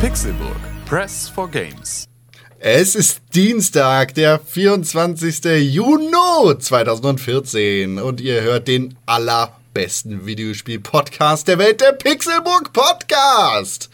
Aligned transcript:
Pixelburg. 0.00 0.60
Press 0.84 1.28
for 1.28 1.48
Games. 1.48 2.08
Es 2.60 2.96
ist 2.96 3.20
Dienstag, 3.34 4.14
der 4.14 4.40
24. 4.40 5.44
Juni 5.72 6.58
2014 6.58 7.98
und 8.00 8.20
ihr 8.20 8.42
hört 8.42 8.66
den 8.66 8.96
allerbesten 9.06 10.26
Videospiel-Podcast 10.26 11.46
der 11.46 11.58
Welt, 11.58 11.80
der 11.80 11.92
Pixelburg 11.92 12.72
Podcast. 12.72 13.90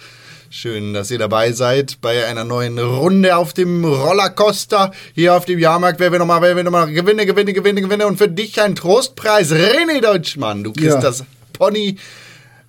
Schön, 0.49 0.95
dass 0.95 1.11
ihr 1.11 1.19
dabei 1.19 1.53
seid 1.53 1.99
bei 2.01 2.25
einer 2.27 2.45
neuen 2.45 2.79
Runde 2.79 3.37
auf 3.37 3.53
dem 3.53 3.85
Rollercoaster 3.85 4.93
hier 5.15 5.35
auf 5.35 5.45
dem 5.45 5.59
Jahrmarkt. 5.59 6.01
Wer 6.01 6.11
will 6.13 6.21
nochmal, 6.21 6.41
wer 6.41 6.57
will 6.57 6.65
nochmal 6.65 6.91
gewinne, 6.91 7.27
gewinne, 7.27 7.53
gewinne, 7.53 7.83
gewinne 7.83 8.07
und 8.07 8.17
für 8.17 8.29
dich 8.29 8.59
ein 8.63 8.77
Trostpreis. 8.77 9.53
René 9.53 10.01
Deutschmann, 10.01 10.65
du 10.65 10.73
kriegst 10.73 10.89
Ja. 10.89 11.01
das 11.01 11.25
Pony 11.53 11.97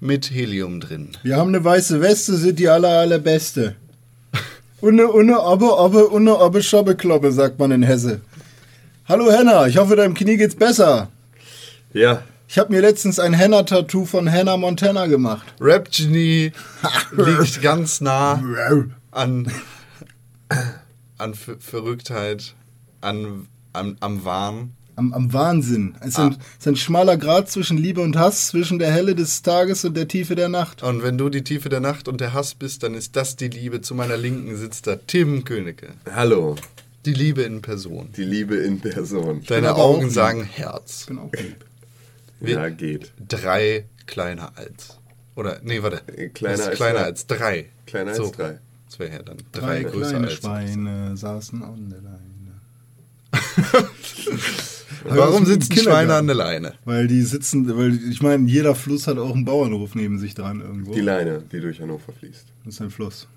mit 0.01 0.29
Helium 0.29 0.81
drin. 0.81 1.11
Wir 1.23 1.37
haben 1.37 1.49
eine 1.55 1.63
weiße 1.63 2.01
Weste, 2.01 2.35
sind 2.35 2.59
die 2.59 2.67
aller, 2.67 2.89
allerbeste. 2.99 3.75
Unne, 4.85 5.07
unne, 5.07 5.39
aber, 5.39 5.79
aber, 5.79 6.11
unne, 6.11 6.37
aber, 6.37 6.61
Schobbeklobbe, 6.61 7.31
sagt 7.31 7.57
man 7.57 7.71
in 7.71 7.81
Hesse. 7.81 8.21
Hallo 9.07 9.31
Henna, 9.31 9.65
ich 9.65 9.77
hoffe, 9.77 9.95
deinem 9.95 10.13
Knie 10.13 10.37
geht's 10.37 10.53
besser. 10.53 11.09
Ja, 11.91 12.21
Ich 12.47 12.59
habe 12.59 12.71
mir 12.71 12.81
letztens 12.81 13.17
ein 13.17 13.33
Henna-Tattoo 13.33 14.05
von 14.05 14.31
Hannah 14.31 14.57
Montana 14.57 15.07
gemacht. 15.07 15.47
Rap 15.59 15.89
Genie 15.89 16.51
liegt 17.17 17.63
ganz 17.63 17.99
nah 17.99 18.39
an, 19.09 19.51
an 21.17 21.33
Ver 21.33 21.55
Verrücktheit, 21.59 22.53
an, 23.01 23.47
an, 23.73 23.97
am 24.01 24.23
Wahn. 24.23 24.73
Am, 24.97 25.13
am 25.13 25.33
Wahnsinn. 25.33 25.95
Es 25.99 26.07
ist, 26.09 26.19
ein, 26.19 26.31
es 26.33 26.37
ist 26.59 26.67
ein 26.67 26.75
schmaler 26.77 27.17
Grad 27.17 27.49
zwischen 27.49 27.77
Liebe 27.77 28.01
und 28.01 28.15
Hass, 28.17 28.47
zwischen 28.47 28.79
der 28.79 28.91
Helle 28.91 29.13
des 29.15 29.41
Tages 29.41 29.83
und 29.83 29.95
der 29.97 30.07
Tiefe 30.07 30.35
der 30.35 30.47
Nacht. 30.49 30.83
Und 30.83 31.03
wenn 31.03 31.17
du 31.17 31.29
die 31.29 31.43
Tiefe 31.43 31.67
der 31.69 31.81
Nacht 31.81 32.07
und 32.07 32.21
der 32.21 32.33
Hass 32.33 32.55
bist, 32.55 32.83
dann 32.83 32.93
ist 32.93 33.15
das 33.15 33.35
die 33.35 33.49
Liebe. 33.49 33.81
Zu 33.81 33.93
meiner 33.95 34.15
Linken 34.17 34.55
sitzt 34.55 34.87
da 34.87 34.95
Tim 34.95 35.43
Königke. 35.43 35.89
hallo, 36.09 36.55
Die 37.05 37.13
Liebe 37.13 37.41
in 37.43 37.61
Person. 37.61 38.09
die 38.15 38.23
Liebe 38.23 38.55
in 38.55 38.79
Person. 38.79 39.43
Deine 39.47 39.75
Augen 39.75 40.03
lieb. 40.05 40.11
sagen 40.13 40.43
Herz. 40.43 41.01
Ich 41.01 41.07
bin 41.07 41.19
auch 41.19 41.31
lieb. 41.33 41.65
Ja, 42.41 42.69
geht. 42.69 43.11
Drei 43.27 43.85
kleiner 44.07 44.51
als. 44.55 44.97
Oder, 45.35 45.59
nee, 45.63 45.81
warte. 45.83 46.01
Äh, 46.17 46.29
kleiner 46.29 46.65
als 46.67 46.75
kleiner 46.77 46.99
drei. 46.99 47.05
als 47.05 47.27
drei. 47.27 47.65
Kleiner 47.85 48.11
als 48.11 48.31
drei. 48.31 48.59
Das 48.87 48.99
wäre 48.99 49.11
ja 49.13 49.23
dann 49.23 49.37
Drei 49.51 49.81
drei, 49.81 49.89
größer 49.91 50.09
kleine 50.11 50.27
als. 50.27 50.33
Schweine 50.35 51.17
saßen 51.17 51.63
an 51.63 51.89
der 51.89 52.01
Leine. 52.01 52.21
Warum 55.07 55.43
ist 55.43 55.49
ein 55.49 55.61
sitzen 55.61 55.73
Schweine 55.73 55.81
Kindergarten. 55.99 56.11
an 56.11 56.27
der 56.27 56.35
Leine? 56.35 56.73
Weil 56.85 57.07
die 57.07 57.21
sitzen, 57.21 57.77
weil 57.77 57.97
ich 58.09 58.21
meine, 58.21 58.47
jeder 58.49 58.75
Fluss 58.75 59.07
hat 59.07 59.17
auch 59.17 59.33
einen 59.33 59.45
Bauernhof 59.45 59.95
neben 59.95 60.17
sich 60.19 60.33
dran 60.35 60.61
irgendwo. 60.61 60.93
Die 60.93 61.01
Leine, 61.01 61.43
die 61.51 61.59
durch 61.59 61.79
Hannover 61.79 62.11
fließt. 62.19 62.45
Das 62.65 62.75
ist 62.75 62.81
ein 62.81 62.89
Fluss. 62.89 63.27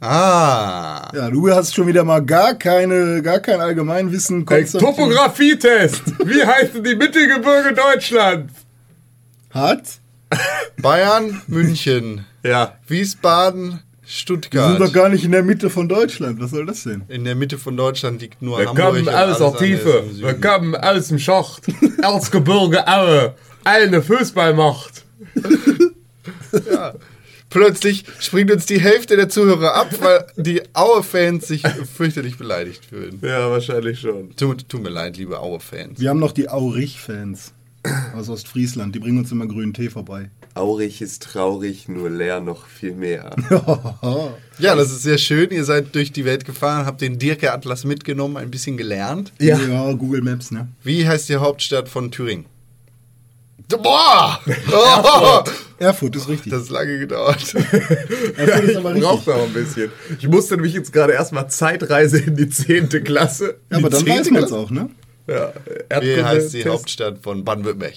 Ah. 0.00 1.10
Ja, 1.14 1.28
du 1.30 1.50
hast 1.50 1.74
schon 1.74 1.86
wieder 1.86 2.04
mal 2.04 2.20
gar 2.24 2.54
keine, 2.54 3.20
gar 3.22 3.38
kein 3.38 3.60
Allgemeinwissen. 3.60 4.46
Topografietest! 4.46 6.02
Wie 6.26 6.42
heißen 6.44 6.82
die 6.82 6.96
Mittelgebirge 6.96 7.74
Deutschlands? 7.74 8.54
Hat? 9.50 9.98
Bayern, 10.80 11.42
München, 11.48 12.24
Ja. 12.42 12.76
Wiesbaden, 12.86 13.80
Wir 14.10 14.14
Stuttgart. 14.16 14.70
sind 14.78 14.80
doch 14.88 14.92
gar 14.92 15.08
nicht 15.08 15.24
in 15.24 15.30
der 15.30 15.44
Mitte 15.44 15.70
von 15.70 15.88
Deutschland. 15.88 16.40
Was 16.40 16.50
soll 16.50 16.66
das 16.66 16.82
denn? 16.82 17.02
In 17.08 17.22
der 17.24 17.36
Mitte 17.36 17.58
von 17.58 17.76
Deutschland 17.76 18.20
liegt 18.20 18.42
nur 18.42 18.58
Wir 18.58 18.66
Hamburg. 18.68 18.86
kommen 18.86 18.98
aus 18.98 19.04
der 19.04 19.16
alles 19.18 19.40
andere 19.40 19.64
Tiefe. 19.64 20.04
im 20.10 20.18
Wir 20.18 20.34
kommen 20.34 20.74
aus 20.74 21.08
dem 21.08 21.18
Schacht. 21.20 21.62
Erzgebirge 22.02 22.86
Aue. 22.88 23.34
Eine 23.62 24.02
Fußballmacht. 24.02 25.04
Plötzlich 27.50 28.04
springt 28.20 28.50
uns 28.52 28.66
die 28.66 28.80
Hälfte 28.80 29.16
der 29.16 29.28
Zuhörer 29.28 29.74
ab, 29.74 29.90
weil 30.00 30.24
die 30.36 30.62
Aue-Fans 30.72 31.48
sich 31.48 31.62
fürchterlich 31.96 32.36
beleidigt 32.36 32.84
fühlen. 32.86 33.18
Ja, 33.22 33.50
wahrscheinlich 33.50 34.00
schon. 34.00 34.34
Tut, 34.36 34.68
tut 34.68 34.82
mir 34.82 34.88
leid, 34.90 35.16
liebe 35.16 35.38
Aue-Fans. 35.38 36.00
Wir 36.00 36.10
haben 36.10 36.20
noch 36.20 36.32
die 36.32 36.48
Aurich-Fans 36.48 37.52
aus 38.16 38.28
Ostfriesland. 38.28 38.94
Die 38.94 39.00
bringen 39.00 39.18
uns 39.18 39.32
immer 39.32 39.46
grünen 39.46 39.74
Tee 39.74 39.88
vorbei. 39.90 40.30
Aurich 40.54 41.00
ist 41.00 41.22
traurig, 41.22 41.88
nur 41.88 42.10
leer 42.10 42.40
noch 42.40 42.66
viel 42.66 42.92
mehr. 42.94 43.30
Ja, 44.58 44.74
das 44.74 44.90
ist 44.92 45.02
sehr 45.04 45.16
schön. 45.16 45.50
Ihr 45.52 45.64
seid 45.64 45.94
durch 45.94 46.12
die 46.12 46.26
Welt 46.26 46.44
gefahren, 46.44 46.84
habt 46.84 47.00
den 47.00 47.18
Dirke-Atlas 47.18 47.84
mitgenommen, 47.84 48.36
ein 48.36 48.50
bisschen 48.50 48.76
gelernt. 48.76 49.32
Ja. 49.38 49.56
Google 49.92 50.20
Maps, 50.20 50.50
ne? 50.50 50.68
Wie 50.84 51.08
heißt 51.08 51.30
die 51.30 51.36
Hauptstadt 51.36 51.88
von 51.88 52.10
Thüringen? 52.10 52.44
Boah! 53.68 54.38
Oh, 54.72 55.42
Erfurt 55.78 56.16
ist 56.16 56.28
richtig. 56.28 56.52
das 56.52 56.64
hat 56.64 56.70
lange 56.70 56.98
gedauert. 56.98 57.54
Erfurt 58.36 58.64
ist 58.64 58.76
aber 58.76 58.92
Braucht 58.94 59.26
richtig. 59.26 59.34
noch 59.34 59.42
ein 59.44 59.52
bisschen. 59.54 59.90
Ich 60.18 60.28
musste 60.28 60.56
nämlich 60.56 60.74
jetzt 60.74 60.92
gerade 60.92 61.14
erstmal 61.14 61.48
Zeitreise 61.48 62.18
in 62.18 62.36
die 62.36 62.50
10. 62.50 62.88
Klasse. 63.04 63.56
Ja, 63.70 63.78
aber 63.78 63.88
dann 63.88 64.04
Die 64.04 64.10
weiß 64.10 64.16
zehnte 64.16 64.32
man 64.32 64.44
es 64.44 64.52
auch, 64.52 64.70
ne? 64.70 64.90
Ja, 65.26 65.52
Wie 65.64 65.94
Erdkunde- 66.08 66.24
heißt 66.24 66.52
die 66.52 66.62
Test. 66.62 66.68
Hauptstadt 66.74 67.18
von 67.22 67.44
Baden-Württemberg? 67.44 67.94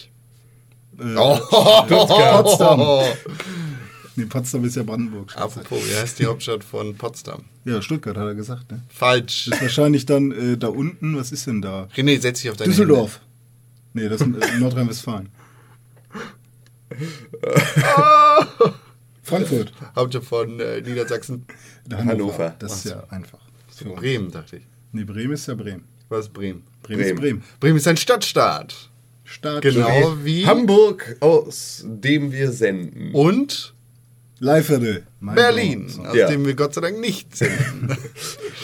Äh, 1.00 1.16
Oh, 1.18 1.40
Potsdam. 1.88 2.81
Nee, 4.16 4.26
Potsdam 4.26 4.64
ist 4.64 4.76
ja 4.76 4.84
Brandenburg. 4.84 5.36
Apropos, 5.36 5.80
wie 5.90 5.96
heißt 5.96 6.20
die 6.20 6.28
Hauptstadt 6.28 6.64
von 6.64 6.96
Potsdam? 6.96 7.46
Ja, 7.66 7.81
Stuttgart 7.81 8.16
hat 8.16 8.28
er 8.28 8.36
gesagt, 8.36 8.72
ne? 8.72 8.84
Falsch. 8.88 9.48
Ist 9.48 9.59
wahrscheinlich 9.59 10.06
dann 10.06 10.32
äh, 10.32 10.56
da 10.56 10.68
unten, 10.68 11.18
was 11.18 11.32
ist 11.32 11.48
denn 11.48 11.64
da? 11.64 11.88
René, 11.96 12.20
setz 12.22 12.42
dich 12.42 12.52
auf 12.52 12.58
deine 12.58 12.70
Düsseldorf. 12.70 13.22
Nee, 13.94 14.08
das 14.09 14.22
ist 14.22 14.28
äh, 14.28 14.59
Nordrhein-Westfalen. 14.59 15.30
Frankfurt. 19.24 19.72
Hände. 19.74 19.92
Hauptstadt 19.96 20.24
von 20.26 20.59
äh, 20.59 20.82
Niedersachsen. 20.82 21.46
Hannover. 21.92 22.56
Das 22.59 22.86
ist 22.86 22.92
ja 22.92 23.03
einfach. 23.09 23.40
Bremen, 23.96 24.30
dachte 24.32 24.58
ich. 24.58 24.64
Nee, 24.92 25.06
Bremen 25.06 25.34
ist 25.34 25.48
ja 25.48 25.56
Bremen. 25.56 25.86
Was 26.09 26.26
ist 26.28 26.34
Bremen? 26.34 26.64
Bremen, 26.84 27.00
ist 27.02 27.08
Bremen. 27.16 27.20
Bremen. 27.20 27.44
Bremen 27.59 27.78
ist 27.78 27.88
ein 27.88 27.98
Stadtstaat. 27.98 28.92
Stadt. 29.34 29.62
Genau 29.64 30.16
wie 30.24 30.46
Hamburg, 30.46 31.18
aus 31.20 31.84
dem 31.86 32.32
wir 32.32 32.52
senden. 32.52 33.12
und 33.14 33.74
Leiferde. 34.40 35.04
Mein 35.22 35.36
Berlin, 35.36 35.88
Gott. 35.96 36.08
aus 36.08 36.16
Ja. 36.18 36.28
dem 36.28 36.46
wir 36.46 36.54
Gott 36.54 36.74
sei 36.74 36.82
Dank 36.82 37.00
nicht 37.00 37.36
senden. 37.36 37.96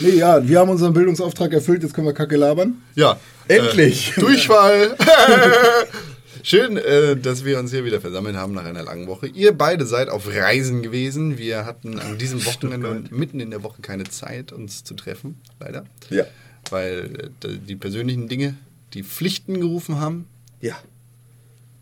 Nee, 0.01 0.11
ja, 0.11 0.47
wir 0.47 0.59
haben 0.59 0.69
unseren 0.69 0.93
Bildungsauftrag 0.93 1.51
erfüllt, 1.51 1.83
jetzt 1.83 1.93
können 1.93 2.07
wir 2.07 2.13
Kacke 2.13 2.37
labern. 2.37 2.81
ja. 2.95 3.19
Endlich! 3.49 4.13
Äh, 4.15 4.21
Durchfall. 4.21 4.95
Schön, 6.43 6.77
äh, 6.77 7.17
dass 7.17 7.43
wir 7.43 7.59
uns 7.59 7.71
hier 7.71 7.83
wieder 7.83 7.99
versammelt 7.99 8.35
haben 8.37 8.53
nach 8.53 8.63
einer 8.63 8.83
langen 8.83 9.07
Woche. 9.07 9.27
Ihr 9.27 9.51
beide 9.51 9.85
seid 9.85 10.07
auf 10.09 10.27
Reisen 10.33 10.81
gewesen. 10.83 11.37
Wir 11.37 11.65
hatten 11.65 11.99
an 11.99 12.17
diesem 12.17 12.45
Wochenende 12.45 12.89
und 12.89 13.11
mitten 13.11 13.39
in 13.41 13.49
der 13.51 13.61
Woche 13.63 13.81
keine 13.81 14.05
Zeit, 14.05 14.51
uns 14.53 14.83
zu 14.85 14.93
treffen, 14.93 15.41
leider. 15.59 15.83
Ja. 16.09 16.23
Weil 16.69 17.29
äh, 17.43 17.57
die 17.67 17.75
persönlichen 17.75 18.27
Dinge, 18.29 18.55
die 18.93 19.03
Pflichten 19.03 19.59
gerufen 19.59 19.99
haben. 19.99 20.25
Ja. 20.61 20.75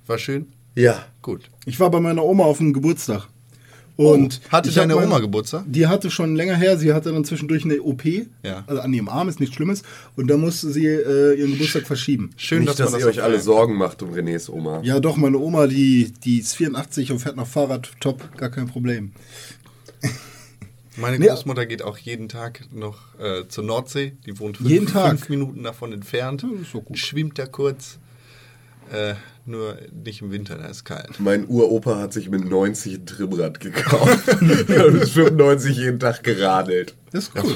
War 0.05 0.17
schön. 0.17 0.47
Ja. 0.75 1.05
Gut. 1.21 1.49
Ich 1.65 1.79
war 1.79 1.89
bei 1.91 1.99
meiner 1.99 2.23
Oma 2.23 2.43
auf 2.45 2.57
dem 2.59 2.73
Geburtstag. 2.73 3.27
Und 3.95 4.41
Oh, 4.45 4.51
hatte 4.51 4.71
deine 4.71 4.93
mein- 4.93 5.05
Oma 5.05 5.17
Geburtstag? 5.17 5.63
Die 5.67 5.87
hatte 5.87 6.11
schon 6.11 6.35
länger 6.35 6.55
her, 6.55 6.77
sie 6.77 6.93
hatte 6.93 7.11
dann 7.11 7.25
zwischendurch 7.25 7.65
eine 7.65 7.81
OP, 7.81 8.27
Ja. 8.43 8.63
also 8.67 8.79
an 8.81 8.93
ihrem 8.93 9.09
Arm, 9.09 9.27
ist 9.27 9.39
nichts 9.39 9.55
Schlimmes, 9.55 9.81
und 10.15 10.27
da 10.27 10.37
musste 10.37 10.69
sie 10.69 10.85
äh, 10.85 11.33
ihren 11.33 11.53
Geburtstag 11.53 11.87
verschieben. 11.87 12.29
Schön, 12.37 12.59
Nicht, 12.59 12.69
dass, 12.69 12.77
dass, 12.77 12.91
man 12.91 12.99
ihr 13.01 13.07
das 13.07 13.17
euch 13.17 13.23
alle 13.23 13.39
Sorgen 13.39 13.73
macht 13.75 14.03
um 14.03 14.13
Renés 14.13 14.51
Oma. 14.51 14.81
Ja, 14.83 14.99
doch, 14.99 15.17
meine 15.17 15.39
Oma, 15.39 15.65
die, 15.65 16.13
die 16.23 16.37
ist 16.37 16.53
84 16.55 17.11
und 17.11 17.17
fährt 17.17 17.37
noch 17.37 17.47
Fahrrad, 17.47 17.89
top, 17.99 18.37
gar 18.37 18.49
kein 18.49 18.67
Problem. 18.67 19.13
Meine 20.95 21.19
Nee. 21.19 21.27
Großmutter 21.27 21.65
geht 21.65 21.81
auch 21.83 21.97
jeden 21.97 22.27
Tag 22.27 22.65
noch 22.71 22.97
äh, 23.19 23.47
zur 23.47 23.63
Nordsee. 23.63 24.13
Die 24.25 24.39
wohnt 24.39 24.57
fünf, 24.57 24.69
Jeden 24.69 24.87
Tag? 24.87 25.09
fünf 25.09 25.29
Minuten 25.29 25.63
davon 25.63 25.93
entfernt. 25.93 26.41
Ja, 26.43 26.49
ist 26.61 26.73
doch 26.73 26.83
gut. 26.85 26.97
Schwimmt 26.97 27.37
da 27.37 27.45
kurz. 27.45 27.99
Äh, 28.91 29.15
nur 29.45 29.77
nicht 30.03 30.21
im 30.21 30.31
Winter, 30.31 30.57
da 30.57 30.65
ist 30.65 30.83
kalt. 30.83 31.19
Mein 31.19 31.47
Uropa 31.47 31.97
hat 31.99 32.13
sich 32.13 32.29
mit 32.29 32.43
90 32.43 32.93
ein 32.95 33.05
Trimmrad 33.05 33.59
gekauft. 33.59 34.27
Er 34.69 34.85
ist 34.87 35.11
95 35.11 35.77
jeden 35.77 35.99
Tag 35.99 36.23
geradelt. 36.23 36.95
Das 37.11 37.25
ist 37.25 37.31
cool. 37.41 37.55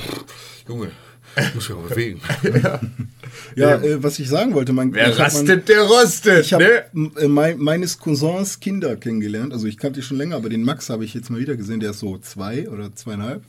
Junge, 0.68 0.92
muss 1.54 1.70
auch 1.72 1.82
bewegen. 1.84 2.22
Ja, 3.56 3.76
äh, 3.76 4.02
was 4.04 4.20
ich 4.20 4.30
sagen 4.30 4.54
wollte, 4.54 4.74
mein, 4.74 4.94
Wer 4.94 5.18
rastet, 5.18 5.68
der 5.70 5.82
rostet, 5.82 6.46
Ich 6.46 6.54
habe 6.54 6.86
ne? 6.94 7.12
äh, 7.18 7.28
mein, 7.28 7.58
meines 7.60 8.00
Cousins 8.00 8.60
Kinder 8.60 8.96
kennengelernt. 8.96 9.54
Also 9.54 9.68
ich 9.68 9.78
kannte 9.78 10.00
die 10.00 10.06
schon 10.06 10.18
länger, 10.18 10.36
aber 10.38 10.50
den 10.50 10.64
Max 10.64 10.90
habe 10.90 11.04
ich 11.06 11.14
jetzt 11.14 11.30
mal 11.30 11.40
wieder 11.40 11.56
gesehen. 11.56 11.80
Der 11.80 11.92
ist 11.92 12.00
so 12.00 12.18
zwei 12.18 12.70
oder 12.70 12.94
zweieinhalb. 12.96 13.44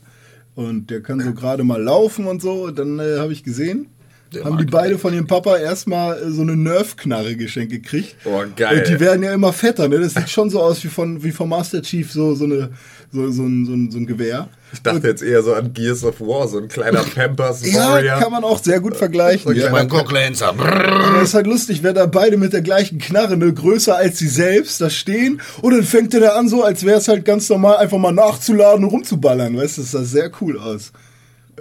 Und 0.55 0.89
der 0.89 1.01
kann 1.01 1.19
so 1.21 1.33
gerade 1.35 1.63
mal 1.63 1.81
laufen 1.81 2.25
und 2.27 2.41
so. 2.41 2.65
Und 2.65 2.79
dann 2.79 2.99
äh, 2.99 3.17
habe 3.19 3.33
ich 3.33 3.43
gesehen, 3.43 3.87
Der 4.33 4.43
haben 4.45 4.57
die 4.57 4.65
beide 4.65 4.97
von 4.97 5.13
ihrem 5.13 5.27
Papa 5.27 5.57
erstmal 5.57 6.17
äh, 6.21 6.29
so 6.31 6.41
eine 6.41 6.55
Nerf-Knarre 6.55 7.35
geschenkt 7.35 7.71
gekriegt. 7.71 8.15
Oh, 8.25 8.41
geil. 8.55 8.79
Und 8.79 8.87
die 8.87 8.99
werden 8.99 9.23
ja 9.23 9.33
immer 9.33 9.53
fetter, 9.53 9.87
ne? 9.87 9.99
Das 9.99 10.13
sieht 10.15 10.29
schon 10.29 10.49
so 10.49 10.61
aus 10.61 10.83
wie 10.83 10.87
von, 10.87 11.23
wie 11.23 11.31
von 11.31 11.49
Master 11.49 11.81
Chief, 11.81 12.11
so, 12.11 12.33
so, 12.35 12.45
eine, 12.45 12.69
so, 13.11 13.29
so, 13.31 13.43
ein, 13.43 13.65
so, 13.65 13.73
ein, 13.73 13.91
so 13.91 13.97
ein 13.99 14.05
Gewehr. 14.05 14.49
Ich 14.73 14.81
dachte 14.81 15.07
jetzt 15.07 15.21
eher 15.21 15.43
so 15.43 15.53
an 15.53 15.71
Gears 15.73 16.03
of 16.03 16.19
War, 16.19 16.47
so 16.47 16.57
ein 16.57 16.67
kleiner 16.67 17.03
Pampers 17.15 17.63
Ja, 17.71 17.91
Warrior. 17.91 18.19
kann 18.19 18.31
man 18.31 18.43
auch 18.43 18.61
sehr 18.63 18.79
gut 18.79 18.95
vergleichen. 18.97 19.55
Ja. 19.55 19.69
Mein 19.69 19.87
Cocklancer. 19.87 20.47
Aber 20.49 21.19
das 21.19 21.29
ist 21.29 21.33
halt 21.35 21.45
lustig, 21.45 21.83
wenn 21.83 21.93
da 21.93 22.07
beide 22.07 22.37
mit 22.37 22.53
der 22.53 22.61
gleichen 22.63 22.97
Knarre, 22.97 23.37
ne, 23.37 23.53
größer 23.53 23.95
als 23.95 24.17
sie 24.17 24.27
selbst, 24.27 24.81
da 24.81 24.89
stehen 24.89 25.41
und 25.61 25.73
dann 25.73 25.83
fängt 25.83 26.13
er 26.15 26.21
da 26.21 26.29
an, 26.29 26.49
so 26.49 26.63
als 26.63 26.83
wäre 26.85 26.97
es 26.97 27.07
halt 27.07 27.23
ganz 27.23 27.47
normal, 27.49 27.77
einfach 27.77 27.99
mal 27.99 28.11
nachzuladen 28.11 28.83
und 28.85 28.89
rumzuballern, 28.91 29.55
weißt 29.55 29.77
du, 29.77 29.81
das 29.81 29.91
sah 29.91 30.03
sehr 30.03 30.31
cool 30.41 30.57
aus. 30.57 30.91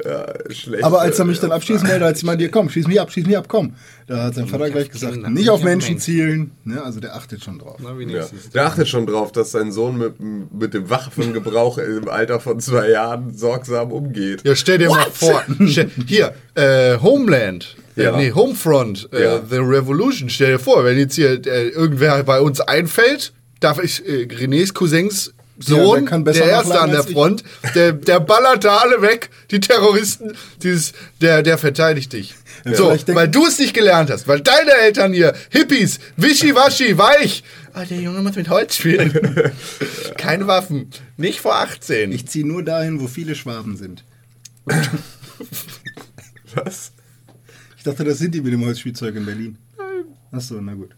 Ja, 0.04 0.26
schlecht. 0.50 0.84
Aber 0.84 1.00
als 1.00 1.18
er 1.18 1.24
mich 1.24 1.38
dann 1.40 1.52
abschießen 1.52 1.88
wollte, 1.88 2.04
als 2.04 2.18
ich 2.18 2.24
meinte, 2.24 2.48
komm, 2.48 2.68
schieß 2.68 2.86
mich 2.86 3.00
ab, 3.00 3.10
schieß 3.12 3.26
mich 3.26 3.36
ab, 3.36 3.46
komm. 3.48 3.74
Da 4.06 4.24
hat 4.24 4.34
sein 4.34 4.46
Vater 4.48 4.70
gleich 4.70 4.90
gesagt, 4.90 5.14
Kinder, 5.14 5.30
nicht 5.30 5.48
auf 5.48 5.62
Menschen 5.62 5.98
zielen, 5.98 6.50
ne, 6.64 6.82
also 6.82 7.00
der 7.00 7.14
achtet 7.14 7.42
schon 7.44 7.58
drauf. 7.58 7.78
Na, 7.80 7.92
Ja. 8.00 8.26
Der 8.54 8.66
achtet 8.66 8.88
schon 8.88 9.06
drauf, 9.06 9.32
dass 9.32 9.52
sein 9.52 9.70
Sohn 9.72 9.98
mit, 9.98 10.14
mit 10.20 10.74
dem 10.74 10.90
Waffengebrauch 10.90 11.78
im 11.78 12.08
Alter 12.08 12.40
von 12.40 12.58
zwei 12.60 12.90
Jahren 12.90 13.32
sorgsam 13.34 13.92
umgeht. 13.92 14.42
Ja, 14.44 14.54
stell 14.56 14.78
dir 14.78 14.88
mal 14.90 15.06
vor. 15.12 15.44
Hier, 16.06 16.34
äh, 16.54 16.98
Homeland. 16.98 17.76
Ja. 17.96 18.14
Äh, 18.14 18.16
nee, 18.16 18.32
Homefront. 18.32 19.08
Äh, 19.12 19.22
Ja. 19.24 19.42
The 19.48 19.56
Revolution. 19.58 20.28
Stell 20.30 20.52
dir 20.52 20.58
vor, 20.58 20.84
wenn 20.84 20.98
jetzt 20.98 21.14
hier 21.14 21.32
äh, 21.46 21.68
irgendwer 21.68 22.22
bei 22.24 22.40
uns 22.40 22.60
einfällt, 22.60 23.32
darf 23.60 23.82
ich 23.82 24.06
äh, 24.08 24.24
Renés 24.26 24.72
Cousins 24.72 25.32
Ja, 25.68 25.76
Sohn, 25.76 26.00
der 26.00 26.10
kann 26.10 26.24
besser 26.24 26.44
der 26.44 26.50
Erste 26.50 26.80
an 26.80 26.90
der. 26.90 27.02
Front, 27.04 27.44
der, 27.74 27.92
der 27.92 28.20
ballert 28.20 28.64
da 28.64 28.78
alle 28.78 29.02
weg, 29.02 29.30
die 29.50 29.60
Terroristen, 29.60 30.32
dieses, 30.62 30.92
der, 31.20 31.42
der 31.42 31.58
verteidigt 31.58 32.12
dich. 32.12 32.34
Ja, 32.64 32.74
so, 32.74 32.96
weil 33.08 33.28
du 33.28 33.46
es 33.46 33.58
nicht 33.58 33.74
gelernt 33.74 34.10
hast, 34.10 34.28
weil 34.28 34.40
deine 34.40 34.72
Eltern 34.72 35.12
hier, 35.12 35.34
Hippies, 35.50 35.98
wischiwaschi, 36.16 36.96
weich. 36.96 37.42
Ah, 37.72 37.84
der 37.84 37.98
Junge 37.98 38.20
muss 38.20 38.36
mit 38.36 38.48
Holz 38.50 38.76
spielen. 38.76 39.12
Keine 40.16 40.46
Waffen. 40.46 40.90
Nicht 41.16 41.40
vor 41.40 41.56
18. 41.56 42.12
Ich 42.12 42.28
ziehe 42.28 42.46
nur 42.46 42.62
dahin, 42.62 43.00
wo 43.00 43.08
viele 43.08 43.34
Schwaben 43.34 43.76
sind. 43.76 44.04
Was? 46.54 46.92
Ich 47.76 47.82
dachte, 47.82 48.04
das 48.04 48.18
sind 48.18 48.34
die 48.34 48.42
mit 48.42 48.52
dem 48.52 48.64
Holzspielzeug 48.64 49.16
in 49.16 49.24
Berlin. 49.24 49.58
Achso, 50.30 50.60
na 50.60 50.74
gut. 50.74 50.94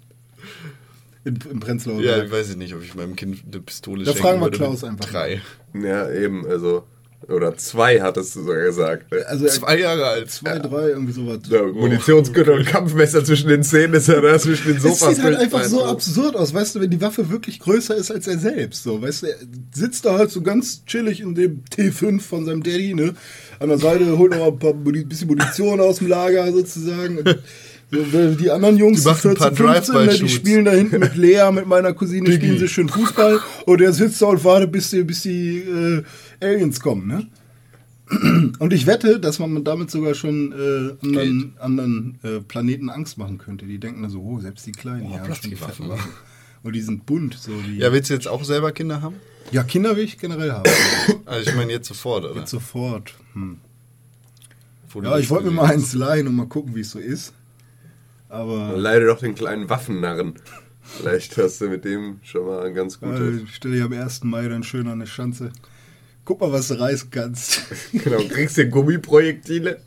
Im, 1.24 1.38
im 1.50 1.60
Prenzlauer 1.60 2.00
Ja, 2.02 2.16
Berg. 2.16 2.26
ich 2.26 2.32
weiß 2.32 2.50
ich 2.50 2.56
nicht, 2.56 2.74
ob 2.74 2.82
ich 2.82 2.94
meinem 2.94 3.16
Kind 3.16 3.38
eine 3.50 3.60
Pistole 3.62 4.04
Da 4.04 4.12
schenken 4.12 4.22
fragen 4.22 4.40
wir 4.40 4.46
würde. 4.46 4.58
Klaus 4.58 4.84
einfach. 4.84 5.08
Drei. 5.10 5.40
Ja, 5.74 6.10
eben, 6.10 6.46
also. 6.46 6.84
Oder 7.26 7.56
zwei 7.56 8.02
hattest 8.02 8.36
du 8.36 8.42
sogar 8.42 8.62
gesagt. 8.64 9.10
Ne? 9.10 9.24
Also 9.26 9.46
Zwei 9.46 9.78
Jahre 9.78 10.04
alt. 10.08 10.30
zwei, 10.30 10.58
drei, 10.58 10.90
irgendwie 10.90 11.14
sowas. 11.14 11.38
Ja, 11.48 11.62
Munitionsgürtel 11.62 12.52
und 12.58 12.66
Kampfmesser 12.66 13.24
zwischen 13.24 13.48
den 13.48 13.62
Zähnen 13.62 13.94
ist 13.94 14.10
er 14.10 14.20
da 14.20 14.38
zwischen 14.38 14.66
den 14.68 14.76
Es 14.76 14.82
Sofas. 14.82 15.14
sieht 15.16 15.24
halt 15.24 15.38
einfach 15.38 15.64
so 15.64 15.86
absurd 15.86 16.36
aus, 16.36 16.52
weißt 16.52 16.74
du, 16.74 16.80
wenn 16.82 16.90
die 16.90 17.00
Waffe 17.00 17.30
wirklich 17.30 17.60
größer 17.60 17.96
ist 17.96 18.10
als 18.10 18.26
er 18.26 18.36
selbst. 18.38 18.82
So, 18.82 19.00
weißt 19.00 19.22
du, 19.22 19.26
er 19.28 19.36
sitzt 19.74 20.04
da 20.04 20.18
halt 20.18 20.32
so 20.32 20.42
ganz 20.42 20.84
chillig 20.84 21.22
in 21.22 21.34
dem 21.34 21.62
T5 21.74 22.20
von 22.20 22.44
seinem 22.44 22.62
Daddy, 22.62 22.92
ne? 22.92 23.14
An 23.58 23.70
der 23.70 23.78
Seite 23.78 24.18
holt 24.18 24.32
noch 24.32 24.40
mal 24.40 24.48
ein 24.48 24.58
paar 24.58 24.74
bisschen 24.74 25.28
Munition 25.28 25.80
aus 25.80 26.00
dem 26.00 26.08
Lager 26.08 26.52
sozusagen. 26.52 27.16
Und 27.20 27.38
die 28.38 28.50
anderen 28.50 28.76
Jungs, 28.76 29.02
Die 29.02 29.08
machen 29.08 29.30
ein 29.30 29.36
paar 29.36 29.54
14, 29.54 29.94
15, 29.94 30.06
ne, 30.06 30.18
die 30.18 30.28
spielen 30.28 30.64
da 30.64 30.72
hinten 30.72 31.00
mit 31.00 31.16
Lea, 31.16 31.50
mit 31.52 31.66
meiner 31.66 31.92
Cousine, 31.92 32.32
spielen 32.34 32.58
sie 32.58 32.68
schön 32.68 32.88
Fußball. 32.88 33.40
Und 33.66 33.80
er 33.80 33.92
sitzt 33.92 34.20
da 34.22 34.26
und 34.26 34.44
wartet, 34.44 34.72
bis 34.72 34.90
die, 34.90 35.02
bis 35.04 35.22
die 35.22 35.58
äh, 35.58 36.02
Aliens 36.40 36.80
kommen, 36.80 37.06
ne? 37.06 37.26
Und 38.58 38.72
ich 38.72 38.86
wette, 38.86 39.18
dass 39.18 39.38
man 39.38 39.64
damit 39.64 39.90
sogar 39.90 40.14
schon 40.14 40.52
äh, 40.52 41.06
anderen, 41.06 41.54
anderen 41.58 42.18
äh, 42.22 42.40
Planeten 42.40 42.90
Angst 42.90 43.16
machen 43.16 43.38
könnte. 43.38 43.64
Die 43.64 43.78
denken 43.78 44.02
dann 44.02 44.10
so, 44.10 44.20
oh, 44.20 44.40
selbst 44.40 44.66
die 44.66 44.72
Kleinen, 44.72 45.08
die 45.08 45.18
haben 45.18 45.34
schon 45.34 45.50
die 45.50 45.60
Waffen. 45.60 45.90
Und 46.62 46.74
die 46.74 46.82
sind 46.82 47.06
bunt. 47.06 47.34
So 47.34 47.52
die, 47.66 47.78
Ja, 47.78 47.92
willst 47.92 48.10
du 48.10 48.14
jetzt 48.14 48.28
auch 48.28 48.44
selber 48.44 48.72
Kinder 48.72 49.00
haben? 49.00 49.16
ja, 49.52 49.62
Kinder 49.62 49.96
will 49.96 50.04
ich 50.04 50.18
generell 50.18 50.52
haben. 50.52 50.64
Also 51.26 51.50
ich 51.50 51.56
meine 51.56 51.72
jetzt 51.72 51.88
sofort, 51.88 52.24
oder? 52.24 52.40
Jetzt 52.40 52.50
sofort. 52.50 53.14
Hm. 53.32 53.58
Ja, 55.02 55.18
ich 55.18 55.30
wollte 55.30 55.46
mir 55.46 55.52
mal 55.52 55.72
eins 55.72 55.94
leihen 55.94 56.28
und 56.28 56.36
mal 56.36 56.46
gucken, 56.46 56.74
wie 56.74 56.80
es 56.80 56.90
so 56.90 56.98
ist. 56.98 57.32
Aber 58.34 58.74
Leider 58.76 59.06
doch 59.06 59.20
den 59.20 59.36
kleinen 59.36 59.70
Waffennarren. 59.70 60.34
Vielleicht 60.82 61.36
hast 61.38 61.60
du 61.60 61.68
mit 61.68 61.84
dem 61.84 62.18
schon 62.24 62.46
mal 62.46 62.66
ein 62.66 62.74
ganz 62.74 62.96
äh, 62.96 63.06
gutes. 63.06 63.42
ich 63.44 63.54
stelle 63.54 63.74
dich 63.76 63.84
am 63.84 63.92
1. 63.92 64.24
Mai 64.24 64.48
dann 64.48 64.64
schön 64.64 64.88
an 64.88 64.94
eine 64.94 65.06
Schanze. 65.06 65.52
Guck 66.24 66.40
mal, 66.40 66.50
was 66.50 66.68
du 66.68 66.80
reißen 66.80 67.10
kannst. 67.10 67.62
Genau, 67.92 68.18
kriegst 68.28 68.58
du 68.58 68.66
Gummiprojektile. 68.68 69.78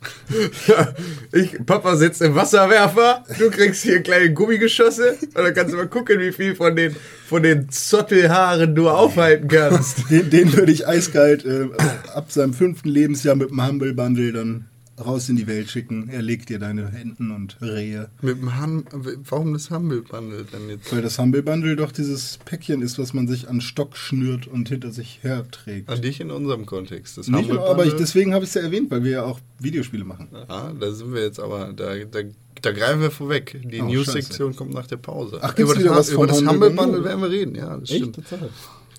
ich, 1.32 1.58
Papa 1.66 1.96
sitzt 1.96 2.22
im 2.22 2.34
Wasserwerfer, 2.34 3.24
du 3.38 3.50
kriegst 3.50 3.82
hier 3.82 4.00
kleine 4.00 4.32
Gummigeschosse 4.32 5.18
und 5.20 5.34
dann 5.36 5.52
kannst 5.52 5.74
du 5.74 5.76
mal 5.76 5.88
gucken, 5.88 6.18
wie 6.18 6.32
viel 6.32 6.54
von 6.54 6.74
den, 6.74 6.96
von 7.26 7.42
den 7.42 7.68
Zottelhaaren 7.68 8.74
du 8.74 8.88
aufhalten 8.88 9.48
kannst. 9.48 10.10
Den, 10.10 10.30
den 10.30 10.56
würde 10.56 10.72
ich 10.72 10.88
eiskalt 10.88 11.44
äh, 11.44 11.68
ab 12.14 12.32
seinem 12.32 12.54
fünften 12.54 12.88
Lebensjahr 12.88 13.36
mit 13.36 13.50
dem 13.50 13.66
Humble 13.66 13.92
Bundle 13.92 14.32
dann 14.32 14.68
raus 15.04 15.28
in 15.28 15.36
die 15.36 15.46
Welt 15.46 15.70
schicken. 15.70 16.08
Er 16.08 16.22
legt 16.22 16.48
dir 16.48 16.58
deine 16.58 16.92
Enten 16.98 17.30
und 17.30 17.60
Rehe. 17.60 18.10
Mit 18.20 18.40
dem 18.40 18.56
Han 18.56 18.84
Warum 19.28 19.52
das 19.52 19.70
Humble 19.70 20.02
Bundle 20.02 20.44
dann 20.50 20.68
jetzt? 20.68 20.92
Weil 20.92 21.02
das 21.02 21.18
Humble 21.18 21.42
Bundle 21.42 21.76
doch 21.76 21.92
dieses 21.92 22.38
Päckchen 22.44 22.82
ist, 22.82 22.98
was 22.98 23.14
man 23.14 23.28
sich 23.28 23.48
an 23.48 23.60
Stock 23.60 23.96
schnürt 23.96 24.46
und 24.46 24.68
hinter 24.68 24.90
sich 24.90 25.20
herträgt. 25.22 25.88
An 25.88 26.02
dich 26.02 26.20
in 26.20 26.30
unserem 26.30 26.66
Kontext. 26.66 27.18
Das 27.18 27.28
Nicht, 27.28 27.50
Humble 27.50 27.60
aber 27.60 27.86
ich, 27.86 27.94
deswegen 27.94 28.34
habe 28.34 28.44
ich 28.44 28.50
es 28.50 28.54
ja 28.54 28.62
erwähnt, 28.62 28.90
weil 28.90 29.04
wir 29.04 29.10
ja 29.10 29.22
auch 29.24 29.40
Videospiele 29.58 30.04
machen. 30.04 30.28
Ah, 30.48 30.72
da 30.78 30.92
sind 30.92 31.12
wir 31.12 31.22
jetzt 31.22 31.40
aber, 31.40 31.72
da, 31.72 31.94
da, 31.96 32.20
da 32.62 32.72
greifen 32.72 33.00
wir 33.00 33.10
vorweg. 33.10 33.60
Die 33.64 33.80
Oh, 33.80 33.84
News-Sektion 33.84 34.56
kommt 34.56 34.74
nach 34.74 34.86
der 34.86 34.96
Pause. 34.96 35.38
Ach, 35.42 35.56
über 35.58 35.74
das, 35.74 35.84
was 35.84 36.10
über 36.10 36.26
das 36.26 36.44
Humble 36.44 36.70
Bundle? 36.70 37.04
Werden 37.04 37.20
wir 37.22 37.30
reden, 37.30 37.54
ja, 37.54 37.76
das 37.76 37.88
stimmt. 37.88 38.16
Tatsache. 38.16 38.50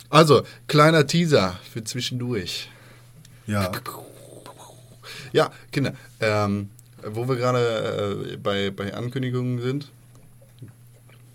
Also, 0.10 0.42
kleiner 0.68 1.06
Teaser 1.06 1.60
für 1.72 1.84
zwischendurch. 1.84 2.70
Ja. 3.46 3.72
Ja, 5.34 5.52
Kinder, 5.72 5.94
ähm, 6.20 6.70
wo 7.06 7.28
wir 7.28 7.36
gerade 7.36 8.26
äh, 8.32 8.38
bei, 8.38 8.72
bei 8.72 8.94
Ankündigungen 8.94 9.62
sind, 9.62 9.92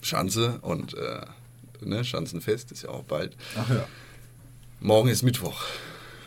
Schanze 0.02 0.58
und 0.60 0.94
äh, 0.94 1.20
ne, 1.80 2.04
Schanzenfest 2.04 2.72
ist 2.72 2.82
ja 2.82 2.90
auch 2.90 3.04
bald. 3.04 3.36
Ach 3.56 3.68
ja. 3.70 3.86
Morgen 4.80 5.08
ist 5.08 5.22
Mittwoch. 5.22 5.62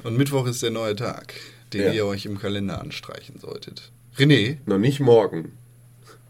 Und 0.03 0.17
Mittwoch 0.17 0.47
ist 0.47 0.63
der 0.63 0.71
neue 0.71 0.95
Tag, 0.95 1.33
den 1.73 1.81
Ja. 1.81 1.91
ihr 1.91 2.05
euch 2.05 2.25
im 2.25 2.39
Kalender 2.39 2.81
anstreichen 2.81 3.39
solltet. 3.39 3.91
René, 4.17 4.57
Noch 4.65 4.79
nicht 4.79 4.99
morgen. 4.99 5.51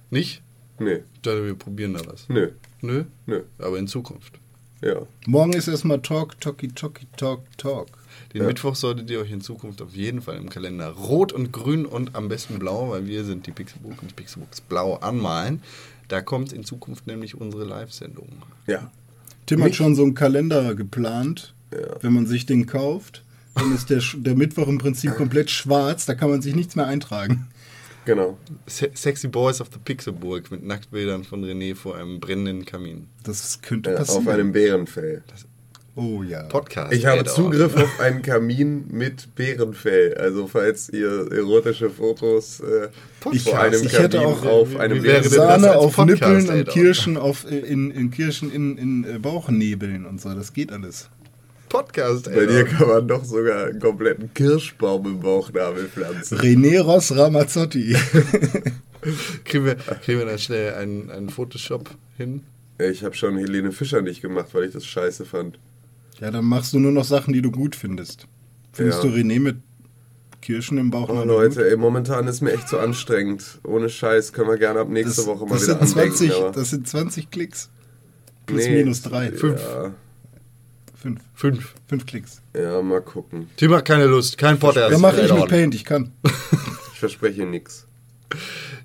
nicht? 0.10 0.42
Nee, 0.80 1.04
Ich 1.16 1.22
dachte, 1.22 1.45
wir 1.45 1.56
probieren 1.56 1.94
da 1.94 2.01
was. 2.06 2.28
nö, 2.30 2.51
Nö? 2.81 3.06
nö. 3.25 3.42
Aber 3.57 3.80
in 3.80 3.88
Zukunft. 3.88 4.33
Ja. 4.81 5.02
Morgen 5.26 5.54
ist 5.54 5.68
erstmal 5.68 6.02
Talk, 6.02 6.40
Talky, 6.40 6.68
Talky, 6.68 7.07
Talk, 7.18 7.42
Talk. 7.57 7.88
Den 8.34 8.46
Mittwoch 8.46 8.76
solltet 8.76 9.10
ihr 9.10 9.19
euch 9.19 9.31
in 9.31 9.42
Zukunft 9.42 9.81
auf 9.81 9.94
jeden 9.96 10.22
Fall 10.22 10.38
im 10.38 10.50
Kalender 10.50 10.90
rot 10.90 11.31
und 11.34 11.52
grün 11.52 11.86
und 11.86 12.16
am 12.16 12.28
besten 12.28 12.60
blau, 12.60 12.90
weil 12.92 13.07
wir 13.07 13.24
sind 13.24 13.48
die 13.48 13.52
Pixelbook 13.52 14.02
und 14.02 14.12
die 14.12 14.16
Pixelbooks 14.16 14.62
blau 14.62 14.96
anmalen. 14.96 15.62
Da 16.07 16.22
kommt 16.22 16.54
in 16.54 16.64
Zukunft 16.64 17.07
nämlich 17.07 17.36
unsere 17.36 17.64
Live-Sendung. 17.66 18.28
Ja. 18.68 18.92
Tim 19.46 19.60
Mich- 19.60 19.68
hat 19.69 19.76
schon 19.76 19.96
so 19.96 20.04
einen 20.04 20.14
Kalender 20.14 20.76
geplant, 20.76 21.54
wenn 22.02 22.14
man 22.14 22.26
sich 22.28 22.46
den 22.46 22.66
kauft. 22.66 23.24
Dann 23.56 23.74
ist 23.74 23.90
der, 23.90 24.02
der 24.18 24.36
Mittwoch 24.36 24.68
im 24.68 24.78
Prinzip 24.78 25.16
komplett 25.16 25.50
schwarz, 25.50 26.06
da 26.06 26.14
kann 26.16 26.30
man 26.30 26.42
sich 26.42 26.54
nichts 26.56 26.76
mehr 26.76 26.86
eintragen. 26.86 27.48
Genau. 28.06 28.38
Se 28.68 28.90
Sexy 28.94 29.28
Boys 29.28 29.60
of 29.60 29.69
the 29.74 29.80
Pixelburg 29.84 30.50
mit 30.52 30.64
Nacktbildern 30.66 31.24
von 31.26 31.44
René 31.44 31.76
vor 31.76 31.98
einem 31.98 32.19
brennenden 32.22 32.64
Kamin. 32.66 33.07
Das 33.24 33.62
könnte 33.62 33.90
Ja, 33.92 33.98
passieren. 33.98 34.28
auf 34.28 34.34
einem 34.34 34.52
Bärenfell. 34.54 35.24
Oh 35.97 36.23
ja. 36.23 36.44
Podcast. 36.44 36.94
Ich 36.94 37.06
habe. 37.06 37.25
Zugriff 37.25 37.75
auf 37.75 37.99
einen 37.99 38.21
Kamin 38.21 38.85
mit 38.89 39.35
Bärenfell. 39.35 40.16
Also 40.16 40.47
falls 40.47 40.87
ihr 40.89 41.30
erotische 41.31 41.89
Fotos 41.89 42.61
äh, 42.61 42.87
Podcast. 43.19 43.49
vor 43.49 43.59
einem 43.59 43.83
Ich 43.83 43.92
Kamin 43.92 44.04
hätte 44.04 44.21
auch- 44.21 44.45
auf 44.45 44.75
einem 44.77 45.04
wäre 45.04 45.27
Sahne 45.27 45.75
auf 45.75 45.95
Podcast, 45.95 46.21
Nippeln 46.21 46.49
ey, 46.49 46.59
und. 46.61 46.69
Kirschen 46.69 47.18
auf 47.18 47.45
in, 47.51 47.92
in 47.92 48.11
Kirschen 48.11 48.51
in, 48.51 48.77
in 48.77 49.04
äh, 49.16 49.19
Bauchnebeln 49.19 50.06
und 50.06 50.21
so. 50.21 50.33
Das 50.33 50.54
geht 50.54 50.71
alles. 50.71 51.09
Podcast. 51.69 52.25
Bei 52.33 52.45
dir 52.45 52.63
kann 52.63 52.87
man 52.87 53.07
doch 53.09 53.25
sogar 53.25 53.66
einen 53.66 53.80
kompletten 53.81 54.33
Kirschbaum 54.33 55.06
im 55.06 55.19
Bauchnabel 55.19 55.89
pflanzen. 55.89 56.37
René 56.37 56.80
Ross 56.80 57.13
Ramazzotti. 57.13 57.94
Kriegen 59.45 59.66
wir, 59.66 59.75
kriegen 59.75 60.19
wir 60.19 60.25
da 60.25 60.37
schnell 60.37 60.73
einen, 60.73 61.09
einen 61.11 61.30
Photoshop 61.30 61.89
hin? 62.18 62.44
Ich 62.80 63.04
habe 63.04 63.16
schon 63.16 63.37
Helene 63.37 63.71
Fischer 63.71 64.01
nicht 64.01 64.21
gemacht, 64.21 64.49
weil 64.54 64.66
ich 64.66 64.73
das 64.73 64.85
scheiße 64.85 65.25
fand. 65.25 65.59
Ja, 66.19 66.31
dann 66.31 66.45
machst 66.45 66.74
du 66.74 66.80
nur 66.80 66.92
noch 66.92 67.06
Sachen, 67.06 67.33
die 67.33 67.42
du 67.42 67.52
gut 67.52 67.76
findest. 67.76 68.28
Findest 68.74 69.04
Ja. 69.04 69.09
du 69.09 69.16
René 69.16 69.40
mit 69.40 69.57
Kirschen 70.42 70.78
im 70.78 70.92
Bauch? 70.92 71.09
Oh 71.09 71.24
Leute, 71.24 71.56
gut? 71.56 71.64
ey, 71.66 71.76
momentan 71.78 72.28
ist 72.28 72.42
mir 72.42 72.54
echt 72.54 72.69
zu 72.69 72.80
anstrengend. 72.80 73.59
Ohne 73.64 73.90
Scheiß 73.90 74.33
können 74.33 74.50
wir 74.50 74.57
gerne 74.57 74.80
ab 74.80 74.90
nächste 74.90 75.16
das, 75.18 75.26
Woche 75.28 75.45
mal 75.45 75.56
das 75.56 75.64
wieder 75.64 75.78
sind 75.80 75.88
20, 75.90 76.21
andenken. 76.31 76.44
aber- 76.50 76.52
Das 76.59 76.69
sind 76.69 76.88
20 76.88 77.31
Klicks. 77.31 77.69
Plus 78.45 78.66
Nee. 78.66 78.76
minus 78.83 79.02
drei. 79.02 79.31
Fünf. 79.31 79.59
Ja, 79.62 79.94
Fünf. 80.95 81.21
Fünf. 81.36 81.76
Fünf 81.88 82.06
Klicks. 82.06 82.42
ja, 82.56 82.81
mal 82.81 83.02
gucken. 83.02 83.50
Tim 83.57 83.74
hat 83.74 83.86
keine 83.86 84.06
Lust, 84.06 84.38
kein 84.38 84.57
Podcast. 84.57 84.92
Ja, 84.92 84.97
mache 84.97 85.21
ich 85.21 85.31
mit 85.33 85.47
Paint, 85.47 85.76
ich 85.76 85.86
kann. 85.86 86.12
Ich 86.94 87.00
verspreche 87.00 87.45
nichts. 87.45 87.86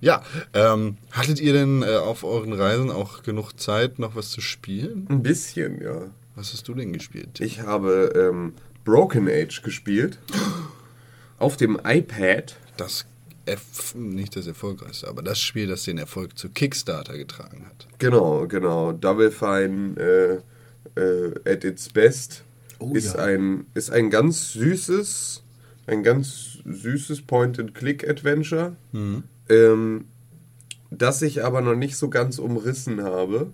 Ja, 0.02 0.22
ähm, 0.52 0.98
hattet 1.12 1.40
ihr 1.40 1.54
denn 1.54 1.82
äh, 1.82 1.96
auf 1.96 2.24
euren 2.24 2.52
Reisen 2.52 2.90
auch 2.90 3.22
genug 3.22 3.58
Zeit, 3.58 3.98
noch 3.98 4.14
was 4.14 4.28
zu 4.30 4.42
spielen? 4.42 5.06
Ein 5.08 5.22
bisschen, 5.22 5.80
ja. 5.82 6.10
Was 6.34 6.52
hast 6.52 6.66
du 6.68 6.74
denn 6.74 6.92
gespielt? 6.92 7.40
Ich 7.40 7.60
habe 7.60 8.12
ähm, 8.16 8.54
Broken 8.84 9.28
Age 9.28 9.62
gespielt. 9.62 10.18
Auf 11.38 11.56
dem 11.56 11.78
iPad. 11.84 12.56
Das 12.76 13.06
Erf 13.44 13.94
nicht 13.96 14.36
das 14.36 14.46
erfolgreichste, 14.46 15.08
aber 15.08 15.20
das 15.20 15.40
Spiel, 15.40 15.66
das 15.66 15.82
den 15.82 15.98
Erfolg 15.98 16.38
zu 16.38 16.48
Kickstarter 16.48 17.18
getragen 17.18 17.66
hat. 17.66 17.88
Genau, 17.98 18.46
genau. 18.46 18.92
Double 18.92 19.32
Fine 19.32 20.42
äh, 20.96 21.00
äh, 21.00 21.34
at 21.44 21.64
its 21.64 21.88
best 21.88 22.44
Oh, 22.78 22.92
ist, 22.94 23.14
ja. 23.14 23.24
ein, 23.24 23.66
ist 23.74 23.90
ein 23.90 24.10
ganz 24.10 24.52
süßes, 24.54 25.42
ein 25.86 26.02
ganz 26.02 26.58
süßes 26.64 27.22
Point-and-Click-Adventure, 27.22 28.76
ähm, 29.48 30.04
das 30.90 31.22
ich 31.22 31.44
aber 31.44 31.60
noch 31.60 31.76
nicht 31.76 31.96
so 31.96 32.10
ganz 32.10 32.38
umrissen 32.38 33.02
habe, 33.02 33.52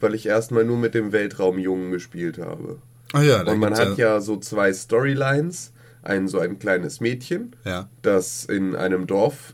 weil 0.00 0.14
ich 0.14 0.26
erstmal 0.26 0.64
nur 0.64 0.76
mit 0.78 0.94
dem 0.94 1.12
Weltraumjungen 1.12 1.90
gespielt 1.90 2.38
habe. 2.38 2.78
Ah 3.12 3.22
ja, 3.22 3.42
Und 3.42 3.58
man 3.58 3.74
hat 3.74 3.96
ja 3.98 4.20
so 4.20 4.36
zwei 4.36 4.72
Storylines. 4.72 5.72
Ein 6.02 6.28
so 6.28 6.38
ein 6.38 6.58
kleines 6.58 7.00
Mädchen, 7.00 7.56
Ja. 7.64 7.88
das 8.02 8.44
in 8.44 8.76
einem 8.76 9.06
Dorf 9.06 9.52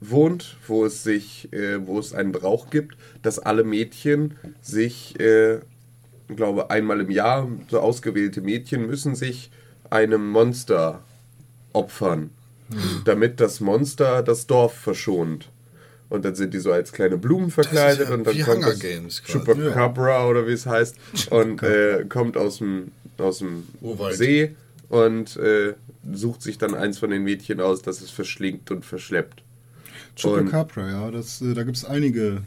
wohnt, 0.00 0.56
wo 0.66 0.84
es 0.84 1.02
sich, 1.02 1.52
äh, 1.52 1.84
wo 1.86 1.98
es 1.98 2.12
einen 2.14 2.32
Brauch 2.32 2.70
gibt, 2.70 2.96
dass 3.22 3.38
alle 3.38 3.64
Mädchen 3.64 4.34
sich, 4.60 5.18
äh, 5.20 5.56
ich 5.56 6.36
glaube 6.36 6.70
einmal 6.70 7.00
im 7.00 7.10
Jahr, 7.10 7.48
so 7.68 7.80
ausgewählte 7.80 8.40
Mädchen 8.40 8.86
müssen 8.86 9.14
sich 9.14 9.50
einem 9.90 10.30
Monster 10.30 11.02
opfern, 11.72 12.30
damit 13.04 13.38
das 13.40 13.60
Monster 13.60 14.22
das 14.22 14.46
Dorf 14.46 14.74
verschont. 14.74 15.50
Und 16.12 16.26
dann 16.26 16.34
sind 16.34 16.52
die 16.52 16.58
so 16.58 16.70
als 16.70 16.92
kleine 16.92 17.16
Blumen 17.16 17.50
verkleidet 17.50 18.08
ja 18.10 18.14
und 18.14 18.26
dann 18.26 18.38
kommt 18.42 18.64
Hunger 18.66 18.74
das. 18.74 19.22
Chupacabra 19.24 20.26
oder 20.28 20.46
wie 20.46 20.52
es 20.52 20.66
heißt 20.66 20.96
und 21.30 21.62
äh, 21.62 22.04
kommt 22.06 22.36
aus 22.36 22.58
dem, 22.58 22.92
aus 23.16 23.38
dem 23.38 23.66
Urwald. 23.80 24.14
See 24.16 24.54
und 24.90 25.38
äh, 25.38 25.72
sucht 26.12 26.42
sich 26.42 26.58
dann 26.58 26.74
eins 26.74 26.98
von 26.98 27.08
den 27.08 27.22
Mädchen 27.24 27.60
aus, 27.62 27.80
das 27.80 28.02
es 28.02 28.10
verschlingt 28.10 28.70
und 28.70 28.84
verschleppt. 28.84 29.42
Und, 30.24 30.50
Chupacabra, 30.50 30.90
ja, 30.90 31.10
das, 31.10 31.40
äh, 31.40 31.54
da 31.54 31.62
gibt 31.62 31.78
es 31.78 31.86
einige 31.86 32.42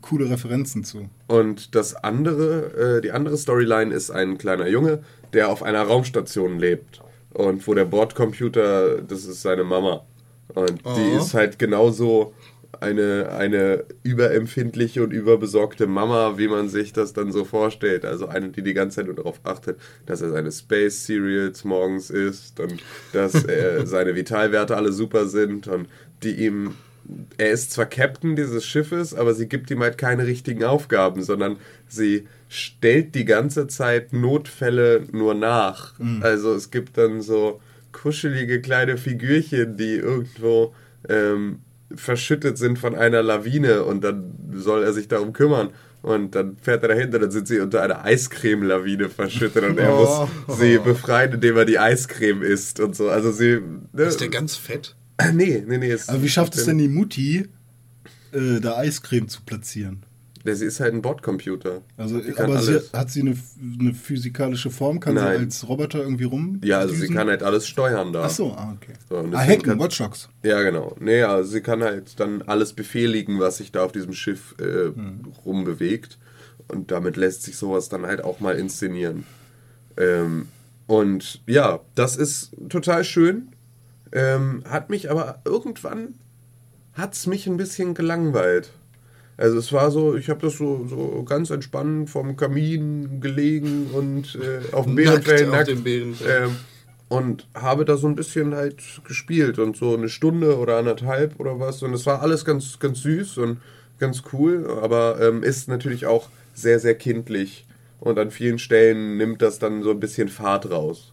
coole 0.00 0.30
Referenzen 0.30 0.82
zu. 0.82 1.10
und 1.26 1.74
das 1.74 1.96
andere, 1.96 2.96
äh, 2.96 3.00
die 3.02 3.10
andere 3.12 3.36
Storyline 3.36 3.92
ist 3.94 4.10
ein 4.10 4.38
kleiner 4.38 4.68
Junge, 4.68 5.00
der 5.34 5.50
auf 5.50 5.62
einer 5.62 5.82
Raumstation 5.82 6.58
lebt. 6.58 7.02
Und 7.34 7.66
wo 7.66 7.74
der 7.74 7.84
Bordcomputer, 7.84 9.02
das 9.02 9.26
ist 9.26 9.42
seine 9.42 9.64
Mama. 9.64 10.02
Und 10.54 10.80
die 10.96 11.12
Oh. 11.14 11.18
ist 11.18 11.34
halt 11.34 11.58
genauso 11.58 12.32
eine, 12.80 13.30
eine 13.32 13.84
überempfindliche 14.02 15.02
und 15.02 15.12
überbesorgte 15.12 15.86
Mama, 15.86 16.38
wie 16.38 16.48
man 16.48 16.68
sich 16.68 16.92
das 16.92 17.12
dann 17.12 17.32
so 17.32 17.44
vorstellt. 17.44 18.04
Also 18.04 18.26
eine, 18.26 18.50
die 18.50 18.62
die 18.62 18.74
ganze 18.74 18.96
Zeit 18.96 19.06
nur 19.06 19.14
darauf 19.14 19.40
achtet, 19.44 19.78
dass 20.06 20.20
er 20.20 20.30
seine 20.30 20.52
Space 20.52 21.04
Cereals 21.04 21.64
morgens 21.64 22.10
isst 22.10 22.60
und 22.60 22.82
dass 23.12 23.44
äh, 23.44 23.82
seine 23.86 24.14
Vitalwerte 24.14 24.76
alle 24.76 24.92
super 24.92 25.26
sind 25.26 25.68
und 25.68 25.88
die 26.22 26.44
ihm 26.44 26.74
er 27.38 27.50
ist 27.50 27.70
zwar 27.70 27.86
Captain 27.86 28.34
dieses 28.34 28.66
Schiffes, 28.66 29.14
aber 29.14 29.32
sie 29.32 29.46
gibt 29.48 29.70
ihm 29.70 29.80
halt 29.80 29.96
keine 29.96 30.26
richtigen 30.26 30.64
Aufgaben, 30.64 31.22
sondern 31.22 31.56
sie 31.86 32.26
stellt 32.48 33.14
die 33.14 33.24
ganze 33.24 33.68
Zeit 33.68 34.12
Notfälle 34.12 35.04
nur 35.12 35.34
nach. 35.34 35.94
Also 36.20 36.52
es 36.52 36.72
gibt 36.72 36.98
dann 36.98 37.20
so 37.20 37.60
kuschelige 37.92 38.60
kleine 38.60 38.96
Figürchen, 38.96 39.76
die 39.76 39.94
irgendwo 39.94 40.74
ähm, 41.08 41.60
verschüttet 41.94 42.58
sind 42.58 42.78
von 42.78 42.94
einer 42.94 43.22
Lawine 43.22 43.84
und 43.84 44.02
dann 44.02 44.34
soll 44.54 44.82
er 44.82 44.92
sich 44.92 45.08
darum 45.08 45.32
kümmern. 45.32 45.70
Und 46.02 46.34
dann 46.36 46.56
fährt 46.56 46.82
er 46.84 46.90
dahinter, 46.90 47.18
dann 47.18 47.30
sind 47.32 47.48
sie 47.48 47.58
unter 47.58 47.82
einer 47.82 48.04
Eiscreme-Lawine 48.04 49.08
verschüttet 49.08 49.64
und 49.64 49.78
er 49.78 49.92
Oh. 49.98 50.28
muss 50.46 50.58
sie 50.58 50.78
befreien, 50.78 51.32
indem 51.32 51.56
er 51.56 51.64
die 51.64 51.78
Eiscreme 51.80 52.42
isst 52.42 52.78
und 52.80 52.94
so. 52.94 53.08
Also 53.10 53.32
sie. 53.32 53.60
Ne, 53.92 54.02
Ist 54.04 54.20
der 54.20 54.28
ganz 54.28 54.54
fett? 54.56 54.94
nee, 55.32 55.64
nee, 55.66 55.78
nee. 55.78 55.92
Ist, 55.92 56.08
Aber 56.08 56.22
wie 56.22 56.28
schafft 56.28 56.54
es 56.56 56.64
denn 56.64 56.78
die 56.78 56.88
Mutti, 56.88 57.48
äh, 58.32 58.60
da 58.60 58.76
Eiscreme 58.76 59.28
zu 59.28 59.40
platzieren? 59.44 60.05
Sie 60.54 60.64
ist 60.66 60.78
halt 60.80 60.94
ein 60.94 61.02
Bordcomputer. 61.02 61.82
Also, 61.96 62.20
aber 62.36 62.60
sie, 62.62 62.80
hat 62.92 63.10
sie 63.10 63.22
eine, 63.22 63.36
eine 63.80 63.94
physikalische 63.94 64.70
Form? 64.70 65.00
Kann 65.00 65.14
Nein. 65.14 65.38
sie 65.38 65.44
als 65.44 65.68
Roboter 65.68 66.00
irgendwie 66.02 66.24
rum? 66.24 66.60
Ja, 66.62 66.78
also 66.78 66.94
sie 66.94 67.08
kann 67.08 67.28
halt 67.28 67.42
alles 67.42 67.66
steuern 67.66 68.12
da. 68.12 68.24
Ach 68.24 68.30
so, 68.30 68.52
ah, 68.52 68.76
okay. 68.76 68.92
So, 69.08 69.16
ah, 69.16 69.38
hacken, 69.38 69.62
kann- 69.62 69.80
Watch 69.80 69.98
Dogs. 69.98 70.28
Ja, 70.42 70.62
genau. 70.62 70.94
Nee, 71.00 71.22
also 71.22 71.50
sie 71.50 71.60
kann 71.60 71.82
halt 71.82 72.20
dann 72.20 72.42
alles 72.42 72.72
befehligen, 72.74 73.40
was 73.40 73.56
sich 73.58 73.72
da 73.72 73.84
auf 73.84 73.92
diesem 73.92 74.12
Schiff 74.12 74.54
äh, 74.60 74.92
rumbewegt. 75.44 76.18
Und 76.68 76.90
damit 76.90 77.16
lässt 77.16 77.42
sich 77.44 77.56
sowas 77.56 77.88
dann 77.88 78.06
halt 78.06 78.22
auch 78.24 78.40
mal 78.40 78.56
inszenieren. 78.58 79.24
Ähm, 79.96 80.48
und 80.86 81.40
ja, 81.46 81.80
das 81.94 82.16
ist 82.16 82.52
total 82.68 83.04
schön. 83.04 83.48
Ähm, 84.12 84.62
hat 84.68 84.88
mich 84.90 85.10
aber 85.10 85.40
irgendwann, 85.44 86.14
hat 86.92 87.14
es 87.14 87.26
mich 87.26 87.46
ein 87.46 87.56
bisschen 87.56 87.94
gelangweilt. 87.94 88.70
Also 89.36 89.58
es 89.58 89.72
war 89.72 89.90
so, 89.90 90.16
ich 90.16 90.30
habe 90.30 90.40
das 90.40 90.56
so, 90.56 90.86
so 90.88 91.22
ganz 91.24 91.50
entspannt 91.50 92.08
vom 92.08 92.36
Kamin 92.36 93.20
gelegen 93.20 93.88
und 93.92 94.36
äh, 94.36 94.74
auf 94.74 94.86
dem 94.86 94.94
Nackt 94.94 95.24
Bärenfell 95.24 95.44
auf 95.48 95.52
nackt. 95.52 95.68
dem 95.68 95.82
Bärenfell. 95.82 96.44
Ähm, 96.44 96.56
und 97.08 97.46
habe 97.54 97.84
da 97.84 97.96
so 97.96 98.08
ein 98.08 98.16
bisschen 98.16 98.54
halt 98.54 98.82
gespielt 99.04 99.58
und 99.58 99.76
so 99.76 99.94
eine 99.94 100.08
Stunde 100.08 100.58
oder 100.58 100.78
anderthalb 100.78 101.38
oder 101.38 101.60
was. 101.60 101.82
Und 101.82 101.92
es 101.94 102.06
war 102.06 102.22
alles 102.22 102.44
ganz, 102.44 102.78
ganz 102.78 103.02
süß 103.02 103.38
und 103.38 103.60
ganz 103.98 104.22
cool, 104.32 104.66
aber 104.82 105.20
ähm, 105.20 105.42
ist 105.42 105.68
natürlich 105.68 106.06
auch 106.06 106.28
sehr, 106.54 106.80
sehr 106.80 106.94
kindlich. 106.94 107.66
Und 108.00 108.18
an 108.18 108.30
vielen 108.30 108.58
Stellen 108.58 109.16
nimmt 109.16 109.40
das 109.42 109.58
dann 109.58 109.82
so 109.82 109.90
ein 109.90 110.00
bisschen 110.00 110.28
Fahrt 110.28 110.70
raus. 110.70 111.12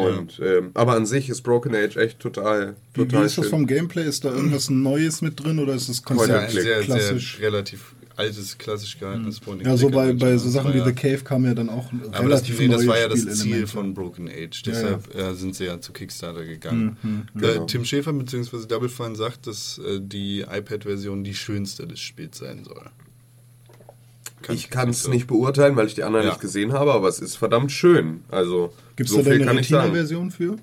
Und, 0.00 0.40
ähm, 0.44 0.70
aber 0.74 0.94
an 0.94 1.06
sich 1.06 1.28
ist 1.28 1.42
Broken 1.42 1.74
Age 1.74 1.96
echt 1.96 2.18
total, 2.20 2.74
Wie, 2.94 3.00
wie 3.02 3.04
total 3.06 3.26
ist 3.26 3.38
das 3.38 3.44
schön. 3.46 3.50
vom 3.50 3.66
Gameplay? 3.66 4.04
Ist 4.04 4.24
da 4.24 4.30
irgendwas 4.34 4.70
Neues 4.70 5.22
mit 5.22 5.42
drin 5.42 5.58
oder 5.58 5.74
ist 5.74 5.88
das 5.88 5.98
Ja, 6.04 6.10
ein 6.10 6.16
Konzept 6.16 6.50
sehr, 6.52 6.80
klassisch? 6.80 7.36
sehr 7.38 7.46
relativ 7.48 7.92
altes, 8.16 8.56
klassisch 8.56 8.98
gehaltenes 8.98 9.40
Point 9.40 9.62
Ja, 9.66 9.76
so 9.76 9.90
bei, 9.90 10.14
bei 10.14 10.38
so 10.38 10.44
Das 10.44 10.54
Sachen 10.54 10.72
wie 10.72 10.78
ja- 10.78 10.86
The 10.86 10.92
Cave 10.94 11.18
kam 11.18 11.44
ja 11.44 11.52
dann 11.52 11.68
auch 11.68 11.92
ein 11.92 12.00
Aber 12.12 12.30
das, 12.30 12.40
relativ 12.48 12.58
nee, 12.60 12.68
das 12.68 12.78
neue 12.78 12.88
war 12.88 12.98
ja 12.98 13.08
das. 13.08 13.26
Ziel 13.40 13.66
von 13.66 13.92
Broken 13.92 14.28
Age. 14.30 14.62
Deshalb 14.64 15.14
äh, 15.14 15.34
sind 15.34 15.54
sie 15.54 15.66
ja 15.66 15.78
zu 15.82 15.92
Kickstarter 15.92 16.44
gegangen. 16.46 16.96
Äh, 17.34 17.38
Genau. 17.38 17.64
Tim 17.66 17.84
Schäfer 17.84 18.14
bzw. 18.14 18.66
Double 18.66 18.88
Fine 18.88 19.16
sagt, 19.16 19.46
dass 19.46 19.78
äh, 19.78 20.00
die 20.00 20.40
iPad-Version 20.40 21.24
die 21.24 21.34
schönste 21.34 21.86
des 21.86 22.00
Spiels 22.00 22.38
sein 22.38 22.64
soll. 22.64 22.86
Ich 24.48 24.70
kann 24.70 24.88
es 24.90 25.08
nicht 25.08 25.26
beurteilen, 25.26 25.76
weil 25.76 25.86
ich 25.86 25.94
die 25.94 26.04
anderen 26.04 26.26
Ja. 26.26 26.32
nicht 26.32 26.40
gesehen 26.40 26.72
habe, 26.72 26.92
aber 26.92 27.08
es 27.08 27.18
ist 27.20 27.36
verdammt 27.36 27.72
schön. 27.72 28.20
Also, 28.28 28.72
Gibt 28.96 29.08
es 29.08 29.14
so 29.14 29.22
da 29.22 29.30
viel 29.30 29.38
denn 29.40 29.48
eine 29.48 29.62
kann. 29.62 29.80
Retina-Version 29.80 30.30
für? 30.30 30.56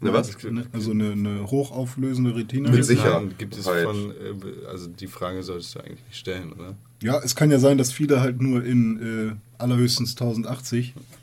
Ne, 0.00 0.12
was? 0.12 0.30
Also 0.72 0.90
eine, 0.90 1.12
eine 1.12 1.48
hochauflösende 1.50 2.34
Retina. 2.34 2.70
Mit 2.70 2.84
Sicherheit. 2.84 3.38
Gibt 3.38 3.56
es 3.56 3.66
Halt. 3.66 3.84
von, 3.84 4.10
äh, 4.10 4.66
also 4.68 4.88
die 4.88 5.06
Frage 5.06 5.42
solltest 5.44 5.74
du 5.76 5.78
eigentlich 5.80 6.02
nicht 6.08 6.16
stellen, 6.16 6.52
oder? 6.52 6.74
Ja, 7.02 7.20
es 7.22 7.36
kann 7.36 7.50
ja 7.52 7.58
sein, 7.60 7.78
dass 7.78 7.92
viele 7.92 8.20
halt 8.20 8.40
nur 8.42 8.64
in 8.64 9.30
äh, 9.30 9.62
allerhöchstens 9.62 10.16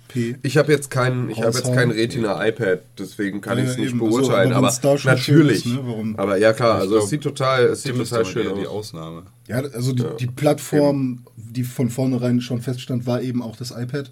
1080p. 0.09 0.35
Ich 0.43 0.57
habe 0.57 0.71
jetzt 0.71 0.89
kein, 0.89 1.29
ich 1.29 1.41
habe 1.41 1.55
jetzt 1.57 1.73
kein 1.73 1.91
Retina 1.91 2.45
iPad, 2.47 2.79
deswegen 2.97 3.41
kann 3.41 3.57
Ja, 3.57 3.63
ich 3.63 3.69
es 3.71 3.77
nicht 3.77 3.89
eben. 3.91 4.01
Also, 4.03 4.17
beurteilen. 4.21 4.53
aber 4.53 4.67
aber 4.73 4.97
schon 4.97 5.11
natürlich. 5.11 5.65
ist, 5.65 5.73
ne, 5.73 5.79
warum- 5.83 6.17
Aber 6.17 6.37
ja 6.37 6.53
klar, 6.53 6.75
also 6.79 6.91
glaub, 6.91 7.03
es 7.03 7.09
sieht 7.09 7.21
total, 7.21 7.65
es 7.65 7.83
sieht 7.83 7.95
ist 7.95 8.09
total 8.09 8.21
aber 8.21 8.29
schön 8.29 8.47
eher 8.47 8.53
die 8.55 8.67
aus. 8.67 8.93
Ausnahme. 8.93 9.23
Ja, 9.47 9.57
also 9.59 9.93
die, 9.93 10.03
die 10.19 10.27
Plattform, 10.27 11.25
die 11.35 11.63
von 11.63 11.89
vornherein 11.89 12.41
schon 12.41 12.61
feststand, 12.61 13.05
war 13.05 13.21
eben 13.21 13.41
auch 13.41 13.55
das 13.55 13.71
iPad. 13.71 14.11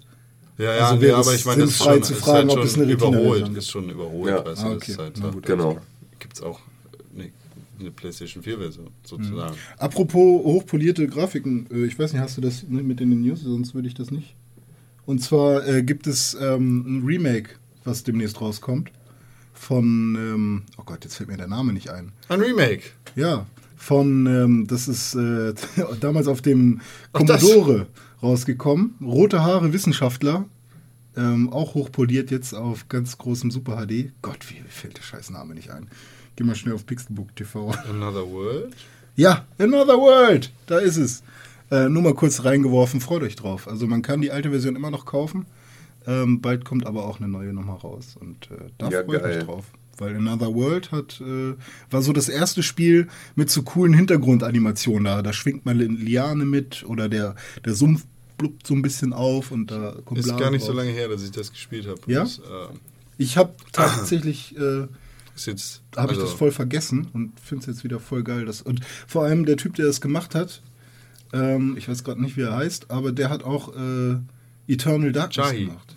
Ja, 0.58 0.70
Also 0.70 0.94
ja, 0.96 1.00
wäre 1.00 1.12
nee, 1.12 1.22
aber 1.24 1.34
ich 1.34 1.44
meine, 1.44 1.62
das 1.62 1.70
ist 1.70 1.78
schon, 1.84 2.02
zu 2.02 2.12
ist 2.14 2.18
fragen, 2.20 2.48
halt 2.48 2.50
ob 2.50 2.56
schon 2.58 2.66
es 2.66 2.74
eine 2.74 2.82
Retina-Version 2.88 3.22
überholt. 3.24 3.56
Ist 3.58 3.70
schon 3.70 3.90
überholt, 3.90 4.30
Ja. 4.32 4.44
weißt 4.44 4.62
Ah, 4.64 4.72
okay. 4.72 4.92
ist 4.92 4.98
halt, 4.98 5.22
gut, 5.32 5.46
Genau. 5.46 5.78
Gibt 6.18 6.34
es 6.34 6.42
auch 6.42 6.58
nee, 7.14 7.30
eine 7.78 7.90
PlayStation 7.92 8.42
4-Version 8.42 8.88
sozusagen. 9.04 9.54
Apropos 9.78 10.44
hochpolierte 10.44 11.06
Grafiken, 11.06 11.66
äh, 11.72 11.84
ich 11.84 11.96
weiß 11.96 12.12
nicht, 12.12 12.22
hast 12.22 12.36
du 12.36 12.40
das 12.40 12.64
mit 12.68 13.00
in 13.00 13.10
den 13.10 13.20
News, 13.20 13.40
sonst 13.42 13.72
würde 13.74 13.86
ich 13.86 13.94
das 13.94 14.10
nicht. 14.10 14.34
Und 15.08 15.20
zwar 15.20 15.66
äh, 15.66 15.82
gibt 15.82 16.06
es 16.06 16.36
ähm, 16.38 16.98
ein 16.98 17.02
Remake, 17.02 17.52
was 17.82 18.04
demnächst 18.04 18.42
rauskommt. 18.42 18.90
Von, 19.54 20.14
ähm, 20.16 20.62
oh 20.76 20.82
Gott, 20.84 21.02
jetzt 21.02 21.14
fällt 21.14 21.30
mir 21.30 21.38
der 21.38 21.46
Name 21.46 21.72
nicht 21.72 21.88
ein. 21.88 22.12
Ein 22.28 22.40
Remake. 22.42 22.82
Ja, 23.16 23.46
von, 23.74 24.26
ähm, 24.26 24.66
das 24.66 24.86
ist 24.86 25.14
äh, 25.14 25.54
damals 26.00 26.28
auf 26.28 26.42
dem 26.42 26.82
Ach. 27.14 27.20
Commodore 27.20 27.86
rausgekommen. 28.22 28.96
Rote 29.00 29.40
Haare 29.42 29.72
Wissenschaftler. 29.72 30.44
Ähm, 31.16 31.50
auch 31.54 31.72
hochpoliert 31.72 32.30
jetzt 32.30 32.52
auf 32.52 32.90
ganz 32.90 33.16
großem 33.16 33.50
Super 33.50 33.86
HD. 33.86 34.12
Gott, 34.20 34.50
wie 34.50 34.62
fällt 34.68 34.98
der 34.98 35.02
scheiß 35.04 35.30
Name 35.30 35.54
nicht 35.54 35.70
ein? 35.70 35.88
Geh 36.36 36.44
mal 36.44 36.54
schnell 36.54 36.74
auf 36.74 36.84
Pixelbook 36.84 37.34
TV. 37.34 37.70
Another 37.88 38.30
World. 38.30 38.76
Ja, 39.16 39.46
Another 39.56 39.96
World, 39.96 40.52
da 40.66 40.80
ist 40.80 40.98
es. 40.98 41.22
Äh, 41.70 41.88
nur 41.88 42.02
mal 42.02 42.14
kurz 42.14 42.44
reingeworfen, 42.44 43.00
freut 43.00 43.22
euch 43.22 43.36
drauf. 43.36 43.68
Also 43.68 43.86
man 43.86 44.02
kann 44.02 44.20
die 44.20 44.30
alte 44.30 44.50
Version 44.50 44.76
immer 44.76 44.90
noch 44.90 45.04
kaufen. 45.04 45.46
Ähm, 46.06 46.40
bald 46.40 46.64
kommt 46.64 46.86
aber 46.86 47.04
auch 47.04 47.18
eine 47.18 47.28
neue 47.28 47.52
nochmal 47.52 47.76
raus 47.76 48.16
und 48.18 48.50
äh, 48.50 48.70
da 48.78 48.88
Ja, 48.88 49.04
freue 49.04 49.18
ich 49.18 49.36
mich 49.36 49.44
drauf. 49.44 49.64
Weil 49.98 50.14
Another 50.16 50.54
World 50.54 50.92
hat, 50.92 51.20
äh, 51.20 51.54
war 51.90 52.02
so 52.02 52.12
das 52.12 52.28
erste 52.28 52.62
Spiel 52.62 53.08
mit 53.34 53.50
so 53.50 53.62
coolen 53.62 53.92
Hintergrundanimationen 53.94 55.04
da. 55.04 55.22
Da 55.22 55.32
schwingt 55.32 55.66
mal 55.66 55.72
eine 55.72 55.84
Liane 55.86 56.44
mit 56.44 56.84
oder 56.86 57.08
der, 57.08 57.34
der 57.64 57.74
Sumpf 57.74 58.06
blubbt 58.38 58.66
so 58.66 58.74
ein 58.74 58.82
bisschen 58.82 59.12
auf 59.12 59.50
und 59.50 59.70
da 59.72 59.96
kommt 60.04 60.20
Ist 60.20 60.26
Blasen 60.26 60.40
gar 60.40 60.50
nicht 60.52 60.62
so 60.62 60.68
drauf. 60.68 60.76
lange 60.76 60.92
her, 60.92 61.08
dass 61.08 61.24
ich 61.24 61.32
das 61.32 61.50
gespielt 61.50 61.88
habe. 61.88 62.00
Ja? 62.06 62.20
Das, 62.20 62.38
äh, 62.38 62.42
Ich 63.18 63.36
habe 63.36 63.52
tatsächlich, 63.72 64.56
äh, 64.56 64.86
ist 65.34 65.46
jetzt, 65.46 65.82
habe 65.96 66.12
ich 66.12 66.18
also, 66.18 66.30
das 66.30 66.32
voll 66.38 66.52
vergessen 66.52 67.08
und 67.12 67.32
finde 67.40 67.62
es 67.62 67.66
jetzt 67.66 67.84
wieder 67.84 67.98
voll 67.98 68.22
geil. 68.22 68.44
Dass, 68.46 68.62
und 68.62 68.80
vor 69.08 69.24
allem 69.24 69.44
der 69.44 69.56
Typ, 69.56 69.74
der 69.74 69.86
das 69.86 70.00
gemacht 70.00 70.36
hat, 70.36 70.62
ähm, 71.32 71.76
ich 71.76 71.88
weiß 71.88 72.04
gerade 72.04 72.20
nicht, 72.22 72.36
wie 72.36 72.42
er 72.42 72.56
heißt, 72.56 72.90
aber 72.90 73.12
der 73.12 73.30
hat 73.30 73.42
auch 73.44 73.74
äh, 73.76 74.16
Eternal 74.66 75.12
Darkness 75.12 75.36
Jahi. 75.46 75.66
gemacht. 75.66 75.96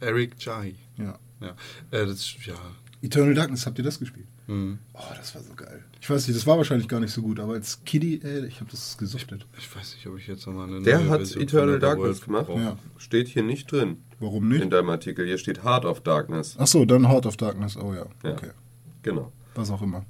Eric 0.00 0.40
Jahi. 0.44 0.74
Ja. 0.96 1.18
Ja. 1.40 1.48
Äh, 1.90 2.06
das, 2.06 2.34
ja. 2.44 2.54
Eternal 3.02 3.34
Darkness, 3.34 3.66
habt 3.66 3.78
ihr 3.78 3.84
das 3.84 3.98
gespielt? 3.98 4.26
Hm. 4.46 4.78
Oh, 4.94 4.98
das 5.16 5.34
war 5.34 5.42
so 5.42 5.52
geil. 5.54 5.84
Ich 6.00 6.08
weiß 6.08 6.26
nicht, 6.26 6.36
das 6.38 6.46
war 6.46 6.56
wahrscheinlich 6.56 6.88
gar 6.88 7.00
nicht 7.00 7.12
so 7.12 7.20
gut, 7.20 7.38
aber 7.38 7.52
als 7.54 7.84
Kiddie, 7.84 8.20
ey, 8.22 8.46
ich 8.46 8.60
habe 8.60 8.70
das 8.70 8.96
gesuchtet. 8.96 9.46
Ich 9.58 9.74
weiß 9.76 9.94
nicht, 9.94 10.06
ob 10.06 10.16
ich 10.18 10.26
jetzt 10.26 10.46
nochmal 10.46 10.68
eine 10.68 10.80
Der 10.82 10.98
neue 11.00 11.10
hat 11.10 11.18
Version 11.20 11.42
Eternal 11.42 11.78
Darkness 11.78 12.26
World 12.28 12.46
gemacht. 12.48 12.64
Ja. 12.64 12.78
Steht 12.96 13.28
hier 13.28 13.42
nicht 13.42 13.70
drin 13.70 13.98
Warum 14.20 14.50
in 14.50 14.58
nicht? 14.60 14.72
deinem 14.72 14.88
Artikel. 14.88 15.26
Hier 15.26 15.36
steht 15.38 15.64
Heart 15.64 15.84
of 15.84 16.00
Darkness. 16.00 16.56
Ach 16.58 16.66
so, 16.66 16.84
dann 16.86 17.08
Heart 17.08 17.26
of 17.26 17.36
Darkness. 17.36 17.76
Oh 17.76 17.92
ja, 17.92 18.06
Ja. 18.24 18.32
okay. 18.32 18.50
Genau. 19.02 19.32
Was 19.54 19.70
auch 19.70 19.82
immer. 19.82 20.04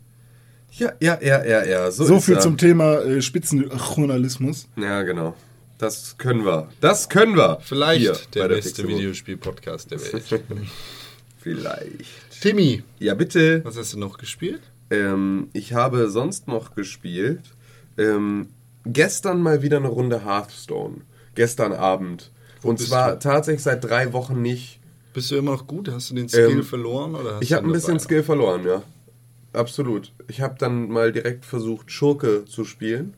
Ja, 0.72 0.92
ja, 1.00 1.18
ja, 1.20 1.44
ja, 1.44 1.64
ja. 1.64 1.90
So, 1.90 2.04
So, 2.04 2.20
viel 2.20 2.34
er. 2.34 2.40
zum 2.40 2.56
Thema 2.56 3.00
äh, 3.02 3.20
Spitzenjournalismus. 3.22 4.68
Ja, 4.76 5.02
genau. 5.02 5.34
Das 5.78 6.16
können 6.18 6.44
wir. 6.44 6.68
Das 6.80 7.08
können 7.08 7.36
wir. 7.36 7.58
Vielleicht 7.62 8.00
Hier 8.02 8.16
der 8.34 8.42
bei 8.42 8.54
beste. 8.56 8.86
Videospiel-Podcast 8.86 9.90
der 9.90 10.00
Welt. 10.00 10.24
Vielleicht. 11.38 12.40
Timmy, 12.40 12.82
Ja, 12.98 13.14
bitte. 13.14 13.64
was 13.64 13.76
hast 13.76 13.92
du 13.94 13.98
noch 13.98 14.18
gespielt? 14.18 14.60
Ähm, 14.90 15.48
ich 15.52 15.72
habe 15.74 16.08
sonst 16.10 16.48
noch 16.48 16.74
gespielt. 16.74 17.40
Ähm, 17.96 18.48
gestern 18.84 19.40
mal 19.42 19.62
wieder 19.62 19.76
eine 19.78 19.88
Runde 19.88 20.24
Hearthstone. 20.24 20.96
Gestern 21.34 21.72
Abend. 21.72 22.30
Und 22.62 22.76
bist 22.78 22.88
zwar 22.88 23.12
du? 23.12 23.18
tatsächlich 23.20 23.62
seit 23.62 23.84
drei 23.84 24.12
Wochen 24.12 24.42
nicht. 24.42 24.80
Bist 25.14 25.30
du 25.30 25.36
immer 25.36 25.52
noch 25.52 25.66
gut? 25.66 25.90
Hast 25.90 26.10
du 26.10 26.14
den 26.14 26.28
Skill 26.28 26.50
Ähm, 26.50 26.62
verloren? 26.64 27.14
Oder 27.14 27.34
hast 27.36 27.42
Ich 27.42 27.52
habe 27.52 27.66
ein 27.66 27.72
bisschen? 27.72 27.98
Skill 28.00 28.22
verloren, 28.22 28.64
ja. 28.66 28.82
Absolut. 29.52 30.12
Ich 30.28 30.40
habe 30.40 30.56
dann 30.58 30.88
mal 30.88 31.12
direkt 31.12 31.44
versucht, 31.44 31.90
Schurke 31.90 32.44
zu 32.44 32.64
spielen 32.64 33.14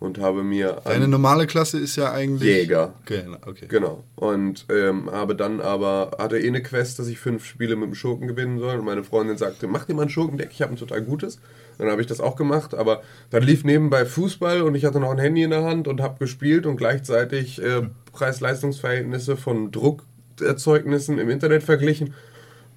und 0.00 0.18
habe 0.18 0.44
mir 0.44 0.86
einen 0.86 1.10
normale 1.10 1.46
Klasse 1.46 1.78
ist 1.78 1.96
ja 1.96 2.12
eigentlich. 2.12 2.48
Jäger. 2.48 2.94
Genau, 3.04 3.38
okay. 3.46 3.66
Genau. 3.68 4.04
Und 4.14 4.66
ähm, 4.70 5.10
habe 5.10 5.34
dann 5.34 5.60
aber, 5.60 6.12
hatte 6.18 6.38
eh 6.38 6.46
eine 6.46 6.62
Quest, 6.62 6.98
dass 6.98 7.08
ich 7.08 7.18
fünf 7.18 7.44
Spiele 7.44 7.74
mit 7.74 7.88
dem 7.88 7.94
Schurken 7.94 8.28
gewinnen 8.28 8.58
soll. 8.60 8.78
Und 8.78 8.84
meine 8.84 9.02
Freundin 9.02 9.36
sagte, 9.36 9.66
mach 9.66 9.86
dir 9.86 9.94
mal 9.94 10.02
ein 10.02 10.08
Schurkendeck, 10.08 10.50
ich 10.52 10.62
habe 10.62 10.72
ein 10.72 10.76
total 10.76 11.02
gutes. 11.02 11.40
Dann 11.78 11.90
habe 11.90 12.00
ich 12.00 12.06
das 12.06 12.20
auch 12.20 12.36
gemacht, 12.36 12.74
aber 12.74 13.02
dann 13.30 13.42
lief 13.42 13.64
nebenbei 13.64 14.04
Fußball 14.04 14.62
und 14.62 14.74
ich 14.74 14.84
hatte 14.84 15.00
noch 15.00 15.10
ein 15.10 15.18
Handy 15.18 15.42
in 15.42 15.50
der 15.50 15.64
Hand 15.64 15.88
und 15.88 16.00
habe 16.00 16.18
gespielt 16.18 16.66
und 16.66 16.76
gleichzeitig 16.76 17.62
äh, 17.62 17.82
Preis-Leistungs-Verhältnisse 18.12 19.36
von 19.36 19.70
Druckerzeugnissen 19.70 21.18
im 21.18 21.28
Internet 21.28 21.62
verglichen. 21.62 22.14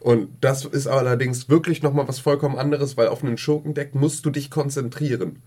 Und 0.01 0.29
das 0.41 0.65
ist 0.65 0.87
allerdings 0.87 1.47
wirklich 1.47 1.83
nochmal 1.83 2.07
was 2.07 2.17
vollkommen 2.17 2.57
anderes, 2.57 2.97
weil 2.97 3.07
auf 3.07 3.23
einem 3.23 3.37
Schurkendeck 3.37 3.93
musst 3.93 4.25
du 4.25 4.31
dich 4.31 4.49
konzentrieren. 4.49 5.43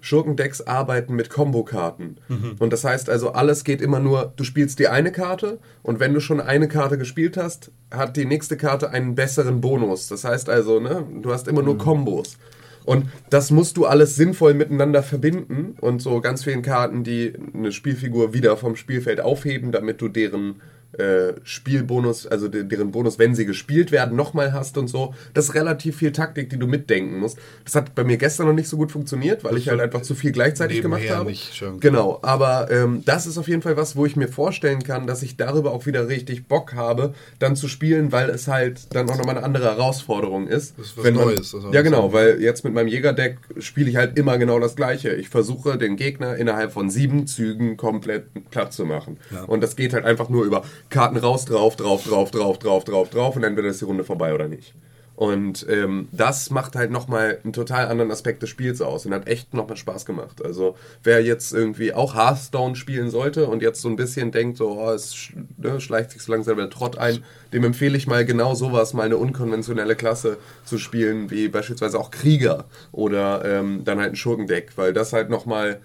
Schurkendecks 0.00 0.62
arbeiten 0.62 1.14
mit 1.14 1.28
Kombokarten. 1.28 2.16
Und 2.58 2.72
das 2.72 2.84
heißt 2.84 3.10
also, 3.10 3.32
alles 3.32 3.64
geht 3.64 3.82
immer 3.82 4.00
nur, 4.00 4.32
du 4.34 4.44
spielst 4.44 4.78
die 4.78 4.88
eine 4.88 5.12
Karte 5.12 5.58
und 5.82 6.00
wenn 6.00 6.14
du 6.14 6.20
schon 6.20 6.40
eine 6.40 6.68
Karte 6.68 6.96
gespielt 6.96 7.36
hast, 7.36 7.70
hat 7.90 8.16
die 8.16 8.24
nächste 8.24 8.56
Karte 8.56 8.90
einen 8.90 9.14
besseren 9.14 9.60
Bonus. 9.60 10.08
Das 10.08 10.24
heißt 10.24 10.48
also, 10.48 10.80
ne, 10.80 11.04
du 11.20 11.30
hast 11.30 11.46
immer 11.46 11.62
nur 11.62 11.76
Kombos. 11.76 12.38
Und 12.86 13.10
das 13.28 13.50
musst 13.50 13.76
du 13.76 13.84
alles 13.84 14.16
sinnvoll 14.16 14.54
miteinander 14.54 15.02
verbinden 15.02 15.76
und 15.82 16.00
so 16.00 16.22
ganz 16.22 16.44
vielen 16.44 16.62
Karten, 16.62 17.04
die 17.04 17.34
eine 17.52 17.70
Spielfigur 17.70 18.32
wieder 18.32 18.56
vom 18.56 18.76
Spielfeld 18.76 19.20
aufheben, 19.20 19.72
damit 19.72 20.00
du 20.00 20.08
deren 20.08 20.62
äh, 20.92 21.34
Spielbonus, 21.44 22.26
also 22.26 22.48
de 22.48 22.64
deren 22.64 22.90
Bonus, 22.90 23.18
wenn 23.18 23.34
sie 23.34 23.44
gespielt 23.44 23.92
werden, 23.92 24.16
nochmal 24.16 24.52
hast 24.52 24.78
und 24.78 24.88
so. 24.88 25.14
Das 25.34 25.46
ist 25.46 25.54
relativ 25.54 25.96
viel 25.96 26.12
Taktik, 26.12 26.48
die 26.50 26.58
du 26.58 26.66
mitdenken 26.66 27.18
musst. 27.18 27.38
Das 27.64 27.74
hat 27.74 27.94
bei 27.94 28.04
mir 28.04 28.16
gestern 28.16 28.46
noch 28.46 28.54
nicht 28.54 28.68
so 28.68 28.76
gut 28.76 28.90
funktioniert, 28.90 29.44
weil 29.44 29.56
ich 29.58 29.68
halt 29.68 29.80
einfach 29.80 30.02
zu 30.02 30.14
viel 30.14 30.32
gleichzeitig 30.32 30.80
gemacht 30.80 31.08
habe. 31.10 31.32
Genau, 31.80 32.18
aber 32.22 32.70
ähm, 32.70 33.02
das 33.04 33.26
ist 33.26 33.36
auf 33.36 33.48
jeden 33.48 33.62
Fall 33.62 33.76
was, 33.76 33.96
wo 33.96 34.06
ich 34.06 34.16
mir 34.16 34.28
vorstellen 34.28 34.82
kann, 34.82 35.06
dass 35.06 35.22
ich 35.22 35.36
darüber 35.36 35.72
auch 35.72 35.86
wieder 35.86 36.08
richtig 36.08 36.46
Bock 36.46 36.74
habe, 36.74 37.14
dann 37.38 37.54
zu 37.54 37.68
spielen, 37.68 38.10
weil 38.10 38.30
es 38.30 38.48
halt 38.48 38.94
dann 38.94 39.08
auch 39.10 39.18
nochmal 39.18 39.36
eine 39.36 39.44
andere 39.44 39.64
Herausforderung 39.64 40.48
ist. 40.48 40.78
Das 40.78 40.86
ist 40.86 40.96
was 40.96 41.04
Wenn 41.04 41.14
man, 41.14 41.26
Neues, 41.26 41.50
das 41.52 41.64
ja, 41.72 41.82
genau, 41.82 42.12
weil 42.12 42.40
jetzt 42.40 42.64
mit 42.64 42.72
meinem 42.72 42.88
Jägerdeck 42.88 43.38
spiele 43.58 43.90
ich 43.90 43.96
halt 43.96 44.18
immer 44.18 44.38
genau 44.38 44.58
das 44.58 44.74
Gleiche. 44.74 45.10
Ich 45.10 45.28
versuche, 45.28 45.76
den 45.76 45.96
Gegner 45.96 46.36
innerhalb 46.36 46.72
von 46.72 46.88
sieben 46.88 47.26
Zügen 47.26 47.76
komplett 47.76 48.24
platt 48.50 48.72
zu 48.72 48.84
machen. 48.84 49.18
Und 49.46 49.62
das 49.62 49.76
geht 49.76 49.92
halt 49.92 50.04
einfach 50.04 50.28
nur 50.28 50.44
über 50.44 50.64
Karten 50.90 51.16
raus, 51.16 51.44
drauf, 51.44 51.76
drauf, 51.76 52.04
drauf, 52.04 52.30
drauf, 52.30 52.58
drauf, 52.58 52.84
drauf, 52.84 53.10
drauf 53.10 53.36
und 53.36 53.44
entweder 53.44 53.68
ist 53.68 53.80
die 53.80 53.84
Runde 53.84 54.04
vorbei 54.04 54.34
oder 54.34 54.48
nicht. 54.48 54.74
Und 55.18 55.66
ähm, 55.68 56.06
das 56.12 56.50
macht 56.50 56.76
halt 56.76 56.92
nochmal 56.92 57.40
einen 57.42 57.52
total 57.52 57.88
anderen 57.88 58.12
Aspekt 58.12 58.40
des 58.40 58.50
Spiels 58.50 58.80
aus 58.80 59.04
und 59.04 59.12
hat 59.12 59.26
echt 59.26 59.52
nochmal 59.52 59.76
Spaß 59.76 60.06
gemacht. 60.06 60.44
Also 60.44 60.76
wer 61.02 61.20
jetzt 61.24 61.52
irgendwie 61.52 61.92
auch 61.92 62.14
Hearthstone 62.14 62.76
spielen 62.76 63.10
sollte 63.10 63.48
und 63.48 63.60
jetzt 63.60 63.82
so 63.82 63.88
ein 63.88 63.96
bisschen 63.96 64.30
denkt, 64.30 64.58
so, 64.58 64.78
oh, 64.78 64.92
es 64.92 65.16
sch 65.16 65.32
ne, 65.56 65.80
schleicht 65.80 66.12
sich 66.12 66.22
so 66.22 66.30
langsam 66.30 66.56
der 66.56 66.70
Trott 66.70 66.98
ein, 66.98 67.24
dem 67.52 67.64
empfehle 67.64 67.96
ich 67.96 68.06
mal 68.06 68.24
genau 68.24 68.54
sowas, 68.54 68.94
mal 68.94 69.06
eine 69.06 69.16
unkonventionelle 69.16 69.96
Klasse 69.96 70.36
zu 70.64 70.78
spielen, 70.78 71.32
wie 71.32 71.48
beispielsweise 71.48 71.98
auch 71.98 72.12
Krieger 72.12 72.66
oder 72.92 73.44
ähm, 73.44 73.82
dann 73.84 73.98
halt 73.98 74.12
ein 74.12 74.16
Schurkendeck, 74.16 74.70
weil 74.76 74.92
das 74.92 75.12
halt 75.12 75.30
nochmal 75.30 75.80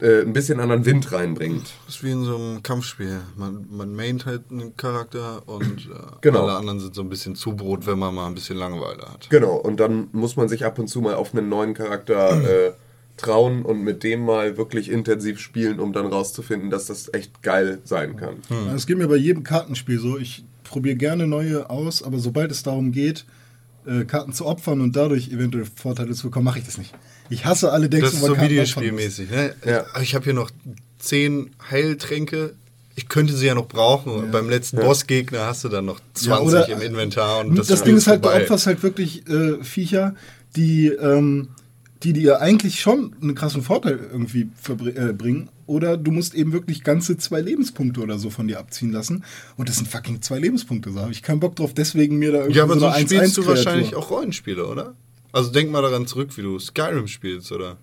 äh, 0.00 0.22
ein 0.22 0.32
bisschen 0.32 0.60
anderen 0.60 0.84
Wind 0.86 1.10
reinbringt. 1.12 1.72
Das 1.86 1.96
ist 1.96 2.04
wie 2.04 2.10
in 2.12 2.24
so 2.24 2.36
einem 2.36 2.62
Kampfspiel. 2.62 3.20
Man, 3.36 3.66
man 3.70 3.94
maint 3.94 4.26
halt 4.26 4.42
einen 4.50 4.76
Charakter 4.76 5.42
und 5.46 5.86
äh, 5.92 5.98
Genau. 6.20 6.42
alle 6.44 6.56
anderen 6.58 6.80
sind 6.80 6.94
so 6.94 7.02
ein 7.02 7.08
bisschen 7.08 7.34
Zubrot, 7.34 7.86
wenn 7.86 7.98
man 7.98 8.14
mal 8.14 8.26
ein 8.26 8.34
bisschen 8.34 8.56
Langeweile 8.56 9.02
hat. 9.02 9.28
Genau, 9.30 9.56
und 9.56 9.78
dann 9.80 10.08
muss 10.12 10.36
man 10.36 10.48
sich 10.48 10.64
ab 10.64 10.78
und 10.78 10.88
zu 10.88 11.00
mal 11.00 11.14
auf 11.14 11.34
einen 11.34 11.48
neuen 11.48 11.74
Charakter 11.74 12.42
äh, 12.68 12.72
trauen 13.16 13.62
und 13.64 13.82
mit 13.82 14.02
dem 14.02 14.24
mal 14.24 14.56
wirklich 14.56 14.90
intensiv 14.90 15.38
spielen, 15.38 15.78
um 15.80 15.92
dann 15.92 16.06
rauszufinden, 16.06 16.70
dass 16.70 16.86
das 16.86 17.12
echt 17.12 17.42
geil 17.42 17.80
sein 17.84 18.16
kann. 18.16 18.36
Es 18.74 18.86
geht 18.86 18.96
mir 18.96 19.08
bei 19.08 19.16
jedem 19.16 19.42
Kartenspiel 19.44 19.98
so. 19.98 20.16
Ich 20.16 20.44
probiere 20.64 20.96
gerne 20.96 21.26
neue 21.26 21.68
aus, 21.68 22.02
aber 22.02 22.18
sobald 22.18 22.50
es 22.50 22.62
darum 22.62 22.92
geht, 22.92 23.26
äh, 23.86 24.04
Karten 24.04 24.32
zu 24.32 24.46
opfern 24.46 24.80
und 24.80 24.96
dadurch 24.96 25.28
eventuell 25.30 25.64
Vorteile 25.74 26.12
zu 26.14 26.24
bekommen, 26.28 26.44
mache 26.44 26.58
ich 26.58 26.64
das 26.66 26.78
nicht. 26.78 26.92
Ich 27.28 27.44
hasse 27.44 27.72
alle 27.72 27.88
Decks, 27.88 28.04
Das 28.04 28.12
ist 28.14 28.18
wo 28.20 28.26
man 28.26 28.28
so 28.30 28.34
Karten 28.36 28.50
Videospielmäßig. 28.50 29.30
Ne? 29.30 29.54
Ja. 29.64 29.84
Ich, 29.96 30.02
ich 30.02 30.14
habe 30.14 30.24
hier 30.24 30.34
noch 30.34 30.50
zehn 30.98 31.50
Heiltränke. 31.70 32.54
Ich 32.96 33.08
könnte 33.08 33.34
sie 33.34 33.46
ja 33.46 33.54
noch 33.54 33.66
brauchen. 33.68 34.30
Beim 34.30 34.50
letzten 34.50 34.78
Bossgegner 34.78 35.46
hast 35.46 35.64
du 35.64 35.68
dann 35.68 35.86
noch 35.86 36.00
20 36.14 36.28
Ja, 36.28 36.40
oder- 36.40 36.68
im 36.68 36.80
Inventar. 36.82 37.40
Und 37.46 37.56
Das, 37.56 37.68
das, 37.68 37.82
Ding 37.84 37.96
ist 37.96 38.06
halt, 38.06 38.24
du 38.24 38.28
vorbei. 38.28 38.42
opferst 38.42 38.66
halt 38.66 38.82
wirklich 38.82 39.26
äh, 39.28 39.62
Viecher, 39.62 40.14
die, 40.56 40.88
ähm, 40.88 41.48
die 42.02 42.12
dir 42.14 42.40
eigentlich 42.40 42.80
schon 42.80 43.14
einen 43.20 43.34
krassen 43.34 43.62
Vorteil 43.62 43.98
irgendwie 44.10 44.48
äh, 44.96 45.12
bringen. 45.12 45.48
Oder 45.66 45.96
du 45.96 46.10
musst 46.10 46.34
eben 46.34 46.52
wirklich 46.52 46.82
ganze 46.82 47.16
zwei 47.18 47.40
Lebenspunkte 47.40 48.00
oder 48.00 48.18
so 48.18 48.30
von 48.30 48.48
dir 48.48 48.58
abziehen 48.58 48.90
lassen. 48.90 49.22
Und 49.56 49.68
das 49.68 49.76
sind 49.76 49.86
fucking 49.88 50.22
zwei 50.22 50.38
Lebenspunkte. 50.38 50.90
Da 50.92 51.02
habe 51.02 51.12
ich 51.12 51.22
keinen 51.22 51.40
Bock 51.40 51.56
drauf, 51.56 51.74
deswegen 51.74 52.18
mir 52.18 52.32
da 52.32 52.38
irgendwie 52.38 52.56
Ja, 52.58 52.64
aber 52.64 52.74
so 52.74 52.80
so 52.80 52.86
eine 52.86 53.06
spielst 53.06 53.36
du 53.36 53.42
1-1-Kreatur. 53.42 53.46
wahrscheinlich 53.48 53.94
auch 53.96 54.10
Rollenspiele, 54.10 54.66
oder? 54.66 54.94
Also 55.32 55.50
denk 55.52 55.70
mal 55.70 55.82
daran 55.82 56.06
zurück, 56.06 56.36
wie 56.36 56.42
du 56.42 56.58
Skyrim 56.58 57.06
spielst 57.06 57.52
oder 57.52 57.76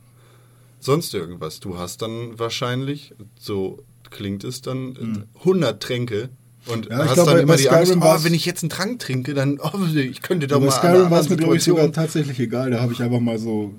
sonst 0.80 1.14
irgendwas. 1.14 1.60
Du 1.60 1.78
hast 1.78 2.02
dann 2.02 2.38
wahrscheinlich, 2.40 3.14
so 3.40 3.84
klingt 4.10 4.44
es 4.44 4.62
dann, 4.62 5.26
äh, 5.36 5.40
100 5.40 5.82
Tränke 5.82 6.30
und 6.68 6.86
Hm. 6.86 6.92
Ja, 6.92 7.04
ich 7.04 7.10
hast 7.10 7.14
glaub, 7.16 7.26
dann 7.28 7.36
bei- 7.38 7.42
immer 7.44 7.54
bei 7.54 7.58
die 7.58 7.70
Angst, 7.70 7.96
oh, 8.00 8.24
wenn 8.24 8.34
ich 8.34 8.46
jetzt 8.46 8.64
einen 8.64 8.70
Trank 8.70 9.00
trinke, 9.00 9.34
dann, 9.34 9.60
oh, 9.64 9.72
ich 9.96 10.22
könnte 10.22 10.48
Ja, 10.48 10.58
bei 10.60 10.66
mal 10.66 10.72
an 10.74 10.80
Skyrim 10.80 11.12
war 11.12 11.20
es 11.22 11.30
mir, 11.30 11.38
glaube 11.38 11.56
ich, 11.56 11.64
sogar 11.64 11.92
tatsächlich 11.92 12.40
egal. 12.40 12.72
Da 12.72 12.82
habe 12.82 12.94
ich 12.94 13.02
einfach 13.02 13.20
mal 13.20 13.38
so 13.40 13.74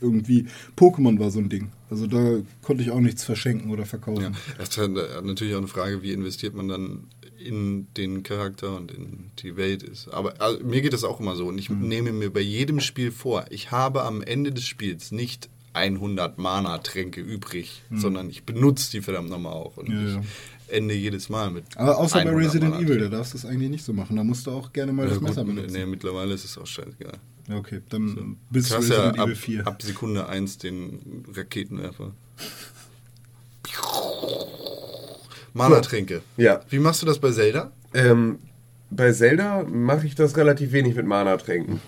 irgendwie. 0.00 0.46
Pokémon 0.76 1.18
war 1.18 1.30
so 1.30 1.38
ein 1.40 1.48
Ding. 1.48 1.70
Also 1.90 2.06
da 2.06 2.38
konnte 2.62 2.82
ich 2.82 2.90
auch 2.90 3.00
nichts 3.00 3.24
verschenken 3.24 3.70
oder 3.70 3.84
verkaufen. 3.86 4.22
Ja, 4.22 4.32
das 4.58 4.70
ist 4.70 4.78
halt, 4.78 4.96
äh, 4.96 5.22
natürlich 5.22 5.54
auch 5.54 5.58
eine 5.58 5.68
Frage, 5.68 6.02
wie 6.02 6.12
investiert 6.12 6.54
man 6.54 6.68
dann 6.68 7.04
in 7.38 7.88
den 7.96 8.22
Charakter 8.22 8.76
und 8.76 8.92
in 8.92 9.30
die 9.40 9.56
Welt 9.56 9.82
ist. 9.82 10.08
Aber 10.08 10.40
also, 10.40 10.64
mir 10.64 10.80
geht 10.80 10.92
das 10.92 11.02
auch 11.04 11.18
immer 11.20 11.34
so 11.36 11.46
und 11.48 11.58
ich 11.58 11.70
Mhm. 11.70 11.88
nehme 11.88 12.12
mir 12.12 12.30
bei 12.32 12.40
jedem 12.40 12.80
Spiel 12.80 13.10
vor, 13.10 13.44
ich 13.50 13.70
habe 13.72 14.04
am 14.04 14.22
Ende 14.22 14.52
des 14.52 14.64
Spiels 14.64 15.10
nicht 15.10 15.48
100 15.74 16.38
Mana-Tränke 16.38 17.20
übrig, 17.20 17.82
sondern 17.94 18.28
ich 18.28 18.44
benutze 18.44 18.90
die 18.92 19.00
verdammt 19.00 19.30
nochmal 19.30 19.54
auch 19.54 19.76
und 19.78 19.88
Mhm. 19.88 19.94
Ja, 19.94 20.06
ich 20.06 20.14
ja. 20.14 20.22
ende 20.68 20.94
jedes 20.94 21.28
Mal 21.30 21.50
mit 21.50 21.64
Aber 21.76 21.98
außer 21.98 22.16
bei 22.22 22.30
100 22.30 22.46
Resident 22.46 22.76
Evil, 22.76 22.98
da 22.98 23.08
darfst 23.08 23.32
du 23.32 23.38
es 23.38 23.44
eigentlich 23.46 23.70
nicht 23.70 23.84
so 23.84 23.92
machen. 23.94 24.16
Da 24.16 24.22
musst 24.22 24.46
du 24.46 24.50
auch 24.52 24.72
gerne 24.72 24.92
mal 24.92 25.04
Ja, 25.04 25.08
das 25.10 25.18
gut, 25.18 25.28
Messer 25.28 25.44
benutzen. 25.44 25.72
nee, 25.72 25.86
mittlerweile 25.86 26.34
ist 26.34 26.44
es 26.44 26.56
auch 26.58 26.66
scheißegal. 26.66 27.14
Okay, 27.50 27.80
dann 27.88 28.36
bis 28.50 28.68
Du 28.68 28.76
hast 28.76 28.88
ja 28.88 28.96
Resident 28.96 29.18
ab, 29.18 29.26
Evil 29.26 29.36
4. 29.36 29.66
ab 29.66 29.82
Sekunde 29.82 30.28
1 30.28 30.58
den 30.58 31.24
Raketenwerfer. 31.34 32.12
Mana-Tränke. 35.54 36.22
Ja. 36.36 36.60
Wie 36.68 36.78
machst 36.78 37.02
du 37.02 37.06
das 37.06 37.18
bei 37.18 37.30
Zelda? 37.30 37.72
Ähm, 37.94 38.38
bei 38.90 39.12
Zelda 39.12 39.64
mache 39.64 40.06
ich 40.06 40.14
das 40.14 40.36
relativ 40.36 40.72
wenig 40.72 40.94
mit 40.94 41.06
Mana-Tränken. 41.06 41.80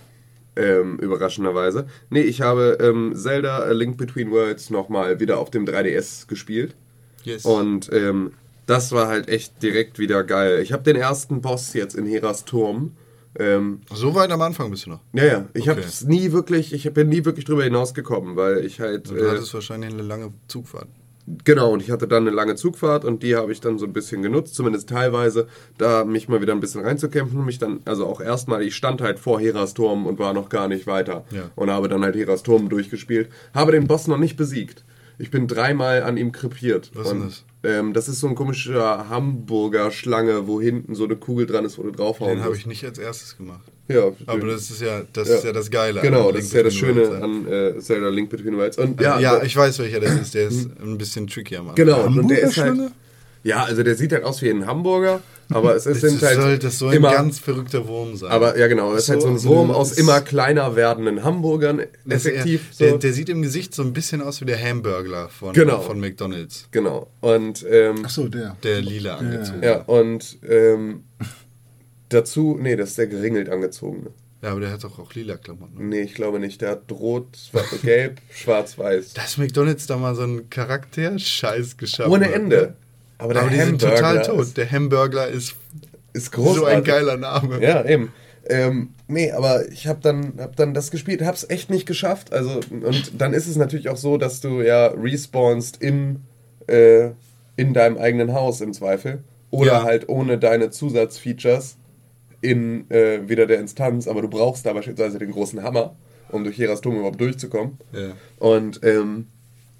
Ähm, 0.57 0.99
überraschenderweise. 0.99 1.87
Nee, 2.11 2.21
ich 2.21 2.40
habe 2.40 2.79
ähm, 2.81 3.14
Zelda 3.17 3.59
A 3.59 3.73
Link 3.73 3.97
Between 3.97 4.31
Worlds 4.31 4.71
nochmal 4.71 5.19
wieder 5.19 5.38
auf 5.38 5.51
dem 5.51 5.64
3DS 5.64 6.29
gespielt. 6.29 6.77
Yes. 7.25 7.45
Und 7.45 7.93
ähm, 7.93 8.33
das 8.67 8.93
war 8.93 9.09
halt 9.09 9.29
echt 9.29 9.62
direkt 9.62 9.99
wieder 9.99 10.23
geil. 10.23 10.61
Ich 10.61 10.73
habe 10.73 10.83
den 10.83 10.97
ersten 10.97 11.40
Boss 11.40 11.73
jetzt 11.75 11.95
in 11.95 12.07
Heras 12.07 12.45
Turm. 12.45 12.93
Ähm, 13.38 13.81
so 13.92 14.14
weit 14.14 14.31
am 14.31 14.40
Anfang 14.42 14.70
bist 14.70 14.87
du 14.87 14.90
noch. 14.90 15.01
ja, 15.12 15.25
ja, 15.25 15.47
ich 15.55 15.62
Okay. 15.62 15.70
habe 15.70 15.81
es 15.81 16.05
nie 16.05 16.33
wirklich, 16.33 16.73
ich 16.73 16.92
bin 16.92 17.09
nie 17.09 17.25
wirklich 17.25 17.44
drüber 17.44 17.64
hinausgekommen, 17.64 18.37
weil 18.37 18.64
ich 18.64 18.81
halt. 18.81 19.11
Du 19.11 19.16
äh, 19.16 19.31
hattest 19.31 19.53
wahrscheinlich 19.55 19.92
eine 19.92 20.03
lange 20.03 20.33
Zugfahrt. 20.49 20.87
Genau, 21.44 21.73
und 21.73 21.81
ich 21.81 21.90
hatte 21.90 22.07
dann 22.07 22.27
eine 22.27 22.37
lange 22.37 22.55
Zugfahrt 22.55 23.07
und 23.07 23.23
die 23.23 23.35
habe 23.35 23.51
ich 23.51 23.59
dann 23.62 23.79
so 23.79 23.87
ein 23.87 23.94
bisschen 23.94 24.20
genutzt, 24.20 24.55
zumindest 24.55 24.90
teilweise, 24.90 25.49
da 25.79 26.05
mich 26.05 26.29
mal 26.29 26.42
wieder 26.42 26.53
ein 26.53 26.61
bisschen 26.61 26.83
reinzukämpfen. 26.83 27.42
Mich 27.47 27.59
dann, 27.59 27.81
also 27.87 28.05
auch 28.07 28.20
erstmal, 28.20 28.62
ich 28.62 28.75
stand 28.77 29.01
halt 29.01 29.18
vor 29.18 29.40
Heras 29.40 29.73
Turm 29.73 30.07
und 30.07 30.18
war 30.18 30.35
noch 30.35 30.51
gar 30.51 30.68
nicht 30.68 30.87
weiter. 30.87 31.25
Ja. 31.31 31.44
Und 31.57 31.70
habe 31.70 31.88
dann 31.88 32.03
halt 32.05 32.14
Heras 32.14 32.42
Turm 32.42 32.68
durchgespielt. 32.68 33.31
Habe 33.55 33.73
den 33.73 33.87
Boss 33.87 34.07
noch 34.07 34.18
nicht 34.18 34.37
besiegt. 34.37 34.85
Ich 35.18 35.31
bin 35.31 35.46
dreimal 35.46 36.03
an 36.03 36.16
ihm 36.16 36.33
krepiert. 36.33 36.90
Was 36.94 37.07
ist 37.07 37.12
denn 37.12 37.20
und, 37.22 37.29
das? 37.29 37.44
Ähm, 37.62 37.92
das 37.92 38.09
ist 38.09 38.20
so 38.20 38.29
ein 38.29 38.35
komischer 38.35 39.09
Hamburger 39.09 39.90
Schlange, 39.90 40.46
wo 40.46 40.61
hinten 40.61 40.94
so 40.94 41.05
eine 41.05 41.16
Kugel 41.16 41.46
dran 41.46 41.64
ist, 41.64 41.79
wo 41.79 41.83
du 41.83 41.90
draufhauen 41.92 42.37
Den 42.37 42.44
habe 42.44 42.57
ich 42.57 42.66
nicht 42.66 42.85
als 42.85 42.98
erstes 42.98 43.37
gemacht. 43.37 43.62
Ja, 43.88 44.12
Aber 44.27 44.46
das 44.46 44.70
ist 44.70 44.81
ja 44.81 45.03
das, 45.12 45.29
Ja. 45.29 45.35
ist 45.37 45.44
ja 45.44 45.53
das 45.53 45.70
Geile. 45.70 46.00
Genau, 46.00 46.33
das 46.33 46.44
ist 46.44 46.53
ja 46.55 46.62
das 46.62 46.74
Link 46.74 46.85
Schöne 46.87 47.00
Between 47.03 47.20
Worlds, 47.22 47.74
an 47.74 47.77
äh, 47.77 47.81
Zelda 47.81 48.09
Link 48.09 48.31
Between 48.31 48.57
Worlds. 48.57 48.79
Und 48.79 49.00
ja. 49.00 49.18
ja, 49.20 49.37
ja, 49.37 49.42
ich 49.42 49.57
weiß, 49.57 49.79
welcher 49.79 50.00
das 50.00 50.14
ist. 50.14 50.35
Der 50.35 50.48
ist 50.48 50.68
ein 50.83 50.98
bisschen 50.98 51.27
trickier, 51.27 51.62
Mann. 51.62 51.74
Genau, 51.74 51.98
und 52.05 52.16
Hamburger 52.16 52.35
der 52.35 52.38
ist 52.48 52.57
halt. 52.57 52.74
Schlange? 52.74 52.92
Ja, 53.44 53.62
also 53.64 53.83
der 53.83 53.94
sieht 53.94 54.12
halt 54.12 54.24
aus 54.24 54.40
wie 54.42 54.48
ein 54.50 54.66
Hamburger, 54.66 55.20
aber 55.50 55.76
es 55.76 55.85
ist, 55.85 56.02
Das 56.02 56.22
halt 56.22 56.37
soll 56.40 56.59
das 56.59 56.78
soll 56.78 56.94
immer, 56.94 57.11
ein 57.11 57.14
ganz 57.14 57.38
verrückter 57.38 57.87
Wurm 57.87 58.16
sein. 58.16 58.30
aber 58.30 58.59
ja 58.59 58.66
genau, 58.68 58.92
es 58.94 59.02
ist 59.04 59.09
halt 59.11 59.20
so 59.22 59.28
ein 59.28 59.38
So- 59.38 59.50
Wurm 59.50 59.68
so- 59.68 59.74
aus 59.74 59.92
immer 59.92 60.22
kleiner 60.22 60.74
werdenden 60.76 61.22
Hamburgern, 61.24 61.83
effektiv. 62.09 62.68
so. 62.72 62.85
der, 62.85 62.96
der 62.98 63.12
sieht 63.12 63.28
im 63.28 63.42
Gesicht 63.42 63.74
so 63.74 63.83
ein 63.83 63.92
bisschen 63.92 64.22
aus 64.22 64.40
wie 64.40 64.46
der 64.46 64.59
Hamburgler 64.59 65.28
von, 65.28 65.52
Genau. 65.52 65.80
von 65.83 66.00
McDonalds. 66.00 66.68
genau. 66.70 67.11
Und 67.20 67.64
ähm, 67.70 68.02
Ach 68.04 68.09
so, 68.11 68.28
der. 68.28 68.57
Der 68.62 68.80
lila 68.80 69.16
angezogen. 69.16 69.62
ja, 69.62 69.83
und 69.83 70.38
ähm, 70.48 71.04
dazu, 72.09 72.57
nee, 72.61 72.76
das 72.76 72.90
ist 72.90 72.98
der 72.98 73.07
geringelt 73.09 73.48
angezogene. 73.50 74.11
Ja, 74.42 74.50
aber 74.50 74.61
der 74.61 74.72
hat 74.72 74.85
doch 74.85 74.98
auch 74.98 75.14
lila 75.14 75.37
Klamotten. 75.38 75.78
ne? 75.78 75.85
Nee, 75.85 76.00
ich 76.02 76.14
glaube 76.14 76.38
nicht. 76.38 76.61
Der 76.61 76.70
hat 76.70 76.92
rot, 76.92 77.28
schwarz, 77.50 77.80
gelb, 77.83 78.20
schwarz-weiß. 78.30 79.14
Dass 79.14 79.38
McDonalds 79.38 79.87
da 79.87 79.96
mal 79.96 80.14
so 80.14 80.22
einen 80.22 80.50
Charakter-Scheiß 80.50 81.76
geschaffen 81.78 82.12
Ohne 82.12 82.26
hat, 82.26 82.33
Ende. 82.35 82.76
Aber 83.18 83.35
der 83.35 83.42
Aber 83.44 83.53
Hamburger 83.57 83.94
total 83.96 84.22
tot. 84.22 84.40
Ist, 84.40 84.57
Der 84.57 84.70
Hamburgler 84.70 85.29
ist 85.29 85.55
ist 86.12 86.31
großartig. 86.33 86.61
so 86.61 86.64
ein 86.66 86.85
geiler 86.85 87.16
Name. 87.16 87.61
Ja, 87.62 87.85
eben. 87.85 88.12
Ähm, 88.46 88.90
nee, 89.09 89.33
aber 89.33 89.68
ich 89.72 89.87
habe 89.87 90.00
dann, 90.03 90.35
hab 90.38 90.55
dann 90.57 90.74
das 90.74 90.90
gespielt, 90.90 91.22
hab's 91.22 91.46
echt 91.48 91.70
nicht 91.70 91.87
geschafft. 91.87 92.33
Also, 92.33 92.61
und 92.70 93.20
dann 93.20 93.33
ist 93.33 93.48
es 93.48 93.57
natürlich 93.57 93.88
auch 93.88 93.96
so, 93.96 94.16
dass 94.18 94.40
du 94.40 94.61
ja 94.62 94.88
respawnst 94.88 95.81
im, 95.83 96.20
äh, 96.68 97.11
in 97.57 97.72
deinem 97.72 97.96
eigenen 97.98 98.33
Haus 98.35 98.61
im 98.61 98.72
Zweifel. 98.72 99.24
Oder 99.50 99.72
Ja. 99.72 99.83
halt 99.85 100.09
ohne 100.09 100.38
deine 100.38 100.70
Zusatzfeatures 100.70 101.77
in 102.42 102.88
äh, 102.90 103.29
wieder 103.29 103.46
der 103.46 103.59
Instanz. 103.61 104.07
Aber 104.07 104.20
du 104.22 104.29
brauchst 104.29 104.66
da 104.66 104.72
beispielsweise 104.72 105.18
den 105.18 105.31
großen 105.31 105.62
Hammer, 105.62 105.96
um 106.31 106.44
durch 106.44 106.59
Heras 106.59 106.81
Turm 106.81 106.96
überhaupt 106.96 107.20
durchzukommen. 107.20 107.79
Ja. 107.92 108.12
Und 108.38 108.81
ähm, 108.85 109.29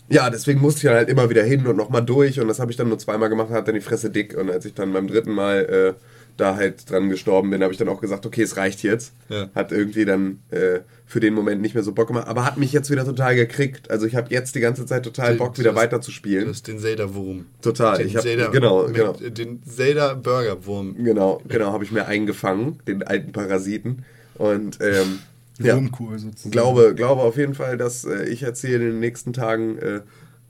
ja, 0.09 0.29
deswegen 0.31 0.61
musste 0.61 0.79
ich 0.79 0.85
dann 0.85 0.95
halt 0.95 1.09
immer 1.09 1.31
wieder 1.31 1.43
hin 1.43 1.67
und 1.67 1.77
nochmal 1.77 2.05
durch. 2.05 2.39
Und 2.41 2.49
das 2.49 2.59
habe 2.61 2.71
ich 2.71 2.77
dann 2.77 2.89
nur 2.89 2.99
zweimal 2.99 3.29
gemacht, 3.29 3.51
hat 3.51 3.67
dann 3.69 3.75
die 3.75 3.81
Fresse 3.81 4.11
dick. 4.11 4.37
Und 4.37 4.51
als 4.51 4.65
ich 4.65 4.75
dann 4.75 4.93
beim 4.93 5.07
dritten 5.09 5.33
Mal 5.33 5.95
äh, 5.97 6.01
da 6.37 6.57
halt 6.57 6.91
dran 6.91 7.09
gestorben 7.11 7.51
bin, 7.51 7.63
habe 7.63 7.73
ich 7.73 7.79
dann 7.79 7.89
auch 7.89 8.01
gesagt, 8.01 8.27
okay, 8.27 8.43
es 8.43 8.57
reicht 8.57 8.83
jetzt. 8.83 9.13
Ja. 9.29 9.49
Hat 9.55 9.71
irgendwie 9.73 10.05
dann 10.05 10.41
äh, 10.51 10.81
für 11.07 11.21
den 11.21 11.33
Moment 11.33 11.63
nicht 11.63 11.75
mehr 11.75 11.85
so 11.85 11.93
Bock 11.93 12.09
gemacht. 12.09 12.27
Aber 12.27 12.45
hat 12.45 12.57
mich 12.57 12.73
jetzt 12.73 12.91
wieder 12.91 13.05
total 13.05 13.37
gekriegt. 13.37 13.91
Also 13.91 14.07
ich 14.07 14.17
habe 14.17 14.29
jetzt 14.31 14.55
die 14.55 14.61
ganze 14.61 14.85
Zeit 14.85 15.05
total 15.05 15.37
Bock, 15.37 15.59
wieder 15.59 15.71
Du 15.71 15.77
hast- 15.77 15.83
weiter 15.85 16.01
zu 16.01 16.11
Du 16.11 16.15
spielen. 16.17 16.49
hast 16.49 16.67
den 16.67 16.79
Zelda-Wurm. 16.81 17.47
Total. 17.63 17.99
Den 17.99 18.09
Ich 18.09 18.17
hab- 18.17 18.23
Zelda, 18.23 18.49
genau, 18.49 18.87
genau. 18.87 19.13
Den 19.13 19.63
Zelda-Burger-Wurm. 19.65 20.97
Genau, 21.05 21.41
genau, 21.49 21.73
habe 21.73 21.85
ich 21.85 21.93
mir 21.93 22.07
eingefangen, 22.07 22.79
den 22.87 23.03
alten 23.03 23.33
Parasiten. 23.33 24.05
Und 24.37 24.79
ähm, 24.81 25.21
Die 25.59 25.65
ja, 25.65 25.75
Wurmkur 25.77 26.19
sozusagen. 26.19 26.51
glaube, 26.51 26.95
glaube 26.95 27.23
auf 27.23 27.37
jeden 27.37 27.55
Fall, 27.55 27.77
dass 27.77 28.05
äh, 28.05 28.25
ich 28.29 28.41
jetzt 28.41 28.61
hier 28.61 28.77
in 28.77 28.83
den 28.83 29.01
nächsten 29.01 29.33
Tagen 29.33 29.79
äh, 29.79 30.01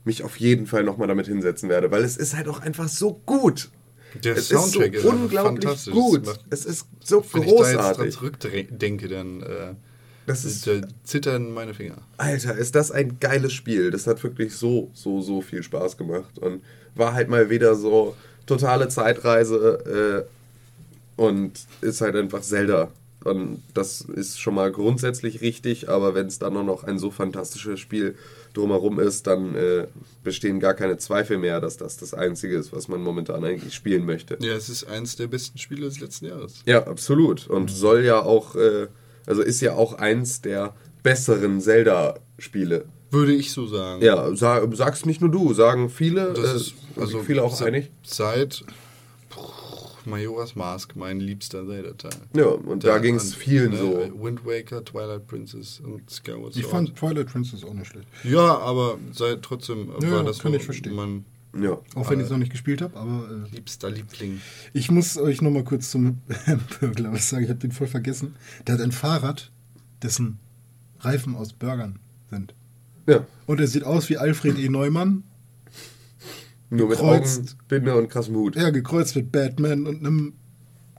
mich 0.03 0.23
auf 0.23 0.37
jeden 0.37 0.65
Fall 0.67 0.83
nochmal 0.83 1.07
damit 1.07 1.27
hinsetzen 1.27 1.69
werde, 1.69 1.91
weil 1.91 2.03
es 2.03 2.17
ist 2.17 2.35
halt 2.35 2.47
auch 2.47 2.59
einfach 2.61 2.87
so 2.87 3.21
gut. 3.25 3.69
Der 4.23 4.37
es 4.37 4.47
Soundtrack 4.47 4.93
ist 4.93 4.97
ist, 4.97 5.03
so 5.03 5.09
einfach 5.09 5.21
unglaublich 5.23 5.65
fantastisch. 5.65 5.93
gut. 5.93 6.25
Macht- 6.25 6.45
Es 6.49 6.65
ist 6.65 6.87
so 7.03 7.23
Wenn 7.33 7.43
ich 7.43 7.49
da 7.49 7.55
jetzt 7.55 7.73
dran 7.75 7.75
großartig. 7.83 8.13
zurückdenke, 8.15 9.07
dann 9.09 9.41
äh, 9.41 9.73
Das 10.25 10.45
ist, 10.45 10.65
da 10.67 10.71
zittern 11.03 11.51
meine 11.53 11.73
Finger. 11.73 11.97
Alter, 12.17 12.55
ist 12.55 12.75
das 12.75 12.91
ein 12.91 13.19
geiles 13.19 13.51
Spiel. 13.53 13.91
Das 13.91 14.07
hat 14.07 14.23
wirklich 14.23 14.55
so, 14.55 14.89
so, 14.93 15.21
so 15.21 15.41
viel 15.41 15.61
Spaß 15.63 15.97
gemacht 15.97 16.39
und 16.39 16.61
war 16.95 17.13
halt 17.13 17.29
mal 17.29 17.49
wieder 17.49 17.75
so 17.75 18.15
totale 18.45 18.87
Zeitreise 18.87 20.25
äh, 21.17 21.21
und 21.21 21.51
ist 21.81 22.01
halt 22.01 22.15
einfach 22.15 22.41
Zelda. 22.41 22.89
Und 23.25 23.63
das 23.73 24.01
ist 24.01 24.39
schon 24.39 24.53
mal 24.53 24.71
grundsätzlich 24.71 25.41
richtig, 25.41 25.89
aber 25.89 26.13
wenn 26.13 26.27
es 26.27 26.37
dann 26.37 26.53
noch 26.53 26.83
ein 26.83 26.99
so 26.99 27.09
fantastisches 27.09 27.79
Spiel 27.79 28.15
drumherum 28.53 28.99
ist, 28.99 29.25
dann 29.25 29.55
äh, 29.55 29.87
bestehen 30.23 30.59
gar 30.59 30.75
keine 30.75 30.97
Zweifel 30.97 31.39
mehr, 31.39 31.59
dass 31.59 31.77
das 31.77 31.97
das 31.97 32.13
Einzige 32.13 32.55
ist, 32.55 32.71
was 32.71 32.87
man 32.87 33.01
momentan 33.01 33.43
eigentlich 33.43 33.73
spielen 33.73 34.05
möchte. 34.05 34.37
Ja, 34.41 34.53
es 34.53 34.69
ist 34.69 34.85
eins 34.85 35.15
der 35.15 35.25
besten 35.25 35.57
Spiele 35.57 35.87
des 35.87 35.99
letzten 35.99 36.27
Jahres. 36.27 36.61
Ja, 36.67 36.85
absolut. 36.85 37.47
Und 37.47 37.71
soll 37.71 38.05
ja 38.05 38.21
auch, 38.21 38.55
äh, 38.55 38.87
also 39.25 39.41
ist 39.41 39.59
ja 39.59 39.73
auch 39.73 39.95
eins 39.95 40.41
der 40.41 40.75
besseren 41.01 41.59
Zelda-Spiele. 41.61 42.85
Würde 43.09 43.33
ich 43.33 43.51
so 43.53 43.65
sagen. 43.65 44.03
Ja, 44.03 44.35
sag, 44.35 44.75
sagst 44.75 45.07
nicht 45.07 45.21
nur 45.21 45.31
du, 45.31 45.53
sagen 45.53 45.89
viele, 45.89 46.35
äh, 46.35 46.55
ist 46.55 46.75
also 46.95 47.23
viele 47.23 47.43
auch 47.43 47.59
einig. 47.61 47.89
Seit 48.03 48.63
Majora's 50.05 50.55
Mask, 50.55 50.95
mein 50.95 51.19
liebster 51.19 51.65
Zelda-Teil. 51.65 52.11
Ja, 52.35 52.45
und 52.47 52.83
da 52.83 52.89
Ja, 52.89 52.97
ging 52.99 53.15
es 53.15 53.33
vielen 53.35 53.71
ne, 53.71 53.77
so. 53.77 54.23
Wind 54.23 54.45
Waker, 54.45 54.83
Twilight 54.83 55.27
Princess 55.27 55.79
und 55.79 56.09
Skyward 56.09 56.55
Ich 56.55 56.61
Sword. 56.63 56.71
fand 56.71 56.95
Twilight 56.95 57.27
Princess 57.27 57.63
auch 57.63 57.73
nicht 57.73 57.87
schlecht. 57.87 58.07
ja, 58.23 58.57
aber 58.59 58.97
seit 59.13 59.41
trotzdem 59.41 59.89
Ja, 60.01 60.11
war 60.11 60.23
das 60.23 60.39
kann 60.39 60.51
so 60.51 60.57
ich 60.57 60.63
verstehen. 60.63 60.93
mein 60.95 61.25
Auch 61.55 61.59
Ja. 61.61 61.71
Ah. 61.95 62.09
wenn 62.09 62.19
ich 62.19 62.25
es 62.25 62.31
noch 62.31 62.37
nicht 62.37 62.51
gespielt 62.51 62.81
habe, 62.81 62.97
aber 62.97 63.29
äh, 63.51 63.55
liebster 63.55 63.89
Liebling. 63.89 64.41
ich 64.73 64.91
muss 64.91 65.17
euch 65.17 65.41
noch 65.41 65.51
mal 65.51 65.63
kurz 65.63 65.89
zum 65.91 66.19
Burglar 66.79 67.13
was 67.13 67.29
sagen. 67.29 67.43
Ich 67.43 67.49
habe 67.49 67.59
den 67.59 67.71
voll 67.71 67.87
vergessen. 67.87 68.35
Der 68.67 68.75
hat 68.75 68.81
ein 68.81 68.91
Fahrrad, 68.91 69.51
dessen 70.01 70.39
Reifen 70.99 71.35
aus 71.35 71.53
Burgern 71.53 71.99
sind. 72.29 72.53
ja, 73.07 73.25
Und 73.45 73.59
er 73.59 73.67
sieht 73.67 73.83
aus 73.83 74.09
wie 74.09 74.17
Alfred 74.17 74.57
E. 74.59 74.69
Neumann. 74.69 75.23
Nur 76.75 76.89
mit 76.89 76.97
Gekreuzt. 76.97 77.39
Augen, 77.39 77.67
Binde 77.67 77.95
und 77.95 78.09
krassem 78.09 78.35
Hut. 78.35 78.55
Ja, 78.55 78.69
gekreuzt 78.69 79.15
mit 79.15 79.31
Batman 79.31 79.87
und 79.87 79.99
einem 79.99 80.33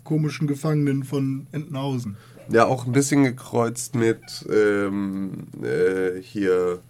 komischen 0.05 0.47
Gefangenen 0.47 1.05
von 1.05 1.47
Entenhausen. 1.53 2.17
Ja, 2.51 2.67
auch 2.67 2.87
ein 2.87 2.93
bisschen 2.93 3.25
gekreuzt 3.25 3.95
mit 3.95 4.21
ähm, 4.49 5.49
äh, 5.63 6.21
hier 6.21 6.81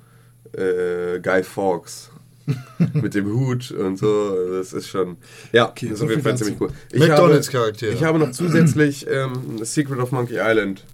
äh, 0.53 1.21
Guy 1.21 1.43
Fawkes. 1.43 2.11
mit 2.95 3.15
dem 3.15 3.27
Hut 3.27 3.73
und 3.73 3.97
so. 3.99 4.53
Das 4.53 4.73
ist 4.73 4.89
schon. 4.89 5.17
Ja, 5.53 5.69
Okay, 5.71 5.89
das 5.89 5.99
ist 5.99 6.05
auf 6.05 6.11
jeden 6.11 6.23
Fall 6.23 6.37
ziemlich 6.37 6.61
cool. 6.61 6.71
McDonald's 6.95 7.49
Charaktere. 7.51 7.93
Ich 7.93 8.05
habe 8.05 8.21
noch 8.21 8.31
zusätzlich 8.31 9.07
ähm, 9.11 9.65
Secret 9.65 9.99
of 9.99 10.13
Monkey 10.13 10.37
Island 10.39 10.85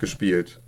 gespielt. 0.00 0.60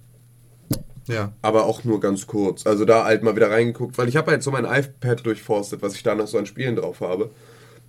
Ja. 1.06 1.32
Aber 1.42 1.66
auch 1.66 1.84
nur 1.84 2.00
ganz 2.00 2.26
kurz. 2.26 2.66
Also 2.66 2.84
da 2.84 3.04
halt 3.04 3.22
mal 3.22 3.36
wieder 3.36 3.50
reingeguckt, 3.50 3.98
weil 3.98 4.08
ich 4.08 4.16
habe 4.16 4.30
halt 4.30 4.42
so 4.42 4.50
mein 4.50 4.64
iPad 4.64 5.24
durchforstet, 5.26 5.82
was 5.82 5.94
ich 5.94 6.02
da 6.02 6.14
noch 6.14 6.26
so 6.26 6.38
an 6.38 6.46
Spielen 6.46 6.76
drauf 6.76 7.00
habe. 7.00 7.30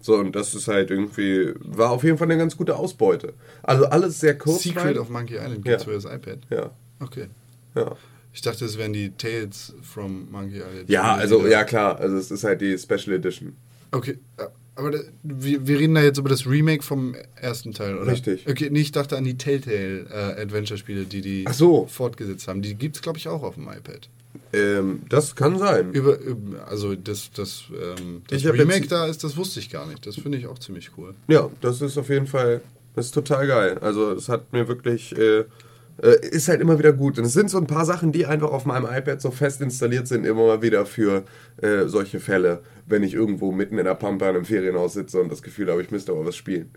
So, 0.02 0.16
und 0.16 0.36
das 0.36 0.54
ist 0.54 0.68
halt 0.68 0.92
irgendwie, 0.92 1.54
war 1.60 1.90
auf 1.92 2.04
jeden 2.04 2.18
Fall 2.18 2.28
eine 2.28 2.38
ganz 2.38 2.56
gute 2.58 2.76
Ausbeute. 2.76 3.34
Also 3.64 3.86
alles 3.86 4.20
sehr 4.20 4.38
kurz. 4.38 4.62
Secret 4.64 4.98
of 4.98 5.10
Monkey 5.10 5.36
Island 5.36 5.64
gibt's 5.66 5.84
Ja. 5.86 5.92
für 5.92 5.94
das 5.94 6.06
iPad. 6.06 6.40
Ja, 6.50 6.72
Okay. 7.02 7.28
ja. 7.76 7.96
Ich 8.34 8.42
dachte, 8.42 8.66
es 8.66 8.78
wären 8.78 8.92
die 8.92 9.12
Tales 9.12 9.74
from 9.82 10.30
Monkey 10.30 10.58
Island. 10.58 10.90
Ja, 10.90 11.16
also, 11.16 11.48
ja 11.48 11.64
klar, 11.64 11.98
also 12.00 12.18
es 12.18 12.30
ist 12.32 12.44
halt 12.44 12.60
die 12.60 12.78
Special 12.78 13.16
Edition. 13.16 13.56
Okay, 13.92 14.20
aber 14.76 14.92
da, 14.92 15.00
wir, 15.24 15.68
wir 15.68 15.80
reden 15.80 15.96
da 15.96 16.02
jetzt 16.02 16.18
über 16.18 16.30
das 16.30 16.46
Remake 16.46 16.84
vom 16.84 17.16
ersten 17.36 17.72
Teil, 17.74 17.98
oder? 17.98 18.12
Richtig. 18.12 18.48
Okay, 18.48 18.70
nee, 18.70 18.82
ich 18.82 18.92
dachte 18.92 19.18
an 19.18 19.24
die 19.24 19.38
Telltale 19.38 20.38
äh, 20.38 21.06
die 21.06 21.22
die 21.22 21.46
so. 21.52 21.88
fortgesetzt 21.88 22.48
haben. 22.48 22.62
Die 22.62 22.76
gibt 22.76 22.98
es, 22.98 23.02
glaube 23.02 23.18
ich, 23.18 23.28
auch 23.28 23.44
auf 23.44 23.56
dem 23.56 23.64
iPad. 23.64 24.10
Ähm, 24.54 25.04
das 25.10 25.36
kann 25.36 25.58
sein. 25.58 25.92
Über, 25.92 26.20
über 26.20 26.68
also 26.68 26.96
das, 26.96 27.32
das, 27.32 27.66
ähm, 27.72 28.22
das 28.28 28.46
Remake 28.46 28.88
da 28.88 29.06
ist, 29.06 29.24
das 29.24 29.38
wusste 29.38 29.60
ich 29.60 29.70
gar 29.70 29.88
nicht. 29.88 30.06
Das 30.06 30.16
finde 30.16 30.38
ich 30.38 30.48
auch 30.48 30.60
ziemlich 30.60 30.92
cool. 30.98 31.14
Ja, 31.28 31.50
das 31.62 31.82
ist 31.82 31.98
auf 31.98 32.10
jeden 32.10 32.28
Fall, 32.28 32.62
das 32.96 33.08
ist 33.08 33.14
total 33.14 33.48
geil. 33.48 33.78
Also 33.80 34.12
es 34.12 34.30
hat 34.30 34.52
mir 34.52 34.68
wirklich, 34.68 35.18
äh, 35.18 35.46
äh, 36.02 36.16
ist 36.28 36.48
halt 36.48 36.62
immer 36.62 36.78
wieder 36.80 36.94
gut. 36.94 37.18
Und 37.20 37.26
es 37.26 37.34
sind 37.34 37.50
so 37.50 37.58
ein 37.58 37.68
paar 37.68 37.86
Sachen, 37.86 38.12
die 38.12 38.26
einfach 38.26 38.52
auf 38.52 38.66
meinem 38.66 38.86
iPad 38.86 39.22
so 39.22 39.32
fest 39.32 39.62
installiert 39.62 40.08
sind, 40.08 40.26
immer 40.26 40.46
mal 40.46 40.62
wieder 40.62 40.86
für 40.86 41.24
äh, 41.62 41.86
solche 41.88 42.20
Fälle, 42.20 42.62
wenn 42.86 43.04
ich 43.04 43.14
irgendwo 43.14 43.52
mitten 43.52 43.78
in 43.78 43.86
der 43.86 43.96
Pampa 43.96 44.30
in 44.30 44.36
einem 44.36 44.46
Ferienhaus 44.46 44.94
sitze 44.94 45.20
und 45.22 45.32
das 45.32 45.42
Gefühl 45.42 45.70
habe, 45.72 45.82
ich 45.82 45.92
müsste 45.92 46.12
aber 46.12 46.26
was 46.26 46.36
spielen. 46.36 46.72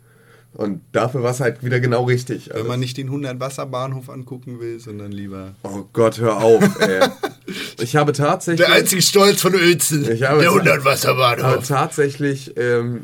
Und 0.55 0.81
dafür 0.93 1.23
war 1.23 1.33
es 1.33 1.41
halt 1.41 1.63
wieder 1.63 1.79
genau 1.79 2.05
richtig. 2.05 2.51
Wenn 2.53 2.67
man 2.67 2.81
nicht 2.81 2.97
den 2.97 3.11
100-Wasser-Bahnhof 3.11 4.09
angucken 4.09 4.61
will, 4.61 4.81
sondern 4.81 5.13
lieber... 5.13 5.55
oh 5.63 5.85
Gott, 5.93 6.19
hör 6.19 6.39
auf, 6.39 6.81
ey. 6.81 7.07
Ich 7.81 7.97
habe 7.97 8.13
tatsächlich... 8.13 8.67
Der 8.67 8.75
einzige 8.75 9.03
Stolz 9.03 9.41
von 9.41 9.55
Uelzen. 9.55 10.05
Der 10.05 10.19
ta- 10.19 10.39
100-Wasser-Bahnhof. 10.39 11.45
Aber 11.45 11.63
tatsächlich 11.63 12.57
ähm, 12.57 13.03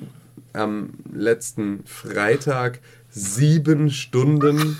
am 0.55 0.91
letzten 1.13 1.85
Freitag 1.87 2.81
sieben 3.11 3.91
Stunden 3.91 4.79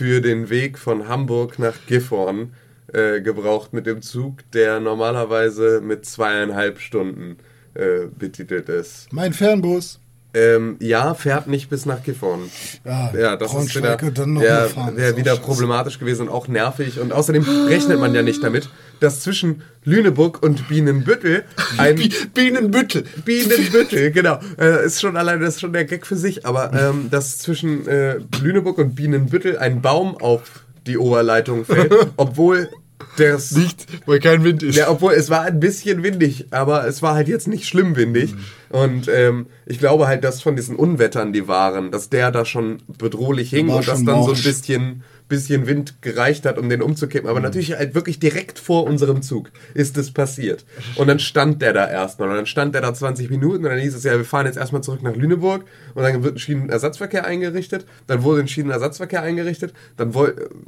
für 0.00 0.22
den 0.22 0.48
Weg 0.48 0.78
von 0.78 1.08
Hamburg 1.08 1.58
nach 1.58 1.76
Gifhorn 1.86 2.54
äh, 2.90 3.20
gebraucht 3.20 3.74
mit 3.74 3.84
dem 3.84 4.00
Zug, 4.00 4.50
der 4.52 4.80
normalerweise 4.80 5.82
mit 5.82 6.06
zweieinhalb 6.06 6.80
Stunden 6.80 7.36
äh, 7.74 8.06
betitelt 8.06 8.70
ist. 8.70 9.12
Mein 9.12 9.34
Fernbus. 9.34 10.00
Ähm, 10.32 10.76
ja, 10.80 11.14
fährt 11.14 11.48
nicht 11.48 11.70
bis 11.70 11.86
nach 11.86 12.02
Gifhorn. 12.02 12.50
Ja, 12.84 13.12
Ja, 13.16 13.36
das 13.36 13.52
ist 13.52 13.74
wieder, 13.74 13.98
ja, 14.42 14.96
wäre 14.96 15.16
wieder 15.16 15.36
problematisch 15.36 15.98
gewesen 15.98 16.28
und 16.28 16.34
auch 16.34 16.46
nervig. 16.46 17.00
Und 17.00 17.12
außerdem 17.12 17.44
rechnet 17.68 17.98
man 17.98 18.14
ja 18.14 18.22
nicht 18.22 18.42
damit, 18.42 18.68
dass 19.00 19.20
zwischen 19.20 19.62
Lüneburg 19.84 20.42
und 20.42 20.68
Bienenbüttel 20.68 21.44
ein 21.78 22.00
Bienenbüttel. 22.32 23.04
Bienenbüttel, 23.24 24.12
genau. 24.12 24.38
Äh, 24.58 24.86
ist 24.86 25.00
schon 25.00 25.16
alleine, 25.16 25.44
das 25.44 25.54
ist 25.54 25.60
schon 25.60 25.72
der 25.72 25.84
Gag 25.84 26.06
für 26.06 26.16
sich, 26.16 26.46
aber 26.46 26.72
ähm, 26.72 27.08
dass 27.10 27.38
zwischen 27.38 27.86
äh, 27.88 28.18
Lüneburg 28.40 28.78
und 28.78 28.94
Bienenbüttel 28.94 29.58
ein 29.58 29.82
Baum 29.82 30.16
auf 30.16 30.64
die 30.86 30.96
Oberleitung 30.96 31.64
fällt, 31.64 31.92
obwohl 32.16 32.68
das 33.16 33.52
Nicht, 33.52 33.86
weil 34.06 34.20
kein 34.20 34.44
Wind 34.44 34.62
ist. 34.62 34.76
ja, 34.76 34.90
obwohl 34.90 35.12
es 35.12 35.30
war 35.30 35.42
ein 35.42 35.60
bisschen 35.60 36.02
windig, 36.02 36.46
aber 36.50 36.86
es 36.86 37.02
war 37.02 37.14
halt 37.14 37.28
jetzt 37.28 37.48
nicht 37.48 37.66
schlimm 37.66 37.96
windig. 37.96 38.34
Und 38.70 39.08
ähm, 39.08 39.46
ich 39.66 39.78
glaube 39.78 40.06
halt, 40.06 40.22
dass 40.24 40.42
von 40.42 40.56
diesen 40.56 40.76
Unwettern, 40.76 41.32
die 41.32 41.48
waren, 41.48 41.90
dass 41.90 42.08
der 42.08 42.30
da 42.30 42.44
schon 42.44 42.82
bedrohlich 42.98 43.50
hing 43.50 43.68
war 43.68 43.76
und 43.76 43.88
dass 43.88 43.98
schon 43.98 44.06
dann 44.06 44.16
so 44.16 44.20
ein 44.22 44.26
morsch. 44.28 44.44
bisschen, 44.44 45.02
bisschen 45.30 45.66
Wind 45.66 46.02
gereicht 46.02 46.44
hat, 46.44 46.58
um 46.58 46.68
den 46.68 46.82
umzukippen. 46.82 47.30
Aber 47.30 47.40
natürlich 47.40 47.72
halt 47.72 47.94
wirklich 47.94 48.18
direkt 48.18 48.58
vor 48.58 48.84
unserem 48.84 49.22
Zug 49.22 49.50
ist 49.72 49.96
es 49.96 50.10
passiert. 50.10 50.66
Und 50.96 51.06
dann 51.06 51.18
stand 51.18 51.62
der 51.62 51.72
da 51.72 51.88
erstmal. 51.88 52.28
Und 52.28 52.36
dann 52.36 52.46
stand 52.46 52.74
der 52.74 52.82
da 52.82 52.92
20 52.92 53.30
Minuten 53.30 53.64
und 53.64 53.70
dann 53.70 53.78
hieß 53.78 53.94
es 53.94 54.04
ja, 54.04 54.16
wir 54.18 54.26
fahren 54.26 54.44
jetzt 54.44 54.58
erstmal 54.58 54.82
zurück 54.82 55.02
nach 55.02 55.16
Lüneburg. 55.16 55.64
Und 55.94 56.02
dann 56.02 56.22
wird 56.22 56.34
ein 56.34 56.38
Schienenersatzverkehr 56.38 57.24
eingerichtet. 57.24 57.86
Dann 58.06 58.22
wurde 58.22 58.42
ein 58.42 58.48
Schienenersatzverkehr 58.48 59.22
eingerichtet. 59.22 59.72
Dann 59.96 60.12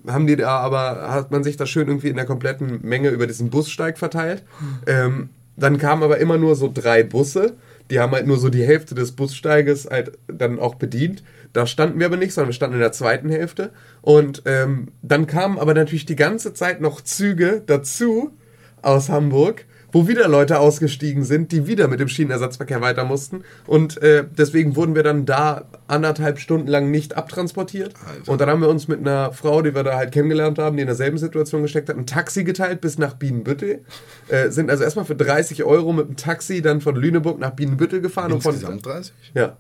haben 0.07 0.27
die 0.27 0.37
da 0.37 0.59
aber, 0.61 1.12
hat 1.12 1.31
man 1.31 1.44
sich 1.44 1.59
da 1.59 1.66
schön 1.66 1.88
irgendwie 1.88 2.09
in 2.09 2.16
der 2.16 2.25
kompletten 2.25 2.81
Menge 2.83 3.11
über 3.11 3.27
diesen 3.27 3.51
Bussteig 3.51 3.98
verteilt. 3.98 4.42
Ähm, 4.87 5.29
dann 5.57 5.77
kamen 5.79 6.03
aber 6.03 6.18
immer 6.18 6.38
nur 6.38 6.57
so 6.57 6.70
drei 6.72 7.03
Busse. 7.03 7.55
Die 7.90 7.99
haben 8.01 8.12
halt 8.12 8.27
nur 8.27 8.38
so 8.38 8.49
die 8.49 8.64
Hälfte 8.64 8.95
des 8.95 9.12
Bussteiges 9.12 9.88
halt 9.90 10.18
dann 10.29 10.59
auch 10.59 10.77
bedient. 10.77 11.23
Da 11.53 11.66
standen 11.66 11.99
wir 11.99 12.07
aber 12.07 12.16
nicht, 12.16 12.33
sondern 12.33 12.49
wir 12.49 12.55
standen 12.55 12.77
in 12.77 12.81
der 12.81 12.92
zweiten 12.92 13.29
Hälfte. 13.29 13.71
Und 14.01 14.42
ähm, 14.47 14.88
dann 15.03 15.27
kamen 15.27 15.59
aber 15.59 15.75
natürlich 15.75 16.07
die 16.07 16.16
ganze 16.16 16.55
Zeit 16.55 16.81
noch 16.81 17.01
Züge 17.01 17.62
dazu 17.66 18.33
aus 18.81 19.09
Hamburg, 19.09 19.66
wo 19.93 20.09
wieder 20.09 20.27
Leute 20.27 20.59
ausgestiegen 20.59 21.23
sind, 21.23 21.53
die 21.53 21.67
wieder 21.67 21.87
mit 21.87 22.01
dem 22.01 22.09
Schienenersatzverkehr 22.09 22.81
weiter 22.81 23.05
mussten. 23.05 23.45
Und 23.67 24.03
äh, 24.03 24.25
deswegen 24.37 24.75
wurden 24.75 24.95
wir 24.95 25.03
dann 25.03 25.27
da 25.27 25.65
anderthalb 25.87 26.39
Stunden 26.39 26.67
lang 26.67 26.91
nicht 26.91 27.17
abtransportiert. 27.17 27.95
Und 28.27 28.41
dann 28.41 28.49
haben 28.49 28.61
wir 28.63 28.69
uns 28.69 28.89
mit 28.89 29.01
einer 29.01 29.33
Frau, 29.33 29.63
die 29.63 29.75
wir 29.75 29.85
da 29.85 29.97
halt 29.97 30.13
kennengelernt 30.13 30.59
haben, 30.59 30.77
die 30.77 30.83
in 30.83 30.87
derselben 30.87 31.19
Situation 31.19 31.63
gesteckt 31.63 31.89
hat, 31.89 31.97
ein 31.97 32.07
Taxi 32.07 32.45
geteilt 32.45 32.81
bis 32.81 32.99
nach 32.99 33.15
Bienenbüttel. 33.15 33.81
Äh, 34.29 34.51
sind 34.51 34.71
also 34.71 34.83
erstmal 34.83 35.05
für 35.05 35.15
30 35.15 35.65
Euro 35.65 35.93
mit 35.93 36.09
dem 36.09 36.17
Taxi 36.17 36.63
dann 36.63 36.81
von 36.81 36.97
Lüneburg 36.97 37.39
nach 37.39 37.51
Bienenbüttel 37.51 38.01
gefahren. 38.01 38.33
und 38.33 38.45
Insgesamt 38.45 38.83
von, 38.83 38.93
30? 38.93 39.13
ja. 39.35 39.57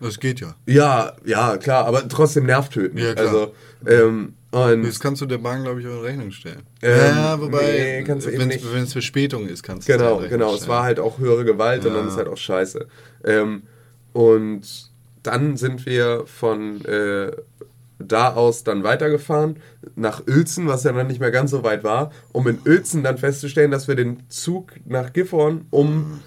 Das 0.00 0.20
geht 0.20 0.40
ja. 0.40 0.54
Ja, 0.66 1.12
ja, 1.24 1.56
klar, 1.56 1.86
aber 1.86 2.06
trotzdem 2.06 2.44
nervtötend. 2.44 3.00
Ja, 3.00 3.14
klar. 3.14 3.26
Also, 3.26 3.52
ähm, 3.86 4.34
und 4.64 4.82
Das 4.82 5.00
kannst 5.00 5.20
du 5.22 5.26
der 5.26 5.38
Bahn, 5.38 5.62
glaube 5.62 5.80
ich, 5.80 5.86
auch 5.86 5.92
in 5.98 6.00
Rechnung 6.00 6.30
stellen. 6.30 6.62
Ähm, 6.82 7.16
ja, 7.16 7.40
wobei, 7.40 8.04
nee, 8.06 8.08
wenn 8.08 8.82
es 8.82 8.92
Verspätung 8.92 9.46
ist, 9.48 9.62
kannst 9.62 9.88
du 9.88 9.92
es 9.92 9.98
Genau, 9.98 10.14
in 10.16 10.22
Rechnung 10.24 10.38
genau. 10.40 10.54
Es 10.54 10.68
war 10.68 10.82
halt 10.84 11.00
auch 11.00 11.18
höhere 11.18 11.44
Gewalt 11.44 11.84
und 11.84 11.94
dann 11.94 12.04
Ja. 12.04 12.08
ist 12.10 12.16
halt 12.16 12.28
auch 12.28 12.36
scheiße. 12.36 12.86
Ähm, 13.24 13.62
und 14.12 14.90
dann 15.22 15.56
sind 15.56 15.84
wir 15.86 16.24
von 16.26 16.84
äh, 16.84 17.32
da 17.98 18.34
aus 18.34 18.62
dann 18.64 18.84
weitergefahren 18.84 19.56
nach 19.94 20.22
Uelzen, 20.26 20.66
was 20.68 20.84
ja 20.84 20.92
dann 20.92 21.06
nicht 21.06 21.20
mehr 21.20 21.30
ganz 21.30 21.50
so 21.50 21.62
weit 21.64 21.82
war, 21.84 22.10
um 22.32 22.46
in 22.46 22.58
Uelzen 22.66 23.02
dann 23.02 23.18
festzustellen, 23.18 23.70
dass 23.70 23.88
wir 23.88 23.94
den 23.96 24.22
Zug 24.28 24.72
nach 24.84 25.12
Gifhorn 25.12 25.66
um 25.70 26.20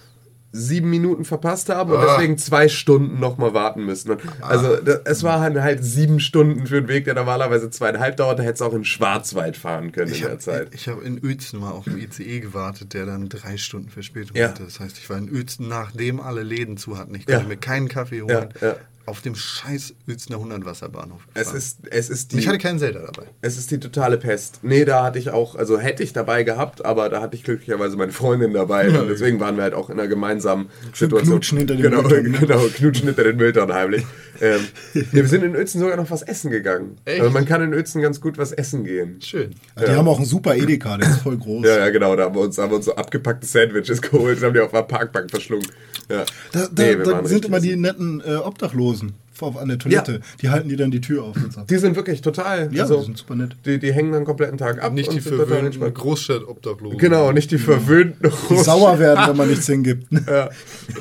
sieben 0.52 0.90
Minuten 0.90 1.26
verpasst 1.26 1.70
haben 1.70 1.92
und 1.92 1.98
Ah. 1.98 2.16
deswegen 2.18 2.38
zwei 2.40 2.68
Stunden 2.70 3.20
nochmal 3.20 3.54
warten 3.54 3.86
müssen. 3.86 4.10
Und 4.12 4.22
also 4.42 4.78
da, 4.78 5.00
es 5.06 5.22
war 5.24 5.40
halt, 5.42 5.58
halt 5.62 5.84
sieben 5.84 6.20
Stunden 6.20 6.66
für 6.66 6.78
einen 6.78 6.88
Weg, 6.88 7.06
der 7.06 7.14
normalerweise 7.14 7.70
zweieinhalb 7.70 8.18
dauert. 8.18 8.40
Da 8.40 8.44
hättest 8.44 8.62
du 8.62 8.66
auch 8.66 8.74
in 8.74 8.84
Schwarzwald 8.84 9.58
fahren 9.58 9.92
können 9.92 10.08
Ich 10.12 10.18
in 10.18 10.22
der 10.24 10.32
habe 10.32 10.40
Zeit. 10.40 10.70
ich 10.74 10.88
hab 10.88 11.04
in 11.04 11.24
Uelzen 11.24 11.60
mal 11.60 11.72
auf 11.72 11.84
dem 11.84 11.98
ICE 12.00 12.40
gewartet, 12.40 12.94
der 12.96 13.06
dann 13.06 13.30
drei 13.30 13.58
Stunden 13.58 13.90
Verspätung 13.90 14.36
Ja. 14.36 14.48
hatte. 14.50 14.64
Das 14.64 14.80
heißt, 14.80 14.98
ich 14.98 15.10
war 15.10 15.18
in 15.18 15.30
Uelzen, 15.32 15.68
nachdem 15.68 16.20
alle 16.20 16.42
Läden 16.42 16.78
zu 16.78 16.98
hatten. 16.98 17.14
Ich 17.16 17.28
Ja. 17.30 17.36
konnte 17.36 17.50
mir 17.50 17.58
keinen 17.58 17.88
Kaffee 17.88 18.22
holen. 18.24 18.50
Ja, 18.62 18.68
ja. 18.70 18.76
Auf 19.10 19.22
dem 19.22 19.34
scheiß 19.34 19.96
Uelzener 20.08 20.38
100-Wasserbahnhof. 20.38 21.22
Es 21.34 21.52
ist, 21.52 21.80
es 21.90 22.12
ist 22.12 22.32
die, 22.32 22.38
ich 22.38 22.48
hatte 22.48 22.60
keinen 22.60 22.78
Zelda 22.78 23.00
dabei. 23.00 23.28
Es 23.42 23.58
ist 23.58 23.72
die 23.72 23.80
totale 23.80 24.20
Pest. 24.20 24.60
Nee, 24.62 24.86
da 24.86 25.04
hatte 25.04 25.18
ich 25.18 25.32
auch, 25.32 25.56
also 25.56 25.80
hätte 25.80 26.04
ich 26.04 26.14
dabei 26.14 26.44
gehabt, 26.44 26.86
aber 26.86 27.10
da 27.10 27.20
hatte 27.20 27.36
ich 27.36 27.44
glücklicherweise 27.44 27.98
meine 27.98 28.12
Freundin 28.12 28.54
dabei. 28.54 28.88
Und 29.00 29.08
deswegen 29.10 29.40
waren 29.40 29.56
wir 29.56 29.64
halt 29.64 29.74
auch 29.74 29.90
in 29.90 30.00
einer 30.00 30.08
gemeinsamen 30.08 30.70
Situation. 30.94 31.32
knutschen 31.32 31.58
hinter 31.58 31.74
den 31.74 31.82
genau, 31.82 32.04
Mülltonnen, 32.04 32.32
ne? 32.34 32.38
Genau, 32.38 32.60
knutschen 32.68 33.08
hinter 33.08 33.24
den 33.24 33.38
Mülltonnen 33.38 33.74
heimlich. 33.76 34.06
ähm, 34.42 34.62
ja, 34.94 35.02
wir 35.12 35.28
sind 35.28 35.44
in 35.44 35.56
Uelzen 35.56 35.82
sogar 35.82 35.98
noch 35.98 36.12
was 36.12 36.22
essen 36.22 36.52
gegangen. 36.52 36.98
Echt? 37.06 37.20
Also 37.22 37.32
man 37.34 37.46
kann 37.46 37.64
in 37.64 37.74
Uelzen 37.74 38.04
ganz 38.04 38.22
gut 38.22 38.38
was 38.38 38.52
essen 38.52 38.84
gehen. 38.84 39.20
Schön. 39.24 39.56
Ja, 39.76 39.86
die 39.86 39.92
haben 39.94 40.08
auch 40.08 40.18
einen 40.18 40.28
super 40.28 40.56
Edeka, 40.56 40.98
der 40.98 41.10
ist 41.10 41.22
voll 41.22 41.38
groß. 41.38 41.66
Ja, 41.66 41.80
ja, 41.80 41.90
genau, 41.90 42.16
da 42.16 42.26
haben 42.26 42.36
wir 42.36 42.42
uns, 42.42 42.60
haben 42.60 42.70
wir 42.72 42.76
uns 42.76 42.86
so 42.86 42.96
abgepackte 42.96 43.48
Sandwiches 43.48 44.02
geholt 44.04 44.38
und 44.38 44.44
haben 44.46 44.54
die 44.54 44.60
auf 44.60 44.72
der 44.72 44.84
Parkbank 44.84 45.32
verschlungen. 45.32 45.66
Ja. 46.10 46.26
Da, 46.52 46.68
da, 46.72 46.84
Nee, 46.84 46.96
da 47.04 47.24
sind 47.26 47.46
immer 47.46 47.60
die 47.60 47.70
essen. 47.72 47.82
netten 47.82 48.22
äh, 48.26 48.36
Obdachlosen 48.36 48.99
vor- 49.32 49.60
an 49.60 49.68
der 49.70 49.78
Toilette. 49.80 50.12
Ja. 50.14 50.20
Die 50.42 50.50
halten 50.50 50.70
dir 50.70 50.78
dann 50.78 50.92
die 50.92 51.02
Tür 51.02 51.24
auf. 51.24 51.36
Und 51.38 51.54
so. 51.54 51.62
Die 51.62 51.78
sind 51.78 51.96
wirklich 51.96 52.22
total, 52.22 52.70
Ja, 52.74 52.84
also, 52.84 53.00
die 53.00 53.06
sind 53.06 53.18
super 53.18 53.36
nett. 53.36 53.56
Die, 53.66 53.80
die 53.80 53.94
hängen 53.94 54.12
dann 54.12 54.26
kompletten 54.26 54.58
Tag 54.58 54.82
ab. 54.84 54.94
Nicht 54.94 55.10
und 55.10 55.16
die 55.16 55.22
verwöhnten. 55.22 55.94
Großstadt-Obdachlosen. 55.94 56.98
Genau, 56.98 57.32
nicht 57.32 57.52
die 57.52 57.58
verwöhnten 57.58 58.32
Die 58.50 58.58
sauer 58.58 59.00
werden, 59.00 59.28
wenn 59.30 59.38
man 59.38 59.50
nichts 59.50 59.66
hingibt. 59.68 60.12
ne? 60.12 60.24
Ja. 60.28 60.50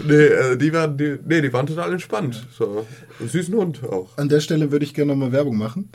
Nee, 0.06 0.14
äh, 0.14 0.56
die 0.56 0.72
waren, 0.72 0.96
die, 0.96 1.18
nee, 1.26 1.40
die 1.40 1.52
waren 1.52 1.66
total 1.66 1.92
entspannt. 1.92 2.46
So. 2.56 2.87
Süßen 3.26 3.54
Hund 3.54 3.82
auch. 3.84 4.16
An 4.16 4.28
der 4.28 4.40
Stelle 4.40 4.70
würde 4.70 4.84
ich 4.84 4.94
gerne 4.94 5.12
nochmal 5.12 5.32
Werbung 5.32 5.56
machen. 5.56 5.88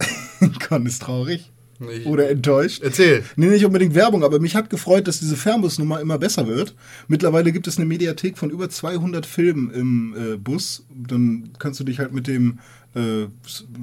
Con 0.68 0.86
ist 0.86 1.02
traurig. 1.02 1.50
Ich- 1.88 2.04
Oder 2.06 2.28
enttäuscht. 2.28 2.82
Erzähl. 2.82 3.24
Nee, 3.36 3.46
nicht 3.48 3.64
unbedingt 3.64 3.94
Werbung, 3.94 4.22
aber 4.22 4.38
mich 4.38 4.54
hat 4.54 4.68
gefreut, 4.68 5.08
dass 5.08 5.20
diese 5.20 5.36
Fernbusnummer 5.36 6.00
immer 6.00 6.18
besser 6.18 6.46
wird. 6.46 6.74
Mittlerweile 7.08 7.52
gibt 7.52 7.66
es 7.66 7.78
eine 7.78 7.86
Mediathek 7.86 8.36
von 8.36 8.50
über 8.50 8.68
200 8.68 9.24
Filmen 9.24 9.70
im 9.70 10.14
äh, 10.34 10.36
Bus. 10.36 10.84
Dann 10.94 11.50
kannst 11.58 11.80
du 11.80 11.84
dich 11.84 11.98
halt 11.98 12.12
mit 12.12 12.26
dem 12.26 12.58
äh, 12.94 13.26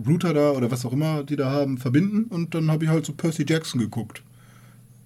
Router 0.07 0.33
da 0.33 0.51
oder 0.51 0.69
was 0.69 0.85
auch 0.85 0.93
immer 0.93 1.23
die 1.23 1.35
da 1.37 1.49
haben 1.49 1.77
verbinden 1.77 2.25
und 2.25 2.53
dann 2.53 2.69
habe 2.69 2.83
ich 2.85 2.89
halt 2.91 3.05
so 3.05 3.13
Percy 3.13 3.45
Jackson 3.47 3.79
geguckt. 3.81 4.21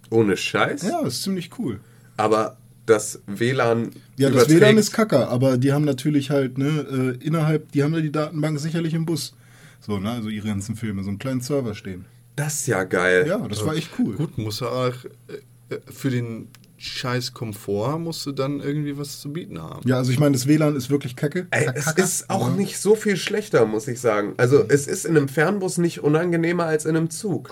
Ohne 0.10 0.36
Scheiß. 0.36 0.82
Ja, 0.84 1.02
ist 1.06 1.24
ziemlich 1.24 1.52
cool. 1.60 1.80
Aber 2.18 2.58
das 2.86 3.22
WLAN. 3.28 3.92
Ja, 4.18 4.30
das 4.30 4.48
überträgt- 4.50 4.60
WLAN 4.60 4.78
ist 4.78 4.92
kacke, 4.92 5.28
aber 5.30 5.58
die 5.58 5.72
haben 5.72 5.86
natürlich 5.86 6.30
halt, 6.32 6.58
ne, 6.58 7.18
äh, 7.22 7.26
innerhalb, 7.26 7.72
die 7.72 7.84
haben 7.84 7.94
da 7.94 8.02
die 8.02 8.12
Datenbank 8.12 8.60
sicherlich 8.60 8.94
im 8.94 9.06
Bus. 9.06 9.34
So, 9.80 10.00
ne, 10.00 10.12
also 10.12 10.28
ihre 10.30 10.48
ganzen 10.48 10.76
Filme, 10.76 11.04
so 11.04 11.10
einen 11.10 11.20
kleinen 11.20 11.40
Server 11.42 11.74
stehen. 11.76 12.06
Das 12.36 12.56
ist 12.62 12.68
ja 12.68 12.84
geil. 12.84 13.26
Ja, 13.28 13.38
das 13.48 13.66
war 13.66 13.76
echt 13.76 13.92
cool. 14.00 14.16
Gut, 14.16 14.38
muss 14.38 14.62
er 14.62 14.72
auch 14.72 14.94
äh, 15.70 15.78
für 15.92 16.10
den 16.10 16.48
scheiß 16.78 17.34
Komfort 17.34 18.00
musst 18.00 18.26
du 18.26 18.32
dann 18.32 18.60
irgendwie 18.60 18.98
was 18.98 19.20
zu 19.22 19.32
bieten 19.32 19.62
haben. 19.62 19.88
Ja, 19.88 19.98
also 19.98 20.12
ich 20.12 20.20
meine, 20.20 20.34
das 20.34 20.48
WLAN 20.48 20.76
ist 20.76 20.90
wirklich 20.90 21.16
kacke. 21.16 21.46
Ey, 21.52 21.70
es 21.76 21.86
kacke, 21.86 22.02
ist 22.02 22.30
auch 22.30 22.48
aber- 22.48 22.56
nicht 22.56 22.80
so 22.80 22.96
viel 22.96 23.18
schlechter, 23.18 23.66
muss 23.68 23.88
ich 23.88 24.00
sagen. 24.00 24.34
Also, 24.38 24.64
es 24.68 24.88
ist 24.88 25.06
in 25.06 25.16
einem 25.16 25.28
Fernbus 25.28 25.78
nicht 25.78 26.00
unangenehmer 26.04 26.66
als 26.66 26.86
in 26.86 26.96
einem 26.96 27.10
Zug. 27.12 27.52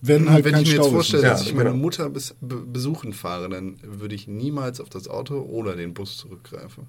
Wenn 0.00 0.30
halt 0.30 0.44
Wenn 0.44 0.56
ich 0.58 0.68
mir 0.68 0.74
Stau 0.74 0.76
jetzt 0.82 0.86
ist. 0.86 0.92
vorstelle, 0.92 1.22
Ja, 1.24 1.30
dass 1.30 1.42
ich 1.42 1.54
meine 1.54 1.70
genau. 1.70 1.82
Mutter 1.82 2.08
bis, 2.10 2.34
be, 2.40 2.56
besuchen 2.56 3.12
fahre, 3.12 3.48
dann 3.48 3.76
würde 3.82 4.14
ich 4.14 4.28
niemals 4.28 4.80
auf 4.80 4.88
das 4.88 5.08
Auto 5.08 5.40
oder 5.40 5.74
den 5.76 5.94
Bus 5.94 6.16
zurückgreifen, 6.16 6.84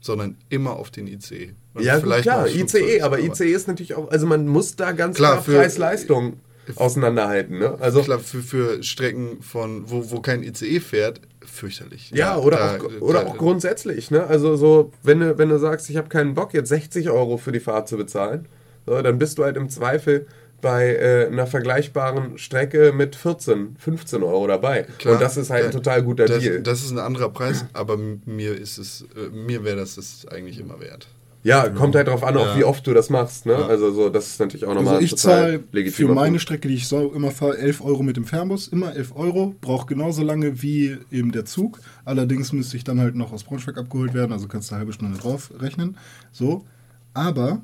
sondern 0.00 0.36
immer 0.50 0.76
auf 0.76 0.90
den 0.90 1.06
ICE. 1.06 1.52
Und 1.74 1.84
Ja, 1.84 2.00
vielleicht 2.00 2.22
klar, 2.24 2.46
ICE, 2.48 3.00
aber 3.02 3.18
ICE 3.20 3.50
ist 3.52 3.68
natürlich 3.68 3.94
auch, 3.94 4.10
also 4.10 4.26
man 4.26 4.46
muss 4.46 4.76
da 4.76 4.92
ganz 4.92 5.16
Klar, 5.16 5.42
klar, 5.42 5.56
Preis-Leistung 5.58 6.34
auseinanderhalten. 6.76 7.58
Ne? 7.58 7.76
Also, 7.80 8.02
Klar, 8.02 8.18
für, 8.20 8.40
für 8.42 8.82
Strecken, 8.82 9.42
von, 9.42 9.90
wo, 9.90 10.10
wo 10.10 10.20
kein 10.20 10.42
ICE 10.42 10.80
fährt, 10.80 11.20
fürchterlich. 11.44 12.10
Ja, 12.14 12.34
Da- 12.34 12.38
oder, 12.40 12.56
da- 12.56 12.76
auch, 12.76 13.00
oder 13.00 13.20
da- 13.22 13.26
auch 13.28 13.36
grundsätzlich. 13.36 14.10
Ne? 14.10 14.26
Also 14.26 14.56
so, 14.56 14.92
wenn 15.02 15.20
du, 15.20 15.38
wenn 15.38 15.48
du 15.48 15.58
sagst, 15.58 15.88
ich 15.90 15.96
habe 15.96 16.08
keinen 16.08 16.34
Bock, 16.34 16.54
jetzt 16.54 16.68
60 16.68 17.10
Euro 17.10 17.36
für 17.36 17.52
die 17.52 17.60
Fahrt 17.60 17.88
zu 17.88 17.96
bezahlen, 17.96 18.46
so, 18.86 19.00
dann 19.00 19.18
bist 19.18 19.38
du 19.38 19.44
halt 19.44 19.56
im 19.56 19.68
Zweifel 19.68 20.26
bei 20.60 20.94
äh, 20.96 21.26
einer 21.26 21.46
vergleichbaren 21.46 22.38
Strecke 22.38 22.92
mit 22.92 23.16
14, 23.16 23.76
15 23.78 24.22
Euro 24.22 24.46
dabei. 24.46 24.86
Klar, 24.98 25.14
Und 25.14 25.20
das 25.22 25.36
ist 25.36 25.50
halt 25.50 25.66
ein 25.66 25.70
total 25.70 26.02
guter 26.02 26.24
das, 26.24 26.38
Deal. 26.38 26.62
Das 26.62 26.82
ist 26.82 26.90
ein 26.90 26.98
anderer 26.98 27.28
Preis, 27.28 27.66
aber 27.74 27.98
mir 27.98 28.54
ist 28.58 28.78
es, 28.78 29.04
äh, 29.14 29.28
mir 29.28 29.62
wäre 29.64 29.76
das 29.76 29.96
das 29.96 30.26
eigentlich 30.30 30.58
immer 30.58 30.80
wert. 30.80 31.06
Ja, 31.44 31.68
kommt 31.68 31.94
halt 31.94 32.08
drauf 32.08 32.24
an, 32.24 32.38
auch 32.38 32.56
wie 32.56 32.64
oft 32.64 32.86
du 32.86 32.94
das 32.94 33.10
machst. 33.10 33.44
Ne? 33.44 33.54
Also 33.54 33.92
so, 33.92 34.08
das 34.08 34.28
ist 34.28 34.40
natürlich 34.40 34.64
auch 34.64 34.72
nochmal 34.74 34.94
Also 34.94 35.04
ich 35.04 35.14
zahle 35.16 35.62
für 35.90 36.08
meine. 36.08 36.40
Strecke, 36.40 36.68
die 36.68 36.74
ich 36.74 36.88
so 36.88 37.12
immer 37.12 37.30
fahre, 37.30 37.58
11 37.58 37.82
Euro 37.82 38.02
mit 38.02 38.16
dem 38.16 38.24
Fernbus. 38.24 38.68
Immer 38.68 38.96
11 38.96 39.14
Euro. 39.14 39.54
Braucht 39.60 39.86
genauso 39.86 40.22
lange 40.22 40.62
wie 40.62 40.96
eben 41.10 41.32
der 41.32 41.44
Zug. 41.44 41.80
Allerdings 42.06 42.54
müsste 42.54 42.78
ich 42.78 42.84
dann 42.84 42.98
halt 42.98 43.14
noch 43.14 43.30
aus 43.30 43.44
Braunschweig 43.44 43.76
abgeholt 43.76 44.14
werden. 44.14 44.32
Also 44.32 44.48
kannst 44.48 44.70
du 44.70 44.74
eine 44.74 44.80
halbe 44.80 44.94
Stunde 44.94 45.18
drauf 45.18 45.52
rechnen. 45.60 45.98
So. 46.32 46.64
Aber 47.12 47.60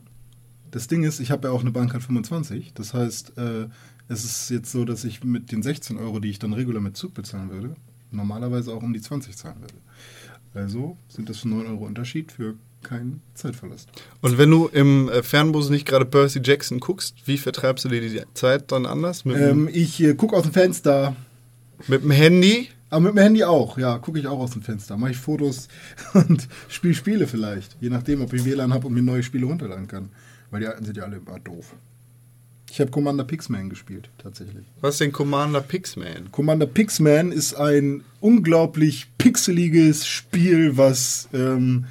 das 0.71 0.87
Ding 0.87 1.03
ist, 1.03 1.19
ich 1.19 1.31
habe 1.31 1.49
ja 1.49 1.55
auch 1.55 1.63
eine 1.63 1.71
Bahncard 1.71 2.03
25. 2.03 2.75
Das 2.75 2.93
heißt, 2.93 3.39
äh, 3.39 3.67
es 4.09 4.25
ist 4.25 4.51
jetzt 4.51 4.71
so, 4.73 4.85
dass 4.85 5.05
ich 5.05 5.25
mit 5.25 5.53
den 5.53 5.63
16 5.63 5.97
Euro, 5.97 6.21
die 6.21 6.29
ich 6.29 6.39
dann 6.39 6.53
regulär 6.53 6.83
mit 6.83 6.99
Zug 6.99 7.15
bezahlen 7.15 7.51
würde, 7.51 7.77
normalerweise 8.11 8.75
auch 8.75 8.83
um 8.83 8.93
die 8.93 9.01
20 9.01 9.39
zahlen 9.39 9.63
würde. 9.63 9.75
Also 10.53 10.99
sind 11.09 11.31
das 11.31 11.47
9 11.47 11.67
Euro 11.67 11.87
Unterschied 11.87 12.31
für 12.31 12.57
keinen 12.83 13.23
Zeitverlust. 13.35 13.89
Und 14.21 14.39
wenn 14.39 14.51
du 14.51 14.67
im 14.69 15.09
äh, 15.09 15.23
Fernbus 15.23 15.71
nicht 15.71 15.87
gerade 15.87 16.05
Percy 16.05 16.41
Jackson 16.43 16.81
guckst, 16.81 17.15
wie 17.27 17.39
vertreibst 17.39 17.85
du 17.85 17.89
dir 17.89 18.01
die 18.01 18.21
Zeit 18.35 18.73
dann 18.73 18.87
anders? 18.87 19.25
Mit, 19.25 19.37
Ähm, 19.37 19.69
ich 19.73 20.03
äh, 20.03 20.15
gucke 20.15 20.37
aus 20.37 20.43
dem 20.45 20.53
Fenster. 20.53 21.15
mit 21.89 22.03
dem 22.03 22.11
Handy? 22.11 22.69
Aber 22.89 23.01
mit 23.03 23.13
dem 23.13 23.19
Handy 23.19 23.45
auch, 23.45 23.79
ja, 23.79 23.99
gucke 23.99 24.19
ich 24.19 24.27
auch 24.27 24.41
aus 24.41 24.51
dem 24.53 24.63
Fenster. 24.63 24.97
Mache 24.97 25.13
ich 25.13 25.19
Fotos 25.19 25.69
und 26.15 26.49
spiele 26.69 26.95
Spiele 26.95 27.27
vielleicht. 27.27 27.77
Je 27.81 27.89
nachdem, 27.91 28.23
ob 28.23 28.33
ich 28.33 28.45
WLAN 28.45 28.73
habe 28.75 28.87
und 28.87 28.95
mir 28.95 29.03
neue 29.03 29.23
Spiele 29.23 29.47
runterladen 29.47 29.87
kann. 29.87 30.09
Weil 30.51 30.61
die 30.61 30.67
alten 30.67 30.85
sind 30.85 30.97
ja 30.97 31.05
alle 31.05 31.17
immer 31.19 31.39
doof. 31.39 31.75
Ich 32.73 32.81
habe 32.81 32.91
Commander 32.93 33.25
Pixman 33.25 33.69
gespielt, 33.69 34.11
tatsächlich. 34.19 34.65
Was 34.81 34.95
ist 34.95 35.01
denn 35.01 35.11
Commander 35.11 35.61
Pixman? 35.61 36.31
Commander 36.31 36.67
Pixman 36.67 37.33
ist 37.33 37.55
ein 37.55 38.05
unglaublich 38.21 39.09
pixeliges 39.19 40.07
Spiel, 40.07 40.77
was 40.77 41.29
ähm, 41.33 41.87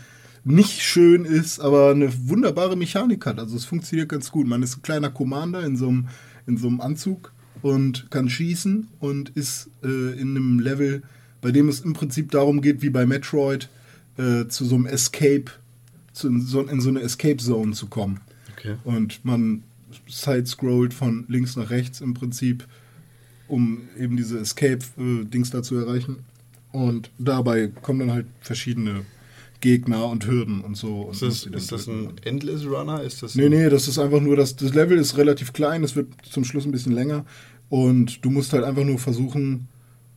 nicht 0.49 0.81
schön 0.81 1.25
ist, 1.25 1.59
aber 1.59 1.91
eine 1.91 2.11
wunderbare 2.27 2.75
Mechanik 2.75 3.25
hat. 3.25 3.39
Also 3.39 3.55
es 3.55 3.65
funktioniert 3.65 4.09
ganz 4.09 4.31
gut. 4.31 4.47
Man 4.47 4.63
ist 4.63 4.77
ein 4.77 4.81
kleiner 4.81 5.11
Commander 5.11 5.63
in 5.63 5.77
so 5.77 5.89
einem, 5.89 6.07
in 6.47 6.57
so 6.57 6.67
einem 6.67 6.81
Anzug 6.81 7.31
und 7.61 8.09
kann 8.09 8.29
schießen 8.29 8.87
und 8.99 9.29
ist 9.29 9.69
äh, 9.83 10.19
in 10.19 10.35
einem 10.35 10.59
Level, 10.59 11.03
bei 11.41 11.51
dem 11.51 11.69
es 11.69 11.81
im 11.81 11.93
Prinzip 11.93 12.31
darum 12.31 12.61
geht, 12.61 12.81
wie 12.81 12.89
bei 12.89 13.05
Metroid, 13.05 13.69
äh, 14.17 14.47
zu 14.47 14.65
so 14.65 14.75
einem 14.75 14.87
Escape, 14.87 15.45
zu, 16.13 16.27
in, 16.27 16.41
so, 16.41 16.61
in 16.61 16.81
so 16.81 16.89
eine 16.89 17.01
Escape 17.01 17.37
Zone 17.37 17.73
zu 17.73 17.87
kommen. 17.87 18.19
Okay. 18.53 18.75
Und 18.83 19.23
man 19.23 19.63
side-scrollt 20.07 20.93
von 20.93 21.25
links 21.27 21.55
nach 21.55 21.69
rechts 21.69 22.01
im 22.01 22.13
Prinzip, 22.13 22.65
um 23.47 23.81
eben 23.97 24.17
diese 24.17 24.39
Escape-Dings 24.39 25.51
da 25.51 25.61
zu 25.61 25.75
erreichen. 25.77 26.17
Und 26.71 27.11
dabei 27.19 27.67
kommen 27.67 27.99
dann 27.99 28.11
halt 28.11 28.25
verschiedene 28.41 29.05
Gegner 29.61 30.07
und 30.07 30.25
Hürden 30.25 30.61
und 30.61 30.75
so. 30.75 31.01
Und 31.01 31.11
Ist 31.13 31.21
das, 31.21 31.45
ist 31.45 31.71
das 31.71 31.87
ein 31.87 32.13
Endless 32.23 32.65
Runner? 32.65 33.01
Ist 33.01 33.23
das 33.23 33.35
Nee, 33.35 33.49
nee, 33.49 33.69
das 33.69 33.87
ist 33.87 33.99
einfach 33.99 34.21
nur, 34.21 34.35
das, 34.35 34.55
das 34.55 34.73
Level 34.73 34.97
ist 34.97 35.17
relativ 35.17 35.53
klein, 35.53 35.83
es 35.83 35.95
wird 35.95 36.07
zum 36.29 36.43
Schluss 36.43 36.65
ein 36.65 36.71
bisschen 36.71 36.93
länger 36.93 37.25
und 37.69 38.23
du 38.23 38.29
musst 38.29 38.53
halt 38.53 38.63
einfach 38.63 38.83
nur 38.83 38.99
versuchen, 38.99 39.67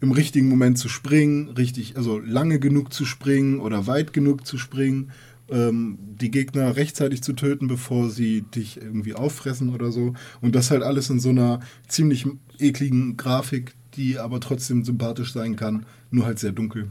im 0.01 0.11
richtigen 0.11 0.49
Moment 0.49 0.79
zu 0.79 0.89
springen, 0.89 1.51
richtig, 1.51 1.97
also 1.97 2.19
lange 2.19 2.59
genug 2.59 2.93
zu 2.93 3.05
springen 3.05 3.61
oder 3.61 3.87
weit 3.87 4.13
genug 4.13 4.47
zu 4.47 4.59
springen, 4.59 5.13
ähm, 5.49 5.99
die 6.01 6.31
Gegner 6.31 6.75
rechtzeitig 6.77 7.23
zu 7.23 7.35
töten, 7.35 7.69
bevor 7.69 8.11
sie 8.11 8.43
dich 8.43 8.79
irgendwie 8.79 9.15
auffressen 9.15 9.73
oder 9.73 9.93
so. 9.93 10.15
Und 10.41 10.55
das 10.57 10.71
halt 10.71 10.83
alles 10.83 11.09
in 11.11 11.21
so 11.21 11.29
einer 11.29 11.61
ziemlich 11.87 12.27
ekligen 12.59 13.17
Grafik, 13.17 13.75
die 13.95 14.19
aber 14.19 14.41
trotzdem 14.41 14.85
sympathisch 14.85 15.33
sein 15.33 15.55
kann, 15.55 15.87
nur 16.11 16.27
halt 16.27 16.39
sehr 16.39 16.53
dunkel. 16.53 16.91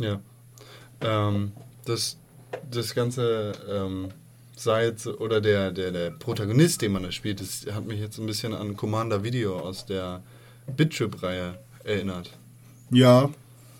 Ja. 0.00 0.20
Ähm, 1.04 1.52
das, 1.84 2.16
das 2.70 2.94
Ganze 2.94 3.52
ähm, 3.70 4.08
sei 4.56 4.86
jetzt, 4.86 5.06
oder 5.06 5.40
der, 5.40 5.70
der, 5.70 5.90
der 5.92 6.10
Protagonist, 6.10 6.82
den 6.82 6.92
man 6.92 7.02
da 7.02 7.12
spielt, 7.12 7.40
das 7.40 7.66
hat 7.74 7.86
mich 7.86 8.00
jetzt 8.00 8.18
ein 8.18 8.26
bisschen 8.26 8.54
an 8.54 8.76
Commander 8.76 9.22
Video 9.22 9.58
aus 9.58 9.86
der 9.86 10.22
Bittrip-Reihe 10.76 11.58
erinnert. 11.84 12.30
Ja, 12.90 13.30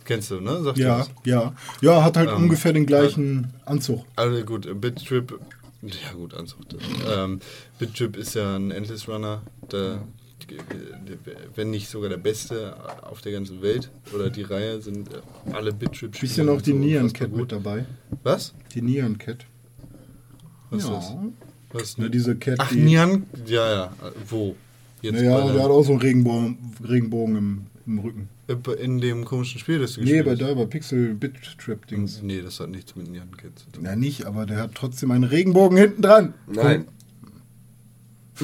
Kennst 0.05 0.31
du, 0.31 0.41
ne? 0.41 0.63
Sagt 0.63 0.79
ja, 0.79 1.07
ja. 1.25 1.55
Ja, 1.81 2.05
hat 2.05 2.17
halt 2.17 2.29
Ähm, 2.29 2.37
ungefähr 2.45 2.73
den 2.73 2.85
gleichen 2.87 3.55
Anzug. 3.65 4.05
Also 4.17 4.45
gut, 4.45 4.69
Bittrip, 4.81 5.41
ja 5.83 6.13
gut, 6.15 6.35
Anzug. 6.35 6.61
Ähm, 7.11 7.41
Bittrip 7.79 8.17
ist 8.17 8.35
ja 8.35 8.55
ein 8.57 8.71
Endless 8.71 9.09
Runner, 9.09 9.41
der, 9.73 10.03
wenn 11.55 11.71
nicht 11.71 11.89
sogar 11.89 12.09
der 12.09 12.17
beste 12.17 12.77
auf 13.03 13.21
der 13.21 13.33
ganzen 13.33 13.63
Welt. 13.63 13.91
Oder 14.15 14.31
die 14.31 14.43
Reihe 14.43 14.81
sind 14.81 15.09
äh, 15.09 15.53
alle 15.53 15.73
Bittrip-Spiele. 15.73 16.29
Bisschen 16.29 16.49
auch 16.49 16.63
die 16.63 16.71
so 16.73 16.77
Neon 16.77 17.13
Cat 17.13 17.33
mit 17.33 17.53
dabei. 17.53 17.87
Was? 18.23 18.55
Die 18.75 18.83
Neon 18.83 19.19
Cat. 19.19 19.47
Was 20.71 20.83
ist 20.83 20.89
ja. 20.89 20.95
das? 20.97 21.13
Was 21.73 21.83
ist 21.83 21.99
Na, 21.99 22.09
diese 22.09 22.37
Cat, 22.37 22.57
Ach, 22.61 22.71
die. 22.71 22.77
Neon? 22.81 23.25
Ja, 23.47 23.71
ja. 23.71 23.85
Äh, 23.87 24.11
Wo? 24.29 24.55
Jetzt 25.03 25.17
Naja, 25.17 25.39
bei 25.39 25.53
der 25.53 25.63
hat 25.65 25.71
auch 25.71 25.83
so 25.83 25.93
einen 25.93 26.01
Regenbogen, 26.01 26.57
Regenbogen 26.89 27.37
im, 27.37 27.67
im 27.87 27.99
Rücken. 27.99 28.29
der, 28.49 28.79
in 28.79 28.99
dem 29.01 29.25
komischen 29.27 29.59
Spiel, 29.61 29.79
das 29.79 29.95
du 29.95 30.01
Nee, 30.01 30.23
bei 30.23 30.31
gespielt 30.31 30.51
da, 30.51 30.55
bei 30.55 30.65
Pixel 30.65 31.15
Bit 31.15 31.35
Trap 31.59 31.87
Dings. 31.89 32.15
hast. 32.15 32.23
Nee, 32.23 32.41
das 32.41 32.59
hat 32.61 32.71
nichts 32.71 32.97
mit 32.97 33.11
Neon 33.11 33.37
Cat 33.37 33.59
zu 33.59 33.71
tun. 33.71 33.83
Na 33.85 33.97
nicht, 33.97 34.25
aber 34.25 34.47
der 34.47 34.59
hat 34.59 34.75
trotzdem 34.75 35.11
einen 35.11 35.25
Regenbogen 35.25 35.77
hinten 35.77 36.01
dran. 36.01 36.33
Nein. 36.47 36.87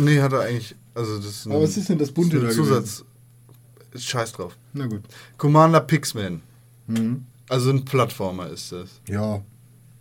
Nee, 0.01 0.21
hat 0.21 0.33
er 0.33 0.41
eigentlich. 0.41 0.75
Also 0.95 1.17
das 1.17 1.27
ist 1.27 1.47
ein, 1.47 1.53
Aber 1.53 1.63
was 1.63 1.77
ist 1.77 1.89
denn 1.89 1.99
das 1.99 2.11
Bunte 2.11 2.37
ist 2.39 2.43
ein 2.43 2.49
da 2.49 2.55
Zusatz. 2.55 3.05
Scheiß 3.97 4.33
drauf. 4.33 4.57
Na 4.73 4.87
gut. 4.87 5.03
Commander 5.37 5.81
Pixman. 5.81 6.43
Mhm. 6.87 7.25
Also 7.49 7.71
ein 7.71 7.85
Plattformer 7.85 8.49
ist 8.49 8.73
das. 8.73 9.01
Ja. 9.09 9.43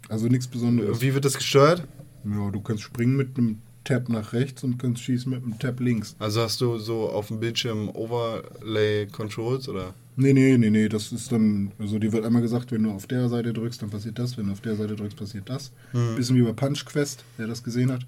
Also 0.07 0.27
nichts 0.27 0.47
Besonderes. 0.47 1.01
Wie 1.01 1.13
wird 1.13 1.25
das 1.25 1.35
gesteuert? 1.37 1.83
Ja, 2.23 2.51
du 2.51 2.61
kannst 2.61 2.83
springen 2.83 3.15
mit 3.15 3.37
einem 3.37 3.59
Tab 3.83 4.09
nach 4.09 4.33
rechts 4.33 4.63
und 4.63 4.77
kannst 4.77 5.01
schießen 5.03 5.31
mit 5.31 5.43
einem 5.43 5.57
Tab 5.57 5.79
links. 5.79 6.15
Also 6.19 6.41
hast 6.41 6.61
du 6.61 6.77
so 6.77 7.09
auf 7.09 7.27
dem 7.27 7.39
Bildschirm 7.39 7.89
Overlay 7.89 9.07
Controls 9.07 9.67
oder? 9.69 9.93
Nee, 10.15 10.33
nee, 10.33 10.57
nee, 10.57 10.69
nee, 10.69 10.89
das 10.89 11.11
ist 11.11 11.31
dann, 11.31 11.71
also 11.79 11.97
dir 11.97 12.11
wird 12.11 12.25
einmal 12.25 12.41
gesagt, 12.41 12.71
wenn 12.71 12.83
du 12.83 12.91
auf 12.91 13.07
der 13.07 13.29
Seite 13.29 13.53
drückst, 13.53 13.81
dann 13.81 13.89
passiert 13.89 14.19
das, 14.19 14.37
wenn 14.37 14.47
du 14.47 14.51
auf 14.51 14.61
der 14.61 14.75
Seite 14.75 14.95
drückst, 14.95 15.17
passiert 15.17 15.49
das. 15.49 15.71
Bisschen 16.15 16.35
wie 16.35 16.41
bei 16.41 16.51
Punch 16.51 16.85
Quest, 16.85 17.23
wer 17.37 17.47
das 17.47 17.63
gesehen 17.63 17.91
hat. 17.91 18.05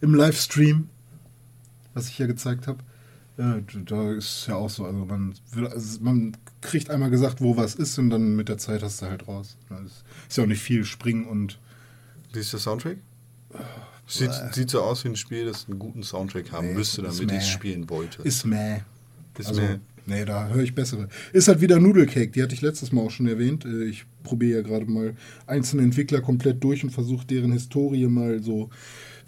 Im 0.00 0.14
Livestream, 0.14 0.88
was 1.94 2.08
ich 2.08 2.18
ja 2.18 2.26
gezeigt 2.26 2.66
habe, 2.66 2.78
äh, 3.36 3.62
da 3.84 4.12
ist 4.12 4.46
ja 4.48 4.54
auch 4.56 4.70
so, 4.70 4.84
also 4.84 5.04
man, 5.04 5.34
also 5.70 6.00
man 6.00 6.36
kriegt 6.60 6.90
einmal 6.90 7.10
gesagt, 7.10 7.40
wo 7.40 7.56
was 7.56 7.74
ist 7.74 7.98
und 7.98 8.10
dann 8.10 8.36
mit 8.36 8.48
der 8.48 8.58
Zeit 8.58 8.82
hast 8.82 9.02
du 9.02 9.06
halt 9.06 9.28
raus. 9.28 9.56
Das 9.68 10.04
ist 10.28 10.36
ja 10.36 10.44
auch 10.44 10.48
nicht 10.48 10.62
viel 10.62 10.84
Springen 10.84 11.24
und 11.26 11.58
Wie 12.32 12.40
ist 12.40 12.52
der 12.52 12.60
Soundtrack? 12.60 12.98
Sieht, 14.06 14.30
sieht 14.52 14.70
so 14.70 14.82
aus 14.82 15.04
wie 15.04 15.08
ein 15.08 15.16
Spiel, 15.16 15.44
das 15.46 15.68
einen 15.68 15.78
guten 15.78 16.02
Soundtrack 16.02 16.50
haben 16.52 16.68
Nee, 16.68 16.74
müsste, 16.74 17.02
damit 17.02 17.30
ich 17.30 17.38
es 17.38 17.48
spielen 17.48 17.88
wollte. 17.90 18.22
ist 18.22 18.44
meh. 18.46 18.80
Ist 19.38 19.48
also, 19.48 19.60
meh. 19.60 19.78
Nee, 20.06 20.24
da 20.24 20.48
höre 20.48 20.62
ich 20.62 20.74
bessere. 20.74 21.08
Ist 21.34 21.48
halt 21.48 21.60
wieder 21.60 21.78
Nudelcake, 21.78 22.32
die 22.32 22.42
hatte 22.42 22.54
ich 22.54 22.62
letztes 22.62 22.92
Mal 22.92 23.02
auch 23.02 23.10
schon 23.10 23.26
erwähnt. 23.26 23.66
Äh, 23.66 23.84
Ich 23.84 24.06
probiere 24.22 24.62
ja 24.62 24.66
gerade 24.66 24.86
mal 24.90 25.14
einzelne 25.46 25.82
Entwickler 25.82 26.22
komplett 26.22 26.64
durch 26.64 26.82
und 26.82 26.90
versuche 26.90 27.26
deren 27.26 27.52
Historie 27.52 28.06
mal 28.06 28.42
so 28.42 28.70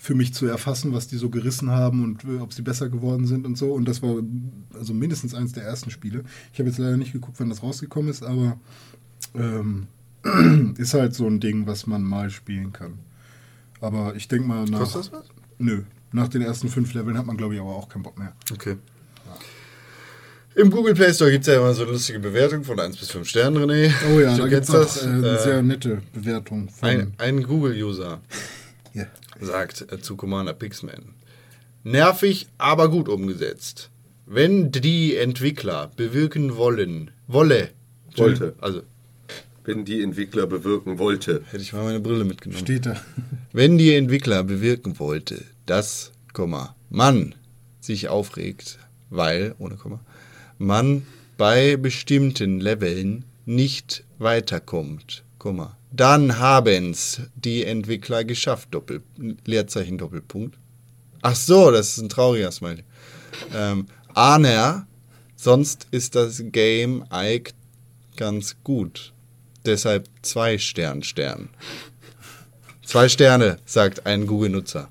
für 0.03 0.15
mich 0.15 0.33
zu 0.33 0.47
erfassen, 0.47 0.95
was 0.95 1.09
die 1.09 1.19
so 1.19 1.29
gerissen 1.29 1.71
haben 1.71 2.03
und 2.03 2.25
äh, 2.25 2.41
ob 2.41 2.55
sie 2.55 2.63
besser 2.63 2.89
geworden 2.89 3.27
sind 3.27 3.45
und 3.45 3.59
so. 3.59 3.73
Und 3.75 3.85
das 3.87 4.01
war 4.03 4.17
also 4.73 4.95
mindestens 4.95 5.35
eins 5.35 5.53
der 5.53 5.65
ersten 5.65 5.91
Spiele. 5.91 6.25
Ich 6.55 6.59
habe 6.59 6.71
jetzt 6.71 6.79
leider 6.79 6.97
nicht 6.97 7.13
geguckt, 7.13 7.39
wann 7.39 7.51
das 7.51 7.63
rausgekommen 7.63 8.11
ist, 8.11 8.23
aber 8.23 8.59
ähm, 9.35 9.89
ist 10.79 10.95
halt 10.95 11.15
so 11.15 11.27
ein 11.27 11.39
Ding, 11.39 11.67
was 11.67 11.87
man 11.87 12.03
mal 12.03 12.31
spielen 12.31 12.73
kann. 12.73 12.95
Aber 13.83 14.15
ich 14.17 14.27
denke 14.27 14.49
mal 14.49 14.65
nach. 14.65 14.79
Kostet 14.79 15.01
das 15.03 15.13
was? 15.13 15.27
Nö. 15.59 15.83
Nach 16.13 16.29
den 16.29 16.41
ersten 16.41 16.71
fünf 16.71 16.95
Leveln 16.95 17.19
hat 17.19 17.27
man, 17.27 17.37
glaube 17.37 17.55
ich, 17.55 17.61
aber 17.61 17.77
auch 17.77 17.89
keinen 17.91 18.03
Bock 18.03 18.19
mehr. 18.19 18.33
Okay. 18.51 18.77
Im 20.57 20.71
Google 20.71 20.95
Play 20.95 21.13
Store 21.13 21.31
gibt 21.31 21.47
es 21.47 21.53
ja 21.53 21.61
immer 21.61 21.73
so 21.75 21.85
lustige 21.85 22.19
Bewertungen 22.19 22.65
von 22.65 22.81
1 22.81 22.97
bis 22.97 23.11
5 23.11 23.29
Sternen, 23.29 23.63
René. 23.63 23.93
Oh 24.13 24.19
ja, 24.19 24.35
du 24.35 24.43
da 24.43 24.49
gibt 24.49 24.67
kennst 24.67 24.71
es 24.75 25.03
auch 25.03 25.07
äh, 25.07 25.09
eine 25.09 25.29
Äh, 25.29 25.43
sehr 25.43 25.63
nette 25.63 26.03
Bewertung 26.13 26.69
von. 26.71 26.89
ein 26.89 27.13
ein 27.19 27.43
Google-User 27.45 28.21
ja. 28.95 29.05
Sagt 29.41 29.91
äh, 29.93 30.01
zu 30.01 30.17
Commander 30.17 30.53
Pixman. 30.53 31.15
Nervig, 31.85 32.47
aber 32.59 32.89
gut 32.91 33.09
umgesetzt. 33.09 33.91
Wenn 34.27 34.71
die 34.71 35.17
Entwickler 35.17 35.91
bewirken 35.97 36.57
wollen, 36.57 37.11
wolle, 37.27 37.71
Wollte. 38.17 38.55
also 38.61 38.83
Wenn 39.65 39.85
die 39.85 40.03
Entwickler 40.03 40.47
bewirken 40.47 40.99
wollte. 40.99 41.43
hätte 41.51 41.63
ich 41.63 41.73
mal 41.73 41.85
meine 41.85 42.01
Brille 42.01 42.25
mitgenommen. 42.25 42.61
Steht 42.65 42.87
da. 42.87 43.01
Wenn 43.53 43.79
die 43.79 43.95
Entwickler 43.95 44.45
bewirken 44.45 44.99
wollte, 44.99 45.45
dass, 45.67 46.13
Komma, 46.33 46.77
man 46.91 47.35
sich 47.81 48.09
aufregt, 48.09 48.79
weil, 49.11 49.55
ohne 49.59 49.77
Komma, 49.77 50.01
man 50.59 51.07
bei 51.37 51.77
bestimmten 51.77 52.61
Leveln 52.61 53.25
nicht 53.47 54.05
weiterkommt, 54.19 55.25
Komma, 55.39 55.77
dann 55.93 56.39
haben's 56.39 57.21
die 57.35 57.65
Entwickler 57.65 58.25
geschafft, 58.25 58.69
Doppel, 58.73 59.03
Leerzeichen, 59.45 59.99
Doppelpunkt. 59.99 60.57
Ach 61.23 61.35
so, 61.37 61.71
das 61.71 61.91
ist 61.91 61.99
ein 61.99 62.09
trauriger 62.09 62.51
Smiley. 62.53 62.85
Ähm, 63.55 63.87
Ahner, 64.15 64.87
sonst 65.37 65.87
ist 65.91 66.15
das 66.15 66.43
Game 66.47 67.05
eigentlich 67.11 67.55
ganz 68.17 68.57
gut. 68.65 69.13
Deshalb 69.67 70.09
zwei 70.23 70.59
Stern, 70.59 71.03
Stern. 71.03 71.51
Zwei 72.85 73.09
Sterne, 73.09 73.59
sagt 73.67 74.07
ein 74.07 74.27
Google-Nutzer. 74.27 74.89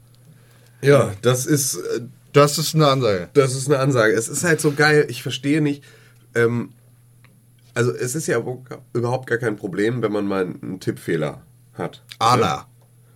Ja, 0.82 1.14
das 1.22 1.46
ist, 1.46 1.76
äh, 1.76 2.02
Das 2.32 2.58
ist 2.58 2.76
eine 2.76 2.88
Ansage. 2.88 3.30
das 3.34 3.56
ist 3.56 3.68
eine 3.68 3.80
Ansage. 3.80 4.14
Es 4.14 4.30
ist 4.30 4.44
halt 4.44 4.62
so 4.62 4.72
geil, 4.72 5.08
ich 5.10 5.24
verstehe 5.24 5.62
nicht. 5.62 5.84
Ähm, 6.36 6.74
also 7.74 7.92
es 7.94 8.16
ist 8.16 8.28
ja 8.28 8.42
überhaupt 8.94 9.28
gar 9.28 9.38
kein 9.38 9.56
Problem, 9.56 10.02
wenn 10.02 10.12
man 10.12 10.26
mal 10.26 10.44
einen 10.46 10.80
Tippfehler 10.80 11.42
hat. 11.74 12.04
Anna. 12.20 12.66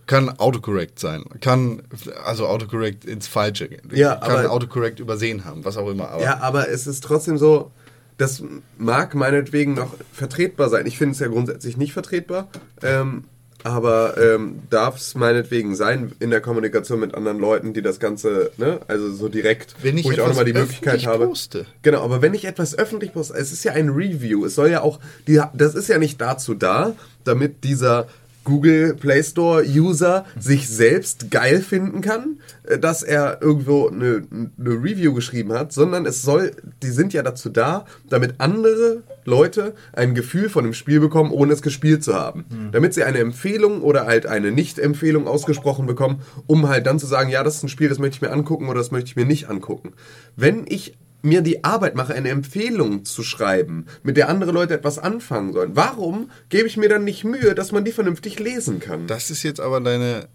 Kann 0.06 0.28
Autocorrect 0.38 0.98
sein. 0.98 1.24
Kann, 1.40 1.82
also 2.26 2.46
Autocorrect 2.46 3.06
ins 3.06 3.26
Falsche 3.26 3.68
gehen. 3.68 3.88
Ja, 3.94 4.16
kann 4.16 4.32
aber- 4.36 4.50
Autocorrect 4.50 5.00
übersehen 5.00 5.46
haben, 5.46 5.64
was 5.64 5.78
auch 5.78 5.88
immer. 5.88 6.10
Aber 6.10 6.22
Ja, 6.22 6.40
aber 6.40 6.68
es 6.68 6.86
ist 6.86 7.02
trotzdem 7.04 7.38
so, 7.38 7.70
das 8.18 8.42
mag 8.76 9.14
meinetwegen 9.14 9.72
noch 9.72 9.94
vertretbar 10.12 10.68
sein. 10.68 10.84
Ich 10.86 10.98
finde 10.98 11.12
es 11.12 11.20
ja 11.20 11.28
grundsätzlich 11.28 11.78
nicht 11.78 11.94
vertretbar. 11.94 12.48
Ähm, 12.82 13.24
aber 13.64 14.18
ähm, 14.18 14.60
darf 14.68 14.98
es 14.98 15.14
meinetwegen 15.14 15.74
sein 15.74 16.12
in 16.20 16.28
der 16.30 16.42
Kommunikation 16.42 17.00
mit 17.00 17.14
anderen 17.14 17.38
Leuten, 17.38 17.72
die 17.72 17.80
das 17.80 17.98
Ganze, 17.98 18.52
ne, 18.58 18.80
also 18.88 19.10
so 19.10 19.28
direkt, 19.28 19.74
Wenn 19.80 19.96
ich 19.96 20.04
wo 20.04 20.12
ich 20.12 20.20
auch 20.20 20.28
nochmal 20.28 20.44
die 20.44 20.52
Möglichkeit 20.52 20.94
öffentlich 20.94 21.06
habe. 21.06 21.26
poste. 21.26 21.66
Genau, 21.80 22.02
aber 22.02 22.20
wenn 22.20 22.34
ich 22.34 22.44
etwas 22.44 22.76
öffentlich 22.76 23.14
poste, 23.14 23.34
es 23.34 23.52
ist 23.52 23.64
ja 23.64 23.72
ein 23.72 23.88
Review, 23.88 24.44
es 24.44 24.54
soll 24.54 24.68
ja 24.68 24.82
auch, 24.82 25.00
die, 25.26 25.40
das 25.54 25.74
ist 25.74 25.88
ja 25.88 25.96
nicht 25.96 26.20
dazu 26.20 26.52
da, 26.52 26.94
damit 27.24 27.64
dieser 27.64 28.06
Google 28.44 28.94
Play 28.94 29.22
Store 29.22 29.64
User 29.64 30.24
sich 30.38 30.68
selbst 30.68 31.30
geil 31.30 31.60
finden 31.60 32.00
kann, 32.00 32.38
äh, 32.64 32.78
dass 32.78 33.02
er 33.02 33.42
irgendwo 33.42 33.88
eine, 33.88 34.22
eine 34.30 34.70
Review 34.70 35.14
geschrieben 35.14 35.52
hat, 35.52 35.72
sondern 35.72 36.06
es 36.06 36.22
soll, 36.22 36.52
die 36.82 36.90
sind 36.90 37.12
ja 37.12 37.22
dazu 37.22 37.48
da, 37.48 37.86
damit 38.08 38.34
andere 38.38 39.02
Leute 39.24 39.74
ein 39.92 40.14
Gefühl 40.14 40.48
von 40.48 40.64
dem 40.64 40.74
Spiel 40.74 41.00
bekommen, 41.00 41.30
ohne 41.30 41.52
es 41.52 41.62
gespielt 41.62 42.04
zu 42.04 42.14
haben. 42.14 42.44
Damit 42.72 42.94
sie 42.94 43.04
eine 43.04 43.18
Empfehlung 43.18 43.82
oder 43.82 44.06
halt 44.06 44.26
eine 44.26 44.52
Nicht-Empfehlung 44.52 45.26
ausgesprochen 45.26 45.86
bekommen, 45.86 46.20
um 46.46 46.68
halt 46.68 46.86
dann 46.86 46.98
zu 46.98 47.06
sagen, 47.06 47.30
ja, 47.30 47.42
das 47.42 47.56
ist 47.56 47.62
ein 47.62 47.68
Spiel, 47.68 47.88
das 47.88 47.98
möchte 47.98 48.16
ich 48.16 48.22
mir 48.22 48.30
angucken 48.30 48.68
oder 48.68 48.78
das 48.78 48.90
möchte 48.90 49.08
ich 49.08 49.16
mir 49.16 49.24
nicht 49.24 49.48
angucken. 49.48 49.92
Wenn 50.36 50.64
ich 50.66 50.94
mir 51.24 51.40
die 51.40 51.64
Arbeit 51.64 51.94
mache, 51.94 52.14
eine 52.14 52.28
Empfehlung 52.28 53.04
zu 53.04 53.22
schreiben, 53.22 53.86
mit 54.02 54.16
der 54.16 54.28
andere 54.28 54.52
Leute 54.52 54.74
etwas 54.74 54.98
anfangen 54.98 55.52
sollen. 55.52 55.74
Warum 55.74 56.30
gebe 56.50 56.68
ich 56.68 56.76
mir 56.76 56.88
dann 56.88 57.04
nicht 57.04 57.24
Mühe, 57.24 57.54
dass 57.54 57.72
man 57.72 57.84
die 57.84 57.92
vernünftig 57.92 58.38
lesen 58.38 58.78
kann? 58.78 59.06
Das 59.06 59.30
ist 59.30 59.42
jetzt 59.42 59.60
aber 59.60 59.80
deine, 59.80 60.28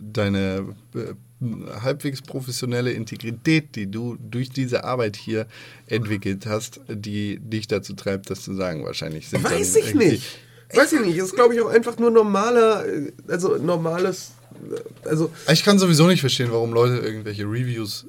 deine 0.00 0.74
äh, 0.94 1.14
halbwegs 1.82 2.22
professionelle 2.22 2.92
Integrität, 2.92 3.76
die 3.76 3.90
du 3.90 4.16
durch 4.20 4.50
diese 4.50 4.84
Arbeit 4.84 5.16
hier 5.16 5.46
entwickelt 5.86 6.46
hast, 6.46 6.80
die 6.88 7.38
dich 7.38 7.68
dazu 7.68 7.94
treibt, 7.94 8.28
das 8.28 8.42
zu 8.42 8.54
sagen. 8.54 8.84
Wahrscheinlich 8.84 9.28
sind 9.28 9.44
Weiß 9.44 9.76
ich 9.76 9.94
nicht. 9.94 10.38
Weiß 10.74 10.92
ich 10.92 11.00
nicht. 11.00 11.18
Das 11.18 11.26
ist, 11.26 11.34
glaube 11.34 11.54
ich, 11.54 11.60
auch 11.60 11.68
einfach 11.68 11.98
nur 11.98 12.10
normaler, 12.10 12.84
äh, 12.86 13.12
also 13.28 13.58
normales, 13.58 14.32
also 15.04 15.30
Ich 15.52 15.64
kann 15.64 15.78
sowieso 15.78 16.06
nicht 16.06 16.20
verstehen, 16.20 16.48
warum 16.50 16.72
Leute 16.72 16.96
irgendwelche 16.98 17.44
Reviews 17.44 18.06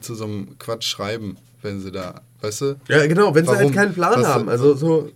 zu 0.00 0.14
so 0.14 0.24
einem 0.24 0.58
Quatsch 0.58 0.84
schreiben, 0.86 1.36
wenn 1.62 1.80
sie 1.80 1.90
da, 1.90 2.20
weißt 2.42 2.60
du? 2.62 2.76
ja 2.88 3.06
genau, 3.06 3.34
wenn 3.34 3.44
sie 3.44 3.48
Warum? 3.50 3.64
halt 3.64 3.74
keinen 3.74 3.94
Plan 3.94 4.26
haben. 4.26 4.48
Also 4.48 4.74
so, 4.74 5.10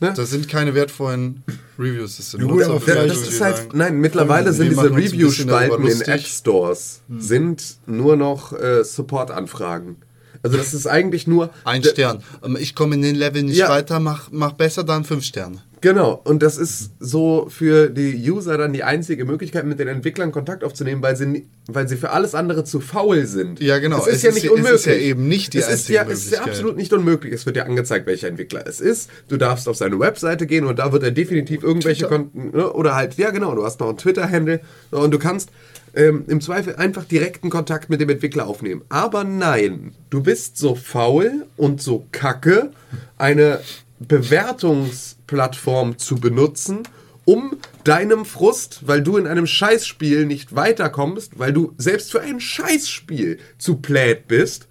ne? 0.00 0.12
Das 0.16 0.30
sind 0.30 0.48
keine 0.48 0.74
wertvollen 0.74 1.42
Reviews. 1.78 2.16
Das 2.16 2.30
sind 2.32 2.40
Ja, 2.40 2.46
gut, 2.46 2.82
vielleicht- 2.82 3.10
Das 3.10 3.28
ist 3.28 3.40
halt, 3.40 3.56
sagen, 3.56 3.70
nein, 3.74 3.96
mittlerweile 3.98 4.52
sind 4.52 4.70
diese 4.70 4.90
Review-Spalten 4.94 5.76
in 5.76 5.82
lustig. 5.82 6.08
App 6.08 6.20
Stores 6.26 7.00
sind 7.18 7.76
nur 7.86 8.16
noch 8.16 8.52
äh, 8.52 8.82
Support-Anfragen. 8.84 9.96
Also 10.42 10.58
das 10.58 10.74
ist 10.74 10.86
eigentlich 10.86 11.26
nur 11.26 11.50
Ein 11.64 11.82
Stern. 11.82 12.22
Ähm, 12.44 12.56
Ich 12.60 12.74
komme 12.74 12.94
in 12.94 13.02
den 13.02 13.16
Level 13.16 13.42
nicht 13.42 13.56
Ja. 13.56 13.68
weiter, 13.68 13.98
mach, 14.00 14.28
mach 14.30 14.52
besser, 14.52 14.84
dann 14.84 15.02
fünf 15.04 15.24
Sterne. 15.24 15.58
Genau, 15.82 16.20
und 16.24 16.42
das 16.42 16.56
ist 16.56 16.92
so 17.00 17.48
für 17.50 17.90
die 17.90 18.14
User 18.30 18.56
dann 18.56 18.72
die 18.72 18.82
einzige 18.82 19.24
Möglichkeit, 19.26 19.66
mit 19.66 19.78
den 19.78 19.88
Entwicklern 19.88 20.32
Kontakt 20.32 20.64
aufzunehmen, 20.64 21.02
weil 21.02 21.16
sie, 21.16 21.46
weil 21.66 21.86
sie 21.86 21.96
für 21.98 22.10
alles 22.10 22.34
andere 22.34 22.64
zu 22.64 22.80
faul 22.80 23.26
sind. 23.26 23.60
Ja, 23.60 23.78
genau. 23.78 23.98
Es 23.98 24.06
ist 24.06 24.14
Es 24.16 24.22
ja 24.22 24.28
ist 24.30 24.34
nicht 24.36 24.44
ja- 24.44 24.50
es 24.52 24.56
unmöglich. 24.56 24.74
ist 24.80 24.86
ja 24.86 24.94
eben 24.94 25.28
nicht 25.28 25.52
die 25.52 25.58
es 25.58 25.64
ist 25.66 25.70
einzige 25.72 25.94
ja, 25.94 26.02
Es 26.04 26.08
ist 26.08 26.24
ja 26.32 26.38
Möglichkeit. 26.38 26.48
absolut 26.48 26.76
nicht 26.78 26.92
unmöglich. 26.94 27.32
Es 27.34 27.44
wird 27.46 27.56
ja 27.56 27.64
angezeigt, 27.64 28.06
welcher 28.06 28.28
Entwickler 28.28 28.66
es 28.66 28.80
ist. 28.80 29.10
Du 29.28 29.36
darfst 29.36 29.68
auf 29.68 29.76
seine 29.76 29.98
Webseite 30.00 30.46
gehen 30.46 30.64
und 30.64 30.78
da 30.78 30.92
wird 30.92 31.02
er 31.02 31.10
definitiv 31.10 31.62
irgendwelche 31.62 32.06
Konten, 32.06 32.56
ne, 32.56 32.72
oder 32.72 32.94
halt, 32.94 33.14
ja 33.18 33.30
genau, 33.30 33.54
du 33.54 33.62
hast 33.64 33.78
noch 33.80 33.88
einen 33.88 33.98
Twitter-Handle 33.98 34.60
und 34.92 35.10
du 35.12 35.18
kannst 35.18 35.50
ähm, 35.94 36.24
im 36.26 36.40
Zweifel 36.40 36.76
einfach 36.76 37.04
direkten 37.04 37.48
Kontakt 37.50 37.90
mit 37.90 38.00
dem 38.00 38.08
Entwickler 38.08 38.46
aufnehmen. 38.46 38.82
Aber 38.88 39.24
nein, 39.24 39.92
du 40.10 40.22
bist 40.22 40.56
so 40.58 40.74
faul 40.74 41.44
und 41.56 41.80
so 41.82 42.06
kacke, 42.12 42.70
eine 43.18 43.60
Bewertungsplattform 43.98 45.98
zu 45.98 46.16
benutzen, 46.16 46.82
um 47.24 47.56
deinem 47.84 48.24
Frust, 48.24 48.86
weil 48.86 49.02
du 49.02 49.16
in 49.16 49.26
einem 49.26 49.46
Scheißspiel 49.46 50.26
nicht 50.26 50.54
weiterkommst, 50.54 51.38
weil 51.38 51.52
du 51.52 51.74
selbst 51.76 52.12
für 52.12 52.20
ein 52.20 52.40
Scheißspiel 52.40 53.38
zu 53.58 53.76
plät 53.76 54.28
bist, 54.28 54.68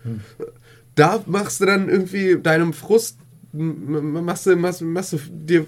da 0.96 1.22
machst 1.26 1.60
du 1.60 1.66
dann 1.66 1.90
irgendwie 1.90 2.38
deinem 2.38 2.74
Frust 2.74 3.18
machst 3.58 4.46
du, 4.46 4.56
machst, 4.56 4.82
machst 4.82 5.14
du 5.14 5.18
dir 5.30 5.66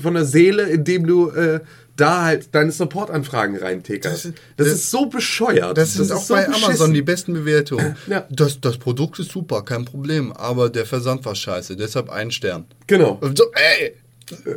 von 0.00 0.14
der 0.14 0.24
Seele, 0.24 0.64
indem 0.64 1.06
du 1.06 1.30
äh, 1.30 1.60
da 1.96 2.24
halt 2.24 2.54
deine 2.54 2.70
Support-Anfragen 2.72 3.56
reintekerst. 3.56 4.26
Das, 4.26 4.32
Das- 4.32 4.66
das- 4.68 4.68
ist 4.68 4.90
so 4.90 5.06
bescheuert. 5.06 5.76
Das 5.78 5.94
sind 5.94 6.02
ist 6.04 6.12
auch 6.12 6.22
so 6.22 6.34
bei 6.34 6.46
Amazon 6.46 6.66
beschissen. 6.68 6.94
die 6.94 7.02
besten 7.02 7.32
Bewertungen. 7.32 7.96
Ja. 8.06 8.26
Das, 8.30 8.60
das 8.60 8.76
Produkt 8.78 9.18
ist 9.18 9.30
super, 9.32 9.62
kein 9.62 9.84
Problem, 9.84 10.32
aber 10.32 10.68
der 10.70 10.86
Versand 10.86 11.24
war 11.24 11.34
scheiße, 11.34 11.76
deshalb 11.76 12.10
ein 12.10 12.30
Stern. 12.30 12.66
Genau. 12.86 13.18
So, 13.34 13.44
ey, 13.52 13.94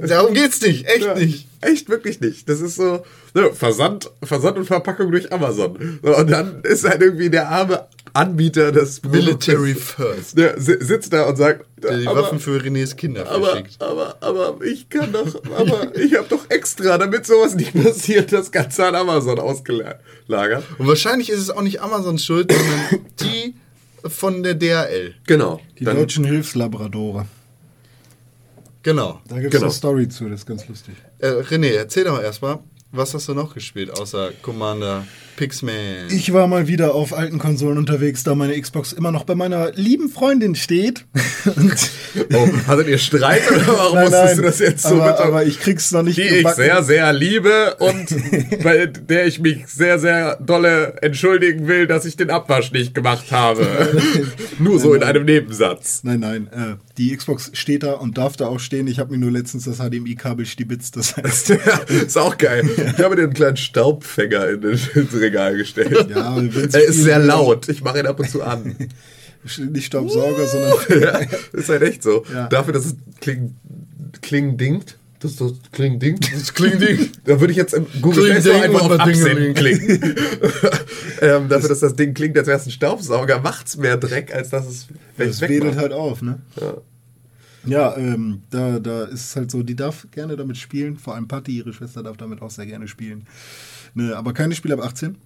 darum 0.07 0.33
geht's 0.33 0.61
nicht, 0.61 0.87
echt 0.87 1.05
Ja, 1.05 1.13
nicht. 1.15 1.47
Echt 1.61 1.89
wirklich 1.89 2.19
nicht. 2.21 2.47
Das 2.49 2.61
ist 2.61 2.75
so 2.75 3.03
ne, 3.33 3.51
Versand, 3.53 4.09
Versand 4.23 4.57
und 4.57 4.65
Verpackung 4.65 5.11
durch 5.11 5.31
Amazon. 5.31 5.99
So, 6.01 6.15
Und 6.15 6.31
dann 6.31 6.61
ist 6.63 6.87
halt 6.87 7.01
irgendwie 7.01 7.29
der 7.29 7.49
arme 7.49 7.85
Anbieter 8.13 8.71
des 8.71 9.03
Military 9.03 9.75
first. 9.75 10.37
Der 10.37 10.59
si- 10.59 10.77
sitzt 10.79 11.13
da 11.13 11.25
und 11.29 11.35
sagt, 11.35 11.65
Der 11.83 11.97
die 11.97 12.07
aber, 12.07 12.23
Waffen 12.23 12.39
für 12.39 12.57
Renés 12.59 12.95
Kinder 12.95 13.29
aber, 13.29 13.47
verschickt. 13.47 13.81
aber, 13.81 14.17
aber 14.21 14.57
ich 14.65 14.89
kann 14.89 15.11
doch, 15.11 15.41
aber 15.55 15.95
ich 15.95 16.15
habe 16.15 16.27
doch 16.29 16.49
extra, 16.49 16.97
damit 16.97 17.25
sowas 17.27 17.53
nicht 17.55 17.73
passiert, 17.73 18.31
das 18.33 18.51
Ganze 18.51 18.85
an 18.87 18.95
Amazon 18.95 19.37
ausgelagert. 19.39 20.63
Und 20.79 20.87
wahrscheinlich 20.87 21.29
ist 21.29 21.39
es 21.39 21.49
auch 21.51 21.61
nicht 21.61 21.81
Amazons 21.81 22.23
Schuld, 22.25 22.51
sondern 22.51 23.05
die 23.21 23.53
von 24.07 24.41
der 24.43 24.55
DRL. 24.55 25.13
Genau. 25.27 25.59
Die 25.77 25.83
Dann- 25.83 25.97
deutschen 25.97 26.23
Hilfslabradore. 26.25 27.25
Genau. 28.83 29.19
Da 29.27 29.35
gibt 29.39 29.53
es 29.53 29.59
Genau. 29.59 29.65
eine 29.65 29.73
Story 29.73 30.07
zu, 30.07 30.29
das 30.29 30.41
ist 30.41 30.45
ganz 30.45 30.67
lustig. 30.67 30.95
Äh, 31.19 31.27
René, 31.27 31.71
erzähl 31.75 32.05
doch 32.05 32.13
mal 32.13 32.23
erstmal, 32.23 32.59
was 32.91 33.13
hast 33.13 33.27
du 33.27 33.33
noch 33.33 33.53
gespielt, 33.53 33.91
außer 33.91 34.31
Commander 34.41 35.05
Pixman? 35.39 36.09
Ich 36.09 36.33
war 36.33 36.47
mal 36.47 36.67
wieder 36.67 36.93
auf 36.93 37.13
alten 37.13 37.39
Konsolen 37.39 37.77
unterwegs, 37.77 38.25
da 38.25 38.35
meine 38.35 38.59
Xbox 38.59 38.91
immer 38.91 39.13
noch 39.13 39.23
bei 39.23 39.35
meiner 39.35 39.71
lieben 39.71 40.09
Freundin 40.09 40.53
steht. 40.53 41.05
Oh, 42.33 42.49
hattet 42.67 42.89
ihr 42.89 42.97
Streit 42.97 43.49
oder 43.49 43.67
warum 43.67 43.99
musstest 43.99 44.37
du 44.37 44.41
das 44.41 44.59
jetzt 44.59 44.83
so 44.83 44.95
aber, 44.95 45.11
mit 45.11 45.15
aber 45.19 45.45
ich 45.45 45.61
krieg's 45.61 45.91
noch 45.91 46.03
nicht 46.03 46.17
die 46.17 46.23
ich 46.23 46.47
sehr, 46.49 46.83
sehr 46.83 47.13
liebe 47.13 47.77
und 47.79 48.09
bei 48.63 48.87
der 48.87 49.27
ich 49.27 49.39
mich 49.39 49.65
sehr, 49.67 49.97
sehr 49.97 50.35
dolle 50.41 50.97
entschuldigen 51.01 51.69
will, 51.69 51.87
dass 51.87 52.03
ich 52.03 52.17
den 52.17 52.31
Abwasch 52.31 52.73
nicht 52.73 52.93
gemacht 52.93 53.31
habe. 53.31 53.65
Nur 54.59 54.77
so 54.77 54.93
in 54.93 55.03
einem 55.03 55.23
Nebensatz. 55.23 56.01
Nein, 56.03 56.19
nein, 56.19 56.47
äh, 56.47 56.75
die 56.97 57.15
Xbox 57.15 57.51
steht 57.53 57.83
da 57.83 57.93
und 57.93 58.17
darf 58.17 58.35
da 58.35 58.47
auch 58.47 58.59
stehen. 58.59 58.87
Ich 58.87 58.99
habe 58.99 59.11
mir 59.13 59.19
nur 59.19 59.31
letztens 59.31 59.63
das 59.63 59.77
HDMI-Kabel 59.77 60.45
stibitzt, 60.45 60.97
das 60.97 61.15
heißt, 61.15 61.51
ist 61.87 62.17
auch 62.17 62.37
geil. 62.37 62.69
Ich 62.75 63.01
habe 63.01 63.15
dir 63.15 63.23
einen 63.23 63.33
kleinen 63.33 63.55
Staubfänger 63.55 64.49
in 64.49 64.61
das 64.61 64.93
ins 65.29 65.33
Regal 65.33 65.57
gestellt. 65.57 66.09
ja, 66.09 66.37
Er 66.37 66.83
ist 66.83 67.03
sehr 67.03 67.19
laut. 67.19 67.69
Ich 67.69 67.81
mache 67.83 67.99
ihn 67.99 68.07
ab 68.07 68.19
und 68.19 68.29
zu 68.29 68.43
an. 68.43 68.75
Nicht 69.71 69.85
Staubsauger, 69.85 70.45
sondern 70.47 70.73
ja, 71.01 71.19
ist 71.53 71.69
halt 71.69 71.81
echt 71.83 72.03
so. 72.03 72.25
Ja. 72.33 72.47
Dafür, 72.47 72.73
dass 72.73 72.85
es 72.85 72.95
kling, 73.21 73.55
kling 74.21 74.57
dingt. 74.57 74.97
Das 75.21 75.31
ist 75.31 75.41
das 75.41 75.53
kling 75.71 75.99
dingt. 75.99 76.31
Das 76.33 76.53
kling 76.53 76.79
dingt. 76.79 77.21
Da 77.25 77.39
würde 77.39 77.51
ich 77.51 77.57
jetzt 77.57 77.73
im 77.73 77.85
Google 78.01 78.31
Kling 78.31 78.43
ding 78.43 78.61
einfach 78.61 78.81
auf 78.81 78.89
mal 78.89 78.99
Absenden 78.99 79.53
klicken. 79.53 80.01
ähm, 81.21 81.49
dafür, 81.49 81.69
dass 81.69 81.79
das 81.79 81.95
Ding 81.95 82.13
klingt, 82.13 82.37
als 82.37 82.47
wäre 82.47 82.57
es 82.57 82.65
ein 82.65 82.71
Staubsauger, 82.71 83.39
macht's 83.39 83.75
mehr 83.75 83.97
Dreck, 83.97 84.33
als 84.33 84.49
dass 84.49 84.65
es 84.65 84.87
das 85.17 85.41
weg 85.41 85.49
wedelt 85.49 85.75
macht. 85.75 85.77
halt 85.77 85.93
auf, 85.93 86.21
ne? 86.21 86.39
Ja, 87.65 87.97
ähm, 87.97 88.43
da, 88.49 88.79
da 88.79 89.03
ist 89.03 89.25
es 89.25 89.35
halt 89.35 89.51
so, 89.51 89.63
die 89.63 89.75
darf 89.75 90.07
gerne 90.11 90.37
damit 90.37 90.57
spielen, 90.57 90.97
vor 90.97 91.15
allem 91.15 91.27
Patti, 91.27 91.51
ihre 91.51 91.73
Schwester, 91.73 92.01
darf 92.03 92.17
damit 92.17 92.41
auch 92.41 92.51
sehr 92.51 92.65
gerne 92.65 92.87
spielen. 92.87 93.27
Ne, 93.93 94.15
aber 94.15 94.33
keine 94.33 94.55
Spiele 94.55 94.75
ab 94.75 94.81
18. 94.83 95.17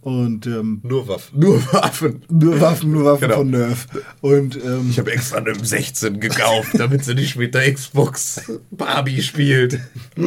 Und 0.00 0.46
ähm, 0.46 0.80
Nur 0.82 1.08
Waffen. 1.08 1.38
Nur 1.40 1.56
Waffen. 1.72 2.22
nur 2.28 2.60
Waffen, 2.60 2.92
nur 2.92 3.04
Waffen 3.06 3.22
Genau. 3.22 3.36
von 3.38 3.50
Nerf. 3.50 3.86
Und 4.20 4.54
ähm, 4.62 4.88
Ich 4.90 4.98
habe 4.98 5.10
extra 5.12 5.38
eine 5.38 5.54
16 5.54 6.20
gekauft, 6.20 6.68
damit 6.74 7.04
sie 7.06 7.14
nicht 7.14 7.36
mit 7.36 7.54
der 7.54 7.72
Xbox 7.72 8.42
Barbie 8.70 9.22
spielt. 9.22 9.80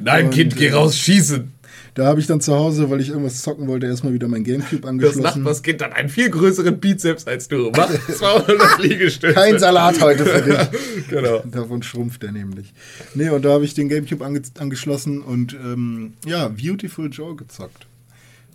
Nein, 0.00 0.26
Und, 0.26 0.30
Kind, 0.34 0.56
geh 0.56 0.68
äh, 0.68 0.72
raus, 0.72 0.96
schießen. 0.96 1.52
Da 1.94 2.06
habe 2.06 2.20
ich 2.20 2.26
dann 2.26 2.40
zu 2.40 2.54
Hause, 2.54 2.88
weil 2.88 3.00
ich 3.02 3.10
irgendwas 3.10 3.42
zocken 3.42 3.68
wollte, 3.68 3.86
erstmal 3.86 4.14
wieder 4.14 4.26
mein 4.26 4.44
Gamecube 4.44 4.80
Das 4.80 4.88
angeschlossen. 4.90 5.22
Nachbarskind 5.42 5.82
hat 5.82 5.92
einen 5.92 6.08
viel 6.08 6.30
größeren 6.30 6.80
Bizeps 6.80 7.26
als 7.26 7.48
du. 7.48 7.70
Mach 7.76 7.90
200 8.08 8.78
Liegestütze. 8.82 9.34
Kein 9.34 9.58
Salat 9.58 10.00
heute 10.00 10.24
für 10.24 10.40
dich. 10.42 10.80
Genau. 11.10 11.40
Davon 11.50 11.82
schrumpft 11.82 12.24
er 12.24 12.32
nämlich. 12.32 12.72
Nee, 13.14 13.28
und 13.28 13.44
da 13.44 13.50
habe 13.52 13.64
ich 13.66 13.74
den 13.74 13.90
Gamecube 13.90 14.24
ange 14.24 14.40
angeschlossen 14.58 15.20
und 15.20 15.52
ähm, 15.52 16.14
ja, 16.24 16.48
Beautiful 16.48 17.10
Joe 17.10 17.36
gezockt. 17.36 17.86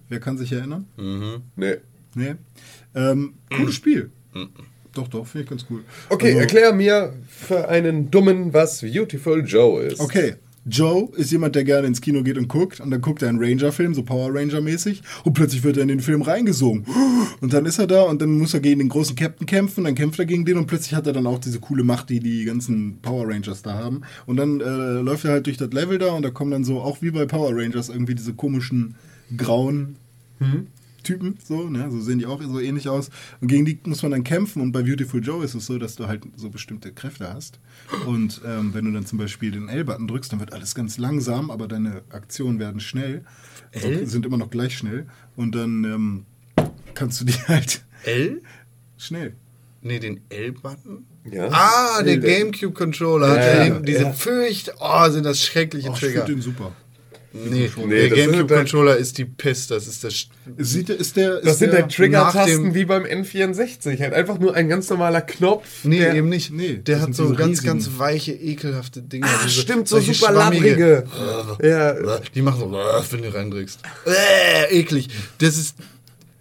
Wer 0.09 0.19
kann 0.19 0.39
sich 0.39 0.51
erinnern? 0.51 0.87
Nee. 1.55 1.75
Nee. 2.15 2.33
Ähm, 2.95 3.33
cooles 3.55 3.75
Spiel. 3.75 4.09
Doch, 4.95 5.07
doch, 5.09 5.27
finde 5.27 5.43
ich 5.43 5.49
ganz 5.51 5.65
cool. 5.69 5.83
Okay, 6.09 6.29
Also- 6.29 6.39
erklär 6.39 6.73
mir 6.73 7.13
für 7.29 7.67
einen 7.69 8.09
Dummen, 8.09 8.53
was 8.53 8.81
Beautiful 8.81 9.43
Joe 9.45 9.83
ist. 9.83 9.99
Okay. 9.99 10.35
Joe 10.69 11.09
ist 11.15 11.31
jemand, 11.31 11.55
der 11.55 11.63
gerne 11.63 11.87
ins 11.87 12.01
Kino 12.01 12.23
geht 12.23 12.37
und 12.37 12.47
guckt. 12.47 12.79
Und 12.79 12.91
dann 12.91 13.01
guckt 13.01 13.21
er 13.21 13.29
einen 13.29 13.39
Ranger-Film, 13.39 13.93
so 13.93 14.03
Power 14.03 14.33
Ranger-mäßig. 14.33 15.01
Und 15.23 15.33
plötzlich 15.33 15.63
wird 15.63 15.77
er 15.77 15.83
in 15.83 15.89
den 15.89 15.99
Film 15.99 16.21
reingesogen. 16.21 16.85
Und 17.41 17.53
dann 17.53 17.65
ist 17.65 17.79
er 17.79 17.87
da 17.87 18.03
und 18.03 18.21
dann 18.21 18.37
muss 18.37 18.53
er 18.53 18.59
gegen 18.59 18.79
den 18.79 18.89
großen 18.89 19.15
Captain 19.15 19.45
kämpfen. 19.45 19.83
Dann 19.85 19.95
kämpft 19.95 20.19
er 20.19 20.25
gegen 20.25 20.45
den 20.45 20.57
und 20.57 20.67
plötzlich 20.67 20.95
hat 20.95 21.07
er 21.07 21.13
dann 21.13 21.27
auch 21.27 21.39
diese 21.39 21.59
coole 21.59 21.83
Macht, 21.83 22.09
die 22.09 22.19
die 22.19 22.45
ganzen 22.45 22.99
Power 23.01 23.27
Rangers 23.27 23.61
da 23.61 23.73
haben. 23.73 24.01
Und 24.25 24.37
dann 24.37 24.59
äh, 24.59 25.01
läuft 25.01 25.25
er 25.25 25.31
halt 25.31 25.45
durch 25.45 25.57
das 25.57 25.71
Level 25.71 25.97
da 25.97 26.11
und 26.11 26.23
da 26.23 26.29
kommen 26.29 26.51
dann 26.51 26.63
so, 26.63 26.79
auch 26.81 27.01
wie 27.01 27.11
bei 27.11 27.25
Power 27.25 27.51
Rangers, 27.55 27.89
irgendwie 27.89 28.15
diese 28.15 28.33
komischen 28.33 28.95
grauen 29.35 29.95
Typen, 31.07 31.37
so, 31.43 31.69
ne? 31.69 31.89
so 31.89 31.99
sehen 32.01 32.19
die 32.19 32.25
auch 32.25 32.41
so 32.43 32.59
ähnlich 32.59 32.89
aus. 32.89 33.09
Und 33.41 33.47
gegen 33.47 33.65
die 33.65 33.79
muss 33.85 34.01
man 34.03 34.11
dann 34.11 34.23
kämpfen. 34.23 34.61
Und 34.61 34.71
bei 34.73 34.83
Beautiful 34.83 35.23
Joe 35.23 35.43
ist 35.43 35.55
es 35.55 35.65
so, 35.65 35.77
dass 35.79 35.95
du 35.95 36.07
halt 36.07 36.23
so 36.35 36.49
bestimmte 36.49 36.91
Kräfte 36.91 37.33
hast. 37.33 37.59
Und 38.05 38.41
ähm, 38.45 38.73
wenn 38.73 38.85
du 38.85 38.91
dann 38.91 39.05
zum 39.05 39.17
Beispiel 39.17 39.51
den 39.51 39.69
L-Button 39.69 40.07
drückst, 40.07 40.31
dann 40.33 40.39
wird 40.39 40.53
alles 40.53 40.75
ganz 40.75 40.97
langsam, 40.97 41.49
aber 41.49 41.67
deine 41.67 42.01
Aktionen 42.09 42.59
werden 42.59 42.79
schnell. 42.81 43.23
Also 43.73 44.05
sind 44.05 44.25
immer 44.25 44.37
noch 44.37 44.49
gleich 44.49 44.77
schnell. 44.77 45.07
Und 45.35 45.55
dann 45.55 45.83
ähm, 45.83 46.25
kannst 46.93 47.21
du 47.21 47.25
die 47.25 47.33
halt 47.47 47.83
L? 48.03 48.41
schnell. 48.97 49.35
Nee, 49.81 49.99
den 49.99 50.21
L-Button? 50.29 51.05
Ja. 51.31 51.49
Ah, 51.51 52.01
der 52.03 52.13
L- 52.15 52.19
Gamecube-Controller. 52.21 53.29
hat 53.29 53.37
Ja, 53.37 53.55
ja, 53.57 53.65
ja. 53.67 53.79
diese 53.79 54.01
Ja. 54.03 54.11
Fürcht. 54.13 54.71
Oh, 54.79 55.09
sind 55.09 55.23
das 55.23 55.41
schreckliche 55.41 55.89
Oh, 55.89 55.93
ich 55.93 55.99
Trigger. 55.99 56.25
finde 56.25 56.33
den 56.33 56.41
super. 56.41 56.73
Nee, 57.45 57.69
Nee, 57.85 58.09
der 58.09 58.17
Gamecube-Controller 58.27 58.97
ist 58.97 59.17
die 59.17 59.25
Pest. 59.25 59.71
Das 59.71 59.87
ist 59.87 60.03
das. 60.03 60.27
Sieht, 60.57 60.89
ist 60.89 61.15
der, 61.15 61.37
ist 61.37 61.45
Das 61.45 61.59
sind 61.59 61.71
der, 61.73 61.83
halt 61.83 61.93
Trigger-Tasten 61.95 62.73
wie 62.73 62.85
beim 62.85 63.03
N64. 63.03 63.99
Halt 63.99 64.13
einfach 64.13 64.39
nur 64.39 64.55
ein 64.55 64.67
ganz 64.69 64.89
normaler 64.89 65.21
Knopf. 65.21 65.67
Nee, 65.83 65.99
der- 65.99 66.15
eben 66.15 66.29
nicht. 66.29 66.51
nee, 66.51 66.75
der 66.77 67.01
hat 67.01 67.13
so 67.15 67.29
ganz, 67.33 67.49
riesigen- 67.59 67.67
ganz 67.67 67.89
weiche, 67.97 68.33
ekelhafte 68.33 69.01
Dinge. 69.01 69.25
Ach, 69.29 69.43
Diese- 69.45 69.61
stimmt, 69.61 69.87
so 69.87 69.99
super 69.99 70.13
schwammige- 70.33 71.03
labbrige. 71.05 71.67
Ja. 71.67 72.19
Die 72.33 72.41
machen 72.41 72.59
so, 72.59 72.71
wenn 72.71 73.21
du 73.21 73.33
reindrückst. 73.33 73.79
Äh, 74.05 74.79
eklig. 74.79 75.09
Das 75.39 75.57
ist 75.57 75.75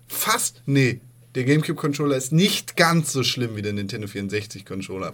fast. 0.08 0.62
Nee, 0.66 1.00
der 1.34 1.44
GameCube-Controller 1.44 2.16
ist 2.16 2.32
nicht 2.32 2.76
ganz 2.76 3.12
so 3.12 3.22
schlimm 3.22 3.56
wie 3.56 3.62
der 3.62 3.72
Nintendo 3.72 4.06
64-Controller. 4.08 5.12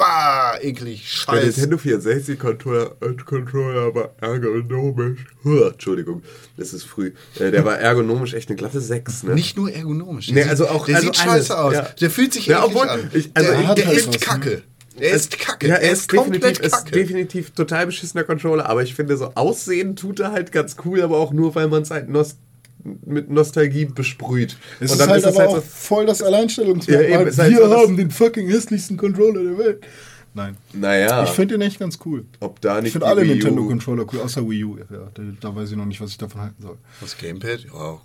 Bah, 0.00 0.58
eklig, 0.62 1.02
Der 1.02 1.34
scheiße. 1.36 1.46
Nintendo 1.60 1.76
64 1.78 2.38
Controller, 2.38 2.96
äh, 3.02 3.12
Controller 3.22 3.94
war 3.94 4.10
ergonomisch. 4.20 5.20
Huh, 5.44 5.64
Entschuldigung, 5.72 6.22
es 6.56 6.72
ist 6.72 6.84
früh. 6.84 7.12
Äh, 7.38 7.50
der 7.50 7.64
war 7.66 7.78
ergonomisch 7.78 8.32
echt 8.34 8.48
eine 8.48 8.56
glatte 8.56 8.80
6, 8.80 9.24
ne? 9.24 9.34
Nicht 9.34 9.56
nur 9.58 9.70
ergonomisch. 9.70 10.26
Der 10.28 10.34
Nee, 10.36 10.40
sieht- 10.42 10.50
also 10.50 10.68
auch- 10.68 10.86
Der 10.86 10.96
also 10.96 11.08
sieht 11.08 11.20
alles, 11.20 11.46
scheiße 11.48 11.58
aus. 11.58 11.74
ja. 11.74 11.82
Der 12.00 12.10
fühlt 12.10 12.32
sich 12.32 12.46
Ja, 12.46 12.64
obwohl, 12.64 12.88
an. 12.88 13.10
ich- 13.12 13.30
also 13.34 13.50
der 13.52 13.74
der 13.74 13.86
halt 13.86 13.96
ist 13.98 14.08
was, 14.08 14.14
ne? 14.14 14.20
kacke. 14.20 14.62
Er 14.98 15.12
ist 15.12 15.38
kacke. 15.38 15.68
Ja, 15.68 15.74
er 15.76 15.92
ist 15.92 16.08
komplett 16.08 16.42
definitiv, 16.42 16.64
ist 16.66 16.72
kacke. 16.72 16.90
definitiv 16.90 17.50
total 17.52 17.86
beschissener 17.86 18.24
Controller, 18.24 18.66
aber 18.68 18.82
ich 18.82 18.94
finde, 18.94 19.16
so 19.16 19.32
aussehen 19.34 19.96
tut 19.96 20.20
er 20.20 20.32
halt 20.32 20.50
ganz 20.52 20.76
cool, 20.84 21.00
aber 21.02 21.18
auch 21.18 21.32
nur, 21.32 21.54
weil 21.54 21.68
man 21.68 21.82
es 21.82 21.90
halt 21.90 22.08
nost 22.08 22.38
mit 23.04 23.30
Nostalgie 23.30 23.84
besprüht. 23.86 24.56
Es 24.80 24.90
Und 24.90 24.94
ist 24.94 25.00
dann 25.00 25.08
halt 25.10 25.24
es 25.24 25.36
aber 25.36 25.48
auch 25.48 25.54
so- 25.56 25.60
voll 25.62 26.06
das 26.06 26.22
Alleinstellungsmerkmal. 26.22 27.10
Ja, 27.10 27.18
eben, 27.20 27.28
es 27.28 27.34
ist 27.34 27.40
halt 27.40 27.50
Wir 27.52 27.58
so 27.64 27.68
das- 27.68 27.78
haben 27.82 27.96
den 27.96 28.10
fucking 28.10 28.48
hässlichsten 28.48 28.96
Controller 28.96 29.42
der 29.42 29.58
Welt. 29.58 29.80
Nein. 30.32 30.56
naja, 30.72 31.24
Ich 31.24 31.30
finde 31.30 31.58
den 31.58 31.62
echt 31.66 31.80
ganz 31.80 31.98
cool. 32.04 32.24
ob 32.38 32.60
da 32.60 32.76
nicht 32.76 32.86
Ich 32.86 32.92
finde 32.92 33.08
alle 33.08 33.24
Nintendo-Controller 33.24 34.06
cool, 34.12 34.20
außer 34.20 34.48
Wii 34.48 34.62
U. 34.64 34.76
Ja, 34.78 34.84
da, 35.12 35.22
da 35.40 35.56
weiß 35.56 35.72
ich 35.72 35.76
noch 35.76 35.86
nicht, 35.86 36.00
was 36.00 36.10
ich 36.10 36.18
davon 36.18 36.42
halten 36.42 36.62
soll. 36.62 36.76
Das 37.00 37.18
Gamepad? 37.18 37.64
Ja, 37.64 37.98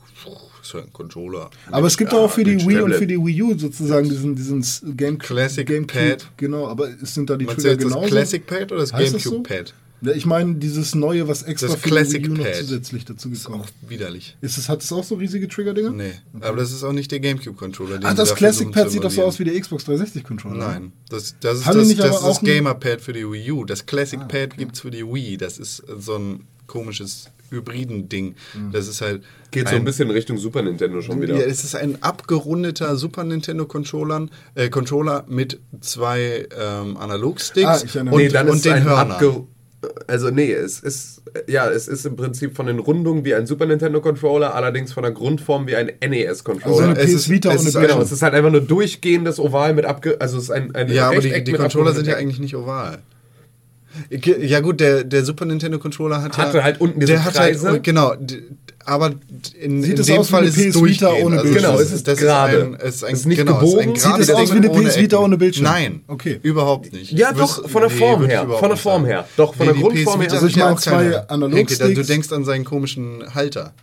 ist 0.60 0.74
ja 0.74 0.80
ein 0.82 0.92
Controller. 0.92 1.52
Aber 1.70 1.86
es 1.86 1.96
gibt 1.96 2.14
Ja, 2.14 2.18
auch 2.18 2.32
für 2.32 2.44
die 2.44 2.56
mit 2.56 2.68
Wii 2.68 2.76
und 2.78 2.82
Tablet. 2.94 2.98
für 2.98 3.06
die 3.08 3.18
Wii 3.24 3.42
U 3.44 3.56
sozusagen 3.60 4.10
diesen, 4.10 4.36
diesen 4.36 4.64
Game 4.98 5.20
Classic 5.20 5.68
Gamecube. 5.68 6.18
Pad. 6.18 6.28
Genau, 6.38 6.68
aber 6.68 6.90
es 7.00 7.14
sind 7.14 7.30
da 7.30 7.38
die 7.38 7.46
Meinst 7.46 7.58
Trigger 7.62 7.74
jetzt 7.74 7.84
das 7.86 7.92
genauso? 7.94 8.10
Classic 8.10 8.48
Pad 8.48 8.72
oder 8.72 8.82
das 8.82 8.92
Heißt 8.94 9.14
das 9.14 9.22
so? 9.24 9.44
Ja, 10.06 10.12
ich 10.14 10.26
meine 10.26 10.56
dieses 10.56 10.96
neue, 10.96 11.28
was 11.28 11.44
extra 11.44 11.68
Das 11.68 11.78
für 11.78 11.90
Classic 11.90 12.24
die 12.24 12.30
Wii 12.30 12.36
U 12.36 12.38
noch 12.38 12.46
Pad. 12.46 12.56
zusätzlich 12.56 13.06
dazu 13.06 13.30
Ist 13.32 13.46
gekommen 13.46 13.64
auch 13.64 13.90
widerlich. 13.90 14.38
ist. 14.42 14.58
Es, 14.58 14.70
hat 14.70 14.82
es 14.84 14.92
auch 14.92 15.04
so 15.04 15.16
riesige 15.16 15.48
Trigger-Dinger? 15.48 15.92
Nee, 15.92 16.14
aber 16.42 16.58
das 16.58 16.72
ist 16.72 16.84
auch 16.84 16.94
nicht 16.94 17.12
der 17.12 17.20
Gamecube-Controller. 17.20 17.98
den 17.98 18.06
Ah, 18.06 18.12
sie 18.12 18.16
das 18.18 18.30
da 18.30 18.36
Classic 18.36 18.72
Pad 18.72 18.92
sieht 18.92 19.04
doch 19.04 19.12
so 19.12 19.24
aus 19.24 19.40
wie 19.40 19.44
der 19.44 19.60
Xbox 19.60 19.86
360-Controller. 19.88 20.58
Nein, 20.58 20.92
das, 21.10 21.36
das 21.40 21.60
ist 21.60 21.66
Haben 21.66 21.80
das, 21.80 21.88
nicht 21.88 22.00
das, 22.00 22.16
ist 22.18 22.26
das 22.26 22.40
ein- 22.40 22.46
Gamer-Pad 22.46 23.02
für 23.02 23.14
die 23.14 23.30
Wii 23.30 23.52
U. 23.52 23.66
Das 23.66 23.86
Classic 23.86 24.20
Pad 24.28 24.58
gibt's 24.58 24.80
für 24.82 24.92
die 24.92 25.06
Wii. 25.06 25.38
Das 25.38 25.58
ist 25.58 25.84
so 26.00 26.16
ein 26.16 26.48
komisches 26.68 27.26
Hybriden-Ding. 27.52 28.36
Das 28.72 28.88
ist 28.88 29.02
halt. 29.02 29.24
Geht 29.52 29.70
so 29.70 29.76
ein 29.76 29.86
bisschen 29.86 30.10
Richtung 30.10 30.38
Super 30.38 30.62
Nintendo 30.64 31.02
schon 31.02 31.22
wieder. 31.22 31.36
Ja, 31.38 31.46
es 31.46 31.64
ist 31.64 31.76
ein 31.76 32.02
abgerundeter 32.04 32.96
Super 32.98 33.24
Nintendo 33.24 33.66
Controller, 33.66 34.28
äh, 34.56 34.70
Controller 34.70 35.24
mit 35.30 35.60
zwei 35.80 36.48
ähm, 36.60 36.98
Analogsticks 36.98 37.68
Ah, 37.68 37.82
ich 37.86 37.96
erinnere 37.96 38.16
und, 38.16 38.22
mich. 38.22 38.28
nee, 38.28 38.34
dann 38.34 38.50
und 38.50 38.56
ist 38.58 38.66
den 38.66 38.74
ein 38.74 38.84
Hörnern. 38.84 39.48
Also 40.08 40.30
nee, 40.30 40.52
es 40.52 40.80
ist 40.80 41.22
ja, 41.48 41.70
es 41.70 41.88
ist 41.88 42.06
im 42.06 42.16
Prinzip 42.16 42.56
von 42.56 42.66
den 42.68 42.80
Rundungen 42.80 43.26
wie 43.26 43.36
ein 43.36 43.46
Super 43.46 43.66
Nintendo 43.66 44.00
Controller, 44.02 44.56
allerdings 44.56 44.94
von 44.94 45.04
der 45.04 45.12
Grundform 45.12 45.68
wie 45.68 45.76
ein 45.76 45.92
NES 46.08 46.44
Controller. 46.44 46.76
Also 46.76 46.84
eine 46.92 47.00
es 47.00 47.06
PS 47.06 47.14
ist- 47.14 47.30
Vita 47.30 47.50
es 47.50 47.56
ist- 47.56 47.64
Bildschirm. 47.74 47.88
genau, 47.88 48.02
es 48.02 48.12
ist 48.12 48.22
halt 48.22 48.34
einfach 48.34 48.52
nur 48.52 48.62
durchgehendes 48.62 49.40
Oval 49.40 49.74
mit 49.74 49.86
abge 49.86 50.20
also 50.22 50.38
es 50.38 50.44
ist 50.46 50.52
ein, 50.52 50.74
ein 50.76 50.92
Ja, 50.92 51.10
aber 51.10 51.20
die, 51.20 51.44
die 51.44 51.54
Controller 51.54 51.94
sind 51.94 52.08
ja 52.08 52.16
eigentlich 52.16 52.40
nicht 52.40 52.56
oval. 52.56 53.00
Ja 54.10 54.60
gut, 54.60 54.80
der, 54.80 55.04
der 55.04 55.24
Super 55.24 55.46
Nintendo 55.46 55.80
Controller 55.80 56.22
hat 56.22 56.38
Hatte 56.38 56.58
ja, 56.58 56.64
halt 56.64 56.82
unten 56.82 57.00
diese 57.00 57.14
der 57.14 57.26
hat 57.26 57.34
Kreise. 57.34 57.70
Halt, 57.70 57.84
genau, 57.84 58.14
aber 58.88 59.14
in, 59.60 59.82
Sieht 59.82 59.94
in 59.94 60.00
es 60.00 60.06
dem 60.06 60.18
aus 60.20 60.28
wie 60.28 60.32
Fall 60.32 60.40
eine 60.42 60.50
ist 60.50 60.58
es 60.58 60.76
PS 60.76 60.84
Vita 60.84 61.10
ohne 61.14 61.38
Also 61.38 61.44
Bildschirm? 61.44 61.54
Genau, 61.72 61.72
das 61.80 61.82
es 61.88 61.92
ist 61.94 62.08
das 62.08 62.20
gerade. 62.20 62.62
Ein, 62.64 62.76
es 62.76 62.96
ist 62.96 63.04
ein, 63.04 63.14
Es 63.14 63.20
ist 63.22 63.26
nicht 63.26 63.38
genau, 63.38 63.60
gebogen. 63.60 63.96
Ist 63.96 64.04
Sieht 64.04 64.20
es 64.20 64.30
aus 64.30 64.54
wie 64.54 64.58
eine 64.58 64.70
PS 64.70 64.98
Vita 65.00 65.18
ohne 65.18 65.38
Bildschirm? 65.38 65.64
Nein, 65.64 66.02
Okay. 66.08 66.40
überhaupt 66.44 66.94
nicht. 66.94 67.12
Ja, 67.12 67.32
doch, 67.34 67.68
von 67.70 67.82
der 67.82 67.90
Form 67.90 68.24
ich 68.24 68.30
her, 68.30 68.48
von 68.48 68.70
der 68.70 68.78
Form 68.78 69.06
her. 69.06 69.28
Doch, 69.38 69.56
von 69.56 69.66
Nee, 69.68 69.74
der 69.74 69.82
Grundform 69.82 70.22
her. 70.22 70.32
Also 70.32 70.48
ich 70.48 70.56
meine 70.58 70.72
auch 70.74 70.80
zwei 70.80 70.92
keine- 71.10 71.30
Analogsticks. 71.30 71.94
Du 71.96 72.04
denkst 72.04 72.32
an 72.32 72.46
seinen 72.46 72.64
komischen 72.66 73.34
Halter. 73.34 73.74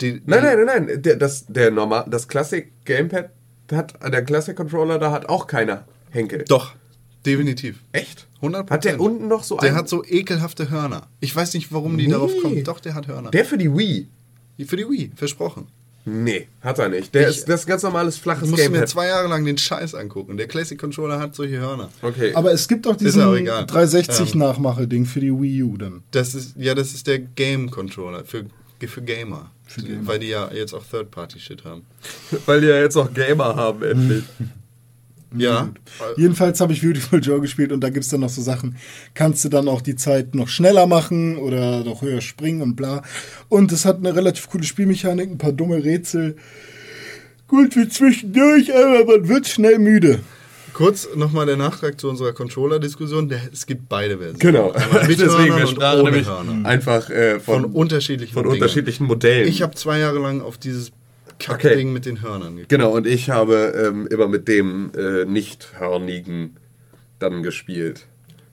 Die, 0.00 0.20
Nein, 0.26 0.40
die- 0.42 0.46
nein, 0.46 0.64
nein, 0.66 0.86
nein, 0.86 1.02
der, 1.02 1.16
das 1.16 1.46
der 1.48 1.70
normal 1.70 2.04
das 2.08 2.28
Classic 2.28 2.70
Gamepad 2.84 3.30
hat 3.72 3.94
der 4.12 4.22
Classic 4.22 4.54
Controller 4.54 4.98
da 4.98 5.10
hat 5.10 5.28
auch 5.28 5.46
keiner 5.46 5.86
Henkel. 6.10 6.44
Doch, 6.46 6.74
definitiv. 7.26 7.80
Echt? 7.92 8.26
100 8.36 8.70
Hat 8.70 8.84
der 8.84 9.00
unten 9.00 9.28
noch 9.28 9.42
so 9.44 9.56
Der 9.56 9.68
einen- 9.70 9.76
hat 9.78 9.88
so 9.88 10.04
ekelhafte 10.04 10.70
Hörner. 10.70 11.08
Ich 11.20 11.34
weiß 11.34 11.54
nicht, 11.54 11.72
warum 11.72 11.98
die 11.98 12.06
Nee. 12.06 12.12
darauf 12.12 12.32
kommen. 12.42 12.62
Doch, 12.64 12.80
der 12.80 12.94
hat 12.94 13.08
Hörner. 13.08 13.30
Der 13.30 13.44
für 13.44 13.58
die 13.58 13.70
Wii? 13.74 14.08
Für 14.66 14.76
die 14.76 14.84
Wii, 14.88 15.10
versprochen. 15.16 15.66
Nee, 16.08 16.46
hat 16.60 16.78
er 16.78 16.88
nicht. 16.88 17.12
Der 17.14 17.22
Ich- 17.28 17.38
ist 17.38 17.48
das 17.48 17.60
ist 17.62 17.66
ein 17.66 17.70
ganz 17.70 17.82
normales 17.82 18.14
Ich 18.14 18.22
flaches 18.22 18.48
musste 18.48 18.66
mir 18.66 18.74
Gamepad. 18.74 18.88
zwei 18.88 19.06
Jahre 19.08 19.26
lang 19.28 19.44
den 19.44 19.58
Scheiß 19.58 19.94
angucken. 19.96 20.36
Der 20.36 20.46
Classic 20.46 20.78
Controller 20.78 21.18
hat 21.18 21.34
solche 21.34 21.58
Hörner. 21.58 21.90
Okay. 22.00 22.32
Aber 22.34 22.52
es 22.52 22.68
gibt 22.68 22.86
auch 22.86 22.94
diesen 22.96 23.22
egal. 23.34 23.64
360-Nachmache-Ding 23.64 25.04
für 25.04 25.18
die 25.20 25.32
Wii 25.32 25.62
U 25.64 25.76
dann. 25.76 26.02
Das 26.12 26.34
ist, 26.36 26.54
ja, 26.56 26.74
das 26.76 26.94
ist 26.94 27.06
der 27.08 27.18
Game 27.18 27.70
Controller 27.70 28.24
für, 28.24 28.44
für 28.86 29.02
Gamer. 29.02 29.50
Weil 30.02 30.20
die 30.20 30.28
ja 30.28 30.48
jetzt 30.52 30.74
auch 30.74 30.84
Third-Party-Shit 30.88 31.64
haben. 31.64 31.82
weil 32.46 32.60
die 32.60 32.68
ja 32.68 32.78
jetzt 32.80 32.96
auch 32.96 33.12
Gamer 33.12 33.56
haben 33.56 33.82
endlich. 33.82 34.24
Ja. 35.36 35.70
Jedenfalls 36.16 36.60
habe 36.60 36.72
ich 36.72 36.82
Beautiful 36.82 37.20
Joe 37.20 37.40
gespielt 37.40 37.72
und 37.72 37.80
da 37.80 37.90
gibt 37.90 38.04
es 38.04 38.10
dann 38.10 38.20
noch 38.20 38.28
so 38.28 38.42
Sachen, 38.42 38.76
kannst 39.14 39.44
du 39.44 39.48
dann 39.48 39.68
auch 39.68 39.80
die 39.80 39.96
Zeit 39.96 40.34
noch 40.34 40.48
schneller 40.48 40.86
machen 40.86 41.36
oder 41.36 41.84
noch 41.84 42.02
höher 42.02 42.20
springen 42.20 42.62
und 42.62 42.76
bla. 42.76 43.02
Und 43.48 43.72
es 43.72 43.84
hat 43.84 43.98
eine 43.98 44.14
relativ 44.14 44.48
coole 44.48 44.64
Spielmechanik, 44.64 45.30
ein 45.30 45.38
paar 45.38 45.52
dumme 45.52 45.82
Rätsel. 45.82 46.36
Gut 47.48 47.76
wie 47.76 47.88
zwischendurch, 47.88 48.74
aber 48.74 49.04
man 49.04 49.28
wird 49.28 49.46
schnell 49.46 49.78
müde. 49.78 50.20
Kurz 50.72 51.08
nochmal 51.16 51.46
der 51.46 51.56
Nachtrag 51.56 51.98
zu 51.98 52.08
unserer 52.10 52.34
Controller-Diskussion. 52.34 53.32
Es 53.50 53.64
gibt 53.64 53.88
beide 53.88 54.18
Versionen. 54.18 54.38
Genau. 54.38 54.74
Deswegen, 55.08 55.56
wir 55.56 55.66
und 55.66 55.68
sprachen 55.68 56.00
ohne 56.00 56.10
nämlich 56.10 56.28
Hörner. 56.28 56.68
einfach 56.68 57.08
äh, 57.08 57.40
von, 57.40 57.62
Von 57.62 57.72
unterschiedlichen 57.72 58.34
von 58.34 58.46
unterschiedlichen 58.46 59.06
Modellen. 59.06 59.48
Ich 59.48 59.62
habe 59.62 59.74
zwei 59.74 59.98
Jahre 60.00 60.18
lang 60.18 60.42
auf 60.42 60.58
dieses 60.58 60.92
Kackding 61.38 61.92
mit 61.92 62.06
den 62.06 62.22
Hörnern 62.22 62.54
geguckt. 62.56 62.68
Genau, 62.70 62.92
und 62.92 63.06
ich 63.06 63.30
habe 63.30 63.72
ähm, 63.76 64.06
immer 64.08 64.28
mit 64.28 64.48
dem 64.48 64.90
äh, 64.96 65.24
nicht 65.24 65.78
hörnigen 65.78 66.56
dann 67.18 67.42
gespielt. 67.42 68.06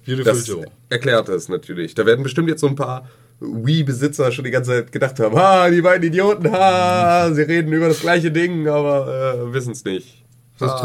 Beautiful 0.05 0.23
Das 0.33 0.47
Joe. 0.47 0.65
erklärt 0.89 1.29
es 1.29 1.47
natürlich. 1.49 1.95
Da 1.95 2.05
werden 2.05 2.23
bestimmt 2.23 2.49
jetzt 2.49 2.61
so 2.61 2.67
ein 2.67 2.75
paar 2.75 3.09
Wii-Besitzer 3.39 4.31
schon 4.31 4.45
die 4.45 4.51
ganze 4.51 4.71
Zeit 4.71 4.91
gedacht 4.91 5.19
haben, 5.19 5.35
ha, 5.35 5.69
die 5.69 5.81
beiden 5.81 6.07
Idioten, 6.07 6.51
ha, 6.51 7.31
sie 7.33 7.41
reden 7.41 7.71
über 7.73 7.87
das 7.87 7.99
gleiche 8.01 8.31
Ding, 8.31 8.67
aber 8.67 9.35
äh, 9.49 9.53
wissen 9.53 9.71
es 9.71 9.83
nicht. 9.83 10.23
Das 10.59 10.69
ist 10.71 10.77
Ah. 10.77 10.81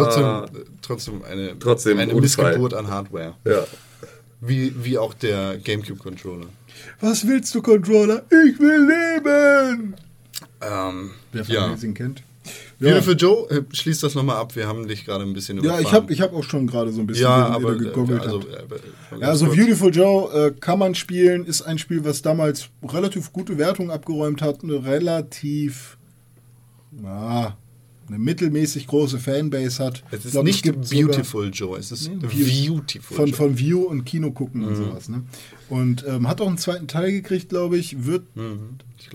trotzdem, 0.46 0.64
trotzdem 0.82 1.22
eine, 1.24 1.59
Trotzdem 1.59 1.99
eine 1.99 2.14
Unfall. 2.14 2.46
Missgeburt 2.53 2.74
an 2.74 2.88
Hardware. 2.88 3.34
Ja. 3.44 3.64
Wie, 4.40 4.72
wie 4.82 4.99
auch 4.99 5.14
der 5.14 5.59
GameCube-Controller. 5.59 6.46
Was 7.01 7.26
willst 7.26 7.55
du, 7.55 7.61
Controller? 7.62 8.22
Ich 8.30 8.59
will 8.59 8.88
leben! 8.88 9.94
Ähm, 10.61 11.11
Wer 11.32 11.44
von 11.44 11.54
ja. 11.54 11.66
Racing 11.66 11.94
kennt. 11.94 12.22
Ja, 12.78 12.92
Beautiful 12.92 13.16
Joe, 13.16 13.50
äh, 13.50 13.62
schließ 13.72 14.00
das 14.00 14.14
nochmal 14.14 14.36
ab. 14.36 14.56
Wir 14.56 14.66
haben 14.66 14.88
dich 14.88 15.04
gerade 15.04 15.24
ein 15.24 15.32
bisschen 15.34 15.62
ja 15.62 15.80
ich 15.80 15.92
habe 15.92 16.11
ich 16.12 16.20
hab 16.20 16.32
auch 16.32 16.44
schon 16.44 16.66
gerade 16.66 16.92
so 16.92 17.00
ein 17.00 17.06
bisschen 17.06 17.24
Ja, 17.24 17.46
aber 17.48 17.76
gegoogelt 17.76 18.22
also, 18.22 18.40
habt. 18.40 18.72
äh, 18.72 19.20
Ja, 19.20 19.28
also 19.28 19.46
Beautiful 19.46 19.94
Joe 19.94 20.46
äh, 20.46 20.50
kann 20.59 20.78
man 20.78 20.94
spielen, 20.94 21.44
ist 21.44 21.62
ein 21.62 21.78
Spiel, 21.78 22.04
was 22.04 22.22
damals 22.22 22.68
relativ 22.82 23.32
gute 23.32 23.59
Wertung 23.59 23.90
abgeräumt 23.90 24.40
hat, 24.40 24.62
eine 24.62 24.84
relativ, 24.84 25.98
ja, 27.02 27.56
eine 28.09 28.18
mittelmäßig 28.18 28.86
große 28.86 29.18
Fanbase 29.18 29.84
hat. 29.84 30.02
Es 30.11 30.24
ist 30.24 30.32
glaub, 30.32 30.44
nicht 30.44 30.64
sogar- 30.64 30.80
Beautiful 30.82 31.50
Joe, 31.52 31.78
es 31.78 31.92
ist 31.92 32.09
Nee, 32.09 32.16
Beautiful 32.16 33.16
von, 33.16 33.26
Joe. 33.26 33.36
von 33.36 33.59
View 33.59 33.82
und 33.82 34.04
Kino 34.04 34.30
gucken 34.30 34.64
und 34.64 34.76
sowas. 34.76 35.09
Ne? 35.09 35.22
Und 35.68 36.04
ähm, 36.09 36.26
hat 36.26 36.40
auch 36.40 36.46
einen 36.48 36.59
zweiten 36.59 36.88
Teil 36.88 37.12
gekriegt, 37.12 37.50
glaube 37.50 37.76
ich. 37.76 38.04
Wird, 38.06 38.24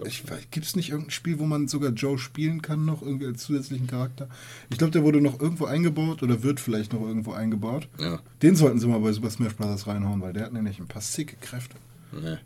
ich, 0.05 0.23
gibt 0.51 0.65
es 0.65 0.75
nicht 0.75 0.89
irgendein 0.89 1.11
Spiel, 1.11 1.39
wo 1.39 1.45
man 1.45 1.67
sogar 1.67 1.91
Joe 1.91 2.17
spielen 2.19 2.61
kann 2.61 2.85
noch, 2.85 3.01
irgendwie 3.01 3.25
als 3.25 3.43
zusätzlichen 3.43 3.87
Charakter? 3.87 4.29
Ich 4.69 4.77
glaube, 4.77 4.91
der 4.91 5.03
wurde 5.03 5.19
noch 5.21 5.39
irgendwo 5.39 5.65
eingebaut 5.65 6.21
oder 6.23 6.43
wird 6.43 6.59
vielleicht 6.59 6.93
noch 6.93 7.01
irgendwo 7.01 7.31
eingebaut. 7.33 7.87
Ja. 7.99 8.19
Den 8.41 8.55
sollten 8.55 8.79
sie 8.79 8.87
mal 8.87 8.99
bei 8.99 9.11
Super 9.11 9.29
Smash 9.31 9.55
Bros. 9.55 9.87
reinhauen, 9.87 10.21
weil 10.21 10.33
der 10.33 10.45
hat 10.45 10.53
nämlich 10.53 10.79
ein 10.79 10.87
paar 10.87 11.01
sicke 11.01 11.35
Kräfte. 11.41 11.75
Nee. 12.11 12.37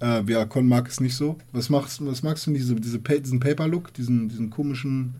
Äh, 0.00 0.22
ja, 0.30 0.44
Con 0.46 0.66
mag 0.66 0.88
es 0.88 1.00
nicht 1.00 1.14
so. 1.14 1.36
Was 1.52 1.68
machst 1.68 2.04
was 2.04 2.22
magst 2.22 2.46
du 2.46 2.52
diese, 2.52 2.74
diese, 2.74 2.98
diesen 2.98 3.40
Paper-Look, 3.40 3.92
diesen, 3.94 4.28
diesen 4.28 4.50
komischen. 4.50 5.14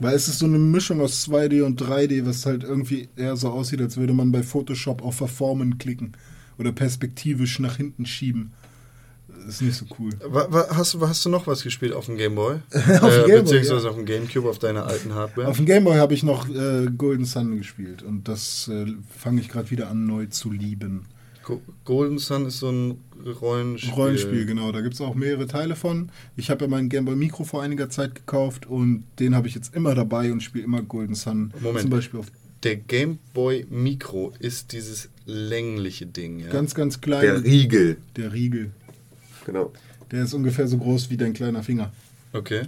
Weil 0.00 0.14
es 0.14 0.26
ist 0.28 0.38
so 0.38 0.46
eine 0.46 0.58
Mischung 0.58 1.00
aus 1.00 1.26
2D 1.28 1.62
und 1.62 1.80
3D, 1.80 2.26
was 2.26 2.44
halt 2.46 2.64
irgendwie 2.64 3.08
eher 3.16 3.36
so 3.36 3.48
aussieht, 3.50 3.80
als 3.80 3.96
würde 3.96 4.12
man 4.14 4.32
bei 4.32 4.42
Photoshop 4.42 5.02
auf 5.02 5.16
Verformen 5.16 5.78
klicken 5.78 6.12
oder 6.58 6.72
perspektivisch 6.72 7.58
nach 7.60 7.76
hinten 7.76 8.06
schieben. 8.06 8.52
Das 9.46 9.56
ist 9.56 9.62
nicht 9.62 9.76
so 9.76 9.86
cool. 9.98 10.10
Hast, 10.70 10.94
du- 10.94 11.06
hast 11.08 11.24
du 11.24 11.28
noch 11.28 11.46
was 11.46 11.62
gespielt 11.62 11.92
auf 11.94 12.06
dem 12.06 12.16
Gameboy? 12.16 12.56
Auf 12.70 12.74
dem 12.74 13.26
Gameboy, 13.26 13.40
Beziehungsweise 13.42 13.84
ja. 13.84 13.90
auf 13.90 13.96
dem 13.96 14.06
Gamecube, 14.06 14.48
auf 14.48 14.58
deiner 14.58 14.86
alten 14.86 15.14
Hardware? 15.14 15.48
Auf 15.48 15.56
dem 15.56 15.66
Gameboy 15.66 15.96
habe 15.96 16.14
ich 16.14 16.22
noch 16.22 16.48
äh, 16.48 16.86
Golden 16.96 17.24
Sun 17.24 17.56
gespielt 17.56 18.02
und 18.02 18.28
das 18.28 18.68
äh, 18.68 18.86
fange 19.18 19.40
ich 19.40 19.48
gerade 19.48 19.70
wieder 19.70 19.90
an 19.90 20.06
neu 20.06 20.26
zu 20.26 20.50
lieben. 20.52 21.06
Go- 21.44 21.60
Golden 21.84 22.18
Sun 22.18 22.46
ist 22.46 22.58
so 22.60 22.70
ein 22.70 22.98
Rollenspiel. 23.24 23.92
Rollenspiel, 23.92 24.46
genau. 24.46 24.72
Da 24.72 24.80
gibt 24.80 24.94
es 24.94 25.00
auch 25.00 25.14
mehrere 25.14 25.46
Teile 25.46 25.76
von. 25.76 26.10
Ich 26.36 26.50
habe 26.50 26.64
ja 26.64 26.70
meinen 26.70 26.88
Gameboy 26.88 27.16
Micro 27.16 27.44
vor 27.44 27.62
einiger 27.62 27.88
Zeit 27.90 28.14
gekauft 28.14 28.66
und 28.66 29.04
den 29.18 29.34
habe 29.34 29.48
ich 29.48 29.54
jetzt 29.54 29.74
immer 29.74 29.94
dabei 29.94 30.32
und 30.32 30.42
spiele 30.42 30.64
immer 30.64 30.82
Golden 30.82 31.14
Sun. 31.14 31.52
Moment. 31.60 31.82
Zum 31.82 31.90
Beispiel 31.90 32.20
auf 32.20 32.26
Der 32.62 32.76
Gameboy 32.76 33.66
Micro 33.70 34.32
ist 34.38 34.72
dieses 34.72 35.08
längliche 35.26 36.06
Ding, 36.06 36.40
ja? 36.40 36.48
ganz, 36.48 36.74
ganz 36.74 37.00
klein. 37.00 37.22
Der 37.22 37.44
Riegel. 37.44 37.96
Der 38.16 38.32
Riegel. 38.32 38.70
Genau. 39.46 39.72
Der 40.10 40.24
ist 40.24 40.34
ungefähr 40.34 40.66
so 40.66 40.78
groß 40.78 41.10
wie 41.10 41.16
dein 41.16 41.32
kleiner 41.32 41.62
Finger. 41.62 41.92
Okay. 42.32 42.62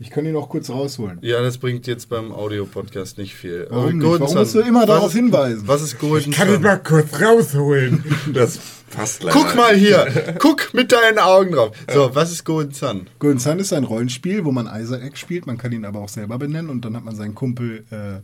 Ich 0.00 0.10
kann 0.10 0.24
ihn 0.26 0.36
auch 0.36 0.48
kurz 0.48 0.70
rausholen. 0.70 1.18
Ja, 1.22 1.42
das 1.42 1.58
bringt 1.58 1.88
jetzt 1.88 2.08
beim 2.08 2.30
Audio-Podcast 2.32 3.18
nicht 3.18 3.34
viel. 3.34 3.66
Warum 3.68 3.82
Aber 3.84 3.92
nicht? 3.92 4.02
Golden 4.04 4.20
Warum 4.22 4.32
Sun- 4.32 4.42
musst 4.42 4.54
du 4.54 4.60
immer 4.60 4.80
was 4.82 4.86
darauf 4.86 5.12
hinweisen? 5.12 5.62
Was 5.66 5.82
ist 5.82 5.98
Golden 5.98 6.32
Kann 6.32 6.46
ich 6.48 6.54
Sun? 6.54 6.62
mal 6.62 6.76
kurz 6.78 7.20
rausholen? 7.20 8.04
Das 8.32 8.60
passt 8.90 9.24
leider. 9.24 9.36
Guck 9.38 9.56
mal 9.56 9.74
hier. 9.74 10.06
Guck 10.38 10.72
mit 10.72 10.92
deinen 10.92 11.18
Augen 11.18 11.52
drauf. 11.52 11.72
So, 11.92 12.14
was 12.14 12.30
ist 12.30 12.44
Golden 12.44 12.72
Sun? 12.72 13.08
Golden 13.18 13.40
Sun 13.40 13.58
ist 13.58 13.72
ein 13.72 13.82
Rollenspiel, 13.84 14.44
wo 14.44 14.52
man 14.52 14.66
Isaac 14.80 15.18
spielt. 15.18 15.46
Man 15.48 15.58
kann 15.58 15.72
ihn 15.72 15.84
aber 15.84 15.98
auch 15.98 16.08
selber 16.08 16.38
benennen 16.38 16.70
und 16.70 16.84
dann 16.84 16.94
hat 16.96 17.04
man 17.04 17.16
seinen 17.16 17.34
Kumpel 17.34 17.84
äh, 17.90 18.20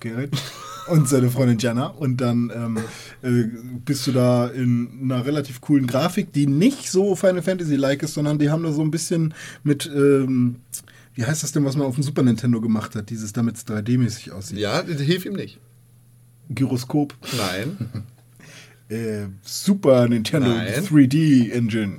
Gerrit 0.00 0.30
und 0.88 1.08
seine 1.08 1.30
Freundin 1.30 1.58
Jana 1.58 1.86
und 1.86 2.20
dann 2.20 2.50
ähm, 2.54 2.78
äh, 3.22 3.48
bist 3.84 4.06
du 4.06 4.12
da 4.12 4.48
in 4.48 4.88
einer 5.02 5.24
relativ 5.24 5.60
coolen 5.60 5.86
Grafik, 5.86 6.32
die 6.32 6.46
nicht 6.46 6.90
so 6.90 7.14
Final 7.16 7.42
Fantasy-like 7.42 8.02
ist, 8.02 8.14
sondern 8.14 8.38
die 8.38 8.50
haben 8.50 8.62
da 8.62 8.72
so 8.72 8.82
ein 8.82 8.90
bisschen 8.90 9.34
mit, 9.62 9.90
ähm, 9.94 10.56
wie 11.14 11.24
heißt 11.24 11.42
das 11.42 11.52
denn, 11.52 11.64
was 11.64 11.76
man 11.76 11.86
auf 11.86 11.94
dem 11.94 12.04
Super 12.04 12.22
Nintendo 12.22 12.60
gemacht 12.60 12.94
hat, 12.94 13.10
dieses, 13.10 13.32
damit 13.32 13.56
es 13.56 13.66
3D-mäßig 13.66 14.32
aussieht. 14.32 14.58
Ja, 14.58 14.84
hilf 14.84 15.24
ihm 15.24 15.34
nicht. 15.34 15.58
Gyroskop. 16.50 17.14
Nein. 17.36 17.76
Äh, 18.90 19.28
Super 19.40 20.06
Nintendo 20.06 20.50
Nein. 20.50 20.84
3D 20.84 21.50
Engine. 21.52 21.96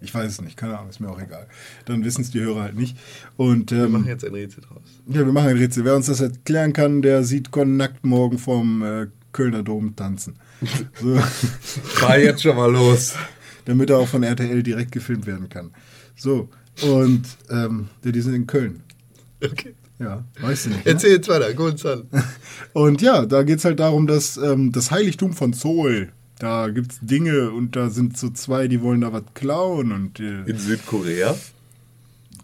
Ich 0.00 0.14
weiß 0.14 0.30
es 0.30 0.40
nicht, 0.40 0.56
keine 0.56 0.76
Ahnung, 0.78 0.90
ist 0.90 1.00
mir 1.00 1.10
auch 1.10 1.20
egal. 1.20 1.46
Dann 1.86 2.04
wissen 2.04 2.22
es 2.22 2.30
die 2.30 2.40
Hörer 2.40 2.62
halt 2.62 2.76
nicht. 2.76 2.96
Und 3.36 3.70
Wir 3.70 3.84
ähm, 3.84 3.92
machen 3.92 4.06
jetzt 4.06 4.24
ein 4.24 4.32
Rätsel 4.34 4.62
draus. 4.62 4.82
ja, 5.06 5.24
wir 5.24 5.32
machen 5.32 5.48
ein 5.48 5.56
Rätsel. 5.56 5.84
Wer 5.84 5.96
uns 5.96 6.06
das 6.06 6.20
erklären 6.20 6.72
kann, 6.72 7.02
der 7.02 7.24
sieht 7.24 7.50
Con 7.50 7.76
nackt 7.76 8.04
morgen 8.04 8.38
vorm 8.38 8.82
äh, 8.82 9.06
Kölner 9.32 9.62
Dom 9.62 9.96
tanzen. 9.96 10.36
So, 11.00 11.14
War 12.00 12.18
jetzt 12.18 12.42
schon 12.42 12.56
mal 12.56 12.70
los. 12.72 13.14
damit 13.64 13.90
er 13.90 13.98
auch 13.98 14.08
von 14.08 14.22
RTL 14.22 14.62
direkt 14.62 14.92
gefilmt 14.92 15.26
werden 15.26 15.48
kann. 15.48 15.70
So, 16.16 16.48
und 16.82 17.22
ähm, 17.50 17.88
die 18.02 18.20
sind 18.20 18.34
in 18.34 18.46
Köln. 18.46 18.82
Okay. 19.44 19.74
Ja, 19.98 20.24
weißt 20.40 20.66
du 20.66 20.70
nicht. 20.70 20.86
Ne? 20.86 20.92
Erzähl 20.92 21.10
jetzt 21.10 21.28
weiter, 21.28 21.52
Golden 21.54 21.76
Sun. 21.76 22.04
Und 22.72 23.02
ja, 23.02 23.26
da 23.26 23.42
geht 23.42 23.58
es 23.58 23.64
halt 23.64 23.80
darum, 23.80 24.06
dass 24.06 24.36
ähm, 24.36 24.70
das 24.70 24.92
Heiligtum 24.92 25.32
von 25.32 25.52
Seoul, 25.52 26.12
da 26.38 26.68
gibt 26.68 26.92
es 26.92 26.98
Dinge 27.00 27.50
und 27.50 27.76
da 27.76 27.90
sind 27.90 28.16
so 28.16 28.30
zwei, 28.30 28.68
die 28.68 28.80
wollen 28.82 29.00
da 29.00 29.12
was 29.12 29.24
klauen 29.34 29.92
und 29.92 30.20
äh, 30.20 30.42
In 30.44 30.58
Südkorea? 30.58 31.36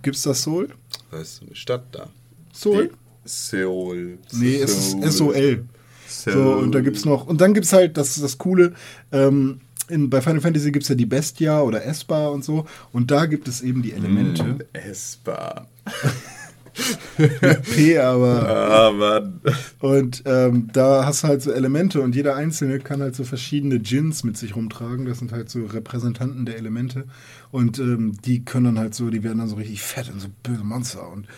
gibt's 0.03 0.23
das 0.23 0.43
Seoul? 0.43 0.69
Das 1.11 1.23
ist 1.23 1.37
so 1.37 1.47
eine 1.47 1.57
Stadt 1.57 1.85
da. 1.93 2.09
Seoul? 2.53 2.91
Seoul. 3.25 4.19
Nee, 4.33 4.57
es 4.57 4.71
ist 4.71 4.91
Seoul. 4.91 5.35
SOL. 5.35 5.65
So, 6.07 6.53
und 6.55 6.73
da 6.73 6.81
gibt's 6.81 7.05
noch, 7.05 7.27
und 7.27 7.41
dann 7.41 7.55
gibt's 7.55 7.73
halt, 7.73 7.97
das 7.97 8.17
ist 8.17 8.23
das 8.23 8.39
Coole, 8.39 8.75
ähm, 9.11 9.61
in, 9.89 10.11
bei 10.11 10.21
Final 10.21 10.41
Fantasy 10.41 10.71
gibt's 10.71 10.89
ja 10.89 10.95
die 10.95 11.07
Bestia 11.07 11.61
oder 11.63 11.85
Espa 11.85 12.29
und 12.29 12.45
so, 12.45 12.67
und 12.93 13.11
da 13.11 13.27
gibt 13.27 13.49
es 13.49 13.63
eben 13.63 13.83
die 13.83 13.93
Elemente. 13.93 14.67
Espa. 14.73 15.67
P, 17.75 17.99
aber. 17.99 18.49
Ah, 18.49 18.93
Mann. 18.93 19.41
Und 19.79 20.23
ähm, 20.27 20.69
da 20.73 21.07
hast 21.07 21.23
du 21.23 21.29
halt 21.29 21.43
so 21.43 21.53
Elemente 21.53 22.01
und 22.01 22.15
jeder 22.15 22.37
Einzelne 22.37 22.81
kann 22.81 23.01
halt 23.01 23.15
so 23.15 23.25
verschiedene 23.25 23.81
Djinns 23.81 24.25
mit 24.25 24.37
sich 24.37 24.57
rumtragen. 24.57 25.07
Das 25.07 25.19
sind 25.19 25.33
halt 25.33 25.51
so 25.51 25.65
Repräsentanten 25.65 26.47
der 26.47 26.57
Elemente. 26.57 27.05
Und 27.51 27.79
ähm, 27.79 28.17
die 28.25 28.45
können 28.45 28.67
dann 28.67 28.79
halt 28.79 28.95
so, 28.95 29.11
die 29.11 29.23
werden 29.23 29.39
dann 29.39 29.49
so 29.49 29.57
richtig 29.57 29.83
fett 29.83 30.11
und 30.13 30.21
so 30.21 30.29
böse 30.43 30.65
Monster 30.65 31.09
und 31.11 31.29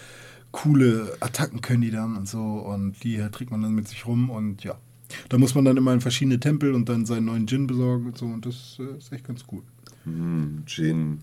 coole 0.50 1.14
Attacken 1.20 1.60
können 1.60 1.82
die 1.82 1.90
dann 1.90 2.16
und 2.16 2.28
so. 2.28 2.40
Und 2.40 3.02
die 3.04 3.16
äh, 3.16 3.30
trägt 3.30 3.50
man 3.50 3.62
dann 3.62 3.74
mit 3.74 3.88
sich 3.88 4.06
rum 4.06 4.30
und 4.30 4.64
ja. 4.64 4.76
Da 5.28 5.38
muss 5.38 5.54
man 5.54 5.64
dann 5.64 5.76
immer 5.76 5.92
in 5.92 6.00
verschiedene 6.00 6.40
Tempel 6.40 6.74
und 6.74 6.88
dann 6.88 7.06
seinen 7.06 7.26
neuen 7.26 7.46
Djinn 7.46 7.66
besorgen 7.66 8.06
und 8.06 8.18
so. 8.18 8.26
Und 8.26 8.46
das 8.46 8.78
äh, 8.80 8.96
ist 8.98 9.12
echt 9.12 9.26
ganz 9.26 9.44
cool. 9.52 9.62
Hm, 10.04 10.62
Gin. 10.66 11.22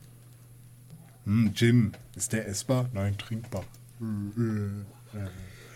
Hm, 1.26 1.54
Djinn. 1.54 1.92
Ist 2.16 2.32
der 2.34 2.48
essbar? 2.48 2.90
Nein, 2.94 3.18
trinkbar. 3.18 3.64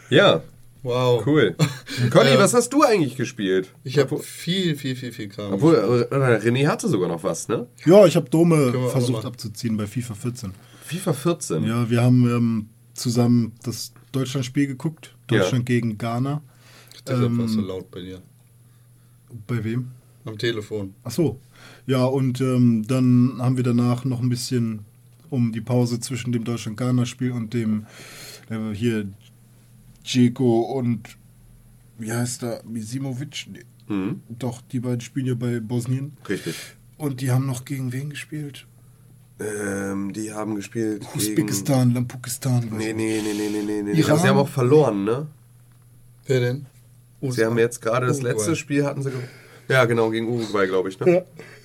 Ja, 0.09 0.41
Wow. 0.83 1.25
cool. 1.25 1.55
Conny, 2.11 2.37
was 2.37 2.53
hast 2.53 2.71
du 2.71 2.83
eigentlich 2.83 3.17
gespielt? 3.17 3.69
Ich 3.83 3.97
habe 3.97 4.19
viel, 4.19 4.75
viel, 4.75 4.95
viel, 4.95 5.11
viel 5.11 5.27
Kram. 5.27 5.53
Obwohl, 5.53 5.75
äh, 6.09 6.15
René 6.15 6.67
hatte 6.67 6.87
sogar 6.87 7.09
noch 7.09 7.23
was, 7.23 7.47
ne? 7.47 7.67
Ja, 7.85 8.05
ich 8.05 8.15
habe 8.15 8.29
Dome 8.29 8.89
versucht 8.89 9.25
abzuziehen 9.25 9.75
bei 9.75 9.85
FIFA 9.87 10.13
14. 10.13 10.51
FIFA 10.85 11.13
14. 11.13 11.63
Ja, 11.65 11.89
wir 11.89 12.01
haben 12.01 12.25
ähm, 12.29 12.69
zusammen 12.93 13.53
das 13.63 13.91
Deutschlandspiel 14.11 14.67
geguckt. 14.67 15.15
Ja. 15.29 15.39
Deutschland 15.39 15.65
gegen 15.65 15.97
Ghana. 15.97 16.41
Deshalb 17.05 17.37
war 17.37 17.45
es 17.45 17.53
so 17.53 17.59
ähm, 17.59 17.67
laut 17.67 17.91
bei 17.91 18.01
dir. 18.01 18.21
Bei 19.45 19.63
wem? 19.63 19.91
Am 20.25 20.37
Telefon. 20.37 20.93
Ach 21.03 21.11
so. 21.11 21.39
Ja, 21.85 22.05
und 22.05 22.39
ähm, 22.39 22.85
dann 22.87 23.37
haben 23.39 23.57
wir 23.57 23.63
danach 23.63 24.05
noch 24.05 24.21
ein 24.21 24.29
bisschen 24.29 24.85
um 25.29 25.51
die 25.51 25.61
Pause 25.61 25.99
zwischen 25.99 26.31
dem 26.31 26.43
Deutschland-Ghana-Spiel 26.43 27.31
und 27.31 27.53
dem 27.53 27.85
äh, 28.49 28.73
hier 28.73 29.07
Dzeko 30.03 30.61
und 30.61 31.17
wie 31.97 32.11
heißt 32.11 32.43
er? 32.43 32.61
Misimovic? 32.63 33.47
Mhm. 33.87 34.21
Doch, 34.29 34.61
die 34.61 34.79
beiden 34.79 35.01
spielen 35.01 35.25
ja 35.25 35.35
bei 35.35 35.59
Bosnien. 35.59 36.15
Richtig. 36.27 36.55
Und 36.97 37.21
die 37.21 37.31
haben 37.31 37.45
noch 37.45 37.65
gegen 37.65 37.91
wen 37.93 38.09
gespielt? 38.09 38.67
Ähm, 39.39 40.13
die 40.13 40.33
haben 40.33 40.55
gespielt 40.55 41.01
gegen... 41.01 41.17
Usbekistan, 41.17 41.93
Lampukistan. 41.93 42.69
Nee, 42.71 42.93
nee, 42.93 43.21
nee, 43.21 43.33
nee, 43.33 43.49
nee, 43.49 43.63
nee, 43.63 43.81
nee. 43.83 43.99
Iran? 43.99 44.19
Sie 44.19 44.27
haben 44.27 44.37
auch 44.37 44.49
verloren, 44.49 45.03
ne? 45.03 45.27
Wer 46.25 46.39
denn? 46.39 46.65
Sie 47.21 47.45
haben 47.45 47.57
jetzt 47.57 47.81
gerade 47.81 48.07
das 48.07 48.21
letzte 48.21 48.55
Spiel 48.55 48.85
hatten 48.85 49.01
sie... 49.01 49.11
Ja, 49.69 49.85
genau, 49.85 50.09
gegen 50.09 50.27
Uruguay, 50.27 50.65
glaube 50.65 50.89
ich, 50.89 50.99
ne? 50.99 51.13
Ja, 51.13 51.21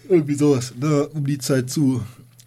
irgendwie 0.08 0.34
sowas. 0.34 0.74
Da, 0.78 1.02
um 1.12 1.24
die 1.24 1.38
Zeit 1.38 1.70
zu 1.70 2.02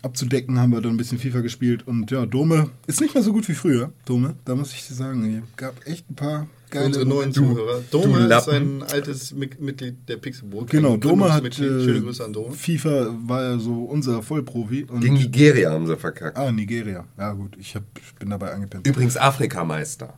abzudecken, 0.06 0.60
haben 0.60 0.72
wir 0.72 0.80
dann 0.82 0.94
ein 0.94 0.98
bisschen 0.98 1.18
FIFA 1.20 1.42
gespielt. 1.42 1.86
Und 1.88 2.10
ja, 2.12 2.26
Dome 2.26 2.70
ist 2.88 3.02
nicht 3.02 3.14
mehr 3.14 3.24
so 3.24 3.34
gut 3.34 3.48
wie 3.50 3.54
früher. 3.54 3.92
Dome, 4.06 4.36
da 4.46 4.56
muss 4.56 4.72
ich 4.74 4.88
dir 4.88 4.94
sagen, 4.94 5.44
es 5.52 5.58
gab 5.58 5.86
echt 5.86 6.10
ein 6.10 6.16
paar 6.16 6.48
geile 6.70 6.86
unsere 6.88 7.06
neuen 7.06 7.32
Momente. 7.32 7.40
Zuhörer. 7.42 7.82
Dome 7.92 8.34
ist 8.36 8.50
ein 8.50 8.84
altes 8.84 9.34
Mi- 9.36 9.50
Mitglied 9.60 9.96
der 10.08 10.18
Pixelburg. 10.18 10.70
Genau, 10.70 10.96
Dome 10.98 11.26
hat 11.34 11.42
Gründungsmitglied. 11.44 11.84
Schöne 11.86 11.98
äh, 11.98 12.02
Grüße 12.02 12.24
an 12.26 12.34
Dome. 12.34 12.54
FIFA 12.54 13.16
war 13.26 13.44
ja 13.44 13.60
so 13.60 13.84
unser 13.84 14.22
Vollprofi. 14.22 14.86
Und, 14.86 15.02
Gegen 15.02 15.16
Nigeria 15.16 15.72
haben 15.72 15.88
sie 15.88 15.98
verkackt. 15.98 16.38
ah, 16.38 16.52
Nigeria. 16.52 17.06
Ja 17.18 17.34
gut, 17.34 17.56
ich, 17.60 17.76
hab, 17.76 17.84
ich 17.98 18.14
bin 18.16 18.30
dabei 18.30 18.54
angepennt. 18.54 18.88
Übrigens 18.88 19.18
Afrikameister. 19.18 20.14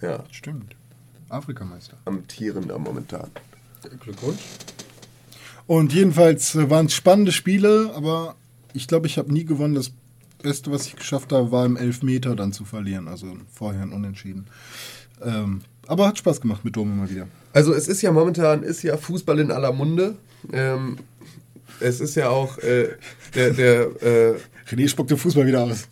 Ja, 0.00 0.24
Stimmt. 0.30 0.74
Afrikameister. 1.28 1.96
amtierender 2.04 2.78
momentan. 2.78 3.28
Glückwunsch. 4.00 4.40
Und 5.66 5.92
jedenfalls 5.92 6.54
äh, 6.54 6.70
waren 6.70 6.86
es 6.86 6.94
spannende 6.94 7.32
Spiele, 7.32 7.90
aber 7.94 8.36
ich 8.76 8.86
glaube, 8.86 9.06
ich 9.06 9.18
habe 9.18 9.32
nie 9.32 9.44
gewonnen. 9.44 9.74
Das 9.74 9.90
Beste, 10.42 10.70
was 10.70 10.86
ich 10.86 10.96
geschafft 10.96 11.32
habe, 11.32 11.50
war 11.50 11.64
im 11.64 11.76
Elfmeter 11.76 12.36
dann 12.36 12.52
zu 12.52 12.64
verlieren. 12.64 13.08
Also 13.08 13.26
vorher 13.52 13.82
ein 13.82 13.92
Unentschieden. 13.92 14.46
Ähm, 15.24 15.62
aber 15.86 16.08
hat 16.08 16.18
Spaß 16.18 16.40
gemacht 16.40 16.64
mit 16.64 16.76
Dome 16.76 16.94
mal 16.94 17.10
wieder. 17.10 17.26
Also 17.52 17.72
es 17.72 17.88
ist 17.88 18.02
ja 18.02 18.12
momentan, 18.12 18.62
ist 18.62 18.82
ja 18.82 18.96
Fußball 18.96 19.38
in 19.38 19.50
aller 19.50 19.72
Munde. 19.72 20.16
Ähm, 20.52 20.98
es 21.80 22.00
ist 22.00 22.14
ja 22.14 22.28
auch 22.28 22.58
äh, 22.58 22.88
der, 23.34 23.50
der 23.52 23.80
äh, 24.02 24.34
René 24.70 24.88
spuckt 24.88 25.10
den 25.10 25.18
Fußball 25.18 25.46
wieder 25.46 25.62
aus. 25.62 25.88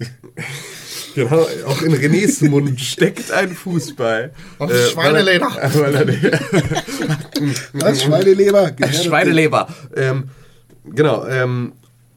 genau, 1.15 1.47
auch 1.67 1.83
in 1.83 1.95
Renés 1.95 2.47
Mund 2.49 2.81
steckt 2.81 3.31
ein 3.31 3.51
Fußball. 3.55 4.33
Und 4.59 4.71
Äh, 4.71 4.89
Schweineleder. 4.91 5.47
Weil 5.47 5.95
er, 5.95 6.09
weil 6.09 6.25
er, 6.25 6.41
Was? 7.73 8.03
Schweineleber? 8.03 8.73
Schweineleber. 8.93 9.69
Ähm, 9.97 10.25
genau. 10.85 11.27
Ähm, 11.27 11.73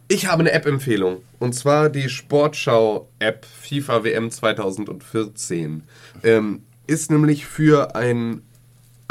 ich 0.08 0.28
habe 0.28 0.41
eine 0.41 0.51
App-Empfehlung. 0.51 1.22
Und 1.39 1.53
zwar 1.53 1.89
die 1.89 2.10
Sportschau-App 2.10 3.45
FIFA 3.45 4.03
WM 4.03 4.32
2014. 4.32 5.84
Ähm, 6.24 6.64
ist 6.88 7.12
nämlich 7.12 7.45
für 7.45 7.95
ein 7.95 8.41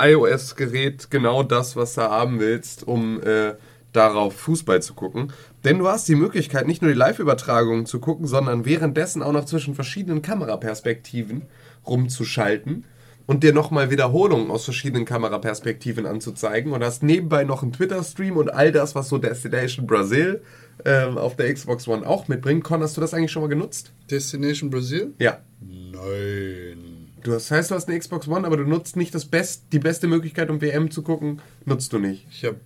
iOS-Gerät 0.01 1.11
genau 1.11 1.42
das, 1.42 1.76
was 1.76 1.94
du 1.94 2.03
haben 2.03 2.40
willst, 2.40 2.86
um 2.86 3.22
äh, 3.22 3.55
darauf 3.92 4.34
Fußball 4.36 4.82
zu 4.82 4.94
gucken. 4.94 5.32
Denn 5.64 5.78
du 5.78 5.88
hast 5.88 6.09
die 6.09 6.14
Möglichkeit, 6.14 6.66
nicht 6.66 6.82
nur 6.82 6.90
die 6.90 6.99
Live-Übertragung 6.99 7.86
zu 7.86 7.99
gucken, 7.99 8.26
sondern 8.26 8.64
währenddessen 8.64 9.22
auch 9.22 9.32
noch 9.32 9.47
zwischen 9.47 9.74
verschiedenen 9.74 10.22
Kameraperspektiven 10.22 11.42
rumzuschalten 11.86 12.84
und 13.26 13.42
dir 13.42 13.53
nochmal 13.53 13.90
Wiederholungen 13.90 14.51
aus 14.51 14.64
verschiedenen 14.64 15.05
Kameraperspektiven 15.05 16.07
anzuzeigen 16.07 16.72
und 16.72 16.84
hast 16.84 17.03
nebenbei 17.03 17.44
noch 17.44 17.62
einen 17.62 17.72
Twitter-Stream 17.72 18.36
und 18.36 18.53
all 18.53 18.72
das, 18.72 18.94
was 18.94 19.09
so 19.09 19.18
Destination 19.18 19.86
Brazil 19.86 20.42
ähm, 20.85 21.18
auf 21.18 21.37
der 21.37 21.53
Xbox 21.53 21.89
One 21.89 22.07
auch 22.07 22.29
mitbringt. 22.29 22.62
Con, 22.64 22.83
hast 22.83 22.97
du 22.97 23.01
das 23.01 23.14
eigentlich 23.14 23.33
schon 23.33 23.43
mal 23.43 23.49
genutzt? 23.49 23.93
Destination 24.11 24.70
Brazil? 24.70 25.12
Ja. 25.18 25.39
Nein. 25.61 27.09
Du 27.22 27.33
hast, 27.35 27.51
heißt, 27.51 27.70
du 27.70 27.74
hast 27.74 27.89
eine 27.89 27.99
Xbox 27.99 28.29
One, 28.29 28.47
aber 28.47 28.57
du 28.57 28.64
nutzt 28.64 28.97
nicht 28.97 29.14
das 29.14 29.24
Best, 29.24 29.64
die 29.72 29.79
beste 29.81 30.07
Möglichkeit, 30.07 30.49
um 30.51 30.61
WM 30.61 30.91
zu 30.91 31.03
gucken, 31.03 31.41
nutzt 31.64 31.93
du 31.93 31.99
nicht. 31.99 32.27
Ich 32.31 32.45
hab. 32.45 32.57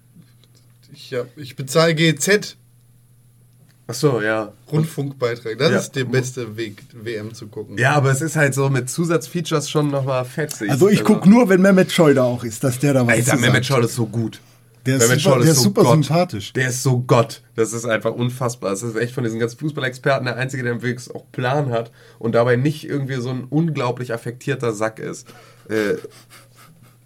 Ich 0.92 1.14
hab. 1.14 1.26
Ich 1.38 1.56
bezahle 1.56 1.94
GZ. 1.94 2.56
Ach 3.86 3.94
so, 3.94 4.20
ja. 4.20 4.52
Rundfunkbeitrag. 4.70 5.58
Das 5.58 5.70
Ja. 5.72 5.78
ist 5.78 5.96
der 5.96 6.04
beste 6.04 6.56
Weg, 6.56 6.82
WM 6.92 7.34
zu 7.34 7.48
gucken. 7.48 7.76
Ja, 7.78 7.92
aber 7.94 8.10
es 8.12 8.20
ist 8.20 8.36
halt 8.36 8.54
so 8.54 8.68
mit 8.70 8.88
Zusatzfeatures 8.90 9.68
schon 9.70 9.90
nochmal 9.90 10.24
fetzig. 10.24 10.70
Also 10.70 10.88
ich 10.88 11.02
gucke 11.02 11.28
nur, 11.28 11.48
wenn 11.48 11.60
Mehmet 11.62 11.90
Scholl 11.90 12.14
da 12.14 12.22
auch 12.24 12.44
ist, 12.44 12.62
dass 12.62 12.78
der 12.78 12.92
da 12.94 13.06
was 13.06 13.14
Alter, 13.14 13.30
zu 13.32 13.36
Mehmet 13.38 13.54
sagt. 13.54 13.66
Scholl 13.66 13.84
ist 13.84 13.94
so 13.94 14.06
gut. 14.06 14.40
Der 14.86 14.96
ist 14.96 15.02
super- 15.08 15.18
Scholl 15.20 15.42
der 15.42 15.52
ist 15.52 15.62
super 15.62 15.82
Gott. 15.82 15.92
sympathisch. 16.04 16.52
Der 16.54 16.68
ist 16.68 16.82
so 16.82 17.00
Gott. 17.00 17.42
Das 17.54 17.72
ist 17.72 17.84
einfach 17.84 18.12
unfassbar. 18.12 18.70
Das 18.70 18.82
ist 18.82 18.96
echt 18.96 19.12
von 19.14 19.24
diesen 19.24 19.38
ganzen 19.38 19.58
Fußballexperten 19.58 20.24
der 20.26 20.36
Einzige, 20.36 20.62
der 20.62 20.80
wirklich 20.82 21.14
auch 21.14 21.24
Plan 21.32 21.70
hat 21.70 21.90
und 22.18 22.34
dabei 22.34 22.56
nicht 22.56 22.84
irgendwie 22.88 23.16
so 23.20 23.30
ein 23.30 23.44
unglaublich 23.50 24.12
affektierter 24.14 24.72
Sack 24.72 24.98
ist. 24.98 25.28
Äh, 25.68 25.94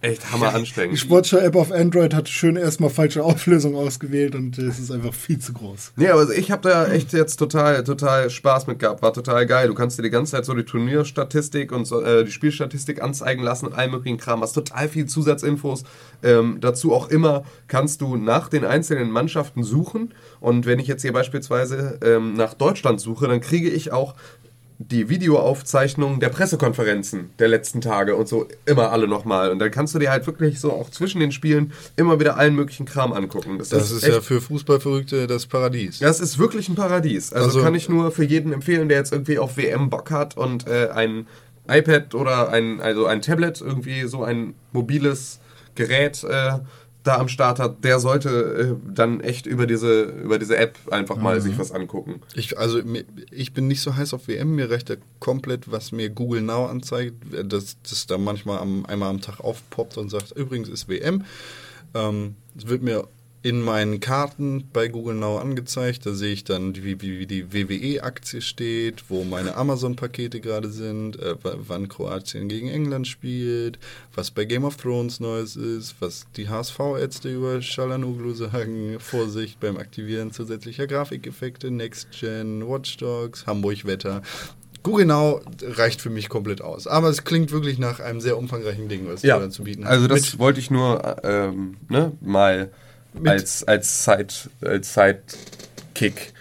echt 0.04 0.30
hammer 0.30 0.50
Die 0.50 0.56
anstrengend. 0.56 0.98
Sportschau-App 0.98 1.56
auf 1.56 1.72
Android 1.72 2.14
hat 2.14 2.28
schön 2.28 2.56
erstmal 2.56 2.90
falsche 2.90 3.24
Auflösung 3.24 3.74
ausgewählt 3.74 4.34
und 4.34 4.58
es 4.58 4.78
ist 4.78 4.90
einfach 4.90 5.14
viel 5.14 5.38
zu 5.38 5.52
groß. 5.52 5.92
Nee, 5.96 6.08
aber 6.08 6.30
ich 6.30 6.50
habe 6.50 6.68
da 6.68 6.86
echt 6.86 7.12
jetzt 7.12 7.36
total, 7.36 7.82
total 7.84 8.30
Spaß 8.30 8.66
mit 8.66 8.78
gehabt. 8.78 9.02
War 9.02 9.12
total 9.12 9.46
geil. 9.46 9.68
Du 9.68 9.74
kannst 9.74 9.98
dir 9.98 10.02
die 10.02 10.10
ganze 10.10 10.32
Zeit 10.32 10.44
so 10.44 10.54
die 10.54 10.64
Turnierstatistik 10.64 11.72
und 11.72 11.86
so, 11.86 12.02
äh, 12.02 12.24
die 12.24 12.30
Spielstatistik 12.30 13.02
anzeigen 13.02 13.42
lassen 13.42 13.66
und 13.66 13.74
all 13.74 13.88
möglichen 13.88 14.18
Kram. 14.18 14.42
Hast 14.42 14.52
total 14.52 14.88
viel 14.88 15.06
Zusatzinfos. 15.06 15.84
Ähm, 16.22 16.58
dazu 16.60 16.92
auch 16.92 17.08
immer 17.08 17.44
kannst 17.66 18.00
du 18.00 18.16
nach 18.16 18.48
den 18.48 18.64
einzelnen 18.64 19.10
Mannschaften 19.10 19.64
suchen. 19.64 20.14
Und 20.40 20.66
wenn 20.66 20.78
ich 20.78 20.86
jetzt 20.86 21.02
hier 21.02 21.12
beispielsweise 21.12 21.98
ähm, 22.04 22.34
nach 22.34 22.54
Deutschland 22.54 23.00
suche, 23.00 23.26
dann 23.26 23.40
kriege 23.40 23.70
ich 23.70 23.92
auch 23.92 24.14
die 24.90 25.08
Videoaufzeichnungen 25.08 26.20
der 26.20 26.28
Pressekonferenzen 26.28 27.30
der 27.38 27.48
letzten 27.48 27.80
Tage 27.80 28.16
und 28.16 28.28
so 28.28 28.46
immer 28.66 28.90
alle 28.92 29.08
nochmal. 29.08 29.50
Und 29.50 29.58
dann 29.58 29.70
kannst 29.70 29.94
du 29.94 29.98
dir 29.98 30.10
halt 30.10 30.26
wirklich 30.26 30.60
so 30.60 30.72
auch 30.72 30.90
zwischen 30.90 31.20
den 31.20 31.32
Spielen 31.32 31.72
immer 31.96 32.20
wieder 32.20 32.36
allen 32.36 32.54
möglichen 32.54 32.86
Kram 32.86 33.12
angucken. 33.12 33.58
Das 33.58 33.72
ist 33.72 34.06
ja 34.06 34.20
für 34.20 34.40
Fußballverrückte 34.40 35.26
das 35.26 35.46
Paradies. 35.46 35.98
das 36.00 36.20
ist 36.20 36.38
wirklich 36.38 36.68
ein 36.68 36.74
Paradies. 36.74 37.32
Also, 37.32 37.46
Also- 37.46 37.62
kann 37.62 37.74
ich 37.74 37.88
nur 37.88 38.10
für 38.10 38.24
jeden 38.24 38.52
empfehlen, 38.52 38.88
der 38.88 38.98
jetzt 38.98 39.12
irgendwie 39.12 39.38
auf 39.38 39.56
WM 39.56 39.90
Bock 39.90 40.10
hat 40.10 40.36
und 40.36 40.66
äh, 40.66 40.88
ein 40.92 41.26
iPad 41.68 42.14
oder 42.14 42.50
ein, 42.50 42.80
also 42.80 43.06
ein 43.06 43.22
Tablet, 43.22 43.60
irgendwie 43.60 44.06
so 44.06 44.22
ein 44.22 44.54
mobiles 44.72 45.40
Gerät 45.74 46.22
äh, 46.24 46.58
da 47.04 47.18
am 47.18 47.28
Start 47.28 47.60
hat, 47.60 47.84
der 47.84 48.00
sollte 48.00 48.28
äh, 48.28 48.92
dann 48.92 49.20
echt 49.20 49.46
über 49.46 49.66
diese, 49.66 50.02
über 50.02 50.38
diese 50.38 50.56
App 50.56 50.76
einfach 50.90 51.16
mal 51.16 51.40
sich 51.40 51.58
was 51.58 51.70
angucken. 51.70 52.20
Ich, 52.34 52.58
also 52.58 52.80
ich 53.30 53.52
bin 53.52 53.68
nicht 53.68 53.82
so 53.82 53.94
heiß 53.94 54.14
auf 54.14 54.26
WM, 54.26 54.56
mir 54.56 54.70
reicht 54.70 54.88
ja 54.88 54.96
komplett, 55.20 55.70
was 55.70 55.92
mir 55.92 56.10
Google 56.10 56.40
Now 56.40 56.66
anzeigt, 56.66 57.14
dass 57.44 57.76
das 57.82 58.06
da 58.06 58.18
manchmal 58.18 58.58
am, 58.58 58.86
einmal 58.86 59.10
am 59.10 59.20
Tag 59.20 59.40
aufpoppt 59.40 59.98
und 59.98 60.08
sagt, 60.10 60.32
übrigens 60.32 60.68
ist 60.68 60.88
WM. 60.88 61.24
Ähm, 61.94 62.34
Es 62.56 62.66
wird 62.66 62.82
mir 62.82 63.06
in 63.44 63.60
meinen 63.60 64.00
Karten 64.00 64.64
bei 64.72 64.88
Google 64.88 65.16
Now 65.16 65.36
angezeigt, 65.36 66.06
da 66.06 66.14
sehe 66.14 66.32
ich 66.32 66.44
dann, 66.44 66.74
wie, 66.76 67.00
wie, 67.02 67.18
wie 67.20 67.26
die 67.26 67.52
WWE-Aktie 67.52 68.40
steht, 68.40 69.04
wo 69.10 69.22
meine 69.22 69.54
Amazon-Pakete 69.56 70.40
gerade 70.40 70.70
sind, 70.70 71.20
äh, 71.20 71.34
wann 71.42 71.88
Kroatien 71.88 72.48
gegen 72.48 72.68
England 72.68 73.06
spielt, 73.06 73.78
was 74.14 74.30
bei 74.30 74.46
Game 74.46 74.64
of 74.64 74.76
Thrones 74.78 75.20
Neues 75.20 75.56
ist, 75.56 75.94
was 76.00 76.24
die 76.38 76.48
HSV-Ärzte 76.48 77.32
über 77.34 77.60
Shalanoglu 77.60 78.32
sagen, 78.32 78.96
Vorsicht 78.98 79.60
beim 79.60 79.76
Aktivieren 79.76 80.32
zusätzlicher 80.32 80.86
Grafikeffekte, 80.86 81.70
Next 81.70 82.08
Gen, 82.18 82.66
Watch 82.66 82.96
Dogs, 82.96 83.46
Hamburg-Wetter. 83.46 84.22
Google 84.82 85.04
Now 85.06 85.42
reicht 85.62 86.00
für 86.00 86.08
mich 86.10 86.30
komplett 86.30 86.62
aus. 86.62 86.86
Aber 86.86 87.10
es 87.10 87.24
klingt 87.24 87.52
wirklich 87.52 87.78
nach 87.78 88.00
einem 88.00 88.22
sehr 88.22 88.38
umfangreichen 88.38 88.88
Ding, 88.88 89.06
was 89.06 89.22
Ja, 89.22 89.38
du 89.38 89.44
da 89.44 89.50
zu 89.50 89.64
bieten 89.64 89.84
hast. 89.84 89.90
also 89.92 90.08
das 90.08 90.32
Mit- 90.32 90.38
wollte 90.38 90.60
ich 90.60 90.70
nur 90.70 91.16
ähm, 91.24 91.76
ne, 91.90 92.12
mal 92.22 92.70
als, 93.24 93.64
als, 93.64 94.04
Side, 94.04 94.28
als 94.62 94.94
Sidekick 94.94 96.32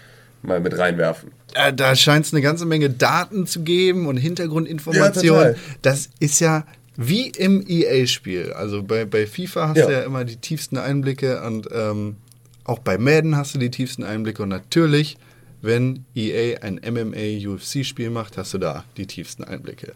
mal 0.42 0.60
mit 0.60 0.76
reinwerfen. 0.76 1.32
Äh, 1.54 1.72
da 1.72 1.94
scheint 1.94 2.26
es 2.26 2.32
eine 2.32 2.42
ganze 2.42 2.66
Menge 2.66 2.90
Daten 2.90 3.46
zu 3.46 3.62
geben 3.62 4.06
und 4.06 4.16
Hintergrundinformationen. 4.16 5.52
Ja, 5.54 5.58
das 5.82 6.10
ist 6.18 6.40
ja 6.40 6.66
wie 6.96 7.28
im 7.28 7.64
EA-Spiel. 7.66 8.52
Also 8.52 8.82
bei, 8.82 9.04
bei 9.04 9.26
FIFA 9.26 9.68
hast 9.68 9.76
Ja. 9.78 9.86
du 9.86 9.92
ja 9.92 10.00
immer 10.02 10.24
die 10.24 10.36
tiefsten 10.36 10.76
Einblicke 10.76 11.42
und 11.42 11.68
ähm, 11.72 12.16
auch 12.64 12.78
bei 12.78 12.98
Madden 12.98 13.36
hast 13.36 13.54
du 13.54 13.58
die 13.58 13.70
tiefsten 13.70 14.04
Einblicke. 14.04 14.42
Und 14.42 14.48
natürlich, 14.48 15.16
wenn 15.62 16.04
EA 16.14 16.58
ein 16.62 16.80
MMA-UFC-Spiel 16.84 18.10
macht, 18.10 18.36
hast 18.36 18.54
du 18.54 18.58
da 18.58 18.84
die 18.96 19.06
tiefsten 19.06 19.44
Einblicke. 19.44 19.92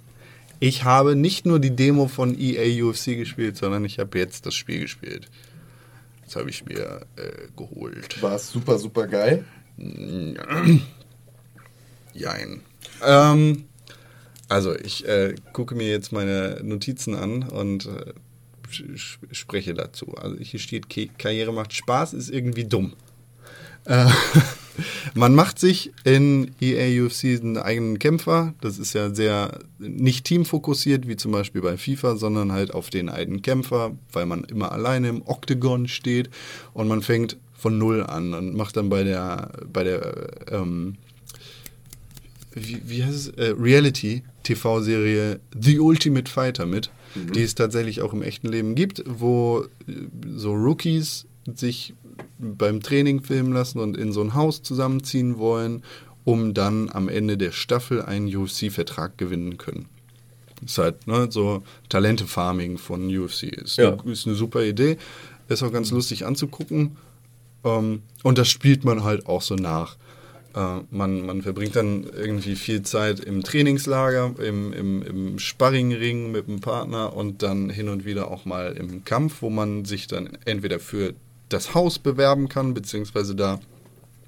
Ich 0.61 0.85
habe 0.85 1.15
nicht 1.15 1.47
nur 1.47 1.61
die 1.61 1.75
Demo 1.75 2.09
von 2.09 2.37
EA 2.39 2.85
UFC 2.85 3.17
gespielt, 3.17 3.57
sondern 3.57 3.85
ich 3.85 3.99
habe 3.99 4.19
jetzt 4.19 4.45
das 4.47 4.55
Spiel 4.55 4.81
gespielt. 4.81 5.29
Das 6.29 6.37
habe 6.37 6.51
ich 6.51 6.63
mir 6.67 7.07
äh, 7.17 7.49
geholt. 7.57 8.21
War 8.21 8.35
es 8.35 8.51
super, 8.51 8.79
super 8.79 9.07
geil. 9.07 9.47
Jein. 12.13 12.61
Ähm, 13.03 13.65
also 14.47 14.77
ich 14.77 15.09
äh, 15.09 15.37
gucke 15.55 15.75
mir 15.75 15.89
jetzt 15.89 16.13
meine 16.13 16.61
Notizen 16.63 17.15
an 17.15 17.45
und 17.45 17.87
äh, 17.87 18.13
spreche 19.33 19.73
dazu. 19.73 20.17
Also 20.17 20.37
hier 20.37 20.61
steht, 20.61 20.91
Karriere 21.19 21.55
macht 21.55 21.73
Spaß, 21.73 22.13
ist 22.13 22.29
irgendwie 22.29 22.65
dumm. 22.65 22.93
Äh, 23.89 24.07
man 25.15 25.35
macht 25.35 25.59
sich 25.59 25.93
in 26.05 26.53
EA 26.61 27.05
UFC 27.05 27.25
einen 27.25 27.57
eigenen 27.57 27.99
Kämpfer. 27.99 28.55
Das 28.61 28.79
ist 28.79 28.93
ja 28.93 29.13
sehr 29.15 29.59
nicht 29.79 30.27
teamfokussiert, 30.27 31.09
wie 31.09 31.17
zum 31.17 31.33
Beispiel 31.33 31.63
bei 31.63 31.77
FIFA, 31.77 32.17
sondern 32.17 32.53
halt 32.53 32.73
auf 32.73 32.91
den 32.91 33.09
einen 33.09 33.43
Kämpfer, 33.43 33.97
weil 34.13 34.27
man 34.27 34.45
immer 34.45 34.71
alleine 34.71 35.09
im 35.09 35.23
Oktagon 35.27 35.89
steht 35.89 36.31
und 36.75 36.87
man 36.87 37.03
fängt 37.03 37.37
von 37.55 37.77
Null 37.77 38.05
an 38.05 38.35
und 38.35 38.55
macht 38.55 38.77
dann 38.77 38.89
bei 38.89 39.03
der, 39.03 39.51
bei 39.73 39.83
der 39.83 40.29
ähm, 40.53 40.97
wie, 42.53 42.81
wie 42.85 43.05
heißt 43.05 43.15
es? 43.15 43.29
Äh, 43.31 43.55
Reality-TV-Serie 43.59 45.41
The 45.61 45.81
Ultimate 45.81 46.31
Fighter 46.31 46.67
mit, 46.67 46.91
die 47.35 47.43
es 47.43 47.55
tatsächlich 47.55 48.03
auch 48.03 48.13
im 48.13 48.23
echten 48.23 48.49
Leben 48.49 48.75
gibt, 48.75 49.03
wo 49.07 49.65
äh, 49.87 49.93
so 50.37 50.53
Rookies 50.53 51.27
sich 51.55 51.95
beim 52.39 52.81
Training 52.83 53.23
filmen 53.23 53.53
lassen 53.53 53.79
und 53.81 53.97
in 53.97 54.13
so 54.13 54.21
ein 54.23 54.35
Haus 54.35 54.63
zusammenziehen 54.63 55.39
wollen, 55.39 55.83
um 56.25 56.55
dann 56.55 56.91
am 56.91 57.09
Ende 57.09 57.37
der 57.37 57.53
Staffel 57.53 58.03
einen 58.03 58.35
UFC-Vertrag 58.35 59.17
gewinnen 59.19 59.57
können. 59.59 59.87
Ist 60.65 60.79
halt 60.79 61.07
ne, 61.07 61.29
so 61.31 61.63
Talente-Farming 61.89 62.79
von 62.79 63.07
UFC. 63.17 63.45
Ist, 63.45 63.79
Ja. 63.79 63.93
eine, 63.93 64.13
ist 64.13 64.27
eine 64.27 64.35
super 64.37 64.63
Idee. 64.65 64.97
Ist 65.49 65.63
auch 65.63 65.73
ganz 65.73 65.91
lustig 65.91 66.27
anzugucken. 66.27 66.97
Ähm, 67.65 68.03
und 68.23 68.39
das 68.39 68.49
spielt 68.49 68.85
man 68.85 69.05
halt 69.05 69.27
auch 69.27 69.43
so 69.43 69.55
nach. 69.55 69.97
Äh, 70.55 70.81
man, 70.91 71.25
man 71.25 71.43
verbringt 71.43 71.77
dann 71.77 72.05
irgendwie 72.05 72.57
viel 72.57 72.83
Zeit 72.83 73.21
im 73.21 73.43
Trainingslager, 73.43 74.35
im, 74.45 74.73
im, 74.73 75.03
im 75.03 75.39
Sparringring 75.39 76.33
mit 76.33 76.49
dem 76.49 76.61
Partner 76.61 77.15
und 77.15 77.43
dann 77.43 77.71
hin 77.71 77.89
und 77.89 78.05
wieder 78.05 78.31
auch 78.31 78.45
mal 78.45 78.73
im 78.73 79.05
Kampf, 79.05 79.43
wo 79.43 79.51
man 79.51 79.85
sich 79.85 80.07
dann 80.09 80.31
entweder 80.45 80.81
für 80.81 81.15
das 81.49 81.75
Haus 81.75 81.99
bewerben 81.99 82.49
kann, 82.49 82.75
beziehungsweise 82.75 83.35
da, 83.35 83.61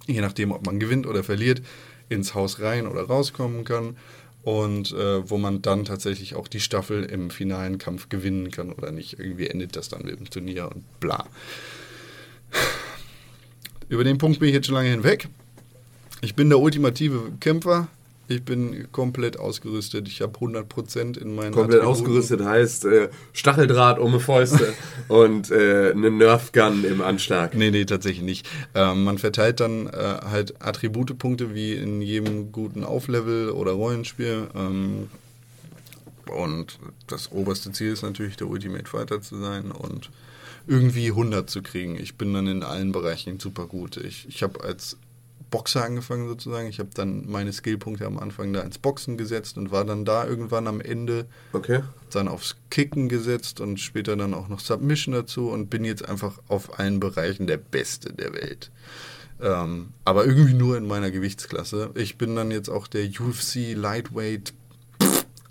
je 0.06 0.20
nachdem, 0.20 0.52
ob 0.52 0.66
man 0.66 0.80
gewinnt 0.80 1.06
oder 1.06 1.22
verliert, 1.22 1.62
ins 2.08 2.34
Haus 2.34 2.60
rein 2.60 2.86
oder 2.86 3.02
rauskommen 3.02 3.64
kann 3.64 3.96
und 4.42 4.92
äh, 4.92 5.28
wo 5.28 5.38
man 5.38 5.62
dann 5.62 5.84
tatsächlich 5.84 6.34
auch 6.34 6.48
die 6.48 6.60
Staffel 6.60 7.04
im 7.04 7.30
finalen 7.30 7.78
Kampf 7.78 8.08
gewinnen 8.08 8.50
kann 8.50 8.72
oder 8.72 8.90
nicht. 8.90 9.18
Irgendwie 9.18 9.48
endet 9.48 9.76
das 9.76 9.88
dann 9.88 10.02
mit 10.02 10.18
dem 10.18 10.28
Turnier 10.28 10.70
und 10.74 11.00
bla. 11.00 11.26
Über 13.88 14.04
den 14.04 14.18
Punkt 14.18 14.40
bin 14.40 14.48
ich 14.48 14.54
jetzt 14.54 14.66
schon 14.66 14.74
lange 14.74 14.90
hinweg. 14.90 15.28
Ich 16.22 16.34
bin 16.34 16.48
der 16.48 16.58
ultimative 16.58 17.32
Kämpfer. 17.40 17.88
Ich 18.30 18.44
bin 18.44 18.86
komplett 18.92 19.40
ausgerüstet. 19.40 20.06
Ich 20.06 20.20
habe 20.20 20.38
100% 20.38 21.18
in 21.18 21.34
meinen 21.34 21.52
Komplett 21.52 21.80
Attributen. 21.80 21.86
ausgerüstet 21.86 22.44
heißt 22.44 22.84
äh, 22.84 23.08
Stacheldraht 23.32 23.98
um 23.98 24.12
die 24.12 24.20
Fäuste 24.20 24.72
und 25.08 25.50
äh, 25.50 25.90
eine 25.90 26.12
Nerfgun 26.12 26.84
im 26.84 27.00
Anschlag. 27.00 27.56
Nee, 27.56 27.72
nee, 27.72 27.84
tatsächlich 27.84 28.22
nicht. 28.22 28.48
Ähm, 28.76 29.02
man 29.02 29.18
verteilt 29.18 29.58
dann 29.58 29.88
äh, 29.88 29.90
halt 30.30 30.62
Attributepunkte 30.64 31.56
wie 31.56 31.72
in 31.72 32.02
jedem 32.02 32.52
guten 32.52 32.84
Auflevel 32.84 33.50
oder 33.50 33.72
Rollenspiel. 33.72 34.46
Ähm, 34.54 35.08
und 36.32 36.78
das 37.08 37.32
oberste 37.32 37.72
Ziel 37.72 37.92
ist 37.92 38.02
natürlich, 38.02 38.36
der 38.36 38.46
Ultimate 38.46 38.88
Fighter 38.88 39.20
zu 39.20 39.40
sein 39.40 39.72
und 39.72 40.08
irgendwie 40.68 41.08
100 41.08 41.50
zu 41.50 41.62
kriegen. 41.62 41.98
Ich 41.98 42.14
bin 42.14 42.32
dann 42.32 42.46
in 42.46 42.62
allen 42.62 42.92
Bereichen 42.92 43.40
super 43.40 43.66
gut. 43.66 43.96
Ich, 43.96 44.28
ich 44.28 44.44
habe 44.44 44.62
als 44.62 44.96
Boxer 45.51 45.84
angefangen 45.84 46.28
sozusagen. 46.28 46.68
Ich 46.68 46.78
habe 46.78 46.90
dann 46.94 47.28
meine 47.28 47.53
Skillpunkte 47.53 48.07
am 48.07 48.18
Anfang 48.18 48.53
da 48.53 48.61
ins 48.61 48.78
Boxen 48.78 49.16
gesetzt 49.18 49.59
und 49.59 49.70
war 49.72 49.84
dann 49.84 50.05
da 50.05 50.26
irgendwann 50.26 50.66
am 50.68 50.80
Ende 50.80 51.26
Okay. 51.53 51.80
dann 52.12 52.28
aufs 52.28 52.57
Kicken 52.70 53.09
gesetzt 53.09 53.61
und 53.61 53.78
später 53.80 54.16
dann 54.16 54.34
auch 54.34 54.48
noch 54.48 54.61
Submission 54.61 55.14
dazu 55.14 55.48
und 55.51 55.68
bin 55.70 55.84
jetzt 55.84 56.09
einfach 56.09 56.38
auf 56.48 56.78
allen 56.78 57.01
Bereichen 57.01 57.46
der 57.46 57.57
Beste 57.59 58.12
der 58.12 58.32
Welt. 58.32 58.70
Ähm, 59.42 59.88
aber 60.05 60.26
irgendwie 60.26 60.53
nur 60.55 60.76
in 60.76 60.86
meiner 60.86 61.11
Gewichtsklasse. 61.11 61.90
Ich 61.94 62.18
bin 62.18 62.36
dann 62.36 62.51
jetzt 62.51 62.68
auch 62.68 62.86
der 62.86 63.05
UFC 63.09 63.74
Lightweight 63.74 64.53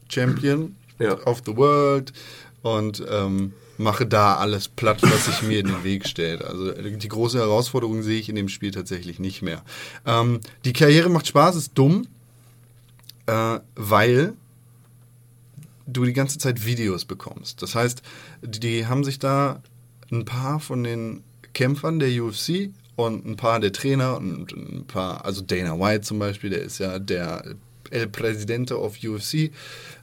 Champion 0.09 0.75
Ja. 0.99 1.13
of 1.25 1.41
the 1.45 1.55
World 1.55 2.13
und 2.61 3.03
ähm, 3.09 3.53
mache 3.79 4.05
da 4.05 4.35
alles 4.35 4.67
platt, 4.67 5.01
was 5.01 5.25
sich 5.25 5.41
mir 5.41 5.59
in 5.59 5.67
den 5.67 5.83
Weg 5.83 6.07
stellt. 6.07 6.43
Also 6.43 6.71
die 6.71 7.07
große 7.07 7.39
Herausforderung 7.39 8.03
sehe 8.03 8.19
ich 8.19 8.29
in 8.29 8.35
dem 8.35 8.49
Spiel 8.49 8.71
tatsächlich 8.71 9.19
nicht 9.19 9.41
mehr. 9.41 9.63
Ähm, 10.05 10.41
die 10.65 10.73
Karriere 10.73 11.09
macht 11.09 11.27
Spaß, 11.27 11.55
ist 11.55 11.71
dumm, 11.75 12.07
äh, 13.25 13.59
weil 13.75 14.33
du 15.87 16.03
die 16.03 16.13
ganze 16.13 16.37
Zeit 16.37 16.65
Videos 16.65 17.05
bekommst. 17.05 17.61
Das 17.61 17.73
heißt, 17.73 18.01
die, 18.41 18.59
die 18.59 18.85
haben 18.87 19.03
sich 19.03 19.17
da 19.17 19.63
ein 20.11 20.25
paar 20.25 20.59
von 20.59 20.83
den 20.83 21.23
Kämpfern 21.53 21.99
der 21.99 22.09
UFC 22.21 22.71
und 22.95 23.25
ein 23.25 23.37
paar 23.37 23.61
der 23.61 23.71
Trainer 23.71 24.17
und 24.17 24.51
ein 24.51 24.85
paar, 24.87 25.23
also 25.25 25.41
Dana 25.41 25.79
White 25.79 26.01
zum 26.01 26.19
Beispiel, 26.19 26.49
der 26.49 26.61
ist 26.61 26.79
ja 26.79 26.99
der 26.99 27.55
El 27.91 28.07
Presidente 28.07 28.79
of 28.79 28.97
UFC, 29.03 29.51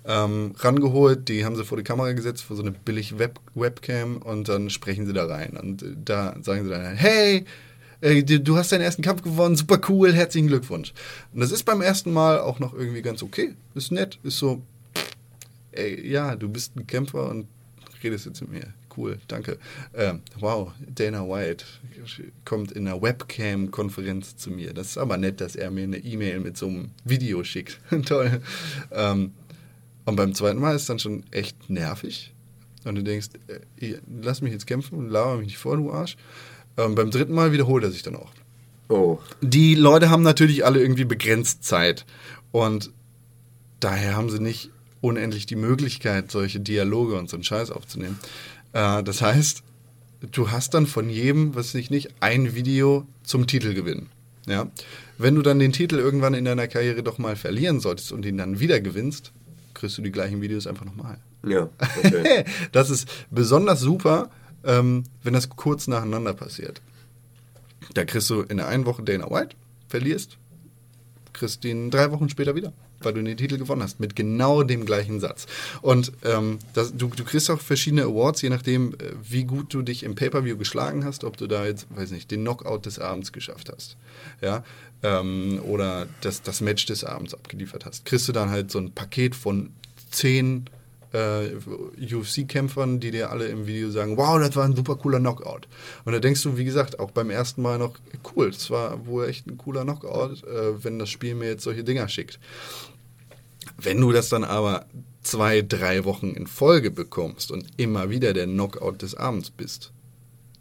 ähm, 0.05 0.53
rangeholt. 0.59 1.29
Die 1.29 1.45
haben 1.45 1.57
sie 1.57 1.65
vor 1.65 1.79
die 1.79 1.85
Kamera 1.85 2.13
gesetzt, 2.13 2.45
vor 2.45 2.57
so 2.57 2.63
eine 2.63 2.73
billig 2.73 3.19
Web 3.19 3.41
Webcam 3.55 4.19
und 4.19 4.49
dann 4.49 4.71
sprechen 4.71 5.07
sie 5.07 5.13
da 5.13 5.27
rein. 5.27 5.57
Und 5.61 5.83
äh, 5.83 5.95
da 6.05 6.37
sagen 6.43 6.65
sie 6.65 6.71
dann, 6.71 6.97
hey, 6.97 7.45
äh, 8.01 8.23
du 8.23 8.57
hast 8.57 8.73
deinen 8.73 8.83
ersten 8.83 9.03
Kampf 9.03 9.23
gewonnen, 9.23 9.57
super 9.57 9.81
cool, 9.89 10.13
herzlichen 10.13 10.49
Glückwunsch. 10.49 10.93
Und 11.33 11.41
das 11.41 11.53
ist 11.53 11.65
beim 11.65 11.81
ersten 11.81 12.13
Mal 12.13 12.41
auch 12.41 12.59
noch 12.59 12.75
irgendwie 12.75 13.03
ganz 13.03 13.23
okay. 13.23 13.55
Ist 13.75 13.93
nett, 13.93 14.19
ist 14.23 14.39
so, 14.39 14.63
ey, 15.73 16.09
ja, 16.09 16.37
du 16.37 16.49
bist 16.49 16.77
ein 16.77 16.87
Kämpfer 16.87 17.29
und 17.29 17.47
redest 18.03 18.27
jetzt 18.27 18.41
mit 18.43 18.51
mir. 18.51 18.75
Cool, 18.97 19.19
danke. 19.29 19.59
Ähm, 19.95 20.23
wow, 20.39 20.73
Dana 20.95 21.29
White 21.29 21.65
kommt 22.45 22.73
in 22.73 22.89
einer 22.89 23.03
Webcam-Konferenz 23.03 24.37
zu 24.37 24.51
mir. 24.51 24.73
Das 24.73 24.89
ist 24.89 24.99
aber 24.99 25.17
nett, 25.19 25.41
dass 25.41 25.55
er 25.55 25.71
mir 25.71 25.85
eine 25.85 25.99
E-Mail 25.99 26.41
mit 26.41 26.57
so 26.57 26.67
einem 26.67 26.91
Video 27.05 27.45
schickt. 27.45 27.79
Toll. 28.07 28.41
Ähm, 28.91 29.33
und 30.07 30.17
beim 30.17 30.35
zweiten 30.35 30.61
Mal 30.61 30.75
ist 30.75 30.83
es 30.83 30.89
dann 30.89 30.99
schon 30.99 31.25
echt 31.31 31.69
nervig. 31.69 32.33
Und 32.85 32.95
du 32.95 33.03
denkst, 33.03 33.29
äh, 33.49 33.97
lass 34.23 34.41
mich 34.41 34.53
jetzt 34.53 34.67
kämpfen 34.67 34.99
und 34.99 35.11
laber 35.11 35.37
mich 35.39 35.49
nicht 35.49 35.59
vor, 35.59 35.77
du 35.77 35.93
Arsch. 35.93 36.17
Ähm, 36.79 36.95
beim 36.95 37.11
dritten 37.11 37.35
Mal 37.35 37.53
wiederholt 37.53 37.85
er 37.85 37.91
sich 37.91 38.03
dann 38.03 38.17
auch 38.17 38.31
Oh. 38.89 39.19
die 39.41 39.75
Leute 39.75 40.11
haben 40.11 40.23
natürlich 40.23 40.65
alle 40.65 40.81
irgendwie 40.81 41.05
begrenzt 41.05 41.65
Zeit. 41.65 42.07
Und 42.53 42.93
daher 43.81 44.17
haben 44.17 44.31
sie 44.31 44.39
nicht 44.39 44.71
unendlich 45.01 45.47
die 45.47 45.57
Möglichkeit, 45.57 46.31
solche 46.31 46.61
Dialoge 46.61 47.19
und 47.19 47.29
so 47.29 47.37
einen 47.37 47.45
Scheiß 47.45 47.71
aufzunehmen. 47.71 48.19
Äh, 48.77 49.03
das 49.03 49.23
heißt, 49.23 49.63
du 50.33 50.51
hast 50.51 50.75
dann 50.75 50.87
von 50.87 51.09
jedem, 51.09 51.55
was 51.55 51.75
ich 51.75 51.91
nicht, 51.91 52.11
ein 52.21 52.55
Video 52.55 53.07
zum 53.23 53.47
Titel 53.47 53.73
gewinnen. 53.73 54.11
Ja? 54.47 54.71
Wenn 55.17 55.35
du 55.35 55.43
dann 55.43 55.59
den 55.59 55.73
Titel 55.73 55.97
irgendwann 55.97 56.35
in 56.35 56.45
deiner 56.45 56.69
Karriere 56.69 57.03
doch 57.03 57.17
mal 57.17 57.37
verlieren 57.37 57.81
solltest 57.81 58.13
und 58.13 58.27
ihn 58.27 58.37
dann 58.37 58.61
wieder 58.61 58.81
gewinnst, 58.81 59.33
kriegst 59.73 59.97
du 59.97 60.03
die 60.03 60.13
gleichen 60.13 60.43
Videos 60.43 60.67
einfach 60.67 60.85
nochmal. 60.85 61.19
Ja, 61.43 61.71
okay. 62.05 62.45
Das 62.73 62.91
ist 62.91 63.09
besonders 63.31 63.81
super, 63.81 64.31
ähm, 64.65 65.05
wenn 65.23 65.33
das 65.33 65.49
kurz 65.49 65.87
nacheinander 65.87 66.35
passiert. 66.35 66.83
Da 67.95 68.05
kriegst 68.05 68.29
du 68.29 68.43
in 68.43 68.59
der 68.59 68.69
einen 68.69 68.85
Woche 68.85 69.03
Dana 69.03 69.31
White, 69.31 69.57
verlierst, 69.89 70.37
kriegst 71.33 71.65
ihn 71.65 71.91
drei 71.91 72.11
Wochen 72.11 72.29
später 72.29 72.55
wieder, 72.55 72.73
weil 73.01 73.15
du 73.15 73.23
den 73.23 73.37
Titel 73.37 73.59
gewonnen 73.59 73.83
hast, 73.83 74.01
mit 74.01 74.17
genau 74.17 74.63
dem 74.63 74.85
gleichen 74.85 75.21
Satz. 75.21 75.47
Und 75.83 76.13
ähm, 76.25 76.59
das, 76.73 76.97
du, 76.97 77.09
du 77.09 77.25
kriegst 77.25 77.51
auch 77.51 77.61
verschiedene 77.61 78.05
Awards, 78.05 78.43
je 78.43 78.51
nachdem, 78.51 78.95
äh, 78.95 79.13
wie 79.23 79.45
gut 79.45 79.73
du 79.73 79.83
dich 79.83 80.03
im 80.03 80.15
Pay-Per-View 80.15 80.57
geschlagen 80.57 81.05
hast, 81.05 81.25
ob 81.25 81.37
du 81.37 81.47
da 81.47 81.67
jetzt, 81.67 81.87
weiß 81.95 82.11
nicht, 82.11 82.31
den 82.31 82.43
Knockout 82.43 82.87
des 82.87 82.99
Abends 82.99 83.33
geschafft 83.33 83.71
hast. 83.75 83.97
Ja, 84.41 84.65
ähm, 85.03 85.61
oder 85.65 86.07
das, 86.21 86.43
das 86.43 86.61
Match 86.61 86.87
des 86.87 87.05
Abends 87.05 87.35
abgeliefert 87.35 87.85
hast. 87.85 88.05
Kriegst 88.05 88.29
du 88.29 88.33
dann 88.33 88.51
halt 88.51 88.71
so 88.71 88.79
ein 88.79 88.93
Paket 88.93 89.35
von 89.35 89.71
zehn 90.11 90.69
äh, 91.17 92.15
UFC-Kämpfern, 92.15 93.01
die 93.01 93.11
dir 93.11 93.31
alle 93.31 93.47
im 93.49 93.67
Video 93.67 93.91
sagen, 93.91 94.17
wow, 94.17 94.39
das 94.39 94.55
war 94.57 94.65
ein 94.65 94.77
super 94.77 94.97
cooler 94.97 95.19
Knockout. 95.19 95.69
Und 96.05 96.13
da 96.13 96.19
denkst 96.19 96.43
du, 96.43 96.57
wie 96.57 96.65
gesagt, 96.65 96.99
auch 96.99 97.11
beim 97.11 97.31
ersten 97.31 97.63
Mal 97.63 97.79
noch, 97.79 97.99
cool, 98.35 98.51
das 98.51 98.71
war 98.71 99.07
wohl 99.07 99.29
echt 99.29 99.47
ein 99.47 99.59
cooler 99.59 99.85
Knockout, 99.85 100.45
äh, 100.45 100.85
wenn 100.85 100.99
das 100.99 101.11
Spiel 101.11 101.35
mir 101.35 101.49
jetzt 101.49 101.65
solche 101.65 101.85
Dinger 101.85 102.09
schickt. 102.09 102.39
Wenn 103.79 104.01
du 104.01 104.13
das 104.13 104.29
dann 104.29 104.45
aber 104.45 104.87
zwei, 105.23 105.63
drei 105.63 106.05
Wochen 106.05 106.31
in 106.31 106.47
Folge 106.47 106.91
bekommst 106.91 107.51
und 107.51 107.67
immer 107.77 108.11
wieder 108.11 108.33
der 108.33 108.47
Knockout 108.47 109.03
des 109.03 109.15
Abends 109.15 109.51
bist, 109.51 109.93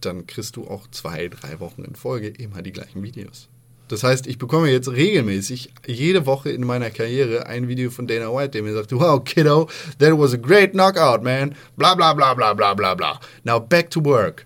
dann 0.01 0.28
kriegst 0.28 0.56
du 0.56 0.68
auch 0.68 0.88
zwei, 0.91 1.28
drei 1.28 1.60
Wochen 1.60 1.84
in 1.84 1.95
Folge 1.95 2.28
immer 2.28 2.62
die 2.62 2.72
gleichen 2.72 3.03
Videos. 3.03 3.47
Das 3.88 4.04
heißt, 4.04 4.26
ich 4.26 4.38
bekomme 4.40 4.70
jetzt 4.72 4.90
regelmäßig 4.90 5.72
jede 5.86 6.26
Woche 6.26 6.50
in 6.50 6.66
meiner 6.66 6.90
Karriere 6.90 7.46
ein 7.46 7.68
Video 7.68 7.92
von 7.92 8.08
Dana 8.08 8.34
White, 8.34 8.50
der 8.52 8.64
mir 8.64 8.74
sagt, 8.74 8.92
wow, 8.94 9.24
kiddo, 9.24 9.70
that 10.00 10.18
was 10.18 10.34
a 10.34 10.38
great 10.38 10.72
knockout, 10.72 11.22
man. 11.24 11.54
Bla 11.78 11.94
bla 11.94 12.14
bla 12.14 12.34
bla 12.34 12.54
bla 12.54 12.74
bla 12.74 12.96
bla. 12.96 13.20
Now 13.44 13.60
back 13.60 13.92
to 13.92 14.04
work. 14.04 14.46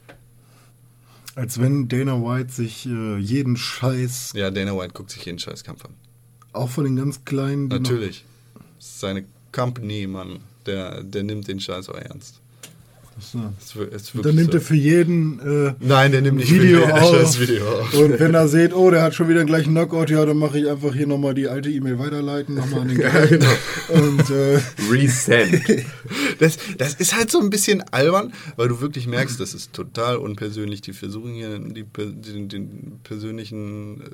Als 1.35 1.59
wenn 1.61 1.87
Dana 1.87 2.21
White 2.21 2.51
sich 2.51 2.85
äh, 2.85 3.17
jeden 3.17 3.55
Scheiß, 3.55 4.33
Ja, 4.35 4.51
Dana 4.51 4.75
White 4.77 4.93
guckt 4.93 5.11
sich 5.11 5.23
jeden 5.23 5.39
Scheißkampf 5.39 5.85
an. 5.85 5.93
auch 6.51 6.69
von 6.69 6.83
den 6.83 6.97
ganz 6.97 7.23
Kleinen, 7.23 7.69
Natürlich. 7.69 8.25
Seine 8.77 9.23
Company, 9.53 10.05
Mann. 10.07 10.39
Der, 10.65 11.01
der 11.03 11.23
nimmt 11.23 11.47
den 11.47 11.59
Scheiß 11.61 11.87
auch 11.89 11.95
ernst. 11.97 12.41
So. 13.19 14.21
Dann 14.21 14.35
nimmt 14.35 14.51
so. 14.51 14.57
er 14.57 14.61
für 14.61 14.75
jeden 14.75 15.39
äh, 15.39 15.73
Nein, 15.79 16.11
der 16.11 16.21
nimmt 16.21 16.37
nicht 16.37 16.51
Video 16.51 16.85
für 16.85 16.93
auf. 17.01 17.39
Video 17.39 17.67
auf. 17.67 17.93
Und 17.93 18.19
wenn 18.19 18.33
er 18.33 18.47
seht, 18.47 18.73
oh, 18.73 18.89
der 18.89 19.03
hat 19.03 19.13
schon 19.13 19.27
wieder 19.27 19.39
einen 19.39 19.47
gleichen 19.47 19.71
Knockout, 19.71 20.09
ja, 20.09 20.25
dann 20.25 20.37
mache 20.37 20.59
ich 20.59 20.69
einfach 20.69 20.93
hier 20.93 21.07
nochmal 21.07 21.33
die 21.33 21.47
alte 21.47 21.69
E-Mail 21.69 21.99
weiterleiten, 21.99 22.55
nochmal 22.55 22.81
an 22.81 22.87
den 22.87 22.97
gleichen. 22.97 23.45
Und 23.89 24.29
äh, 24.29 24.59
Resend. 24.91 25.61
Das, 26.39 26.57
das 26.77 26.95
ist 26.95 27.15
halt 27.15 27.29
so 27.29 27.39
ein 27.39 27.49
bisschen 27.49 27.81
albern, 27.91 28.33
weil 28.55 28.69
du 28.69 28.79
wirklich 28.79 29.07
merkst, 29.07 29.39
das 29.39 29.53
ist 29.53 29.73
total 29.73 30.15
unpersönlich. 30.15 30.81
Die 30.81 30.93
versuchen 30.93 31.33
hier 31.33 31.59
die, 31.59 31.83
den, 31.83 32.47
den 32.47 32.99
persönlichen 33.03 34.01
äh, 34.01 34.05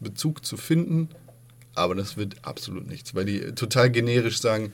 Bezug 0.00 0.44
zu 0.44 0.56
finden, 0.56 1.10
aber 1.74 1.94
das 1.94 2.16
wird 2.16 2.36
absolut 2.42 2.88
nichts, 2.88 3.14
weil 3.14 3.26
die 3.26 3.40
total 3.54 3.90
generisch 3.90 4.40
sagen: 4.40 4.72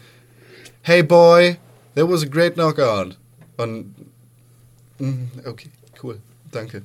Hey 0.83 1.03
boy, 1.03 1.57
that 1.97 2.09
was 2.09 2.23
a 2.23 2.27
great 2.27 2.55
knockout. 2.55 3.19
Und 3.57 3.95
mm, 4.99 5.15
okay, 5.45 5.69
cool, 6.03 6.19
danke. 6.51 6.83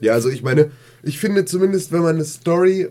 Ja, 0.00 0.12
also 0.12 0.28
ich 0.28 0.42
meine, 0.42 0.70
ich 1.02 1.18
finde 1.18 1.44
zumindest, 1.44 1.92
wenn 1.92 2.02
man 2.02 2.16
eine 2.16 2.24
Story, 2.24 2.88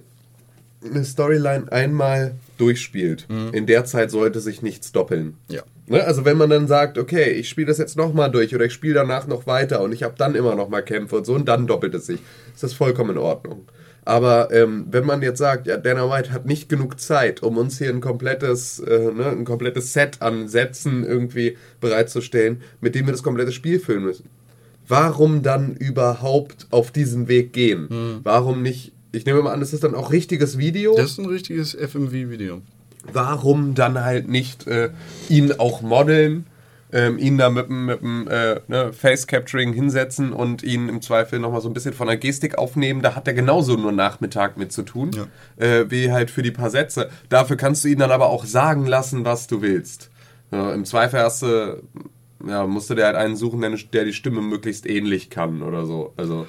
eine 0.84 1.06
Storyline 1.06 1.72
einmal 1.72 2.36
durchspielt, 2.58 3.28
in 3.52 3.66
der 3.66 3.86
Zeit 3.86 4.12
sollte 4.12 4.40
sich 4.40 4.62
nichts 4.62 4.92
doppeln. 4.92 5.38
Ja. 5.48 5.64
Ne? 5.88 6.04
Also 6.04 6.26
wenn 6.26 6.38
man 6.38 6.50
dann 6.50 6.68
sagt, 6.68 6.98
okay, 6.98 7.32
ich 7.32 7.50
spiele 7.50 7.68
das 7.68 7.78
jetzt 7.78 7.96
nochmal 7.96 8.30
durch 8.30 8.54
oder 8.54 8.66
ich 8.66 8.74
spiele 8.74 8.94
danach 8.94 9.26
noch 9.26 9.48
weiter 9.48 9.82
und 9.82 9.94
ich 9.94 10.04
habe 10.04 10.16
dann 10.18 10.36
immer 10.36 10.56
noch 10.56 10.70
mal 10.70 10.82
Kämpfe 10.82 11.18
und 11.18 11.26
so 11.26 11.34
und 11.34 11.48
dann 11.48 11.66
doppelt 11.66 11.94
es 11.96 12.08
sich, 12.08 12.20
ist 12.54 12.64
das 12.64 12.74
vollkommen 12.74 13.12
in 13.12 13.18
Ordnung. 13.18 13.68
Aber 14.08 14.54
ähm, 14.54 14.86
wenn 14.90 15.06
man 15.06 15.22
jetzt 15.22 15.38
sagt, 15.38 15.68
ja, 15.68 15.76
Dana 15.76 16.10
White 16.10 16.32
hat 16.32 16.46
nicht 16.46 16.70
genug 16.70 16.98
Zeit, 16.98 17.44
um 17.44 17.58
uns 17.58 17.78
hier 17.78 17.90
ein 17.90 18.00
komplettes, 18.00 18.80
äh, 18.80 19.12
ne, 19.12 19.32
ein 19.32 19.44
komplettes 19.44 19.92
Set 19.92 20.22
an 20.22 20.48
Sätzen 20.48 21.04
irgendwie 21.04 21.58
bereitzustellen, 21.82 22.62
mit 22.80 22.96
dem 22.96 23.06
wir 23.06 23.12
das 23.12 23.22
komplette 23.22 23.52
Spiel 23.52 23.82
füllen 23.82 24.06
müssen. 24.06 24.30
Warum 24.88 25.44
dann 25.44 25.76
überhaupt 25.76 26.68
auf 26.72 26.92
diesen 26.92 27.28
Weg 27.28 27.52
gehen? 27.52 27.90
Hm. 27.90 28.20
Warum 28.24 28.62
nicht, 28.62 28.94
ich 29.12 29.26
nehme 29.26 29.42
mal 29.42 29.52
an, 29.52 29.60
das 29.60 29.74
ist 29.74 29.84
dann 29.84 29.94
auch 29.94 30.10
richtiges 30.14 30.58
Video 30.58 30.96
Das 30.96 31.12
ist 31.12 31.20
ein 31.20 31.26
richtiges 31.26 31.74
FMV-Video. 31.76 32.62
warum 33.12 33.76
dann 33.76 34.00
halt 34.02 34.30
nicht 34.30 34.68
äh, 34.68 34.90
ihn 35.28 35.52
auch 35.58 35.82
modeln, 35.82 36.46
ähm, 36.92 37.18
ihn 37.18 37.38
da 37.38 37.50
mit 37.50 37.68
dem 37.68 38.28
äh, 38.30 38.62
ne, 38.68 38.94
Face 38.94 39.28
Capturing 39.28 39.74
hinsetzen 39.74 40.32
und 40.32 40.64
ihn 40.64 40.88
im 40.88 41.02
Zweifel 41.02 41.40
nochmal 41.40 41.62
so 41.62 41.70
ein 41.70 41.74
bisschen 41.74 41.94
von 41.94 42.08
der 42.08 42.18
Gestik 42.18 42.58
aufnehmen. 42.58 43.02
Da 43.02 43.16
hat 43.16 43.28
er 43.28 43.34
genauso 43.34 43.76
nur 43.76 43.92
Nachmittag 43.92 44.58
mit 44.58 44.72
zu 44.72 44.84
tun, 44.84 45.12
äh, 45.58 45.86
wie 45.90 46.12
halt 46.12 46.32
für 46.32 46.44
die 46.44 46.52
paar 46.52 46.70
Sätze. 46.70 47.10
Dafür 47.30 47.58
kannst 47.58 47.84
du 47.84 47.90
ihn 47.90 48.00
dann 48.00 48.12
aber 48.12 48.28
auch 48.28 48.46
sagen 48.46 48.86
lassen, 48.86 49.26
was 49.26 49.48
du 49.48 49.62
willst. 49.62 50.10
Ja, 50.52 50.74
Im 50.74 50.86
Zweifel 50.86 51.20
hast 51.20 51.42
du, 51.42 51.84
ja, 52.48 52.66
musst 52.66 52.90
du 52.90 52.96
dir 52.96 53.06
halt 53.06 53.18
einen 53.18 53.36
suchen, 53.36 53.60
der, 53.60 53.72
der 53.72 54.06
die 54.06 54.14
Stimme 54.14 54.42
möglichst 54.42 54.86
ähnlich 54.86 55.30
kann 55.30 55.62
oder 55.62 55.86
so. 55.86 56.14
Also, 56.16 56.48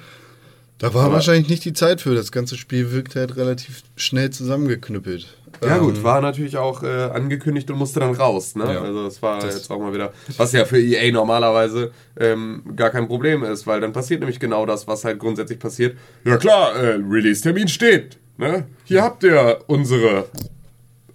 Da 0.77 0.93
war 0.93 1.11
wahrscheinlich 1.11 1.49
nicht 1.49 1.65
die 1.65 1.73
Zeit 1.73 1.99
für. 1.99 2.15
Das 2.15 2.31
ganze 2.31 2.55
Spiel 2.55 2.93
wirkt 2.93 3.15
halt 3.17 3.35
relativ 3.35 3.83
schnell 3.97 4.29
zusammengeknüppelt. 4.29 5.35
Ja 5.63 5.75
Ähm, 5.77 5.81
gut, 5.83 6.03
war 6.03 6.21
natürlich 6.21 6.57
auch 6.57 6.83
äh, 6.83 6.87
angekündigt 7.13 7.69
und 7.71 7.77
musste 7.77 7.99
dann 7.99 8.13
raus. 8.15 8.55
Ne? 8.55 8.73
Ja. 8.73 8.81
Also 8.81 9.03
das 9.03 9.21
war 9.21 9.39
Das- 9.39 9.55
jetzt 9.55 9.71
auch 9.71 9.79
mal 9.79 9.93
wieder, 9.93 10.13
was 10.37 10.51
ja 10.53 10.65
für 10.65 10.79
EA 10.79 11.11
normalerweise 11.11 11.91
ähm, 12.19 12.63
gar 12.75 12.89
kein 12.89 13.07
Problem 13.07 13.43
ist, 13.43 13.65
weil 13.67 13.81
dann 13.81 13.93
passiert 13.93 14.19
nämlich 14.21 14.39
genau 14.39 14.65
das, 14.65 14.87
was 14.87 15.05
halt 15.05 15.19
grundsätzlich 15.19 15.59
passiert. 15.59 15.97
Ja 16.25 16.37
klar, 16.37 16.75
äh, 16.75 16.99
Release-Termin 17.09 17.67
steht. 17.67 18.17
Ne? 18.37 18.65
Hier 18.85 19.03
habt 19.03 19.23
ihr 19.23 19.59
unsere 19.67 20.25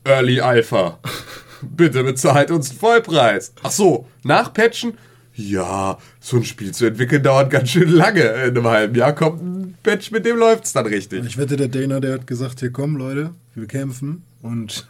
Early 0.04 0.40
Alpha. 0.40 0.98
Bitte 1.62 2.04
bezahlt 2.04 2.50
uns 2.50 2.70
einen 2.70 2.78
Vollpreis. 2.78 3.54
Ach 3.62 3.70
so, 3.70 4.06
nachpatchen? 4.22 4.98
Ja, 5.36 5.98
so 6.20 6.36
ein 6.36 6.44
Spiel 6.44 6.72
zu 6.72 6.86
entwickeln 6.86 7.22
dauert 7.22 7.50
ganz 7.50 7.70
schön 7.70 7.88
lange. 7.88 8.22
In 8.22 8.56
einem 8.56 8.66
halben 8.66 8.94
Jahr 8.94 9.12
kommt 9.14 9.42
ein 9.42 9.74
Patch, 9.82 10.10
mit 10.12 10.24
dem 10.24 10.36
läuft's 10.36 10.72
dann 10.72 10.86
richtig. 10.86 11.24
Ich 11.26 11.36
wette, 11.36 11.56
der 11.56 11.68
Dana, 11.68 11.98
der 12.00 12.14
hat 12.14 12.26
gesagt, 12.26 12.60
hier 12.60 12.70
komm 12.70 12.96
Leute, 12.96 13.34
wir 13.54 13.66
kämpfen 13.66 14.22
und 14.42 14.86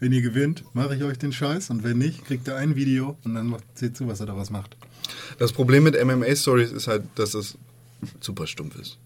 wenn 0.00 0.12
ihr 0.12 0.22
gewinnt, 0.22 0.64
mache 0.72 0.96
ich 0.96 1.04
euch 1.04 1.18
den 1.18 1.32
Scheiß 1.32 1.70
und 1.70 1.84
wenn 1.84 1.98
nicht, 1.98 2.24
kriegt 2.24 2.48
ihr 2.48 2.56
ein 2.56 2.74
Video 2.74 3.16
und 3.24 3.34
dann 3.34 3.46
macht, 3.46 3.64
seht 3.74 3.96
zu, 3.96 4.08
was 4.08 4.20
er 4.20 4.26
daraus 4.26 4.50
macht. 4.50 4.76
Das 5.38 5.52
Problem 5.52 5.84
mit 5.84 6.02
MMA-Stories 6.02 6.72
ist 6.72 6.88
halt, 6.88 7.04
dass 7.14 7.34
es 7.34 7.56
super 8.20 8.46
stumpf 8.46 8.76
ist. 8.80 8.98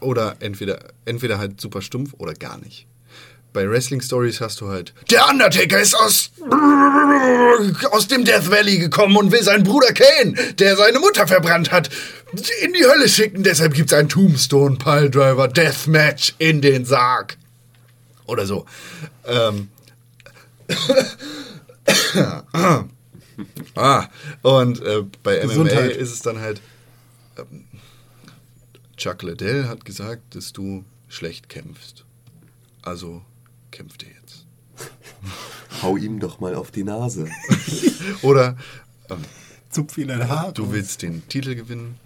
Oder 0.00 0.36
entweder, 0.40 0.78
entweder 1.06 1.38
halt 1.38 1.60
super 1.60 1.80
stumpf 1.80 2.14
oder 2.18 2.34
gar 2.34 2.58
nicht. 2.58 2.86
Bei 3.52 3.68
Wrestling-Stories 3.68 4.40
hast 4.40 4.62
du 4.62 4.68
halt, 4.68 4.94
der 5.10 5.28
Undertaker 5.28 5.78
ist 5.78 5.94
aus, 5.94 6.30
aus 7.90 8.08
dem 8.08 8.24
Death 8.24 8.50
Valley 8.50 8.78
gekommen 8.78 9.14
und 9.16 9.30
will 9.30 9.42
seinen 9.42 9.62
Bruder 9.62 9.92
Kane, 9.92 10.54
der 10.54 10.76
seine 10.76 11.00
Mutter 11.00 11.26
verbrannt 11.26 11.70
hat, 11.70 11.90
in 12.62 12.72
die 12.72 12.84
Hölle 12.84 13.10
schicken. 13.10 13.42
Deshalb 13.42 13.74
gibt 13.74 13.92
es 13.92 13.98
ein 13.98 14.08
Tombstone 14.08 14.76
Piledriver 14.76 15.48
Deathmatch 15.48 16.34
in 16.38 16.62
den 16.62 16.86
Sarg. 16.86 17.36
Oder 18.26 18.46
so. 18.46 18.64
Ähm. 19.26 19.68
ah, 23.74 24.06
und 24.40 24.80
äh, 24.80 25.02
bei 25.22 25.38
MMA 25.38 25.48
Gesundheit. 25.48 25.96
ist 25.96 26.12
es 26.12 26.22
dann 26.22 26.40
halt, 26.40 26.62
ähm, 27.36 27.66
Chuck 28.96 29.22
Liddell 29.22 29.68
hat 29.68 29.84
gesagt, 29.84 30.34
dass 30.34 30.54
du 30.54 30.86
schlecht 31.08 31.50
kämpfst. 31.50 32.06
Also 32.80 33.22
kämpft 33.72 34.04
er 34.04 34.10
jetzt. 34.10 34.46
Hau 35.82 35.96
ihm 35.96 36.20
doch 36.20 36.38
mal 36.38 36.54
auf 36.54 36.70
die 36.70 36.84
Nase. 36.84 37.28
Oder 38.22 38.56
ähm, 39.10 39.24
Zupf 39.70 39.98
ihn 39.98 40.10
ein 40.10 40.28
Haar. 40.28 40.52
du 40.52 40.70
willst 40.70 41.02
den 41.02 41.26
Titel 41.28 41.54
gewinnen, 41.54 41.96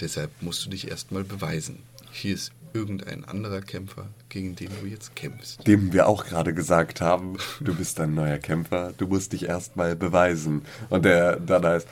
deshalb 0.00 0.30
musst 0.40 0.64
du 0.64 0.70
dich 0.70 0.90
erstmal 0.90 1.24
beweisen. 1.24 1.78
Hier 2.10 2.34
ist 2.34 2.52
irgendein 2.72 3.24
anderer 3.24 3.60
Kämpfer, 3.60 4.08
gegen 4.28 4.56
den 4.56 4.70
du 4.80 4.86
jetzt 4.86 5.14
kämpfst. 5.16 5.66
Dem 5.66 5.92
wir 5.92 6.06
auch 6.08 6.24
gerade 6.24 6.52
gesagt 6.52 7.00
haben, 7.00 7.36
du 7.60 7.74
bist 7.74 8.00
ein 8.00 8.14
neuer 8.14 8.38
Kämpfer, 8.38 8.92
du 8.96 9.06
musst 9.06 9.32
dich 9.32 9.44
erstmal 9.44 9.96
beweisen. 9.96 10.62
Und 10.88 11.04
der 11.04 11.36
dann 11.38 11.64
heißt, 11.64 11.88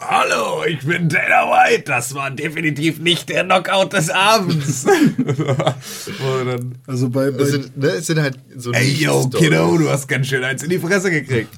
Hallo, 0.00 0.64
ich 0.66 0.80
bin 0.80 1.10
Dana 1.10 1.50
White, 1.50 1.82
das 1.84 2.14
war 2.14 2.30
definitiv 2.30 2.98
nicht 3.00 3.28
der 3.28 3.44
Knockout 3.44 3.92
des 3.92 4.10
Abends. 4.10 4.86
Also 6.86 7.08
bei, 7.08 7.30
bei 7.30 7.44
sind, 7.44 7.76
ne, 7.76 7.88
es 7.88 8.06
sind 8.06 8.20
halt 8.20 8.38
so 8.56 8.72
Ey, 8.72 8.92
yo. 8.94 9.28
Kiddo, 9.28 9.78
du 9.78 9.88
hast 9.88 10.08
ganz 10.08 10.26
schön 10.26 10.42
eins 10.42 10.62
in 10.62 10.70
die 10.70 10.78
Fresse 10.78 11.10
gekriegt. 11.10 11.50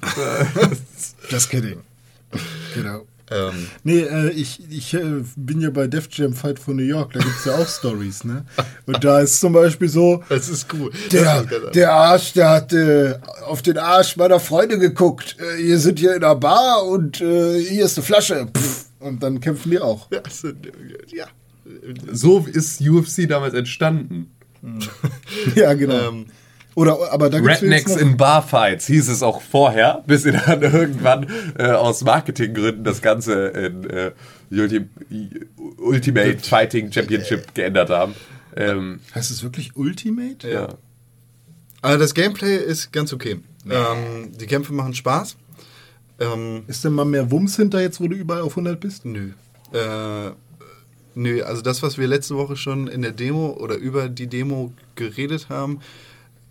Just 1.31 1.51
kidding. 1.51 1.79
Genau. 2.75 3.07
Ähm, 3.35 3.67
Nee, 3.85 4.01
äh, 4.01 4.31
ich, 4.31 4.61
ich 4.71 4.95
äh, 4.95 5.23
bin 5.37 5.61
ja 5.61 5.71
bei 5.71 5.87
Def 5.87 6.09
Jam 6.13 6.35
Fight 6.35 6.59
for 6.59 6.75
New 6.75 6.83
York, 6.83 7.13
da 7.13 7.21
gibt 7.21 7.37
es 7.39 7.45
ja 7.45 7.55
auch 7.57 7.67
Stories, 7.69 8.25
ne? 8.25 8.45
Und 8.87 9.03
da 9.05 9.21
ist 9.21 9.41
zum 9.41 9.53
Beispiel 9.53 9.89
so, 9.89 10.23
das 10.29 10.49
ist 10.49 10.67
cool. 10.75 10.91
der, 11.11 11.43
ist 11.43 11.75
der 11.75 11.93
Arsch, 11.93 12.33
der 12.35 12.51
hat 12.51 12.73
äh, 12.73 13.15
auf 13.47 13.63
den 13.63 13.79
Arsch 13.79 14.17
meiner 14.17 14.41
Freunde 14.41 14.79
geguckt. 14.79 15.37
Äh, 15.57 15.63
ihr 15.63 15.79
sind 15.79 15.99
hier 15.99 16.15
in 16.15 16.21
der 16.21 16.35
Bar 16.37 16.85
und 16.87 17.21
äh, 17.21 17.59
hier 17.61 17.85
ist 17.85 17.97
eine 17.99 18.05
Flasche. 18.05 18.49
Pff, 18.57 18.87
und 19.01 19.23
dann 19.23 19.41
kämpfen 19.41 19.71
die 19.71 19.81
auch. 19.81 20.11
Ja, 20.13 20.21
sind- 20.31 20.71
ja. 21.13 21.27
so 22.13 22.47
ist 22.51 22.81
UFC 22.81 23.29
damals 23.29 23.55
entstanden. 23.55 24.31
Ja, 25.55 25.75
genau. 25.75 26.09
Ähm, 26.09 26.27
Oder, 26.75 27.13
aber 27.13 27.29
da 27.29 27.39
Rednecks 27.39 27.97
in 27.97 28.17
Barfights 28.17 28.87
hieß 28.87 29.09
es 29.09 29.23
auch 29.23 29.43
vorher, 29.43 30.03
bis 30.07 30.23
sie 30.23 30.33
dann 30.33 30.63
irgendwann 30.63 31.27
äh, 31.59 31.71
aus 31.71 32.03
Marketinggründen 32.03 32.85
das 32.85 33.03
Ganze 33.03 33.49
in 33.49 33.91
äh, 33.91 34.13
Ulti 34.51 34.87
Ultimate 35.79 36.39
Fighting 36.39 36.91
Championship 36.91 37.55
geändert 37.55 37.91
haben. 37.91 38.15
Ähm, 38.57 39.01
Heißt 39.15 39.31
es 39.31 39.43
wirklich 39.43 39.77
Ultimate? 39.77 40.51
ja. 40.51 40.69
Also 41.83 41.99
das 41.99 42.15
Gameplay 42.15 42.57
ist 42.57 42.93
ganz 42.93 43.13
okay. 43.13 43.41
Ähm, 43.69 44.31
die 44.39 44.47
Kämpfe 44.47 44.73
machen 44.73 44.95
Spaß. 44.95 45.37
Ähm, 46.21 46.63
Ist 46.69 46.85
denn 46.85 46.93
mal 46.93 47.05
mehr 47.05 47.31
Wumms 47.31 47.57
hinter 47.57 47.81
jetzt, 47.81 48.01
wo 48.01 48.07
du 48.07 48.15
überall 48.15 48.43
auf 48.43 48.53
100 48.53 48.79
bist? 48.79 49.05
nö. 49.05 49.31
Äh, 49.73 50.31
nö, 51.15 51.43
also 51.43 51.63
das, 51.63 51.83
was 51.83 51.99
wir 51.99 52.07
letzte 52.07 52.37
Woche 52.37 52.57
schon 52.57 52.87
in 52.87 53.03
der 53.03 53.11
Demo 53.13 53.57
oder 53.59 53.75
über 53.77 54.09
die 54.09 54.29
Demo 54.29 54.73
geredet 54.95 55.49
haben, 55.49 55.81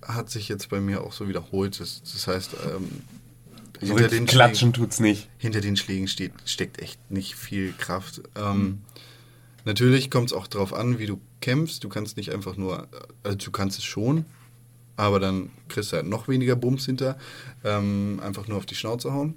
hat 0.05 0.29
sich 0.29 0.49
jetzt 0.49 0.69
bei 0.69 0.79
mir 0.81 1.01
auch 1.03 1.13
so 1.13 1.27
wiederholt. 1.27 1.79
Das, 1.79 2.01
das 2.03 2.27
heißt, 2.27 2.51
ähm, 2.75 2.89
So 3.81 3.93
richtig 3.95 4.27
klatschen 4.27 4.73
tut's 4.73 4.99
nicht. 4.99 5.29
hinter 5.37 5.61
den 5.61 5.75
Schlägen 5.77 6.07
steht, 6.07 6.33
steckt 6.45 6.79
echt 6.81 6.99
nicht 7.11 7.35
viel 7.35 7.73
Kraft. 7.77 8.21
Ähm, 8.35 8.79
Natürlich 9.63 10.09
kommt 10.09 10.27
es 10.31 10.33
auch 10.33 10.47
darauf 10.47 10.73
an, 10.73 10.97
wie 10.97 11.05
du 11.05 11.19
kämpfst. 11.39 11.83
Du 11.83 11.89
kannst 11.89 12.17
nicht 12.17 12.31
einfach 12.31 12.57
nur, 12.57 12.87
also 13.21 13.37
du 13.37 13.51
kannst 13.51 13.77
es 13.77 13.83
schon, 13.83 14.25
aber 14.95 15.19
dann 15.19 15.51
kriegst 15.67 15.91
du 15.91 15.97
halt 15.97 16.07
noch 16.07 16.27
weniger 16.27 16.55
Bums 16.55 16.85
hinter. 16.87 17.15
Ähm, 17.63 18.19
einfach 18.23 18.47
nur 18.47 18.57
auf 18.57 18.65
die 18.65 18.73
Schnauze 18.73 19.13
hauen. 19.13 19.35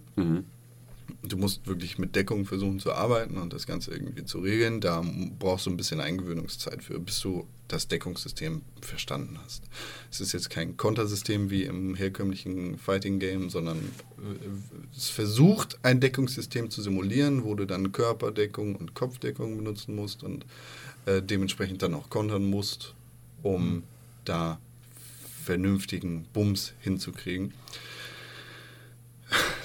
Du 1.22 1.36
musst 1.36 1.66
wirklich 1.66 1.98
mit 1.98 2.16
Deckung 2.16 2.44
versuchen 2.44 2.78
zu 2.78 2.92
arbeiten 2.92 3.38
und 3.38 3.52
das 3.52 3.66
Ganze 3.66 3.92
irgendwie 3.92 4.24
zu 4.24 4.38
regeln. 4.38 4.80
Da 4.80 5.02
brauchst 5.38 5.66
du 5.66 5.70
ein 5.70 5.76
bisschen 5.76 6.00
Eingewöhnungszeit 6.00 6.82
für, 6.82 6.98
bis 6.98 7.20
du 7.20 7.46
das 7.68 7.88
Deckungssystem 7.88 8.62
verstanden 8.80 9.38
hast. 9.44 9.64
Es 10.10 10.20
ist 10.20 10.32
jetzt 10.32 10.50
kein 10.50 10.76
Kontersystem 10.76 11.50
wie 11.50 11.64
im 11.64 11.94
herkömmlichen 11.94 12.78
Fighting 12.78 13.18
Game, 13.18 13.50
sondern 13.50 13.78
äh, 13.78 14.96
es 14.96 15.08
versucht, 15.08 15.78
ein 15.82 16.00
Deckungssystem 16.00 16.70
zu 16.70 16.82
simulieren, 16.82 17.44
wo 17.44 17.54
du 17.54 17.66
dann 17.66 17.92
Körperdeckung 17.92 18.76
und 18.76 18.94
Kopfdeckung 18.94 19.56
benutzen 19.56 19.94
musst 19.94 20.22
und 20.22 20.44
äh, 21.06 21.22
dementsprechend 21.22 21.82
dann 21.82 21.94
auch 21.94 22.10
kontern 22.10 22.44
musst, 22.44 22.94
um 23.42 23.82
da 24.24 24.58
vernünftigen 25.44 26.26
Bums 26.32 26.72
hinzukriegen. 26.80 27.52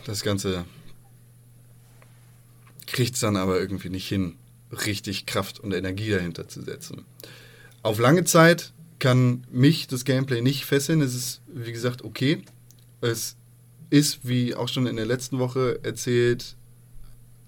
Das 0.05 0.23
Ganze 0.23 0.65
kriegt 2.91 3.15
es 3.15 3.21
dann 3.21 3.35
aber 3.35 3.59
irgendwie 3.59 3.89
nicht 3.89 4.07
hin, 4.07 4.35
richtig 4.85 5.25
Kraft 5.25 5.59
und 5.59 5.73
Energie 5.73 6.09
dahinter 6.09 6.47
zu 6.47 6.61
setzen. 6.61 7.05
Auf 7.81 7.99
lange 7.99 8.23
Zeit 8.23 8.73
kann 8.99 9.45
mich 9.51 9.87
das 9.87 10.05
Gameplay 10.05 10.41
nicht 10.41 10.65
fesseln. 10.65 11.01
Es 11.01 11.15
ist, 11.15 11.41
wie 11.47 11.71
gesagt, 11.71 12.03
okay. 12.03 12.41
Es 13.01 13.37
ist, 13.89 14.27
wie 14.27 14.55
auch 14.55 14.67
schon 14.67 14.87
in 14.87 14.97
der 14.97 15.05
letzten 15.05 15.39
Woche 15.39 15.79
erzählt, 15.83 16.55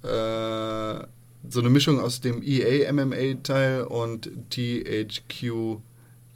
äh, 0.03 1.05
so 1.49 1.59
eine 1.59 1.69
Mischung 1.69 1.99
aus 1.99 2.21
dem 2.21 2.41
EA 2.43 2.91
MMA-Teil 2.91 3.83
und 3.83 4.29
THQ 4.49 5.79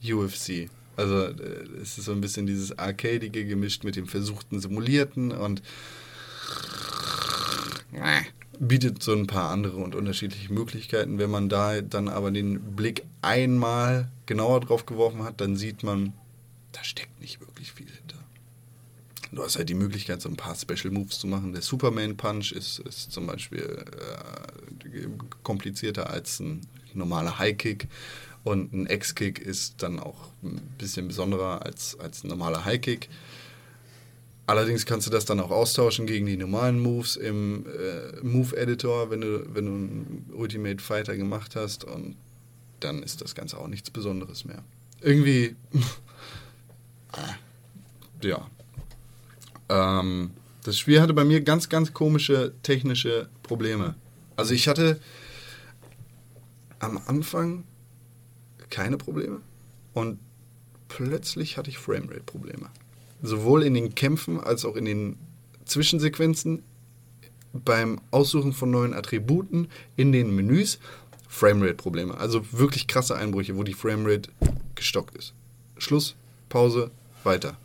UFC. 0.03 0.69
Also 0.97 1.27
äh, 1.27 1.33
es 1.81 1.97
ist 1.97 2.05
so 2.05 2.11
ein 2.11 2.21
bisschen 2.21 2.45
dieses 2.45 2.77
Arcadige 2.77 3.45
gemischt 3.45 3.83
mit 3.83 3.95
dem 3.95 4.07
versuchten 4.07 4.59
Simulierten 4.59 5.31
und 5.31 5.61
bietet 8.59 9.03
so 9.03 9.13
ein 9.13 9.27
paar 9.27 9.49
andere 9.49 9.77
und 9.77 9.95
unterschiedliche 9.95 10.53
Möglichkeiten. 10.53 11.17
Wenn 11.19 11.29
man 11.29 11.49
da 11.49 11.81
dann 11.81 12.07
aber 12.07 12.31
den 12.31 12.75
Blick 12.75 13.03
einmal 13.21 14.09
genauer 14.25 14.61
drauf 14.61 14.85
geworfen 14.85 15.23
hat, 15.23 15.41
dann 15.41 15.55
sieht 15.55 15.83
man, 15.83 16.13
da 16.71 16.83
steckt 16.83 17.19
nicht 17.21 17.39
wirklich 17.39 17.71
viel 17.71 17.87
hinter. 17.87 18.17
Du 19.31 19.43
hast 19.43 19.57
halt 19.57 19.69
die 19.69 19.73
Möglichkeit, 19.73 20.21
so 20.21 20.29
ein 20.29 20.37
paar 20.37 20.55
Special 20.55 20.91
Moves 20.91 21.19
zu 21.19 21.27
machen. 21.27 21.51
Der 21.51 21.61
Superman 21.61 22.15
Punch 22.15 22.51
ist, 22.53 22.79
ist 22.79 23.11
zum 23.11 23.27
Beispiel 23.27 23.83
äh, 24.93 25.07
komplizierter 25.43 26.09
als 26.09 26.39
ein 26.39 26.61
normaler 26.93 27.37
High 27.37 27.57
Kick. 27.57 27.87
Und 28.45 28.73
ein 28.73 28.85
X-Kick 28.85 29.39
ist 29.39 29.81
dann 29.81 29.99
auch 29.99 30.29
ein 30.43 30.61
bisschen 30.77 31.07
besonderer 31.07 31.65
als, 31.65 31.99
als 31.99 32.23
ein 32.23 32.27
normaler 32.27 32.63
High 32.63 32.79
Kick. 32.79 33.09
Allerdings 34.47 34.85
kannst 34.85 35.07
du 35.07 35.11
das 35.11 35.25
dann 35.25 35.39
auch 35.39 35.49
austauschen 35.49 36.05
gegen 36.05 36.27
die 36.27 36.37
normalen 36.37 36.79
Moves 36.79 37.15
im 37.15 37.65
äh, 37.65 38.23
Move 38.23 38.55
Editor, 38.55 39.09
wenn 39.09 39.21
du, 39.21 39.55
wenn 39.55 39.65
du 39.65 39.71
einen 39.71 40.29
Ultimate 40.33 40.83
Fighter 40.83 41.17
gemacht 41.17 41.55
hast. 41.55 41.83
Und 41.83 42.15
dann 42.79 43.01
ist 43.01 43.21
das 43.21 43.33
Ganze 43.33 43.57
auch 43.57 43.67
nichts 43.67 43.89
Besonderes 43.89 44.45
mehr. 44.45 44.63
Irgendwie, 45.01 45.55
ja. 48.21 48.47
Ähm, 49.69 50.31
das 50.63 50.77
Spiel 50.77 51.01
hatte 51.01 51.13
bei 51.13 51.25
mir 51.25 51.41
ganz, 51.41 51.69
ganz 51.69 51.93
komische 51.93 52.53
technische 52.61 53.29
Probleme. 53.41 53.95
Also 54.35 54.53
ich 54.53 54.67
hatte 54.67 54.99
am 56.79 56.99
Anfang 57.07 57.63
keine 58.69 58.97
Probleme 58.97 59.41
und 59.93 60.19
plötzlich 60.87 61.57
hatte 61.57 61.69
ich 61.69 61.77
Framerate-Probleme. 61.77 62.69
Sowohl 63.21 63.63
in 63.63 63.73
den 63.73 63.95
Kämpfen 63.95 64.39
als 64.39 64.65
auch 64.65 64.75
in 64.75 64.85
den 64.85 65.17
Zwischensequenzen, 65.65 66.63
beim 67.53 68.01
Aussuchen 68.11 68.53
von 68.53 68.69
neuen 68.69 68.93
Attributen, 68.93 69.69
in 69.95 70.11
den 70.11 70.35
Menüs, 70.35 70.79
Framerate-Probleme. 71.29 72.17
Also 72.17 72.45
wirklich 72.51 72.87
krasse 72.87 73.15
Einbrüche, 73.15 73.57
wo 73.57 73.63
die 73.63 73.73
Framerate 73.73 74.29
gestockt 74.75 75.17
ist. 75.17 75.33
Schluss, 75.77 76.15
Pause, 76.49 76.91
weiter. 77.23 77.57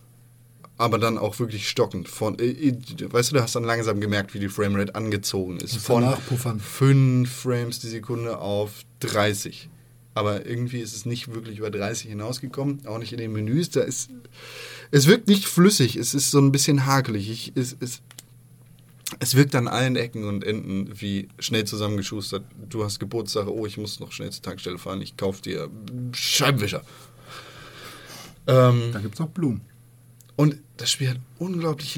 Aber 0.76 0.98
dann 0.98 1.18
auch 1.18 1.38
wirklich 1.38 1.68
stockend. 1.68 2.08
Von, 2.08 2.38
äh, 2.38 2.46
äh, 2.46 2.76
weißt 3.12 3.30
du, 3.30 3.36
du 3.36 3.42
hast 3.42 3.54
dann 3.54 3.64
langsam 3.64 4.00
gemerkt, 4.00 4.32
wie 4.32 4.38
die 4.38 4.48
Framerate 4.48 4.94
angezogen 4.94 5.58
ist. 5.58 5.76
Von 5.76 6.04
nachpuffern. 6.04 6.58
5 6.58 7.30
Frames 7.30 7.80
die 7.80 7.88
Sekunde 7.88 8.38
auf 8.38 8.84
30. 9.00 9.68
Aber 10.14 10.44
irgendwie 10.44 10.80
ist 10.80 10.94
es 10.94 11.06
nicht 11.06 11.32
wirklich 11.32 11.58
über 11.58 11.70
30 11.70 12.08
hinausgekommen, 12.10 12.84
auch 12.86 12.98
nicht 12.98 13.12
in 13.12 13.18
den 13.18 13.32
Menüs. 13.32 13.70
Da 13.70 13.80
ist, 13.82 14.10
es 14.90 15.06
wirkt 15.06 15.28
nicht 15.28 15.44
flüssig, 15.46 15.94
es 15.96 16.14
ist 16.14 16.30
so 16.32 16.38
ein 16.40 16.50
bisschen 16.52 16.84
hakelig. 16.86 17.30
Ich, 17.30 17.52
es, 17.54 17.76
es, 17.78 18.02
es 19.20 19.34
wirkt 19.36 19.54
an 19.54 19.68
allen 19.68 19.94
Ecken 19.96 20.24
und 20.24 20.42
Enden 20.44 20.90
wie 21.00 21.28
schnell 21.38 21.64
zusammengeschustert. 21.64 22.44
Du 22.68 22.82
hast 22.84 22.98
Geburtstag, 22.98 23.46
oh, 23.46 23.66
ich 23.66 23.76
muss 23.78 24.00
noch 24.00 24.10
schnell 24.12 24.30
zur 24.30 24.42
Tankstelle 24.42 24.78
fahren, 24.78 25.00
ich 25.00 25.16
kauf 25.16 25.40
dir 25.40 25.68
Scheibenwischer. 26.12 26.82
Ähm, 28.48 28.90
Da 28.92 28.98
gibt 29.00 29.14
es 29.14 29.20
auch 29.20 29.28
Blumen. 29.28 29.60
und 30.36 30.56
das 30.76 30.90
Spiel 30.90 31.10
hat 31.10 31.18
unglaublich 31.38 31.94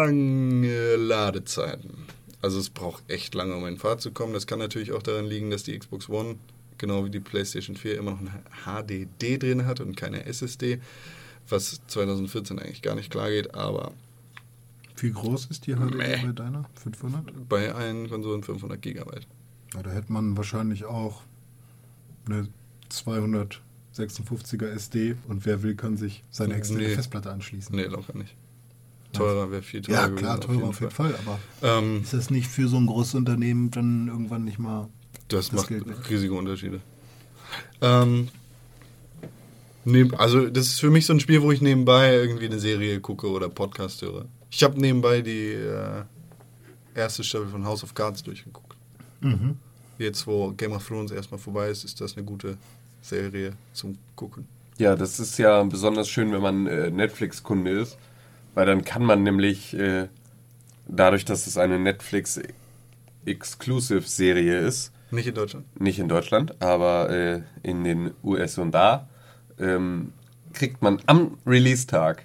lange 0.00 0.96
Ladezeiten. 0.96 1.99
Also 2.42 2.58
es 2.58 2.70
braucht 2.70 3.02
echt 3.10 3.34
lange, 3.34 3.54
um 3.54 3.66
in 3.66 3.76
Fahrt 3.76 4.00
zu 4.00 4.12
kommen. 4.12 4.32
Das 4.32 4.46
kann 4.46 4.58
natürlich 4.58 4.92
auch 4.92 5.02
daran 5.02 5.26
liegen, 5.26 5.50
dass 5.50 5.62
die 5.62 5.78
Xbox 5.78 6.08
One, 6.08 6.36
genau 6.78 7.04
wie 7.04 7.10
die 7.10 7.20
PlayStation 7.20 7.76
4, 7.76 7.98
immer 7.98 8.12
noch 8.12 8.20
ein 8.20 8.30
HDD 8.64 9.38
drin 9.38 9.66
hat 9.66 9.80
und 9.80 9.96
keine 9.96 10.24
SSD, 10.24 10.80
was 11.48 11.80
2014 11.88 12.58
eigentlich 12.58 12.80
gar 12.82 12.94
nicht 12.94 13.10
klar 13.10 13.28
geht, 13.28 13.54
aber 13.54 13.92
Wie 14.96 15.10
groß 15.12 15.46
ist 15.46 15.66
die 15.66 15.74
HDD 15.74 15.94
Meh. 15.96 16.16
bei 16.26 16.32
deiner? 16.32 16.64
500? 16.82 17.48
bei 17.48 17.72
allen 17.74 18.08
Konsolen 18.08 18.42
500 18.42 18.80
Gigabyte. 18.80 19.26
Ja, 19.74 19.82
da 19.82 19.90
hätte 19.90 20.12
man 20.12 20.36
wahrscheinlich 20.36 20.84
auch 20.86 21.22
eine 22.26 22.48
256er 22.90 24.66
SD 24.66 25.16
und 25.28 25.44
wer 25.46 25.62
will, 25.62 25.74
kann 25.74 25.96
sich 25.96 26.22
seine 26.30 26.54
externe 26.54 26.84
Nee. 26.84 26.94
Festplatte 26.94 27.30
anschließen. 27.30 27.74
Nee, 27.74 27.84
locker 27.84 28.16
nicht. 28.16 28.34
Teurer 29.12 29.50
wäre 29.50 29.62
viel 29.62 29.82
teurer. 29.82 29.98
ja, 29.98 30.06
gewesen, 30.06 30.18
klar, 30.18 30.40
teurer 30.40 30.64
auf 30.68 30.80
jeden 30.80 30.92
Fall, 30.92 31.14
aber 31.26 31.38
Ähm, 31.62 32.02
ist 32.02 32.12
das 32.12 32.30
nicht 32.30 32.48
für 32.48 32.68
so 32.68 32.76
ein 32.76 32.86
großes 32.86 33.14
Unternehmen 33.14 33.70
dann 33.70 34.08
irgendwann 34.08 34.44
nicht 34.44 34.58
mal 34.58 34.88
Das, 35.28 35.48
Das 35.50 35.52
macht 35.52 35.70
nicht. 35.70 36.10
riesige 36.10 36.34
Unterschiede. 36.34 36.80
Ähm, 37.80 38.28
nee, 39.84 40.08
also 40.16 40.48
das 40.48 40.66
ist 40.66 40.80
für 40.80 40.90
mich 40.90 41.06
so 41.06 41.12
ein 41.12 41.20
Spiel, 41.20 41.42
wo 41.42 41.50
ich 41.52 41.60
nebenbei 41.60 42.14
irgendwie 42.14 42.46
eine 42.46 42.58
Serie 42.60 43.00
gucke 43.00 43.28
oder 43.28 43.48
Podcast 43.48 44.02
höre. 44.02 44.26
Ich 44.50 44.62
habe 44.62 44.80
nebenbei 44.80 45.20
die 45.22 45.52
äh, 45.52 46.02
erste 46.94 47.24
Staffel 47.24 47.48
von 47.48 47.64
House 47.64 47.82
of 47.84 47.94
Cards 47.94 48.22
durchgeguckt. 48.22 48.76
Mhm. 49.20 49.56
Jetzt, 49.98 50.26
wo 50.26 50.50
Game 50.52 50.72
of 50.72 50.86
Thrones 50.86 51.10
erstmal 51.10 51.38
vorbei 51.38 51.68
ist, 51.68 51.84
ist 51.84 52.00
das 52.00 52.16
eine 52.16 52.24
gute 52.24 52.56
Serie 53.02 53.52
zum 53.72 53.98
Gucken. 54.16 54.46
Ja, 54.78 54.96
das 54.96 55.20
ist 55.20 55.38
ja 55.38 55.62
besonders 55.64 56.08
schön, 56.08 56.32
wenn 56.32 56.40
man 56.40 56.66
äh, 56.66 56.90
Netflix-Kunde 56.90 57.70
ist, 57.80 57.98
weil 58.54 58.66
dann 58.66 58.84
kann 58.84 59.04
man 59.04 59.22
nämlich 59.22 59.74
äh, 59.74 60.08
dadurch, 60.86 61.24
dass 61.24 61.46
es 61.46 61.56
eine 61.56 61.78
Netflix-Exclusive-Serie 61.78 64.58
ist, 64.60 64.92
Nicht 65.10 65.26
in 65.28 65.34
Deutschland. 65.34 65.80
nicht 65.80 65.98
in 65.98 66.08
Deutschland, 66.08 66.60
aber 66.62 67.10
äh, 67.10 67.42
in 67.62 67.84
den 67.84 68.12
US 68.22 68.58
und 68.58 68.72
da, 68.72 69.08
ähm, 69.58 70.12
kriegt 70.52 70.82
man 70.82 71.00
am 71.06 71.38
Release-Tag 71.46 72.24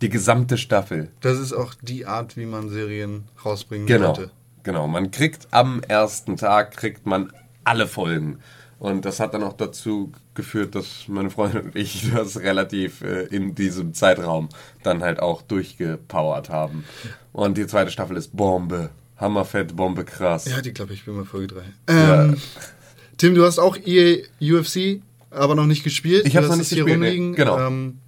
die 0.00 0.08
gesamte 0.10 0.58
Staffel. 0.58 1.10
Das 1.20 1.38
ist 1.38 1.52
auch 1.52 1.74
die 1.80 2.06
Art, 2.06 2.36
wie 2.36 2.46
man 2.46 2.68
Serien 2.68 3.24
rausbringen 3.44 3.86
Genau, 3.86 4.14
sollte. 4.14 4.30
genau. 4.62 4.86
Man 4.86 5.10
kriegt 5.10 5.48
am 5.50 5.80
ersten 5.82 6.36
Tag 6.36 6.76
kriegt 6.76 7.06
man 7.06 7.32
alle 7.62 7.86
Folgen. 7.86 8.38
Und 8.84 9.06
das 9.06 9.18
hat 9.18 9.32
dann 9.32 9.42
auch 9.42 9.54
dazu 9.54 10.12
geführt, 10.34 10.74
dass 10.74 11.08
meine 11.08 11.30
Freundin 11.30 11.62
und 11.62 11.74
ich 11.74 12.10
das 12.14 12.38
relativ 12.40 13.00
äh, 13.00 13.22
in 13.22 13.54
diesem 13.54 13.94
Zeitraum 13.94 14.50
dann 14.82 15.02
halt 15.02 15.20
auch 15.20 15.40
durchgepowert 15.40 16.50
haben. 16.50 16.84
Und 17.32 17.56
die 17.56 17.66
zweite 17.66 17.90
Staffel 17.90 18.18
ist 18.18 18.36
Bombe. 18.36 18.90
Hammerfett, 19.16 19.74
Bombe, 19.74 20.04
krass. 20.04 20.44
Ja, 20.44 20.60
die 20.60 20.74
glaube 20.74 20.92
ich 20.92 21.06
bin 21.06 21.16
bei 21.16 21.24
Folge 21.24 21.46
3. 21.86 21.94
Ja. 21.94 22.24
Ähm, 22.24 22.36
Tim, 23.16 23.34
du 23.34 23.46
hast 23.46 23.58
auch 23.58 23.78
EA 23.86 24.18
UFC, 24.42 25.00
aber 25.30 25.54
noch 25.54 25.64
nicht 25.64 25.82
gespielt. 25.82 26.26
Ich 26.26 26.36
hast 26.36 26.48
noch 26.48 26.56
nicht 26.56 26.68
hier 26.68 26.84
gespielt, 26.84 27.00
nee. 27.00 27.06
rumliegen. 27.06 27.34
Genau. 27.36 27.66
Ähm, 27.66 28.00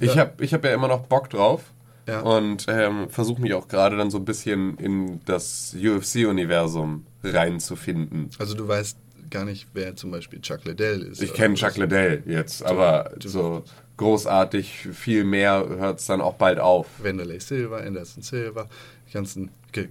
Ich 0.00 0.16
habe 0.16 0.42
ich 0.42 0.54
hab 0.54 0.64
ja 0.64 0.72
immer 0.72 0.88
noch 0.88 1.02
Bock 1.02 1.28
drauf. 1.28 1.64
Ja. 2.08 2.20
Und 2.20 2.64
ähm, 2.66 3.10
versuche 3.10 3.42
mich 3.42 3.52
auch 3.52 3.68
gerade 3.68 3.98
dann 3.98 4.10
so 4.10 4.16
ein 4.16 4.24
bisschen 4.24 4.78
in 4.78 5.20
das 5.26 5.76
UFC-Universum 5.78 7.04
reinzufinden. 7.22 8.30
also 8.38 8.54
du 8.54 8.66
weißt 8.66 8.96
gar 9.32 9.44
nicht, 9.44 9.66
wer 9.74 9.96
zum 9.96 10.10
Beispiel 10.12 10.40
Chuck 10.40 10.64
Liddell 10.64 11.02
ist. 11.02 11.20
Ich 11.20 11.32
kenne. 11.34 11.54
Chuck 11.56 11.76
Liddell 11.76 12.22
jetzt, 12.26 12.62
aber 12.62 13.10
du- 13.18 13.28
so 13.28 13.64
großartig 13.96 14.88
viel 14.92 15.24
mehr 15.24 15.66
hört 15.68 15.98
es 16.00 16.06
dann 16.06 16.20
auch 16.20 16.34
bald 16.34 16.58
auf. 16.60 16.86
Wanderlei 17.02 17.38
Silva, 17.40 17.78
Anderson 17.78 18.22
Silva, 18.22 18.68
die 19.08 19.12
ganzen. 19.12 19.50
ja, 19.74 19.82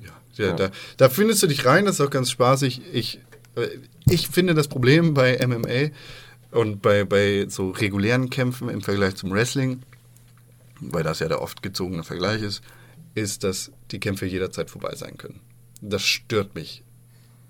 Ja. 0.48 0.54
Da, 0.54 0.72
da 0.98 1.10
findest 1.10 1.44
du 1.44 1.48
dich 1.48 1.66
rein, 1.66 1.86
das 1.86 1.96
ist 1.96 2.02
auch 2.02 2.10
ganz 2.10 2.30
spaßig. 2.32 2.82
Ich, 2.94 3.20
äh, 3.56 3.68
ich 4.10 4.28
finde 4.30 4.54
das 4.54 4.68
Problem 4.68 5.14
bei 5.14 5.38
MMA 5.46 5.92
und 6.52 6.82
bei, 6.82 7.04
bei 7.06 7.46
so 7.50 7.70
regulären 7.72 8.30
Kämpfen 8.30 8.70
im 8.70 8.82
Vergleich 8.82 9.16
zum 9.16 9.32
Wrestling, 9.32 9.82
weil 10.80 11.04
das 11.04 11.20
ja 11.20 11.28
der 11.28 11.42
oft 11.42 11.62
gezogene 11.62 12.04
Vergleich 12.04 12.42
ist, 12.42 12.62
ist, 13.16 13.44
dass 13.44 13.72
die 13.92 14.00
Kämpfe 14.00 14.26
jederzeit 14.26 14.70
vorbei 14.70 14.96
sein 14.96 15.18
können. 15.18 15.39
Das 15.82 16.02
stört 16.04 16.56
mich 16.56 16.84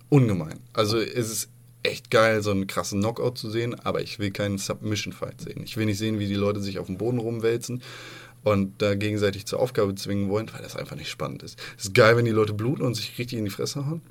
ungemein. 0.10 0.60
Also 0.74 1.00
es 1.00 1.30
ist 1.32 1.50
echt 1.84 2.12
geil, 2.12 2.42
so 2.42 2.52
einen 2.52 2.68
krassen 2.68 3.00
Knockout 3.00 3.38
zu 3.38 3.50
sehen, 3.50 3.80
aber 3.80 4.02
ich 4.02 4.20
will 4.20 4.32
keinen 4.32 4.58
Submission-Fight 4.58 5.42
sehen. 5.42 5.62
Ich 5.64 5.78
will 5.78 5.86
nicht 5.86 5.98
sehen, 5.98 6.20
wie 6.20 6.28
die 6.28 6.36
Leute 6.36 6.62
sich 6.62 6.80
auf 6.80 6.88
dem 6.88 6.98
Boden 6.98 7.18
rumwälzen 7.18 7.82
und 8.44 8.82
da 8.82 8.96
gegenseitig 8.96 9.46
zur 9.46 9.60
Aufgabe 9.60 9.96
zwingen 9.96 10.30
wollen, 10.30 10.52
weil 10.54 10.62
das 10.62 10.76
einfach 10.76 10.96
nicht 10.96 11.10
spannend 11.10 11.44
ist. 11.44 11.60
Es 11.78 11.86
ist 11.86 11.94
geil, 11.94 12.18
wenn 12.18 12.26
die 12.26 12.32
Leute 12.32 12.54
bluten 12.54 12.84
und 12.84 12.96
sich 12.96 13.18
richtig 13.18 13.40
in 13.40 13.46
die 13.46 13.52
Fresse 13.52 13.86
hauen, 13.86 14.02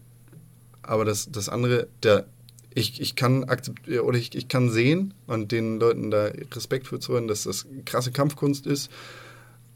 aber 0.83 1.05
das, 1.05 1.31
das 1.31 1.49
andere, 1.49 1.89
der, 2.03 2.27
ich, 2.75 3.01
ich 3.01 3.17
kann 3.17 3.45
akzeptieren 3.45 4.05
oder 4.05 4.19
ich, 4.19 4.35
ich 4.35 4.49
kann 4.49 4.71
sehen 4.71 5.15
und 5.27 5.53
den 5.53 5.79
Leuten 5.79 6.11
da 6.11 6.31
Respekt 6.55 6.89
für 6.89 7.01
zollen, 7.01 7.29
dass 7.29 7.45
das 7.45 7.67
krasse 7.85 8.13
Kampfkunst 8.13 8.67
ist, 8.67 8.91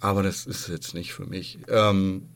aber 0.01 0.23
das 0.23 0.47
ist 0.47 0.69
jetzt 0.69 0.95
nicht 0.95 1.13
für 1.13 1.27
mich. 1.27 1.59
Ähm, 1.69 2.29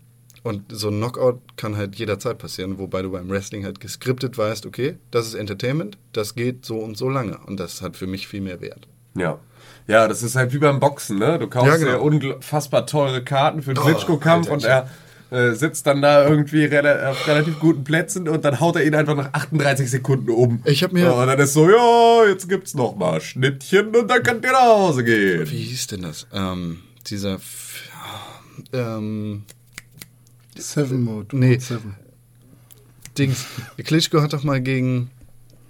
und 0.42 0.64
so 0.70 0.88
ein 0.88 0.96
Knockout 0.98 1.40
kann 1.56 1.76
halt 1.76 1.96
jederzeit 1.96 2.38
passieren, 2.38 2.78
wobei 2.78 3.02
du 3.02 3.10
beim 3.10 3.28
Wrestling 3.28 3.64
halt 3.64 3.80
geskriptet 3.80 4.38
weißt, 4.38 4.66
okay, 4.66 4.96
das 5.10 5.26
ist 5.26 5.34
Entertainment, 5.34 5.98
das 6.12 6.34
geht 6.34 6.64
so 6.64 6.78
und 6.78 6.96
so 6.96 7.08
lange. 7.08 7.38
Und 7.46 7.58
das 7.60 7.82
hat 7.82 7.96
für 7.96 8.06
mich 8.06 8.28
viel 8.28 8.40
mehr 8.40 8.60
Wert. 8.60 8.86
Ja. 9.14 9.38
Ja, 9.86 10.06
das 10.06 10.22
ist 10.22 10.36
halt 10.36 10.52
wie 10.52 10.58
beim 10.58 10.80
Boxen, 10.80 11.18
ne? 11.18 11.38
Du 11.38 11.48
kaufst 11.48 11.68
Ja, 11.68 11.76
genau. 11.76 12.02
unfassbar 12.02 12.86
teure 12.86 13.24
Karten 13.24 13.62
für 13.62 13.72
den 13.74 13.78
Oh, 13.82 13.86
Klitschko-Kampf 13.86 14.48
und 14.50 14.62
er 14.64 14.88
äh, 15.30 15.52
sitzt 15.52 15.86
dann 15.86 16.00
da 16.02 16.26
irgendwie 16.28 16.64
rela 16.64 17.10
auf 17.10 17.26
relativ 17.26 17.58
guten 17.58 17.84
Plätzen 17.84 18.28
und 18.28 18.44
dann 18.44 18.60
haut 18.60 18.76
er 18.76 18.84
ihn 18.84 18.94
einfach 18.94 19.14
nach 19.16 19.32
38 19.32 19.90
Sekunden 19.90 20.30
um. 20.30 20.62
Ich 20.64 20.82
hab 20.84 20.92
mir- 20.92 21.12
Und 21.14 21.26
dann 21.26 21.38
ist 21.38 21.52
so, 21.54 21.68
ja, 21.68 22.26
jetzt 22.28 22.48
gibt's 22.48 22.74
noch 22.74 22.96
mal 22.96 23.20
Schnittchen 23.20 23.94
und 23.96 24.08
dann 24.08 24.22
könnt 24.22 24.44
ihr 24.44 24.52
nach 24.52 24.60
Hause 24.60 25.04
gehen. 25.04 25.50
Wie 25.50 25.56
hieß 25.64 25.88
denn 25.88 26.02
das? 26.02 26.26
Ähm, 26.32 26.78
dieser. 27.08 27.34
F- 27.34 27.90
ähm, 28.72 29.44
Seven 30.58 31.02
Mode. 31.02 31.36
Nee. 31.36 31.58
Seven. 31.58 31.94
Dings. 33.16 33.46
Klitschko 33.82 34.20
hat 34.22 34.32
doch 34.32 34.44
mal 34.44 34.60
gegen 34.60 35.10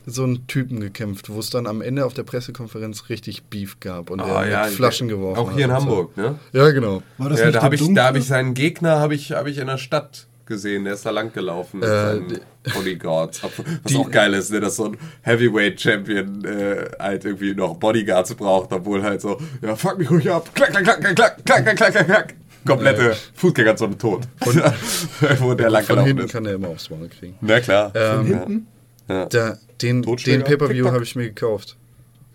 so 0.06 0.24
einen 0.24 0.46
Typen 0.46 0.80
gekämpft, 0.80 1.28
wo 1.30 1.38
es 1.38 1.50
dann 1.50 1.66
am 1.66 1.82
Ende 1.82 2.04
auf 2.06 2.14
der 2.14 2.22
Pressekonferenz 2.22 3.08
richtig 3.10 3.44
Beef 3.44 3.78
gab 3.80 4.10
und 4.10 4.20
Ah, 4.20 4.44
er 4.44 4.50
ja, 4.50 4.64
mit 4.64 4.74
Flaschen 4.74 5.08
geworfen 5.08 5.38
Auch 5.38 5.52
hier 5.52 5.66
in 5.66 5.70
und 5.70 5.80
so. 5.80 5.86
Hamburg, 5.86 6.16
ne? 6.16 6.38
Ja, 6.52 6.70
genau. 6.70 7.02
War 7.18 7.28
das 7.28 7.40
Ja, 7.40 7.46
nicht 7.46 7.56
da 7.56 7.62
habe 7.62 7.74
ich, 7.74 7.94
da 7.94 8.06
hab 8.06 8.16
ich 8.16 8.24
seinen 8.26 8.54
Gegner 8.54 9.00
hab 9.00 9.12
ich, 9.12 9.32
hab 9.32 9.46
ich 9.46 9.58
in 9.58 9.66
der 9.66 9.76
Stadt 9.78 10.26
gesehen. 10.46 10.84
Der 10.84 10.94
ist 10.94 11.04
da 11.04 11.10
lang 11.10 11.30
gelaufen 11.34 11.80
mit 11.80 11.88
Äh, 11.90 11.92
seinen 11.92 12.40
Bodyguards. 12.74 13.42
Was 13.42 13.52
die- 13.86 13.96
auch 13.96 14.10
geil 14.10 14.32
ist, 14.32 14.50
ne, 14.50 14.60
dass 14.60 14.76
so 14.76 14.86
ein 14.86 14.96
Heavyweight-Champion 15.22 16.44
äh, 16.46 16.90
halt 16.98 17.26
irgendwie 17.26 17.54
noch 17.54 17.76
Bodyguards 17.76 18.34
braucht, 18.34 18.72
obwohl 18.72 19.02
halt 19.02 19.20
so, 19.20 19.38
ja, 19.60 19.76
fuck 19.76 19.98
mich 19.98 20.10
ruhig 20.10 20.30
ab. 20.30 20.50
Klack, 20.54 20.70
klack, 20.70 20.84
klack, 20.84 21.00
klack, 21.00 21.16
klack, 21.16 21.44
klack, 21.44 21.64
klack, 21.64 21.76
klack, 21.76 21.92
klack, 21.92 22.06
klack. 22.06 22.34
Komplette 22.66 23.16
Fußgängerzone 23.34 23.96
tot. 23.98 24.28
Wo 25.38 25.54
der 25.54 25.70
lang 25.70 25.84
Von 25.84 26.04
hinten 26.04 26.24
ist. 26.24 26.32
kann 26.32 26.44
er 26.46 26.54
immer 26.54 26.68
aufs 26.68 26.90
Maul 26.90 27.08
kriegen. 27.08 27.36
Na 27.40 27.60
klar. 27.60 27.92
Ähm, 27.94 28.66
Ja. 29.08 29.24
Da, 29.26 29.58
den, 29.80 30.02
den 30.02 30.44
Pay-Per-View 30.44 30.86
habe 30.90 31.02
ich 31.02 31.16
mir 31.16 31.24
gekauft. 31.28 31.76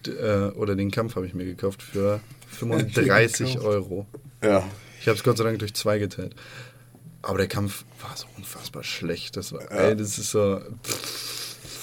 D 0.05 0.11
äh, 0.11 0.49
oder 0.55 0.75
den 0.75 0.89
Kampf 0.91 1.15
habe 1.15 1.25
ich 1.27 1.33
mir 1.33 1.45
gekauft 1.45 1.83
für 1.83 2.19
35 2.49 3.59
Euro. 3.61 4.05
ja. 4.41 4.63
Ich 4.99 5.07
habe 5.09 5.17
es 5.17 5.23
Gott 5.23 5.37
sei 5.37 5.43
Dank 5.43 5.59
durch 5.59 5.73
zwei 5.73 5.99
geteilt. 5.99 6.33
Aber 7.21 7.37
der 7.37 7.47
Kampf 7.47 7.83
war 8.01 8.15
so 8.15 8.25
unfassbar 8.37 8.83
schlecht. 8.83 9.35
Das 9.35 9.51
war, 9.51 9.69
ey, 9.69 9.95
das 9.97 10.17
ist 10.17 10.31
so. 10.31 10.61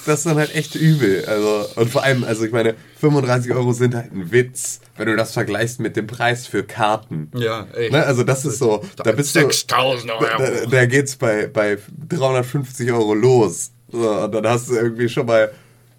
Das 0.06 0.20
ist 0.20 0.26
dann 0.26 0.36
halt 0.36 0.54
echt 0.54 0.74
übel. 0.74 1.24
Also, 1.26 1.80
und 1.80 1.90
vor 1.90 2.02
allem, 2.02 2.24
also 2.24 2.44
ich 2.44 2.52
meine, 2.52 2.74
35 3.00 3.52
Euro 3.52 3.72
sind 3.72 3.94
halt 3.94 4.12
ein 4.12 4.32
Witz, 4.32 4.80
wenn 4.96 5.06
du 5.06 5.16
das 5.16 5.32
vergleichst 5.32 5.80
mit 5.80 5.96
dem 5.96 6.06
Preis 6.06 6.46
für 6.46 6.62
Karten. 6.62 7.30
Ja, 7.34 7.66
ey. 7.74 7.90
Ne, 7.90 8.04
also 8.04 8.22
das 8.22 8.44
ist 8.44 8.58
so, 8.58 8.84
da 8.96 9.12
bist 9.12 9.34
du, 9.36 9.40
6000 9.40 10.10
Euro. 10.12 10.24
da, 10.24 10.66
da 10.66 10.86
geht's 10.86 11.16
bei, 11.16 11.46
bei 11.46 11.78
350 12.08 12.92
Euro 12.92 13.14
los. 13.14 13.70
So, 13.90 14.10
und 14.10 14.32
dann 14.32 14.46
hast 14.46 14.68
du 14.68 14.74
irgendwie 14.74 15.08
schon 15.08 15.26
mal, 15.26 15.50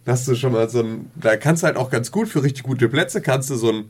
hast 0.05 0.27
du 0.27 0.35
schon 0.35 0.53
mal 0.53 0.69
so 0.69 0.79
ein, 0.79 1.11
da 1.15 1.35
kannst 1.37 1.63
du 1.63 1.67
halt 1.67 1.77
auch 1.77 1.89
ganz 1.89 2.11
gut 2.11 2.29
für 2.29 2.43
richtig 2.43 2.63
gute 2.63 2.89
Plätze, 2.89 3.21
kannst 3.21 3.49
du 3.49 3.55
so 3.55 3.71
ein, 3.71 3.89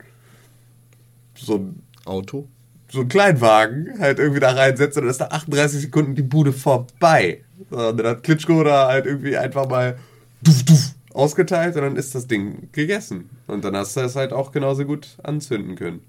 so 1.35 1.55
ein, 1.55 1.83
Auto? 2.05 2.47
so 2.91 2.99
einen 2.99 3.09
Kleinwagen 3.09 3.99
halt 3.99 4.19
irgendwie 4.19 4.39
da 4.39 4.51
reinsetzen 4.51 5.01
und 5.01 5.05
dann 5.05 5.11
ist 5.11 5.19
nach 5.19 5.31
38 5.31 5.81
Sekunden 5.81 6.15
die 6.15 6.23
Bude 6.23 6.51
vorbei. 6.51 7.41
Dann 7.69 8.03
hat 8.03 8.23
Klitschko 8.23 8.63
da 8.63 8.87
halt 8.87 9.05
irgendwie 9.05 9.37
einfach 9.37 9.69
mal 9.69 9.97
duf, 10.41 10.63
duf, 10.63 10.91
ausgeteilt 11.13 11.75
und 11.75 11.81
dann 11.81 11.95
ist 11.95 12.15
das 12.15 12.27
Ding 12.27 12.69
gegessen. 12.71 13.29
Und 13.47 13.63
dann 13.63 13.75
hast 13.75 13.95
du 13.95 14.01
es 14.01 14.15
halt 14.15 14.33
auch 14.33 14.51
genauso 14.51 14.85
gut 14.85 15.07
anzünden 15.23 15.75
können. 15.75 16.01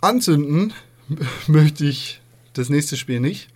Anzünden 0.00 0.72
möchte 1.46 1.84
ich 1.84 2.20
das 2.52 2.68
nächste 2.68 2.96
Spiel 2.96 3.20
nicht. 3.20 3.48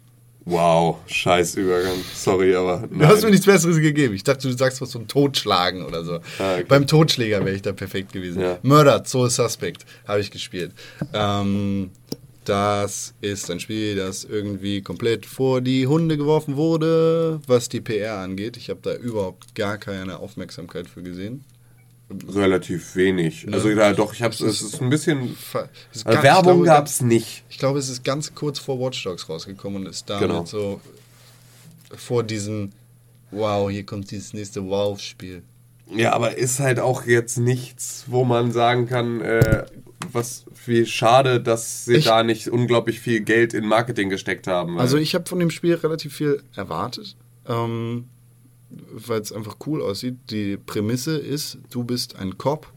Wow, 0.44 0.96
scheiß 1.06 1.56
Übergang. 1.56 1.98
Sorry, 2.14 2.54
aber 2.54 2.88
Du 2.90 3.04
hast 3.06 3.22
mir 3.22 3.30
nichts 3.30 3.44
Besseres 3.44 3.76
gegeben. 3.76 4.14
Ich 4.14 4.24
dachte, 4.24 4.48
du 4.48 4.56
sagst 4.56 4.80
was 4.80 4.88
zum 4.88 5.06
Totschlagen 5.06 5.84
oder 5.84 6.04
so. 6.04 6.20
Ah, 6.38 6.54
okay. 6.54 6.64
Beim 6.66 6.86
Totschläger 6.86 7.44
wäre 7.44 7.54
ich 7.54 7.60
da 7.60 7.72
perfekt 7.72 8.14
gewesen. 8.14 8.40
Ja. 8.40 8.58
Murder, 8.62 9.04
Soul 9.04 9.28
Suspect 9.28 9.84
habe 10.06 10.20
ich 10.20 10.30
gespielt. 10.30 10.72
Ähm, 11.12 11.90
das 12.48 13.14
ist 13.20 13.50
ein 13.50 13.60
Spiel, 13.60 13.96
das 13.96 14.24
irgendwie 14.24 14.82
komplett 14.82 15.26
vor 15.26 15.60
die 15.60 15.86
Hunde 15.86 16.16
geworfen 16.16 16.56
wurde, 16.56 17.40
was 17.46 17.68
die 17.68 17.80
PR 17.80 18.18
angeht. 18.18 18.56
Ich 18.56 18.70
habe 18.70 18.80
da 18.82 18.94
überhaupt 18.94 19.54
gar 19.54 19.78
keine 19.78 20.18
Aufmerksamkeit 20.18 20.88
für 20.88 21.02
gesehen. 21.02 21.44
Relativ 22.34 22.96
wenig. 22.96 23.46
Also 23.52 23.68
ja, 23.68 23.92
doch, 23.92 24.14
ich 24.14 24.22
hab's, 24.22 24.40
es 24.40 24.62
ist 24.62 24.80
ein 24.80 24.88
bisschen. 24.88 25.36
Es 25.92 26.06
Also 26.06 26.22
Werbung 26.22 26.62
glaube, 26.62 26.64
gab's 26.64 27.02
nicht. 27.02 27.44
Ich 27.50 27.58
glaube, 27.58 27.78
es 27.78 27.90
ist 27.90 28.02
ganz 28.02 28.34
kurz 28.34 28.58
vor 28.58 28.80
Watch 28.80 29.04
Dogs 29.04 29.28
rausgekommen 29.28 29.82
und 29.82 29.88
ist 29.90 30.08
damit 30.08 30.28
Genau. 30.28 30.46
so 30.46 30.80
vor 31.94 32.22
diesem 32.22 32.72
Wow, 33.30 33.70
hier 33.70 33.84
kommt 33.84 34.10
dieses 34.10 34.32
nächste 34.32 34.64
Wow-Spiel. 34.64 35.42
Ja, 35.94 36.12
aber 36.12 36.36
ist 36.36 36.60
halt 36.60 36.80
auch 36.80 37.06
jetzt 37.06 37.38
nichts, 37.38 38.04
wo 38.08 38.24
man 38.24 38.52
sagen 38.52 38.86
kann, 38.86 39.20
äh, 39.20 39.64
was 40.12 40.44
wie 40.66 40.84
schade, 40.86 41.40
dass 41.40 41.84
sie 41.86 41.94
Ich- 41.96 42.04
da 42.04 42.22
nicht 42.22 42.48
unglaublich 42.48 43.00
viel 43.00 43.20
Geld 43.20 43.54
in 43.54 43.66
Marketing 43.66 44.10
gesteckt 44.10 44.46
haben. 44.46 44.78
Also 44.78 44.96
ich 44.98 45.14
habe 45.14 45.26
von 45.28 45.38
dem 45.38 45.50
Spiel 45.50 45.74
relativ 45.74 46.14
viel 46.14 46.42
erwartet, 46.54 47.16
ähm, 47.46 48.04
weil 48.70 49.20
es 49.22 49.32
einfach 49.32 49.56
cool 49.66 49.80
aussieht. 49.82 50.16
Die 50.30 50.56
Prämisse 50.58 51.16
ist, 51.16 51.58
du 51.70 51.84
bist 51.84 52.16
ein 52.16 52.36
Cop 52.36 52.70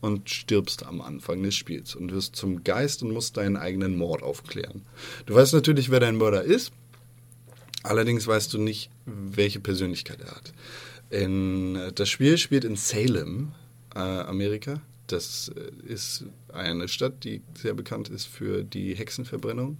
und 0.00 0.28
stirbst 0.30 0.84
am 0.84 1.00
Anfang 1.00 1.42
des 1.42 1.54
Spiels 1.54 1.94
und 1.94 2.12
wirst 2.12 2.34
zum 2.36 2.64
Geist 2.64 3.02
und 3.04 3.12
musst 3.12 3.36
deinen 3.36 3.56
eigenen 3.56 3.96
Mord 3.96 4.22
aufklären. 4.22 4.82
Du 5.26 5.34
weißt 5.34 5.52
natürlich, 5.54 5.90
wer 5.90 6.00
dein 6.00 6.16
Mörder 6.16 6.42
ist, 6.42 6.72
allerdings 7.82 8.26
weißt 8.26 8.52
du 8.54 8.58
nicht, 8.58 8.90
welche 9.06 9.60
Persönlichkeit 9.60 10.20
er 10.20 10.32
hat. 10.32 10.52
In, 11.10 11.92
das 11.94 12.08
Spiel 12.08 12.36
spielt 12.38 12.64
in 12.64 12.76
Salem, 12.76 13.52
äh, 13.94 13.98
Amerika. 13.98 14.80
Das 15.06 15.50
äh, 15.56 15.86
ist 15.86 16.24
eine 16.52 16.88
Stadt, 16.88 17.24
die 17.24 17.42
sehr 17.54 17.74
bekannt 17.74 18.08
ist 18.08 18.26
für 18.26 18.62
die 18.62 18.94
Hexenverbrennung 18.94 19.78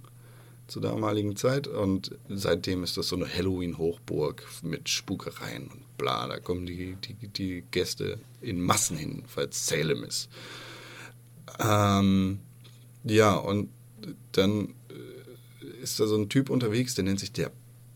zur 0.69 0.81
damaligen 0.81 1.35
Zeit 1.35 1.67
und 1.67 2.11
seitdem 2.29 2.83
ist 2.83 2.95
das 2.95 3.07
so 3.09 3.15
eine 3.15 3.27
Halloween-Hochburg 3.27 4.45
mit 4.61 4.87
Spukereien 4.87 5.67
und 5.67 5.97
bla. 5.97 6.27
Da 6.27 6.39
kommen 6.39 6.65
die, 6.65 6.95
die, 6.95 7.27
die 7.27 7.63
Gäste 7.71 8.19
in 8.41 8.61
Massen 8.61 8.97
hin, 8.97 9.23
es 9.35 9.67
Salem 9.67 10.03
ist. 10.03 10.29
Ähm, 11.59 12.39
ja, 13.03 13.35
und 13.35 13.69
dann 14.31 14.75
äh, 14.89 15.81
ist 15.81 15.99
da 15.99 16.07
so 16.07 16.15
ein 16.15 16.29
Typ 16.29 16.49
unterwegs, 16.49 16.95
der 16.95 17.03
nennt 17.03 17.19
sich 17.19 17.31
der, 17.31 17.51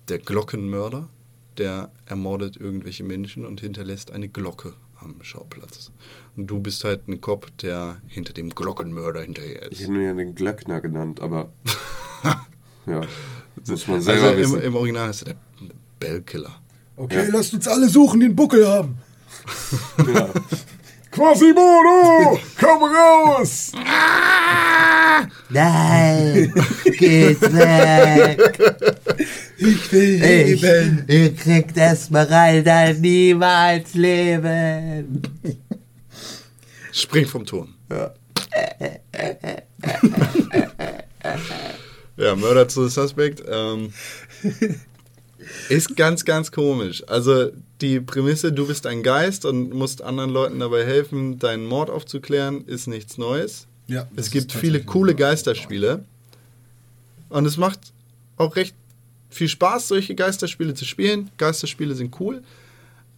der 0.07 0.19
Glockenmörder. 0.19 1.09
Der 1.57 1.91
ermordet 2.05 2.57
irgendwelche 2.57 3.03
Menschen 3.03 3.45
und 3.45 3.61
hinterlässt 3.61 4.11
eine 4.11 4.27
Glocke 4.27 4.73
am 4.99 5.15
Schauplatz. 5.21 5.91
Und 6.35 6.47
du 6.47 6.59
bist 6.59 6.83
halt 6.83 7.07
ein 7.07 7.21
Cop, 7.21 7.55
der 7.59 7.97
hinter 8.07 8.33
dem 8.33 8.49
Glockenmörder 8.49 9.21
hinterher 9.21 9.63
ich 9.71 9.73
ist. 9.73 9.81
hätte 9.81 9.93
ihn 9.93 10.01
ja 10.05 10.13
den 10.13 10.33
Glöckner 10.35 10.81
genannt, 10.81 11.21
aber. 11.21 11.51
ja, 12.87 13.01
muss 13.67 13.87
man 13.87 14.01
selber 14.01 14.29
Also 14.29 14.33
im, 14.33 14.39
wissen. 14.39 14.61
im 14.61 14.75
Original 14.75 15.09
ist 15.09 15.21
er 15.23 15.33
der 15.33 15.35
Bellkiller. 15.99 16.59
Okay, 16.95 17.27
lasst 17.31 17.53
uns 17.53 17.67
alle 17.67 17.87
suchen, 17.89 18.19
die 18.19 18.27
einen 18.27 18.35
Buckel 18.35 18.67
haben. 18.67 18.97
ja. 20.13 20.29
Quasimodo, 21.11 22.39
komm 22.59 22.83
raus! 22.83 23.71
Nein, 25.49 26.51
geht 26.97 27.39
weg. 27.41 28.92
Ich 29.65 29.91
will 29.91 30.23
Ich, 30.23 30.61
leben. 30.61 31.03
ihr 31.07 31.33
kriegt 31.35 31.77
Esmeralda 31.77 32.93
niemals 32.93 33.93
leben. 33.93 35.21
Spring 36.91 37.25
vom 37.25 37.45
Turm. 37.45 37.73
Ja. 37.89 38.13
Ja, 42.15 42.35
Murder 42.35 42.67
to 42.67 42.87
the 42.87 42.93
Suspect. 42.93 43.41
Ähm, 43.49 43.91
ist 45.69 45.95
ganz, 45.97 46.23
ganz 46.25 46.51
komisch. 46.51 47.03
Also 47.07 47.49
die 47.81 47.99
Prämisse, 47.99 48.51
du 48.53 48.67
bist 48.67 48.85
ein 48.85 49.01
Geist 49.01 49.45
und 49.45 49.73
musst 49.73 50.01
anderen 50.03 50.29
Leuten 50.29 50.59
dabei 50.59 50.85
helfen, 50.85 51.39
deinen 51.39 51.65
Mord 51.65 51.89
aufzuklären, 51.89 52.65
ist 52.67 52.87
nichts 52.87 53.17
Neues. 53.17 53.65
Ja, 53.87 54.07
es 54.15 54.29
gibt 54.29 54.51
viele 54.51 54.83
coole 54.83 55.15
Geisterspiele. 55.15 56.05
Und 57.29 57.45
es 57.47 57.57
macht 57.57 57.79
auch 58.37 58.55
recht 58.55 58.75
viel 59.33 59.49
Spaß, 59.49 59.87
solche 59.87 60.15
Geisterspiele 60.15 60.73
zu 60.73 60.85
spielen. 60.85 61.29
Geisterspiele 61.37 61.95
sind 61.95 62.19
cool. 62.19 62.43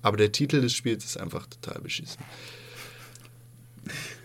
Aber 0.01 0.17
der 0.17 0.31
Titel 0.31 0.61
des 0.61 0.73
Spiels 0.73 1.03
ist 1.03 1.19
einfach 1.19 1.47
total 1.47 1.81
beschissen. 1.81 2.19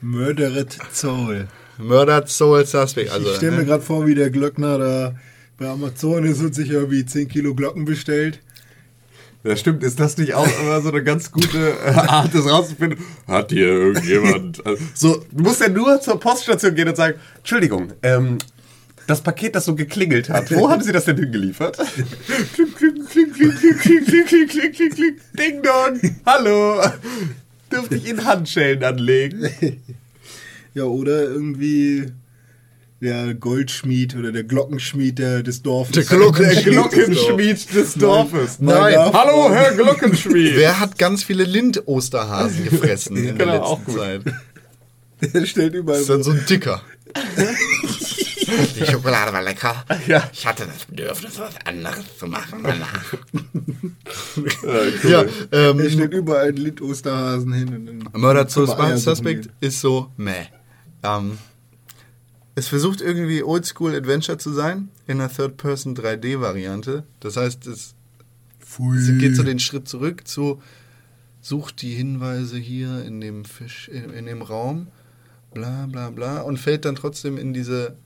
Murdered 0.01 0.77
Soul. 0.93 1.49
Murder 1.79 2.27
Soul 2.27 2.67
Suspect. 2.67 3.11
Also, 3.11 3.31
ich 3.31 3.37
stelle 3.37 3.53
mir 3.53 3.59
ne? 3.59 3.65
gerade 3.65 3.83
vor, 3.83 4.07
wie 4.07 4.15
der 4.15 4.31
Glöckner 4.31 4.79
da 4.79 5.15
bei 5.59 5.69
Amazon 5.69 6.25
ist 6.25 6.41
und 6.41 6.55
sich 6.55 6.71
irgendwie 6.71 7.05
10 7.05 7.29
Kilo 7.29 7.55
Glocken 7.55 7.85
bestellt. 7.85 8.41
Ja, 9.43 9.57
stimmt. 9.57 9.83
Ist 9.83 9.99
das 9.99 10.19
nicht 10.19 10.35
auch 10.35 10.47
immer 10.61 10.83
so 10.83 10.91
eine 10.91 11.03
ganz 11.03 11.33
gute 11.33 11.71
äh, 11.83 11.91
Art, 11.95 12.35
das 12.35 12.45
rauszufinden? 12.47 12.99
Hat 13.27 13.51
hier 13.51 13.69
irgendjemand. 13.69 14.65
Also, 14.67 14.85
so, 14.95 15.25
du 15.31 15.43
musst 15.43 15.63
ja 15.63 15.69
nur 15.69 16.01
zur 16.01 16.21
Poststation 16.21 16.75
gehen 16.75 16.89
und 16.89 16.97
sagen: 16.97 17.19
Entschuldigung, 17.39 17.93
ähm, 18.03 18.37
das 19.11 19.21
Paket, 19.23 19.55
das 19.57 19.65
so 19.65 19.75
geklingelt 19.75 20.29
hat, 20.29 20.51
wo 20.55 20.71
haben 20.71 20.83
Sie 20.83 20.93
das 20.93 21.05
denn 21.05 21.17
hingeliefert? 21.19 21.77
kling, 22.55 22.75
kling, 22.75 23.05
kling, 23.07 23.33
kling, 23.33 23.53
kling, 23.55 23.77
kling, 23.77 24.05
kling, 24.05 24.25
kling, 24.27 24.49
kling, 24.49 24.73
kling, 24.73 24.91
kling. 24.91 25.17
Ding 25.39 25.63
dong. 25.63 26.01
Hallo. 26.25 26.81
Dürfte 27.71 27.97
ich 27.97 28.09
Ihnen 28.09 28.25
Handschellen 28.25 28.83
anlegen? 28.85 29.49
Ja, 30.73 30.85
oder 30.85 31.25
irgendwie 31.25 32.13
der 33.01 33.35
Goldschmied 33.35 34.15
oder 34.15 34.31
der 34.31 34.45
Glockenschmied 34.45 35.19
der, 35.19 35.43
des 35.43 35.63
Dorfes. 35.63 35.95
Der 35.97 36.05
Glockenschmied. 36.05 36.65
Der 36.65 36.73
Glockenschmied 36.73 37.75
des 37.75 37.95
Dorfes. 37.95 38.61
Nein. 38.61 38.95
Hallo, 39.13 39.53
Herr 39.53 39.73
Glockenschmied. 39.73 40.55
Wer 40.55 40.79
hat 40.79 40.97
ganz 40.97 41.25
viele 41.25 41.43
Lind-Osterhasen 41.43 42.63
gefressen 42.67 43.17
in 43.17 43.25
der 43.25 43.35
Genau, 43.35 43.53
letzten 43.53 43.65
auch 43.67 43.85
gut. 43.85 43.97
Zeit? 43.97 44.23
Der 45.35 45.45
stellt 45.45 45.75
überall 45.75 45.99
Das 45.99 46.03
ist 46.03 46.11
dann 46.11 46.23
so 46.23 46.31
ein 46.31 46.47
Dicker. 46.49 46.83
Die 48.81 48.87
Schokolade 48.91 49.33
war 49.33 49.43
lecker. 49.43 49.85
Ja. 50.07 50.29
Ich 50.33 50.47
hatte 50.47 50.67
das 50.67 50.85
Bedürfnis, 50.87 51.39
was 51.39 51.55
anderes 51.67 52.19
zu 52.19 52.27
machen 52.27 52.63
danach. 52.63 53.15
Ja, 55.05 55.23
Er 55.51 55.71
ähm, 55.71 55.91
steht 55.91 56.13
überall 56.13 56.49
ein 56.49 56.57
Lied 56.57 56.81
Osterhasen 56.81 57.53
hin. 57.53 57.75
Und 57.75 57.87
dann 57.87 58.21
Murder 58.21 58.49
Sus- 58.49 58.71
suchen 58.71 58.97
Suspect 58.99 59.49
ist 59.61 59.81
so 59.81 60.11
meh. 60.17 60.47
Ähm, 61.03 61.39
es 62.55 62.69
versucht 62.69 63.01
irgendwie 63.01 63.43
Oldschool 63.43 63.95
Adventure 63.95 64.39
zu 64.39 64.53
sein 64.53 64.89
in 65.07 65.21
einer 65.21 65.33
Third-Person 65.33 65.97
3D-Variante. 65.97 67.05
Das 67.21 67.37
heißt, 67.37 67.67
es. 67.67 67.95
Sie 68.97 69.19
geht 69.19 69.35
so 69.35 69.43
den 69.43 69.59
Schritt 69.59 69.89
zurück 69.89 70.29
zu, 70.29 70.63
sucht 71.41 71.83
die 71.83 71.93
Hinweise 71.93 72.57
hier 72.57 73.05
in 73.05 73.21
dem 73.21 73.45
Fisch, 73.45 73.89
in, 73.89 74.11
in 74.11 74.27
dem 74.27 74.43
Raum, 74.43 74.87
bla 75.53 75.87
bla 75.87 76.11
bla, 76.11 76.41
und 76.43 76.57
fällt 76.59 76.85
dann 76.85 76.95
trotzdem 76.95 77.37
in 77.37 77.53
diese 77.53 77.97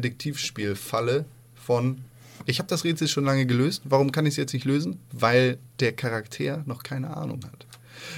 Detektivspielfalle 0.00 1.24
von, 1.54 2.02
ich 2.46 2.58
habe 2.58 2.68
das 2.68 2.84
Rätsel 2.84 3.08
schon 3.08 3.24
lange 3.24 3.46
gelöst, 3.46 3.82
warum 3.84 4.12
kann 4.12 4.26
ich 4.26 4.32
es 4.32 4.36
jetzt 4.36 4.52
nicht 4.52 4.64
lösen? 4.64 4.98
Weil 5.12 5.58
der 5.80 5.92
Charakter 5.92 6.62
noch 6.66 6.82
keine 6.82 7.16
Ahnung 7.16 7.40
hat. 7.44 7.66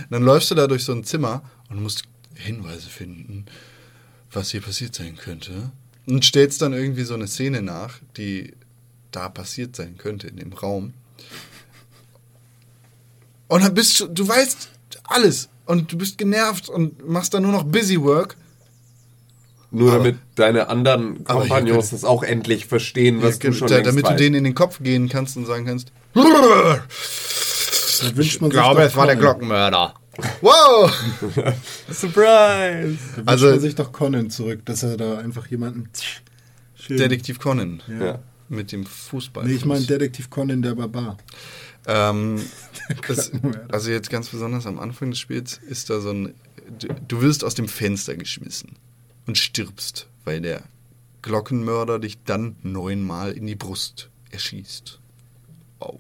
Und 0.01 0.11
dann 0.11 0.23
läufst 0.23 0.51
du 0.51 0.55
da 0.55 0.67
durch 0.67 0.85
so 0.85 0.93
ein 0.93 1.05
Zimmer 1.05 1.43
und 1.69 1.83
musst 1.83 2.05
Hinweise 2.35 2.89
finden, 2.89 3.47
was 4.31 4.51
hier 4.51 4.61
passiert 4.61 4.95
sein 4.95 5.17
könnte. 5.17 5.71
Und 6.07 6.25
stellst 6.25 6.63
dann 6.63 6.73
irgendwie 6.73 7.03
so 7.03 7.15
eine 7.15 7.27
Szene 7.27 7.63
nach, 7.63 7.99
die 8.17 8.55
da 9.11 9.29
passiert 9.29 9.75
sein 9.75 9.97
könnte 9.97 10.29
in 10.29 10.37
dem 10.37 10.53
Raum. 10.53 10.95
Und 13.49 13.65
dann 13.65 13.75
bist 13.75 14.01
du, 14.01 14.07
du 14.07 14.27
weißt 14.27 14.71
alles. 15.05 15.49
Und 15.65 15.93
du 15.93 15.99
bist 15.99 16.19
genervt 16.19 16.69
und 16.69 17.09
machst 17.09 17.35
dann 17.35 17.43
nur 17.43 17.53
noch 17.53 17.65
Busy 17.65 18.01
Work. 18.01 18.37
Nur 19.77 19.91
Aber- 19.93 19.99
damit 20.05 20.17
deine 20.37 20.69
anderen 20.69 21.25
Kompagnons 21.25 21.91
das 21.91 22.05
auch 22.05 22.23
endlich 22.23 22.67
verstehen, 22.67 23.23
was 23.23 23.39
du 23.39 23.53
schon 23.53 23.69
da, 23.69 23.81
damit 23.81 24.05
du 24.07 24.11
weißt. 24.11 24.21
denen 24.21 24.35
in 24.37 24.45
den 24.45 24.55
Kopf 24.55 24.79
gehen 24.83 25.09
kannst 25.09 25.37
und 25.37 25.45
sagen 25.47 25.67
kannst, 25.67 25.93
Da 26.15 26.81
wünscht 28.15 28.41
man 28.41 28.51
ich 28.51 28.55
glaube, 28.57 28.83
sich 28.83 28.91
es 28.91 28.97
war 28.97 29.07
der. 29.07 29.17
Glockenmörder. 29.17 29.95
Wow! 30.41 30.91
Surprise! 31.91 32.97
Da 33.13 33.17
wünscht 33.17 33.29
Also- 33.29 33.51
man 33.51 33.61
sich 33.61 33.75
doch 33.75 33.93
Conan 33.93 34.31
zurück, 34.31 34.61
dass 34.65 34.83
er 34.83 34.97
da 34.97 35.19
einfach 35.19 35.47
jemanden. 35.49 35.91
Schön. 36.75 36.97
Detektiv 36.97 37.39
Conan. 37.39 37.83
Ja. 38.01 38.21
Mit 38.49 38.73
dem 38.73 38.87
Fußball. 38.87 39.45
Nee, 39.45 39.55
ich 39.55 39.65
meine 39.65 39.85
Detektiv 39.85 40.31
Conan 40.31 40.63
der 40.63 40.75
Barbar. 40.75 41.19
Ähm, 41.87 42.41
das, 43.09 43.31
also 43.69 43.91
jetzt 43.91 44.09
ganz 44.09 44.29
besonders 44.29 44.67
am 44.67 44.79
Anfang 44.79 45.11
des 45.11 45.19
Spiels 45.19 45.61
ist 45.69 45.91
da 45.91 46.01
so 46.01 46.11
ein. 46.13 46.35
Du, 46.79 46.89
du 47.09 47.21
wirst 47.23 47.45
aus 47.45 47.55
dem 47.55 47.69
Fenster 47.69 48.15
geschmissen 48.17 48.71
und 49.27 49.39
stirbst, 49.39 50.09
weil 50.25 50.41
der 50.41 50.63
Glockenmörder 51.23 51.99
dich 51.99 52.23
dann 52.25 52.57
neunmal 52.63 53.33
in 53.33 53.47
die 53.47 53.57
Brust 53.57 54.11
erschießt. 54.31 55.01
Wow. 55.81 55.99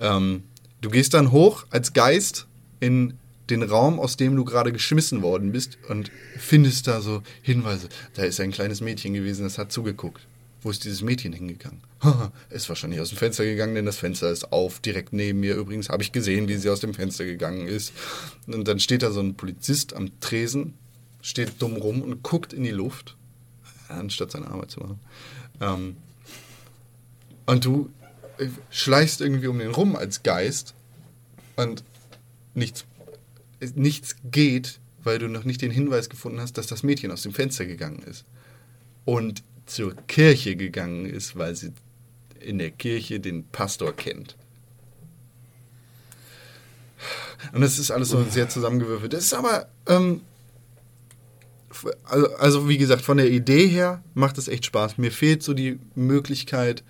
Ähm, 0.00 0.44
du 0.80 0.90
gehst 0.90 1.14
dann 1.14 1.32
hoch 1.32 1.66
als 1.70 1.92
Geist 1.92 2.46
in 2.80 3.14
den 3.50 3.62
Raum, 3.62 4.00
aus 4.00 4.16
dem 4.16 4.36
du 4.36 4.44
gerade 4.44 4.72
geschmissen 4.72 5.22
worden 5.22 5.52
bist 5.52 5.78
und 5.88 6.10
findest 6.38 6.86
da 6.86 7.00
so 7.00 7.22
Hinweise. 7.42 7.88
Da 8.14 8.22
ist 8.24 8.40
ein 8.40 8.52
kleines 8.52 8.80
Mädchen 8.80 9.12
gewesen, 9.12 9.44
das 9.44 9.58
hat 9.58 9.70
zugeguckt. 9.70 10.26
Wo 10.62 10.70
ist 10.70 10.84
dieses 10.84 11.02
Mädchen 11.02 11.34
hingegangen? 11.34 11.82
Ist 12.48 12.70
wahrscheinlich 12.70 12.98
aus 12.98 13.10
dem 13.10 13.18
Fenster 13.18 13.44
gegangen, 13.44 13.74
denn 13.74 13.84
das 13.84 13.98
Fenster 13.98 14.30
ist 14.30 14.50
auf, 14.50 14.80
direkt 14.80 15.12
neben 15.12 15.40
mir. 15.40 15.56
Übrigens 15.56 15.90
habe 15.90 16.02
ich 16.02 16.10
gesehen, 16.10 16.48
wie 16.48 16.56
sie 16.56 16.70
aus 16.70 16.80
dem 16.80 16.94
Fenster 16.94 17.26
gegangen 17.26 17.66
ist. 17.66 17.92
Und 18.46 18.66
dann 18.66 18.80
steht 18.80 19.02
da 19.02 19.10
so 19.10 19.20
ein 19.20 19.34
Polizist 19.34 19.94
am 19.94 20.18
Tresen, 20.20 20.72
steht 21.24 21.60
dumm 21.62 21.76
rum 21.76 22.02
und 22.02 22.22
guckt 22.22 22.52
in 22.52 22.64
die 22.64 22.70
Luft, 22.70 23.16
anstatt 23.88 24.30
seine 24.30 24.48
Arbeit 24.48 24.70
zu 24.70 24.80
machen. 24.80 25.00
Ähm, 25.60 25.96
und 27.46 27.64
du 27.64 27.90
äh, 28.36 28.48
schleichst 28.68 29.22
irgendwie 29.22 29.46
um 29.46 29.58
den 29.58 29.70
rum 29.70 29.96
als 29.96 30.22
Geist 30.22 30.74
und 31.56 31.82
nichts, 32.52 32.84
es- 33.58 33.74
nichts 33.74 34.16
geht, 34.30 34.80
weil 35.02 35.18
du 35.18 35.28
noch 35.28 35.44
nicht 35.44 35.62
den 35.62 35.70
Hinweis 35.70 36.10
gefunden 36.10 36.40
hast, 36.40 36.58
dass 36.58 36.66
das 36.66 36.82
Mädchen 36.82 37.10
aus 37.10 37.22
dem 37.22 37.32
Fenster 37.32 37.64
gegangen 37.64 38.02
ist. 38.02 38.26
Und 39.06 39.42
zur 39.64 39.94
Kirche 40.06 40.56
gegangen 40.56 41.06
ist, 41.06 41.36
weil 41.36 41.56
sie 41.56 41.72
in 42.40 42.58
der 42.58 42.70
Kirche 42.70 43.18
den 43.18 43.46
Pastor 43.48 43.94
kennt. 43.96 44.36
Und 47.52 47.62
das 47.62 47.78
ist 47.78 47.90
alles 47.90 48.10
so 48.10 48.22
sehr 48.24 48.48
zusammengewürfelt. 48.50 49.12
Das 49.14 49.24
ist 49.24 49.32
aber, 49.34 49.68
ähm, 49.86 50.20
also, 52.04 52.34
also 52.36 52.68
wie 52.68 52.78
gesagt, 52.78 53.02
von 53.02 53.16
der 53.16 53.30
Idee 53.30 53.66
her 53.66 54.02
macht 54.14 54.38
es 54.38 54.48
echt 54.48 54.66
Spaß. 54.66 54.98
Mir 54.98 55.10
fehlt 55.10 55.42
so 55.42 55.54
die 55.54 55.78
Möglichkeit, 55.94 56.82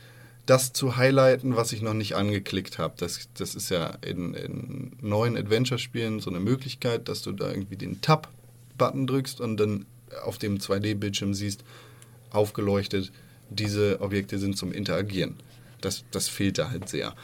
das 0.47 0.73
zu 0.73 0.97
highlighten, 0.97 1.57
was 1.57 1.73
ich 1.73 1.83
noch 1.83 1.95
nicht 1.95 2.17
angeklickt 2.17 2.79
habe. 2.79 2.95
Das, 2.99 3.29
das 3.35 3.55
ist 3.55 3.71
ja 3.71 3.97
in, 4.03 4.35
in 4.35 4.93
neuen 5.01 5.37
Adventure-Spielen 5.37 6.21
so 6.21 6.31
eine 6.31 6.41
Möglichkeit, 6.41 7.09
dass 7.09 7.23
du 7.23 7.33
da 7.33 7.51
irgendwie 7.51 7.77
den 7.77 8.01
Tab-Button 8.01 9.07
drückst 9.07 9.41
und 9.41 9.59
dann 9.59 9.87
auf 10.25 10.39
dem 10.39 10.59
2D-Bildschirm 10.59 11.35
siehst, 11.35 11.65
aufgeleuchtet, 12.31 13.11
diese 13.51 14.01
Objekte 14.01 14.39
sind 14.39 14.57
zum 14.57 14.73
Interagieren. 14.73 15.37
Das, 15.81 16.05
das 16.11 16.29
fehlt 16.29 16.59
da 16.59 16.71
halt 16.71 16.89
sehr. 16.89 17.15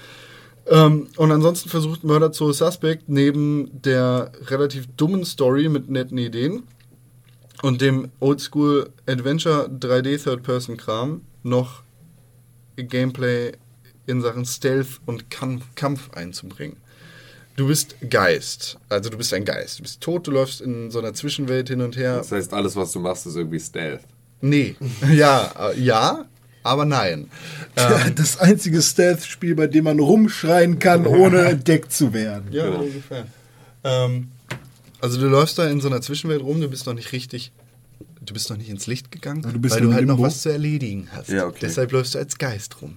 Ähm, 0.66 1.08
und 1.16 1.32
ansonsten 1.32 1.68
versucht 1.68 2.04
Murder 2.04 2.32
Soul 2.32 2.54
Suspect 2.54 3.08
neben 3.08 3.82
der 3.82 4.32
relativ 4.46 4.86
dummen 4.96 5.24
Story 5.24 5.68
mit 5.68 5.90
netten 5.90 6.18
Ideen 6.18 6.62
und 7.62 7.80
dem 7.80 8.10
Oldschool 8.20 8.90
Adventure 9.06 9.68
3D 9.68 10.22
Third-Person-Kram 10.22 11.22
noch 11.42 11.82
Gameplay 12.76 13.52
in 14.06 14.20
Sachen 14.22 14.44
Stealth 14.44 15.00
und 15.06 15.30
Kampf, 15.30 15.64
Kampf 15.74 16.10
einzubringen. 16.14 16.76
Du 17.56 17.66
bist 17.66 17.96
Geist, 18.08 18.78
also 18.88 19.10
du 19.10 19.18
bist 19.18 19.34
ein 19.34 19.44
Geist. 19.44 19.78
Du 19.78 19.82
bist 19.82 20.00
tot, 20.00 20.26
du 20.26 20.30
läufst 20.30 20.60
in 20.62 20.90
so 20.90 20.98
einer 20.98 21.12
Zwischenwelt 21.12 21.68
hin 21.68 21.82
und 21.82 21.96
her. 21.96 22.16
Das 22.16 22.32
heißt, 22.32 22.54
alles, 22.54 22.74
was 22.76 22.92
du 22.92 23.00
machst, 23.00 23.26
ist 23.26 23.36
irgendwie 23.36 23.60
Stealth. 23.60 24.00
Nee, 24.40 24.76
ja, 25.12 25.52
äh, 25.70 25.78
ja, 25.78 26.24
aber 26.62 26.86
nein. 26.86 27.30
Ähm, 27.76 28.14
Das 28.14 28.38
einzige 28.38 28.80
Stealth-Spiel, 28.80 29.54
bei 29.54 29.66
dem 29.66 29.84
man 29.84 29.98
rumschreien 30.00 30.78
kann, 30.78 31.06
ohne 31.06 31.42
entdeckt 31.42 31.92
zu 31.92 32.14
werden. 32.14 32.50
Ja, 32.50 32.68
ungefähr. 32.70 33.26
Ähm, 33.84 34.28
also 35.00 35.20
du 35.20 35.26
läufst 35.28 35.58
da 35.58 35.68
in 35.68 35.80
so 35.80 35.88
einer 35.88 36.00
Zwischenwelt 36.02 36.42
rum, 36.42 36.60
du 36.60 36.68
bist 36.68 36.86
noch 36.86 36.94
nicht 36.94 37.12
richtig, 37.12 37.52
du 38.20 38.32
bist 38.34 38.50
noch 38.50 38.56
nicht 38.56 38.70
ins 38.70 38.86
Licht 38.86 39.10
gegangen, 39.10 39.42
Ja, 39.44 39.50
du 39.52 39.58
bist 39.60 39.74
weil 39.74 39.82
du 39.82 39.92
halt 39.92 40.06
noch 40.06 40.14
Limbo. 40.16 40.22
was 40.28 40.42
zu 40.42 40.50
erledigen 40.50 41.08
hast. 41.12 41.28
Ja, 41.30 41.46
okay. 41.46 41.58
Deshalb 41.62 41.92
läufst 41.92 42.14
du 42.14 42.18
als 42.18 42.38
Geist 42.38 42.80
rum. 42.82 42.96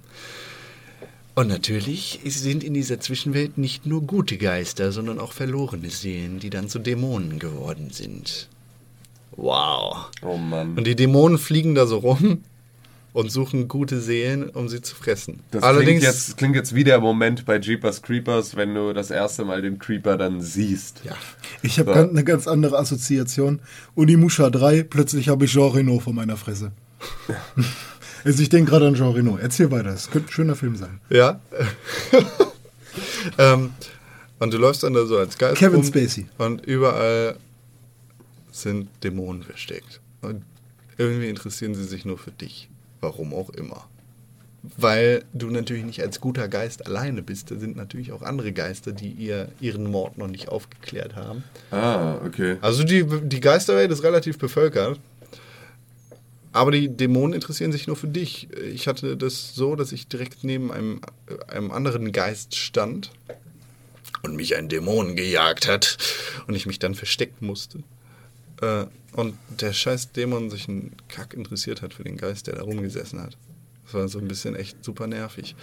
Und 1.36 1.48
natürlich 1.48 2.20
sind 2.26 2.64
in 2.64 2.76
dieser 2.76 3.00
Zwischenwelt 3.00 3.58
nicht 3.58 3.88
nur 3.88 4.04
gute 4.04 4.38
Geister, 4.38 4.92
sondern 4.92 5.20
auch 5.20 5.32
verlorene 5.34 5.90
Seelen, 5.90 6.40
die 6.40 6.52
dann 6.52 6.70
zu 6.70 6.78
Dämonen 6.78 7.40
geworden 7.40 7.90
sind. 7.92 8.48
Wow. 9.36 10.12
Oh 10.22 10.38
Mann. 10.38 10.78
Und 10.78 10.86
die 10.86 10.96
Dämonen 10.96 11.40
fliegen 11.40 11.74
da 11.74 11.88
so 11.88 11.98
rum 11.98 12.44
und 13.14 13.32
suchen 13.32 13.68
gute 13.68 14.00
Seelen, 14.02 14.50
um 14.50 14.68
sie 14.68 14.82
zu 14.82 14.96
fressen. 14.96 15.40
Das 15.52 15.64
Allerdings, 15.64 16.02
klingt 16.02 16.04
jetzt, 16.04 16.38
klingt 16.38 16.56
jetzt 16.56 16.74
wie 16.76 16.84
der 16.84 17.00
Moment 17.00 17.46
bei 17.46 17.60
Jeepers 17.60 18.02
Creepers, 18.02 18.56
wenn 18.56 18.74
du 18.74 18.92
das 18.92 19.12
erste 19.12 19.46
Mal 19.46 19.62
den 19.62 19.78
Creeper 19.78 20.18
dann 20.18 20.42
siehst. 20.42 21.02
ja, 21.04 21.16
Ich 21.62 21.78
habe 21.80 21.92
So. 21.92 21.96
ganz, 21.96 22.10
eine 22.10 22.24
ganz 22.24 22.48
andere 22.48 22.78
Assoziation. 22.80 23.60
Unimusha 23.96 24.50
3, 24.50 24.84
plötzlich 24.84 25.30
habe 25.30 25.46
ich 25.46 25.52
Jean 25.52 25.72
Reno 25.72 26.00
vor 26.00 26.14
meiner 26.14 26.38
Fresse. 26.38 26.72
also 28.26 28.42
ich 28.42 28.50
denke 28.50 28.72
gerade 28.72 28.88
an 28.88 28.96
Jean 28.96 29.12
Reno. 29.12 29.38
Erzähl 29.40 29.70
weiter, 29.70 29.90
es 29.92 30.10
könnte 30.10 30.30
ein 30.30 30.34
schöner 30.34 30.56
Film 30.56 30.76
sein. 30.76 31.00
Ja. 31.10 31.40
ähm, 33.38 33.72
und 34.40 34.54
du 34.54 34.58
läufst 34.58 34.84
dann 34.84 34.94
da 34.94 35.06
so 35.06 35.18
als 35.18 35.38
Geist 35.38 35.58
Kevin 35.58 35.82
rum 35.82 35.86
Spacey. 35.86 36.26
Und 36.40 36.66
überall 36.66 37.38
sind 38.52 38.90
Dämonen 39.04 39.44
versteckt. 39.44 40.02
Und 40.22 40.44
irgendwie 40.98 41.30
interessieren 41.30 41.76
sie 41.76 41.84
sich 41.84 42.06
nur 42.06 42.18
für 42.18 42.32
dich. 42.32 42.70
Warum 43.04 43.34
auch 43.34 43.50
immer. 43.50 43.88
Weil 44.78 45.26
du 45.34 45.50
natürlich 45.50 45.84
nicht 45.84 46.02
als 46.02 46.22
guter 46.22 46.48
Geist 46.48 46.88
alleine 46.88 47.22
bist. 47.22 47.52
Da 47.52 47.58
sind 47.58 47.76
natürlich 47.76 48.14
auch 48.14 48.22
andere 48.22 48.54
Geister, 48.54 48.94
die 48.94 49.12
ihr, 49.12 49.50
ihren 49.60 49.92
Mord 49.92 50.18
noch 50.18 50.30
nicht 50.30 50.48
aufgeklärt 50.48 51.18
haben. 51.18 51.44
Ah, 51.70 52.16
okay. 52.26 52.58
Also 52.62 52.86
die, 52.86 53.06
die 53.06 53.42
Geisterwelt 53.42 53.92
ist 53.92 54.04
relativ 54.04 54.38
bevölkert. 54.38 55.00
Aber 56.54 56.72
die 56.72 56.88
Dämonen 56.88 57.34
interessieren 57.34 57.74
sich 57.74 57.88
nur 57.88 57.98
für 57.98 58.08
dich. 58.08 58.48
Ich 58.74 58.88
hatte 58.88 59.18
das 59.18 59.54
so, 59.54 59.76
dass 59.76 59.92
ich 59.92 60.08
direkt 60.08 60.46
neben 60.46 60.72
einem, 60.72 61.02
einem 61.48 61.72
anderen 61.72 62.14
Geist 62.14 62.56
stand 62.56 63.12
und 64.22 64.36
mich 64.36 64.56
ein 64.56 64.70
Dämon 64.70 65.18
gejagt 65.18 65.68
hat 65.68 65.98
und 66.48 66.56
ich 66.56 66.68
mich 66.68 66.80
dann 66.80 66.96
verstecken 66.96 67.48
musste. 67.48 67.80
Äh, 68.62 68.86
und 69.14 69.36
der 69.62 69.74
scheiß 69.74 70.12
Dämon 70.12 70.50
sich 70.50 70.68
einen 70.68 70.96
Kack 71.08 71.34
interessiert 71.34 71.82
hat 71.82 71.94
für 71.94 72.04
den 72.04 72.18
Geist, 72.18 72.48
der 72.48 72.56
da 72.56 72.64
rumgesessen 72.64 73.22
hat. 73.22 73.38
Das 73.86 73.94
war 73.94 74.08
so 74.08 74.20
ein 74.20 74.28
bisschen 74.28 74.56
echt 74.56 74.84
super 74.84 75.08
nervig. 75.08 75.56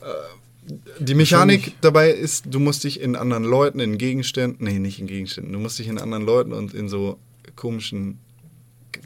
Äh, 0.00 0.72
die 0.98 1.14
Mechanik 1.14 1.74
dabei 1.82 2.10
ist, 2.10 2.46
du 2.48 2.58
musst 2.58 2.84
dich 2.84 3.00
in 3.00 3.16
anderen 3.16 3.44
Leuten, 3.44 3.80
in 3.80 3.98
Gegenständen, 3.98 4.66
nee, 4.66 4.78
nicht 4.78 4.98
in 4.98 5.06
Gegenständen, 5.06 5.52
du 5.52 5.58
musst 5.58 5.78
dich 5.78 5.88
in 5.88 5.98
anderen 5.98 6.24
Leuten 6.24 6.52
und 6.52 6.72
in 6.72 6.88
so 6.88 7.18
komischen 7.54 8.18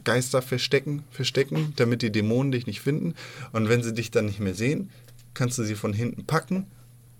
Geister 0.04 0.42
verstecken, 0.42 1.02
verstecken, 1.10 1.72
damit 1.76 2.02
die 2.02 2.12
Dämonen 2.12 2.52
dich 2.52 2.66
nicht 2.66 2.80
finden. 2.80 3.14
Und 3.52 3.68
wenn 3.68 3.82
sie 3.82 3.92
dich 3.92 4.10
dann 4.10 4.26
nicht 4.26 4.38
mehr 4.38 4.54
sehen, 4.54 4.90
kannst 5.34 5.58
du 5.58 5.64
sie 5.64 5.74
von 5.74 5.92
hinten 5.92 6.24
packen 6.24 6.66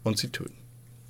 und 0.04 0.18
sie 0.18 0.28
töten. 0.28 0.56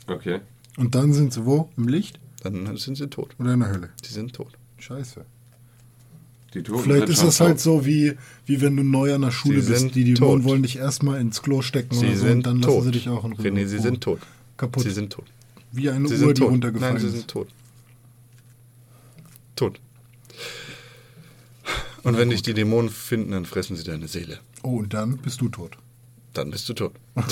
Okay. 0.06 0.40
Und 0.76 0.94
dann 0.94 1.12
sind 1.12 1.32
sie 1.32 1.44
wo? 1.44 1.68
Im 1.76 1.88
Licht 1.88 2.18
Dann 2.42 2.76
sind 2.76 2.96
sie 2.96 3.08
tot. 3.08 3.34
oder 3.38 3.52
in 3.52 3.60
der 3.60 3.70
Hölle? 3.70 3.90
Die 4.04 4.12
sind 4.12 4.32
tot. 4.32 4.52
Scheiße. 4.78 5.26
Die 6.54 6.62
Toten 6.62 6.82
Vielleicht 6.82 7.08
ist 7.10 7.22
das 7.22 7.40
halt 7.40 7.60
so, 7.60 7.84
wie, 7.84 8.14
wie 8.46 8.60
wenn 8.62 8.76
du 8.76 8.82
neu 8.82 9.14
an 9.14 9.20
der 9.22 9.30
Schule 9.30 9.60
Sie 9.60 9.70
bist. 9.72 9.94
Die 9.94 10.14
Dämonen 10.14 10.44
wollen 10.44 10.62
dich 10.62 10.76
erstmal 10.78 11.20
ins 11.20 11.42
Klo 11.42 11.60
stecken 11.60 11.94
Sie 11.94 12.06
oder 12.06 12.16
so 12.16 12.26
und 12.26 12.42
dann 12.46 12.62
tot. 12.62 12.74
lassen 12.74 12.84
sie 12.86 12.90
dich 12.92 13.08
auch 13.10 13.24
in 13.24 13.32
Ruhe. 13.32 13.44
René, 13.46 13.66
sie 13.66 13.78
sind 13.78 14.00
tot. 14.00 14.20
Kaputt. 14.56 14.82
Sie 14.82 14.90
sind 14.90 15.12
tot. 15.12 15.26
Wie 15.72 15.90
eine 15.90 16.08
Sie 16.08 16.24
Uhr, 16.24 16.32
die 16.32 16.40
tot. 16.40 16.50
runtergefallen 16.50 16.94
Nein, 16.94 17.00
sie 17.02 17.08
ist. 17.08 17.12
sind 17.14 17.28
tot. 17.28 17.48
Tot. 19.56 19.78
Und 22.02 22.16
wenn 22.16 22.30
dich 22.30 22.42
die 22.42 22.54
Dämonen 22.54 22.90
finden, 22.90 23.32
dann 23.32 23.44
fressen 23.44 23.76
sie 23.76 23.84
deine 23.84 24.08
Seele. 24.08 24.38
Oh, 24.62 24.78
und 24.78 24.94
dann 24.94 25.18
bist 25.18 25.40
du 25.42 25.48
tot. 25.48 25.76
Dann 26.32 26.50
bist 26.50 26.68
du 26.68 26.72
tot. 26.74 26.92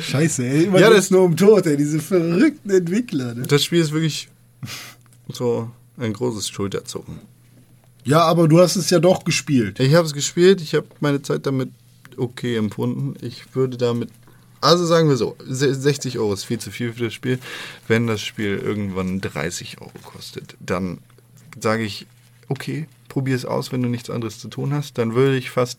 Scheiße, 0.00 0.46
ey. 0.46 0.64
Immer 0.64 0.78
Ja, 0.78 0.88
das- 0.90 0.96
das 1.06 1.10
nur 1.10 1.22
um 1.22 1.36
Tod, 1.36 1.66
ey. 1.66 1.76
Diese 1.76 1.98
verrückten 1.98 2.70
Entwickler. 2.70 3.34
Ne? 3.34 3.42
Das 3.46 3.64
Spiel 3.64 3.80
ist 3.80 3.92
wirklich 3.92 4.28
so 5.32 5.70
ein 5.96 6.12
großes 6.12 6.48
Schulterzucken. 6.48 7.18
Ja, 8.04 8.20
aber 8.22 8.48
du 8.48 8.60
hast 8.60 8.76
es 8.76 8.90
ja 8.90 8.98
doch 8.98 9.24
gespielt. 9.24 9.80
Ich 9.80 9.94
habe 9.94 10.06
es 10.06 10.12
gespielt, 10.12 10.60
ich 10.60 10.74
habe 10.74 10.86
meine 11.00 11.22
Zeit 11.22 11.46
damit 11.46 11.70
okay 12.16 12.56
empfunden. 12.56 13.14
Ich 13.24 13.54
würde 13.54 13.76
damit, 13.78 14.10
also 14.60 14.84
sagen 14.84 15.08
wir 15.08 15.16
so, 15.16 15.36
se- 15.46 15.74
60 15.74 16.18
Euro 16.18 16.34
ist 16.34 16.44
viel 16.44 16.58
zu 16.58 16.70
viel 16.70 16.92
für 16.92 17.04
das 17.04 17.14
Spiel. 17.14 17.38
Wenn 17.88 18.06
das 18.06 18.20
Spiel 18.20 18.58
irgendwann 18.58 19.20
30 19.20 19.80
Euro 19.80 19.92
kostet, 20.02 20.56
dann 20.60 20.98
sage 21.58 21.84
ich, 21.84 22.06
okay, 22.48 22.86
probier 23.08 23.36
es 23.36 23.46
aus, 23.46 23.72
wenn 23.72 23.82
du 23.82 23.88
nichts 23.88 24.10
anderes 24.10 24.38
zu 24.38 24.48
tun 24.48 24.74
hast. 24.74 24.98
Dann 24.98 25.14
würde 25.14 25.36
ich 25.36 25.50
fast 25.50 25.78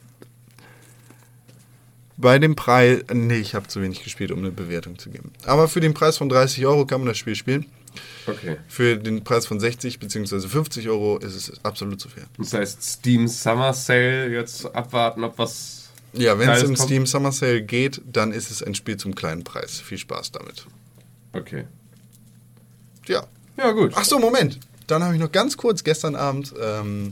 bei 2.18 2.40
dem 2.40 2.56
Preis, 2.56 3.02
nee, 3.14 3.38
ich 3.38 3.54
habe 3.56 3.68
zu 3.68 3.82
wenig 3.82 4.04
gespielt, 4.04 4.32
um 4.32 4.40
eine 4.40 4.52
Bewertung 4.52 4.98
zu 4.98 5.10
geben. 5.10 5.32
Aber 5.46 5.68
für 5.68 5.82
den 5.82 5.94
Preis 5.94 6.18
von 6.18 6.30
30 6.30 6.66
Euro 6.66 6.86
kann 6.86 7.02
man 7.02 7.10
das 7.10 7.18
Spiel 7.18 7.36
spielen. 7.36 7.66
Okay. 8.28 8.58
Für 8.68 8.98
den 8.98 9.24
Preis 9.24 9.46
von 9.46 9.60
60 9.60 10.00
bzw. 10.00 10.40
50 10.48 10.90
Euro 10.90 11.18
ist 11.18 11.36
es 11.36 11.52
absolut 11.64 12.00
zu 12.02 12.10
fair. 12.10 12.26
Das 12.38 12.54
heißt, 12.54 12.82
Steam 12.84 13.28
Summer 13.28 13.74
Sale 13.74 14.28
jetzt 14.30 14.66
abwarten, 14.76 15.24
ob 15.24 15.38
was. 15.38 15.90
Ja, 16.14 16.40
wenn 16.40 16.50
es 16.50 16.62
im 16.64 16.76
kommt? 16.76 16.80
Steam 16.80 17.06
Summer 17.06 17.32
Sale 17.32 17.62
geht, 17.62 18.02
dann 18.06 18.32
ist 18.32 18.50
es 18.52 18.64
ein 18.64 18.74
Spiel 18.76 18.98
zum 18.98 19.16
kleinen 19.16 19.44
Preis. 19.44 19.80
Viel 19.82 19.98
Spaß 19.98 20.32
damit. 20.32 20.66
Okay. 21.34 21.66
Ja. 23.08 23.28
Ja, 23.58 23.72
gut. 23.72 23.92
Ach 23.96 24.06
so, 24.06 24.18
Moment. 24.20 24.60
Dann 24.88 25.04
habe 25.04 25.14
ich 25.16 25.20
noch 25.20 25.32
ganz 25.32 25.58
kurz 25.58 25.84
gestern 25.84 26.16
Abend 26.16 26.54
ähm, 26.62 27.12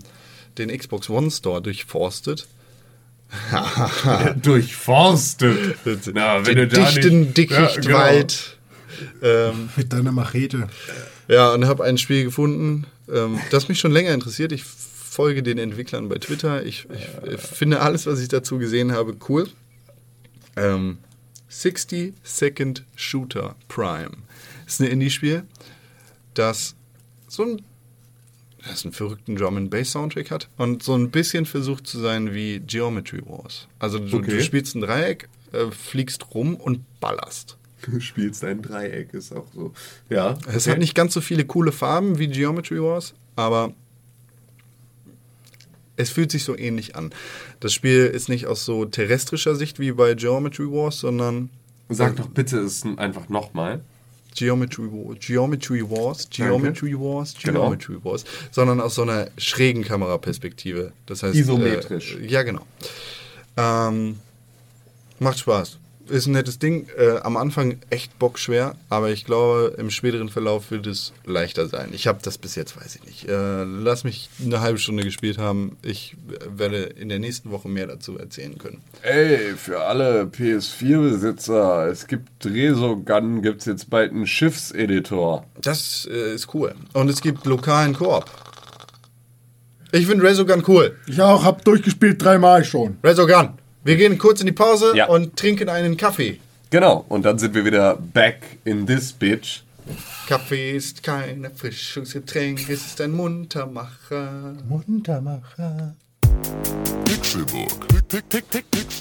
den 0.58 0.70
Xbox 0.76 1.10
One 1.10 1.32
Store 1.32 1.62
durchforstet. 1.62 2.48
Durchforstet. 4.42 5.76
Na, 6.14 6.46
wenn 6.46 6.56
den 6.56 6.70
du 6.70 6.76
da 6.76 6.86
dichten 6.92 7.20
nicht- 7.22 7.38
Dickichtwald. 7.38 8.58
Ähm, 9.22 9.70
Mit 9.76 9.94
deiner 9.94 10.12
Machete. 10.12 10.68
ja, 11.28 11.54
und 11.54 11.66
habe 11.66 11.84
ein 11.84 11.98
Spiel 11.98 12.24
gefunden, 12.24 12.86
ähm, 13.12 13.40
das 13.52 13.68
mich 13.70 13.80
schon 13.80 13.92
länger 13.92 14.14
interessiert. 14.14 14.52
Ich 14.52 14.64
folge 14.64 15.44
den 15.44 15.58
Entwicklern 15.58 16.10
bei 16.10 16.16
Twitter. 16.18 16.66
Ich, 16.66 16.88
ich 16.90 17.30
äh, 17.30 17.38
finde 17.38 17.82
alles, 17.82 18.06
was 18.06 18.20
ich 18.20 18.28
dazu 18.30 18.58
gesehen 18.58 18.92
habe, 18.92 19.16
cool. 19.30 19.48
Ähm, 20.56 20.98
60 21.50 22.14
Second 22.24 22.84
Shooter 22.96 23.56
Prime. 23.68 24.12
Ist 24.66 24.80
ein 24.82 24.88
Indie-Spiel, 24.88 25.44
das 26.34 26.76
so 27.28 27.44
ein 27.44 27.62
das 28.68 28.86
einen 28.86 28.94
verrückten 28.94 29.36
Drum 29.36 29.58
and 29.58 29.70
Bass 29.70 29.92
Soundtrack 29.92 30.32
hat 30.32 30.48
und 30.56 30.84
so 30.84 30.96
ein 30.96 31.12
bisschen 31.12 31.46
versucht 31.46 31.86
zu 31.86 32.00
sein 32.00 32.34
wie 32.34 32.62
Geometry 32.62 33.22
Wars. 33.26 33.68
Also 33.78 34.00
du, 34.00 34.18
Okay. 34.18 34.38
du 34.38 34.42
spielst 34.42 34.76
ein 34.76 34.82
Dreieck, 34.82 35.28
äh, 35.52 35.70
fliegst 35.70 36.34
rum 36.34 36.56
und 36.56 36.80
ballerst. 37.02 37.58
Du 37.84 38.00
spielst 38.00 38.44
ein 38.44 38.62
Dreieck, 38.62 39.14
ist 39.14 39.34
auch 39.34 39.48
so. 39.54 39.74
Ja. 40.10 40.38
Es 40.54 40.68
hat 40.68 40.80
nicht 40.80 40.96
ganz 40.96 41.14
so 41.14 41.22
viele 41.22 41.46
coole 41.46 41.72
Farben 41.72 42.18
wie 42.20 42.28
Geometry 42.28 42.82
Wars, 42.82 43.14
aber 43.36 43.74
es 45.96 46.10
fühlt 46.10 46.32
sich 46.32 46.44
so 46.44 46.58
ähnlich 46.58 46.96
an. 46.96 47.12
Das 47.60 47.74
Spiel 47.74 48.06
ist 48.08 48.30
nicht 48.30 48.48
aus 48.48 48.66
so 48.66 48.86
terrestrischer 48.86 49.56
Sicht 49.56 49.80
wie 49.80 49.92
bei 49.92 50.16
Geometry 50.16 50.66
Wars, 50.72 51.00
sondern 51.00 51.50
Sag 51.90 52.16
doch 52.16 52.28
bitte 52.28 52.60
es 52.60 52.84
einfach 52.98 53.30
nochmal. 53.30 53.82
Geometry, 54.36 54.90
Geometry 55.20 55.88
Wars, 55.88 56.28
Geometry 56.30 56.94
Wars, 57.00 57.36
Genau. 57.44 57.62
Geometry 57.62 58.04
Wars, 58.04 58.24
sondern 58.52 58.82
aus 58.82 58.96
so 58.96 59.04
einer 59.04 59.28
schrägen 59.38 59.84
Kameraperspektive. 59.84 60.92
Das 61.06 61.22
heißt 61.22 61.36
Isometrisch. 61.36 62.18
Äh, 62.20 62.26
ja, 62.26 62.42
genau. 62.42 62.66
Ähm, 63.58 64.18
macht 65.20 65.38
Spaß. 65.38 65.78
Ist 66.10 66.28
ein 66.28 66.34
nettes 66.34 66.60
Ding. 66.60 66.88
Äh, 66.98 67.20
am 67.24 67.38
Anfang 67.38 67.78
echt 67.90 68.20
bockschwer, 68.20 68.76
aber 68.90 69.12
ich 69.12 69.24
glaube, 69.24 69.76
im 69.78 69.90
späteren 69.90 70.28
Verlauf 70.28 70.70
wird 70.70 70.86
es 70.86 71.14
leichter 71.26 71.68
sein. 71.68 71.90
Ich 71.94 72.08
habe 72.08 72.20
das 72.22 72.38
bis 72.38 72.56
jetzt, 72.56 72.76
weiß 72.76 72.96
ich 72.98 73.06
nicht. 73.06 73.30
Äh, 73.30 73.64
lass 73.64 74.04
mich 74.04 74.30
eine 74.44 74.60
halbe 74.60 74.80
Stunde 74.80 75.04
gespielt 75.04 75.38
haben. 75.38 75.78
Ich 75.82 76.16
werde 76.50 76.84
in 76.84 77.08
der 77.08 77.20
nächsten 77.20 77.52
Woche 77.52 77.70
mehr 77.70 77.88
dazu 77.88 78.18
erzählen 78.18 78.58
können. 78.58 78.82
Ey, 79.02 79.54
für 79.56 79.86
alle 79.86 80.24
PS4-Besitzer, 80.26 81.88
es 81.88 82.08
gibt 82.08 82.46
Resogun, 82.46 83.42
gibt 83.42 83.62
es 83.62 83.66
jetzt 83.66 83.90
bald 83.90 84.12
einen 84.12 84.28
Schiffseditor. 84.28 85.46
Das 85.62 86.08
äh, 86.12 86.36
ist 86.36 86.54
cool. 86.54 86.76
Und 86.92 87.10
es 87.10 87.22
gibt 87.22 87.46
lokalen 87.46 87.94
Koop. 87.94 88.26
Ich 89.94 90.08
finde 90.08 90.26
Resogun 90.26 90.64
cool. 90.68 90.98
Ich 91.08 91.22
auch, 91.22 91.44
hab 91.46 91.64
durchgespielt 91.64 92.22
dreimal 92.22 92.66
schon. 92.66 92.98
Resogun. 93.04 93.63
Wir 93.84 93.98
gehen 93.98 94.18
kurz 94.18 94.40
in 94.40 94.46
die 94.46 94.54
Pause 94.54 94.94
Ja. 94.96 95.08
und 95.08 95.36
trinken 95.36 95.68
einen 95.70 95.98
Kaffee. 95.98 96.40
Genau, 96.70 97.06
und 97.10 97.24
dann 97.26 97.38
sind 97.38 97.54
wir 97.54 97.66
wieder 97.66 97.98
back 97.98 98.38
in 98.64 98.88
this 98.88 99.12
bitch. 99.12 99.62
Kaffee 100.28 100.72
ist 100.78 101.04
kein 101.04 101.44
Erfrischungsgetränk, 101.44 102.70
es 102.70 102.86
ist 102.88 103.02
ein 103.02 103.12
Muntermacher. 103.12 104.56
Muntermacher. 104.70 105.96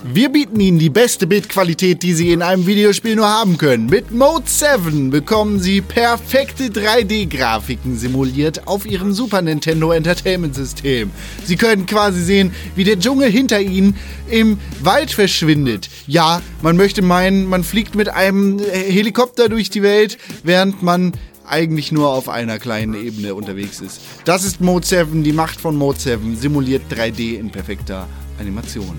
Wir 0.04 0.28
bieten 0.30 0.58
Ihnen 0.58 0.78
die 0.78 0.90
beste 0.90 1.26
Bildqualität, 1.26 2.02
die 2.02 2.14
Sie 2.14 2.32
in 2.32 2.42
einem 2.42 2.66
Videospiel 2.66 3.16
nur 3.16 3.28
haben 3.28 3.58
können. 3.58 3.86
Mit 3.86 4.10
Mode 4.10 4.44
7 4.46 5.10
bekommen 5.10 5.60
Sie 5.60 5.80
perfekte 5.80 6.64
3D-Grafiken 6.64 7.96
simuliert 7.96 8.66
auf 8.66 8.86
Ihrem 8.86 9.12
Super 9.12 9.42
Nintendo 9.42 9.92
Entertainment 9.92 10.54
System. 10.54 11.10
Sie 11.44 11.56
können 11.56 11.86
quasi 11.86 12.22
sehen, 12.22 12.54
wie 12.74 12.84
der 12.84 12.98
Dschungel 12.98 13.30
hinter 13.30 13.60
Ihnen 13.60 13.96
im 14.30 14.58
Wald 14.80 15.10
verschwindet. 15.10 15.88
Ja, 16.06 16.40
man 16.62 16.76
möchte 16.76 17.02
meinen, 17.02 17.46
man 17.46 17.64
fliegt 17.64 17.94
mit 17.94 18.08
einem 18.08 18.58
äh, 18.58 18.62
Helikopter 18.62 19.48
durch 19.48 19.70
die 19.70 19.82
Welt, 19.82 20.18
während 20.42 20.82
man 20.82 21.12
eigentlich 21.46 21.92
nur 21.92 22.10
auf 22.10 22.28
einer 22.28 22.58
kleinen 22.58 22.94
Ebene 22.94 23.34
unterwegs 23.34 23.80
ist. 23.80 24.00
Das 24.24 24.44
ist 24.44 24.60
Mode 24.60 24.86
7, 24.86 25.22
die 25.22 25.32
Macht 25.32 25.60
von 25.60 25.76
Mode 25.76 25.98
7, 25.98 26.36
simuliert 26.36 26.82
3D 26.90 27.38
in 27.38 27.50
perfekter 27.50 28.08
Animation. 28.38 28.98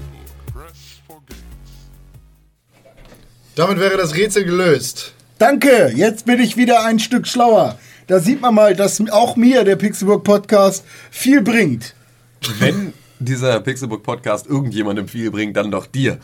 Damit 3.55 3.79
wäre 3.79 3.97
das 3.97 4.15
Rätsel 4.15 4.45
gelöst. 4.45 5.13
Danke, 5.37 5.91
jetzt 5.95 6.25
bin 6.25 6.39
ich 6.39 6.57
wieder 6.57 6.85
ein 6.85 6.99
Stück 6.99 7.27
schlauer. 7.27 7.77
Da 8.07 8.19
sieht 8.19 8.41
man 8.41 8.55
mal, 8.55 8.75
dass 8.75 9.01
auch 9.11 9.35
mir 9.35 9.63
der 9.63 9.75
Pixelburg 9.75 10.23
Podcast 10.23 10.83
viel 11.11 11.41
bringt. 11.41 11.93
Wenn 12.59 12.93
dieser 13.19 13.59
Pixelbook 13.61 14.03
Podcast 14.03 14.47
irgendjemandem 14.47 15.07
viel 15.07 15.31
bringt, 15.31 15.55
dann 15.55 15.71
doch 15.71 15.85
dir. 15.85 16.19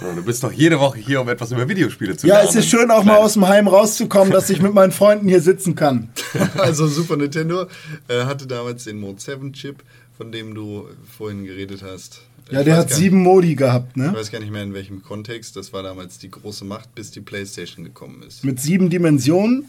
Ja, 0.00 0.12
Du 0.14 0.22
bist 0.24 0.42
doch 0.42 0.52
jede 0.52 0.78
Woche 0.80 0.98
hier, 0.98 1.20
um 1.20 1.28
etwas 1.28 1.52
über 1.52 1.68
Videospiele 1.68 2.16
zu 2.16 2.26
Ja, 2.26 2.36
lernen. 2.36 2.48
es 2.50 2.54
ist 2.56 2.68
schön 2.70 2.90
auch 2.90 3.04
mal 3.04 3.16
aus 3.18 3.34
dem 3.34 3.46
Heim 3.46 3.68
rauszukommen, 3.68 4.32
dass 4.32 4.48
ich 4.50 4.60
mit 4.62 4.72
meinen 4.74 4.92
Freunden 4.92 5.28
hier 5.28 5.40
sitzen 5.40 5.74
kann. 5.74 6.08
Also 6.58 6.86
Super 6.86 7.16
Nintendo 7.16 7.66
äh, 8.08 8.24
hatte 8.24 8.46
damals 8.46 8.84
den 8.84 8.98
Mode 9.00 9.20
7 9.20 9.52
Chip, 9.52 9.82
von 10.16 10.32
dem 10.32 10.54
du 10.54 10.88
vorhin 11.16 11.44
geredet 11.44 11.82
hast. 11.82 12.22
Ja, 12.50 12.60
Ich 12.60 12.64
der 12.64 12.76
hat 12.76 12.90
sieben 12.90 13.22
Modi 13.22 13.54
gehabt, 13.54 13.92
Ich 13.96 14.02
ne? 14.02 14.12
weiß 14.14 14.30
gar 14.30 14.40
nicht 14.40 14.50
mehr 14.52 14.62
in 14.62 14.74
welchem 14.74 15.02
Kontext. 15.02 15.56
Das 15.56 15.72
war 15.72 15.82
damals 15.82 16.18
die 16.18 16.30
große 16.30 16.64
Macht, 16.64 16.94
bis 16.94 17.10
die 17.10 17.20
PlayStation 17.20 17.84
gekommen 17.84 18.22
ist. 18.26 18.42
Mit 18.44 18.60
sieben 18.60 18.90
Dimensionen. 18.90 19.68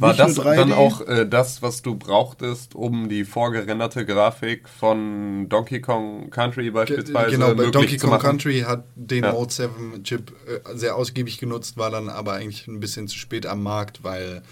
War 0.00 0.10
Nicht 0.10 0.20
das 0.20 0.36
nur 0.36 0.46
3D. 0.46 0.56
dann 0.56 0.72
auch 0.72 1.00
äh, 1.08 1.26
das, 1.28 1.60
was 1.60 1.82
du 1.82 1.96
brauchtest, 1.96 2.74
um 2.76 3.08
die 3.08 3.24
vorgerenderte 3.24 4.06
Grafik 4.06 4.68
von 4.68 5.48
Donkey 5.48 5.80
Kong 5.80 6.30
Country 6.30 6.70
beispielsweise 6.70 7.30
genau, 7.32 7.54
bei 7.54 7.70
Donkey 7.70 7.96
Kong? 7.96 8.18
Country 8.20 8.60
hat 8.60 8.84
den 8.94 9.24
Ja. 9.24 9.32
Mode 9.32 9.52
7 9.52 10.04
Chip 10.04 10.32
äh, 10.46 10.76
sehr 10.76 10.94
ausgiebig 10.94 11.38
genutzt, 11.38 11.76
war 11.76 11.90
dann 11.90 12.08
aber 12.08 12.34
eigentlich 12.34 12.68
ein 12.68 12.78
bisschen 12.78 13.08
zu 13.08 13.18
spät 13.18 13.44
am 13.44 13.62
Markt, 13.64 14.04
weil 14.04 14.42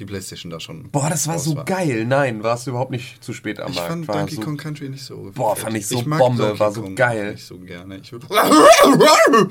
die 0.00 0.04
PlayStation 0.04 0.50
da 0.50 0.58
schon. 0.60 0.90
Boah, 0.90 1.08
das 1.08 1.26
war 1.28 1.38
so 1.38 1.54
geil. 1.64 2.04
Nein, 2.04 2.42
warst 2.42 2.66
du 2.66 2.70
überhaupt 2.72 2.90
nicht 2.90 3.22
zu 3.24 3.32
spät 3.32 3.60
am 3.60 3.70
Ich 3.70 3.76
Markt. 3.76 3.88
fand 3.90 4.08
War 4.08 4.16
Donkey 4.16 4.34
so, 4.34 4.40
Kong 4.42 4.56
Country 4.56 4.88
nicht 4.88 5.04
so. 5.04 5.30
Boah, 5.34 5.54
fand 5.56 5.76
ich 5.76 5.86
so 5.86 6.02
mag 6.02 6.18
Bombe, 6.18 6.42
Donkey 6.42 6.58
war 6.60 6.72
so 6.72 6.82
Kong 6.82 6.96
geil. 6.96 7.32
Nicht 7.32 7.46
so 7.46 7.58
gerne. 7.58 7.96
Ich 7.98 8.10
würde. 8.12 8.26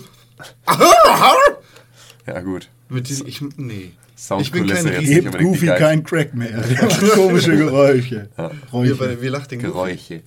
Ja, 2.27 2.41
gut. 2.41 2.69
Mit 2.89 3.07
diesem, 3.07 3.27
ich, 3.27 3.39
nee. 3.57 3.91
Soundkulisse 4.27 4.89
ich 4.89 4.93
bin 4.93 5.03
kein 5.03 5.23
jetzt 5.23 5.37
Goofy 5.39 5.65
kein 5.67 6.03
Crack 6.03 6.33
mehr. 6.33 6.61
Der 6.61 6.83
macht 6.83 7.11
komische 7.11 7.55
Geräusche. 7.57 8.29
Wie, 8.37 8.43
Räuche. 8.71 8.95
bei- 8.95 9.21
wie 9.21 9.27
lacht 9.27 9.51
den 9.51 9.61
Goofy? 9.61 9.73
Geräusche. 9.73 10.21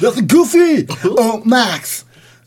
Das 0.00 0.16
ist 0.16 0.28
Goofy 0.28 0.86
und 1.16 1.46
Max. 1.46 2.04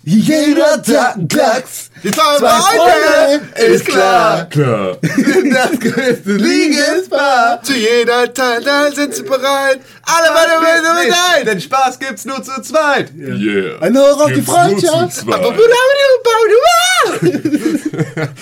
Jeder 0.08 0.84
Tag 0.84 1.16
Glacks. 1.28 1.90
Die 2.04 2.12
zwei 2.12 2.38
Zwei 2.38 2.48
Freunde, 2.50 3.48
ist 3.74 3.86
klar. 3.86 4.46
Klar. 4.50 4.98
Das 5.02 5.80
größte 5.80 6.32
Liebespaar. 6.34 7.64
Zu 7.64 7.74
jeder 7.74 8.32
Teil, 8.32 8.62
da 8.64 8.92
sind 8.92 9.16
sie 9.16 9.24
bereit. 9.24 9.80
Alle 10.04 10.32
meine 10.32 10.62
Welt 10.64 11.06
mit 11.08 11.16
ein. 11.40 11.46
Den 11.48 11.60
Spaß 11.62 11.98
gibt's 11.98 12.26
nur 12.26 12.44
zu 12.44 12.62
zweit. 12.62 13.12
Yeah. 13.18 13.82
Ein 13.82 13.98
Hoch 13.98 14.20
auf 14.22 14.28
die 14.28 14.36
Gibt's 14.36 14.52
Freundschaft. 14.52 15.14
zweit. 15.14 15.42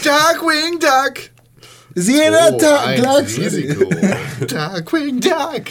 Darkwing 0.04 0.80
Duck. 0.82 1.14
Ist 1.96 2.10
jeder 2.10 2.50
Oh, 2.54 2.58
Tag 2.58 2.88
ein 2.88 3.02
Glacks. 3.02 3.38
Risiko. 3.38 3.90
Darkwing 4.48 5.20
Duck. 5.22 5.64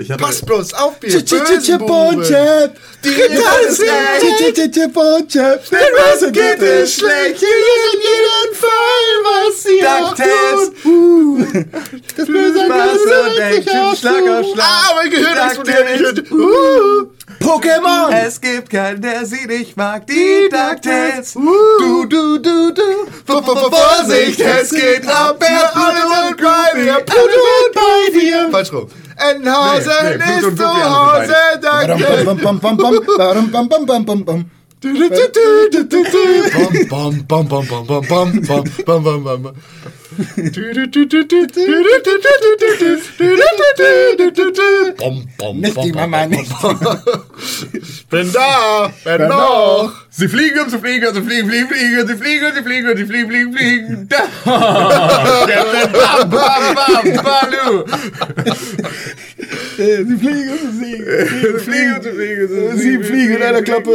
Ich 0.00 0.10
hatte, 0.12 0.22
Pass 0.22 0.42
bloß 0.42 0.74
auf, 0.74 0.94
ihr 1.02 1.10
Chip, 1.10 1.26
chip, 1.26 1.44
chip, 1.44 1.60
chip 1.60 1.80
und 1.80 1.88
Bösen 1.88 1.88
Buben. 1.88 2.22
Chip. 2.24 2.70
Die 3.02 3.14
und. 4.96 5.60
Denn 5.70 5.92
was 5.96 6.20
geht 6.32 6.62
es 6.62 6.94
schlecht? 6.94 7.42
In 7.42 8.00
jedem 8.06 8.54
Fall, 8.54 9.10
was 9.24 9.62
sie 9.64 9.84
auch 9.84 10.14
tun. 10.82 11.68
Das 12.16 12.26
böse 12.26 12.60
Spaß 12.64 12.92
und 12.92 13.98
Schlag 13.98 14.28
auf 14.28 14.46
Schlag. 14.52 14.66
Ah, 14.66 14.94
mein 14.94 15.10
Gehirn 15.10 15.36
explodiert. 15.36 16.30
Uh. 16.30 17.08
Pokémon. 17.40 18.12
Es 18.24 18.40
gibt 18.40 18.70
keinen, 18.70 19.02
der 19.02 19.24
sie 19.26 19.46
nicht 19.46 19.76
mag. 19.76 20.06
Die 20.06 20.48
DuckTales. 20.48 21.34
Du, 21.34 22.04
du, 22.06 22.38
du, 22.38 22.72
du. 22.72 22.82
V- 23.26 23.42
Vorsicht, 23.42 24.40
es 24.40 24.70
geht 24.70 25.06
ab. 25.06 25.36
Wer 25.40 25.76
alle 25.76 26.26
sind 26.26 26.36
bei 26.40 26.80
dir. 26.82 26.94
Pluto 27.04 27.20
sind 27.32 27.74
bei 27.74 28.18
dir. 28.20 28.48
Falsch 28.50 28.72
rum. 28.72 28.88
Entenhausen 29.18 29.92
Nee, 30.02 30.16
nee, 30.16 30.38
Pluto 30.38 30.46
und 30.46 30.52
ist 30.52 30.56
zu 30.58 30.64
Goofy, 30.64 30.82
alle 30.82 30.94
Hause. 30.94 31.34
sind 31.52 31.64
Danke. 31.64 32.24
Bam, 32.24 32.38
bam, 32.38 32.58
bam, 32.60 32.76
bam, 32.76 32.76
bam, 32.76 33.50
bam, 33.50 33.68
bam, 33.68 33.86
bam, 33.86 34.04
bam, 34.06 34.24
bam. 34.24 34.50
Du, 34.80 34.92
du, 34.92 35.08
du, 35.08 35.24
du, 35.34 35.70
du, 35.72 35.84
du, 35.88 36.04
du. 36.04 36.88
Bam, 36.88 37.26
bam, 37.26 37.48
bam, 37.48 37.66
bam, 37.68 37.86
bam, 37.86 38.06
bam, 38.06 38.64
bam, 38.86 39.24
bam, 39.24 39.42
bam, 39.42 39.54
bom, 44.96 45.28
bom, 45.38 45.60
nicht 45.60 45.82
die 45.84 45.92
Mama, 45.92 46.26
nicht. 46.26 46.50
bin 48.10 48.32
da, 48.32 48.92
bin 49.04 49.18
da 49.18 49.28
noch. 49.28 49.92
Sie 50.10 50.28
fliegen, 50.28 50.60
und 50.60 50.70
sie 50.70 50.78
fliegen, 50.78 51.06
und 51.06 51.14
sie 51.14 51.22
fliegen, 51.22 51.48
fliegen, 51.48 51.68
fliegen, 51.68 52.06
sie 52.08 52.16
fliegen, 52.16 52.46
und 52.46 52.54
sie 52.56 52.62
fliegen, 52.62 52.88
und 52.90 52.96
sie 52.96 53.06
fliegen, 53.06 53.28
fliegen, 53.30 53.52
fliegen. 53.52 54.08
Da. 54.08 54.22
bam, 56.24 56.30
bam, 56.30 56.74
bam, 56.74 57.22
balu. 57.22 57.84
Sie 59.76 60.16
fliegen, 60.16 60.50
und 60.50 60.58
sie 60.58 60.72
fliegen. 60.78 61.04
Sie 61.30 61.58
fliegen, 61.64 61.94
und 61.94 62.02
sie 62.02 62.10
fliegen. 62.10 62.76
Sie 62.76 62.98
fliegen 63.04 63.36
in 63.36 63.42
einer 63.42 63.62
Klappe. 63.62 63.94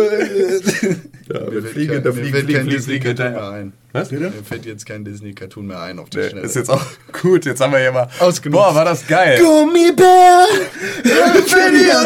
Ja, 1.33 1.51
wir 1.51 1.61
Mir 1.61 1.67
fliegen, 1.69 2.03
da 2.03 2.11
fällt 2.11 2.15
fliegen, 2.15 2.31
kein 2.33 2.45
fliegen, 2.45 2.61
fliegen, 2.61 2.69
Disney-Cartoon 2.69 3.31
mehr 3.33 3.49
ein. 3.49 3.73
Was? 3.91 4.09
Mir 4.11 4.31
fällt 4.43 4.65
jetzt 4.65 4.85
kein 4.87 5.05
Disney-Cartoon 5.05 5.67
mehr 5.67 5.79
ein 5.81 5.99
auf 5.99 6.09
die 6.09 6.17
Nee, 6.17 6.29
Schnelle. 6.29 6.45
Ist 6.45 6.55
jetzt 6.55 6.69
auch 6.69 6.81
gut, 7.21 7.45
jetzt 7.45 7.61
haben 7.61 7.73
wir 7.73 7.79
hier 7.79 7.91
mal. 7.91 8.07
Ausgenutzt. 8.19 8.63
Boah, 8.63 8.73
war 8.75 8.85
das 8.85 9.05
geil. 9.05 9.39
Gummibär. 9.39 10.45
Die 11.03 11.09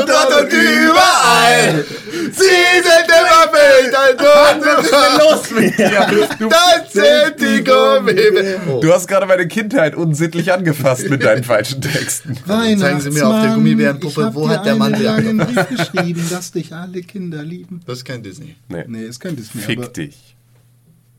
und 0.01 0.09
dort 0.09 0.43
und 0.43 0.53
überall. 0.53 1.85
Sie 2.31 2.43
sind 2.43 3.07
immer 3.07 3.51
wild, 3.53 3.95
ein 3.95 4.17
Was 4.19 4.83
ist 4.83 4.91
denn 4.91 5.19
los 5.19 5.51
mit 5.61 5.77
dir? 5.77 6.07
Du, 6.39 6.49
Das 6.49 6.93
sind 6.93 7.39
die 7.39 7.63
Gummibären. 7.63 8.61
Oh. 8.69 8.79
du 8.81 8.93
hast 8.93 9.07
gerade 9.07 9.25
meine 9.25 9.47
Kindheit 9.47 9.95
unsittlich 9.95 10.51
angefasst 10.51 11.09
mit 11.09 11.23
deinen 11.23 11.43
falschen 11.43 11.81
Texten. 11.81 12.35
Zeigen 12.45 12.99
Sie 13.01 13.11
mir 13.11 13.27
auf 13.27 13.41
der 13.41 13.53
Gummibärenpuppe, 13.53 14.31
wo 14.33 14.47
dir 14.47 14.49
hat 14.49 14.65
der 14.65 14.75
Mann 14.75 15.01
langen 15.01 15.37
Brief 15.37 15.67
geschrieben, 15.69 16.25
dass 16.29 16.51
dich 16.51 16.73
alle 16.73 17.01
Kinder 17.01 17.43
lieben. 17.43 17.81
Das 17.85 17.99
ist 17.99 18.05
kein 18.05 18.23
Disney. 18.23 18.55
Nee, 18.67 18.85
Nee, 18.87 19.05
ist 19.17 19.21
kein 19.21 19.35
Disney. 19.35 19.61
fick 19.61 19.79
aber 19.79 19.87
dich. 19.89 20.35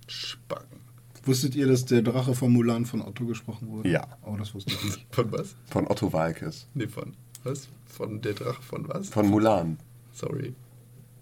Spacken. 0.06 0.78
wusstet 1.24 1.54
ihr, 1.56 1.66
dass 1.66 1.84
der 1.84 2.02
Drache 2.02 2.34
von 2.34 2.52
Mulan 2.52 2.86
von 2.86 3.02
Otto 3.02 3.26
gesprochen 3.26 3.68
wurde? 3.68 3.90
Ja. 3.90 4.06
Oh, 4.24 4.36
das 4.36 4.54
wusste 4.54 4.72
ich 4.72 4.84
nicht. 4.84 5.06
Von 5.10 5.30
was? 5.32 5.54
Von 5.66 5.86
Otto 5.88 6.12
Walkes. 6.12 6.66
Nee, 6.74 6.86
von 6.88 7.14
was? 7.44 7.68
Von 7.86 8.20
der 8.20 8.32
Drache 8.34 8.62
von 8.62 8.88
was? 8.88 9.08
Von 9.08 9.26
Mulan. 9.28 9.78
Sorry. 10.12 10.54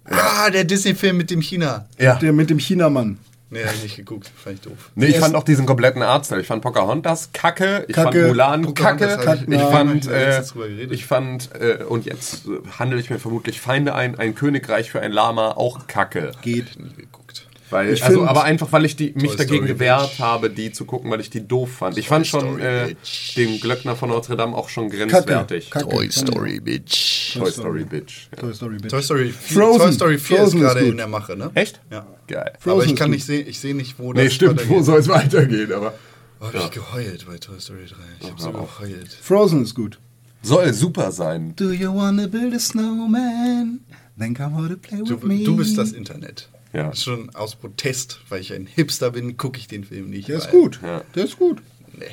Ah, 0.05 0.51
der 0.51 0.65
Disney-Film 0.65 1.17
mit 1.17 1.31
dem 1.31 1.41
China. 1.41 1.89
Ja. 1.99 2.17
Der 2.19 2.33
mit 2.33 2.51
dem 2.51 2.59
Chinamann. 2.59 3.19
Nee, 3.49 3.65
hab 3.65 3.75
ich 3.75 3.83
nicht 3.85 3.97
geguckt. 3.97 4.29
Fand 4.43 4.57
ich 4.57 4.61
doof. 4.63 4.91
Nee, 4.97 5.07
ich 5.07 5.19
fand 5.19 5.37
auch 5.37 5.45
diesen 5.45 5.67
kompletten 5.67 6.03
Artstyle. 6.03 6.41
Ich 6.41 6.49
fand 6.49 6.63
Pocahontas 6.63 7.31
kacke, 7.33 7.85
ich 7.87 7.95
Kacke. 7.95 8.19
fand 8.19 8.29
Mulan 8.29 8.63
Pocahontas 8.63 9.17
kacke, 9.19 9.29
hab 9.29 9.49
ich- 9.49 9.55
ich 9.55 9.63
fand, 9.63 10.05
ich 10.07 10.11
äh, 10.11 10.85
ich 10.95 11.07
fand, 11.07 11.51
äh, 11.55 11.85
und 11.85 12.07
jetzt 12.07 12.43
handle 12.79 12.99
ich 12.99 13.09
mir 13.09 13.19
vermutlich 13.21 13.61
Feinde 13.61 13.95
ein, 13.95 14.19
ein 14.19 14.35
Königreich 14.35 14.91
für 14.91 15.01
ein 15.01 15.13
Lama 15.13 15.53
auch 15.53 15.87
kacke. 15.87 16.33
Geht. 16.43 16.79
Nie 16.79 16.91
geguckt. 16.97 17.26
Weil, 17.71 17.93
Ich 17.95 18.05
also, 18.05 18.25
aber 18.27 18.45
einfach, 18.45 18.71
weil 18.73 18.85
ich 18.85 18.95
die, 18.97 19.13
mich 19.15 19.29
Toy 19.31 19.37
dagegen 19.37 19.57
Story 19.65 19.69
gewehrt 19.69 20.11
Bitch. 20.11 20.21
habe, 20.21 20.51
die 20.51 20.71
zu 20.73 20.85
gucken, 20.85 21.11
weil 21.11 21.21
ich 21.21 21.31
die 21.31 21.47
doof 21.47 21.71
fand. 21.73 21.99
Ich 21.99 22.07
fand 22.09 22.27
schon 22.27 22.61
äh, 22.61 22.89
Bitch. 22.89 23.35
den 23.37 23.59
Glöckner 23.61 23.97
von 23.97 24.11
Notre 24.11 24.37
Dame 24.37 24.55
auch 24.57 24.69
schon 24.69 24.89
Kacke. 24.89 25.07
grenzwertig. 25.09 25.71
Kacke. 25.71 25.89
Toy 25.89 26.09
Story, 26.13 26.61
Bitch. 26.61 27.37
Toy 27.37 27.51
Story 27.51 27.85
Bitch. 27.85 28.29
Ja. 28.33 28.39
Toy 28.43 28.55
Story, 28.55 28.77
bitte. 28.77 28.89
Toy 28.89 29.03
Story 29.03 29.31
4, 29.33 29.57
Frozen. 29.57 29.81
Toy 29.81 29.93
Story 29.93 30.19
4 30.19 30.37
Frozen 30.37 30.47
ist 30.47 30.55
ist 30.55 30.61
gerade 30.69 30.81
gut. 30.81 30.91
in 30.91 30.97
der 30.97 31.07
Mache, 31.09 31.37
ne? 31.37 31.51
Echt? 31.55 31.81
Ja. 31.91 32.07
Geil. 32.29 32.53
aber 32.53 32.61
Frozen 32.61 32.87
ich 32.87 32.93
ist 32.93 32.99
kann 32.99 33.07
gut. 33.09 33.15
nicht 33.17 33.25
sehen, 33.27 33.47
ich 33.49 33.59
sehe 33.59 33.75
nicht, 33.75 33.99
wo 33.99 34.13
das 34.13 34.23
Nee, 34.25 34.31
stimmt, 34.31 34.69
wo 34.69 34.83
soll 34.83 35.01
es 35.01 35.09
weitergehen, 35.09 35.73
aber. 35.73 35.93
Oh, 36.41 36.45
hab 36.47 36.55
ich 36.55 36.71
geheult 36.71 37.27
bei 37.27 37.39
Toy 37.39 37.59
Story 37.61 37.87
3. 37.89 37.95
Ich 38.21 38.31
hab 38.31 38.41
so 38.41 38.53
geheult. 38.53 39.09
Frozen 39.23 39.63
ist 39.65 39.75
gut. 39.75 39.99
Soll 40.43 40.73
super 40.73 41.11
sein. 41.11 41.55
Do 41.57 41.73
you 41.73 41.93
wanna 41.93 42.27
build 42.29 42.55
a 42.55 42.59
snowman? 42.61 43.81
Then 44.19 44.35
come 44.35 44.57
over 44.57 44.69
to 44.69 44.77
play 44.77 44.99
Du, 45.05 45.17
with 45.17 45.23
me. 45.25 45.45
du 45.45 45.57
bist 45.57 45.77
das 45.77 45.93
Internet. 45.93 46.49
Ja. 46.77 46.95
Schon 46.95 47.35
aus 47.35 47.57
Protest, 47.57 48.21
weil 48.29 48.41
ich 48.43 48.53
ein 48.53 48.67
Hipster 48.67 49.11
bin, 49.11 49.37
gucke 49.39 49.59
ich 49.59 49.67
den 49.67 49.85
Film 49.85 50.11
nicht. 50.11 50.29
Der 50.29 50.37
ist 50.37 50.51
gut. 50.51 50.79
Ja. 50.83 51.03
Der 51.15 51.25
ist 51.25 51.39
gut. 51.39 51.63
Nee. 51.95 52.05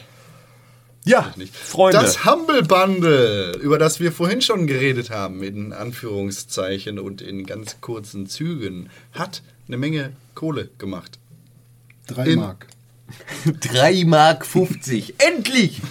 Ja, 1.06 1.34
nicht. 1.36 1.54
Freunde. 1.54 2.00
Das 2.00 2.24
Humble 2.24 2.64
Bundle, 2.64 3.58
über 3.58 3.78
das 3.78 4.00
wir 4.00 4.14
vorhin 4.14 4.42
schon 4.42 4.66
geredet 4.68 5.10
haben, 5.10 5.44
in 5.44 5.74
Anführungszeichen 5.74 6.98
und 6.98 7.22
in 7.22 7.46
ganz 7.46 7.82
kurzen 7.82 8.26
Zügen, 8.28 8.90
hat 9.12 9.42
eine 9.68 9.76
Menge 9.78 10.14
Kohle 10.34 10.70
gemacht. 10.78 11.20
Drei 12.08 12.28
In- 12.28 12.40
Mark. 12.40 12.68
3 13.60 14.06
Mark 14.06 14.46
50. 14.46 15.16
Endlich! 15.18 15.82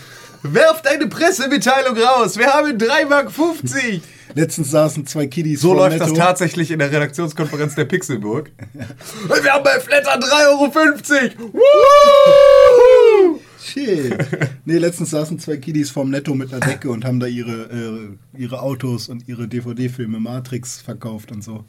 Werft 0.43 0.87
eine 0.89 1.07
Pressemitteilung 1.07 1.97
raus. 1.97 2.37
Wir 2.37 2.49
haben 2.53 2.77
3 2.77 3.05
Mark 3.07 3.31
50. 3.31 4.03
Letztens 4.35 4.71
saßen 4.71 5.07
zwei 5.07 5.27
Kiddies 5.27 5.61
So 5.61 5.69
vor 5.69 5.77
läuft 5.77 5.99
Netto. 5.99 6.11
das 6.11 6.19
tatsächlich 6.19 6.71
in 6.71 6.79
der 6.79 6.91
Redaktionskonferenz 6.91 7.75
der 7.75 7.85
Pixelburg. 7.85 8.51
Wir 8.73 9.53
haben 9.53 9.63
bei 9.63 9.79
Flatter 9.79 10.19
3,50 10.19 11.39
Euro. 11.43 11.53
Woo! 11.53 13.41
Shit. 13.63 14.17
Nee, 14.65 14.79
letztens 14.79 15.11
saßen 15.11 15.39
zwei 15.39 15.59
Kiddies 15.59 15.91
vorm 15.91 16.11
Netto 16.11 16.35
mit 16.35 16.53
einer 16.53 16.65
Decke 16.67 16.91
und 16.91 17.05
haben 17.05 17.21
da 17.21 17.27
ihre, 17.27 18.17
äh, 18.35 18.41
ihre 18.41 18.61
Autos 18.63 19.09
und 19.09 19.29
ihre 19.29 19.47
DVD-Filme 19.47 20.19
Matrix 20.19 20.81
verkauft 20.81 21.31
und 21.31 21.45
so. 21.45 21.65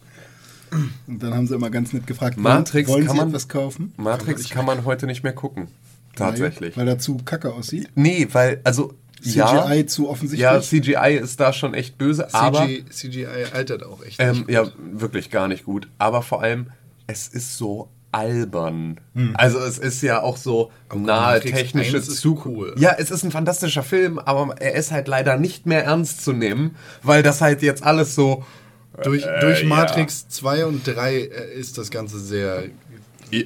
Und 1.05 1.21
dann 1.21 1.35
haben 1.35 1.45
sie 1.45 1.53
immer 1.53 1.69
ganz 1.69 1.93
nett 1.93 2.07
gefragt, 2.07 2.37
Matrix 2.37 2.89
wollen 2.89 3.05
kann 3.05 3.15
sie 3.15 3.19
man- 3.21 3.29
etwas 3.29 3.47
kaufen? 3.47 3.93
Matrix 3.97 4.49
kann 4.49 4.65
man 4.65 4.85
heute 4.85 5.05
nicht 5.05 5.21
mehr 5.23 5.33
gucken. 5.33 5.67
Tatsächlich. 6.15 6.77
Weil, 6.77 6.85
weil 6.85 6.93
er 6.93 6.99
zu 6.99 7.17
kacke 7.17 7.53
aussieht. 7.53 7.89
Nee, 7.95 8.27
weil, 8.31 8.61
also, 8.63 8.93
ja, 9.21 9.65
CGI 9.65 9.85
zu 9.85 10.09
offensichtlich. 10.09 10.41
ja, 10.41 10.61
CGI 10.61 11.19
ist 11.21 11.39
da 11.39 11.53
schon 11.53 11.73
echt 11.73 11.97
böse, 11.97 12.33
aber, 12.33 12.67
CGI, 12.89 13.25
altert 13.53 13.83
auch 13.83 14.03
echt 14.03 14.19
ähm, 14.19 14.39
nicht. 14.39 14.49
ja, 14.49 14.65
wirklich 14.77 15.29
gar 15.29 15.47
nicht 15.47 15.63
gut. 15.63 15.87
Aber 15.97 16.21
vor 16.21 16.41
allem, 16.41 16.67
es 17.07 17.27
ist 17.27 17.57
so 17.57 17.89
albern. 18.13 18.99
Hm. 19.15 19.33
Also 19.35 19.59
es 19.59 19.79
ist 19.79 20.01
ja 20.01 20.21
auch 20.21 20.37
so 20.37 20.71
nahe 20.93 21.35
Matrix 21.35 21.57
technische 21.57 21.97
1 21.97 22.07
ist 22.07 22.21
Zukunft. 22.21 22.45
cool. 22.45 22.75
Ja, 22.77 22.95
es 22.97 23.11
ist 23.11 23.23
ein 23.23 23.31
fantastischer 23.31 23.83
Film, 23.83 24.19
aber 24.19 24.55
er 24.61 24.75
ist 24.75 24.91
halt 24.91 25.07
leider 25.07 25.37
nicht 25.37 25.65
mehr 25.65 25.83
ernst 25.83 26.23
zu 26.23 26.31
nehmen, 26.31 26.75
weil 27.01 27.23
das 27.23 27.41
halt 27.41 27.61
jetzt 27.61 27.83
alles 27.83 28.15
so 28.15 28.45
durch 29.01 29.25
äh, 29.25 29.39
durch 29.41 29.61
ja. 29.61 29.67
Matrix 29.67 30.27
2 30.29 30.65
und 30.67 30.85
3 30.85 31.15
äh, 31.15 31.53
ist 31.55 31.77
das 31.77 31.89
Ganze 31.89 32.19
sehr. 32.19 32.65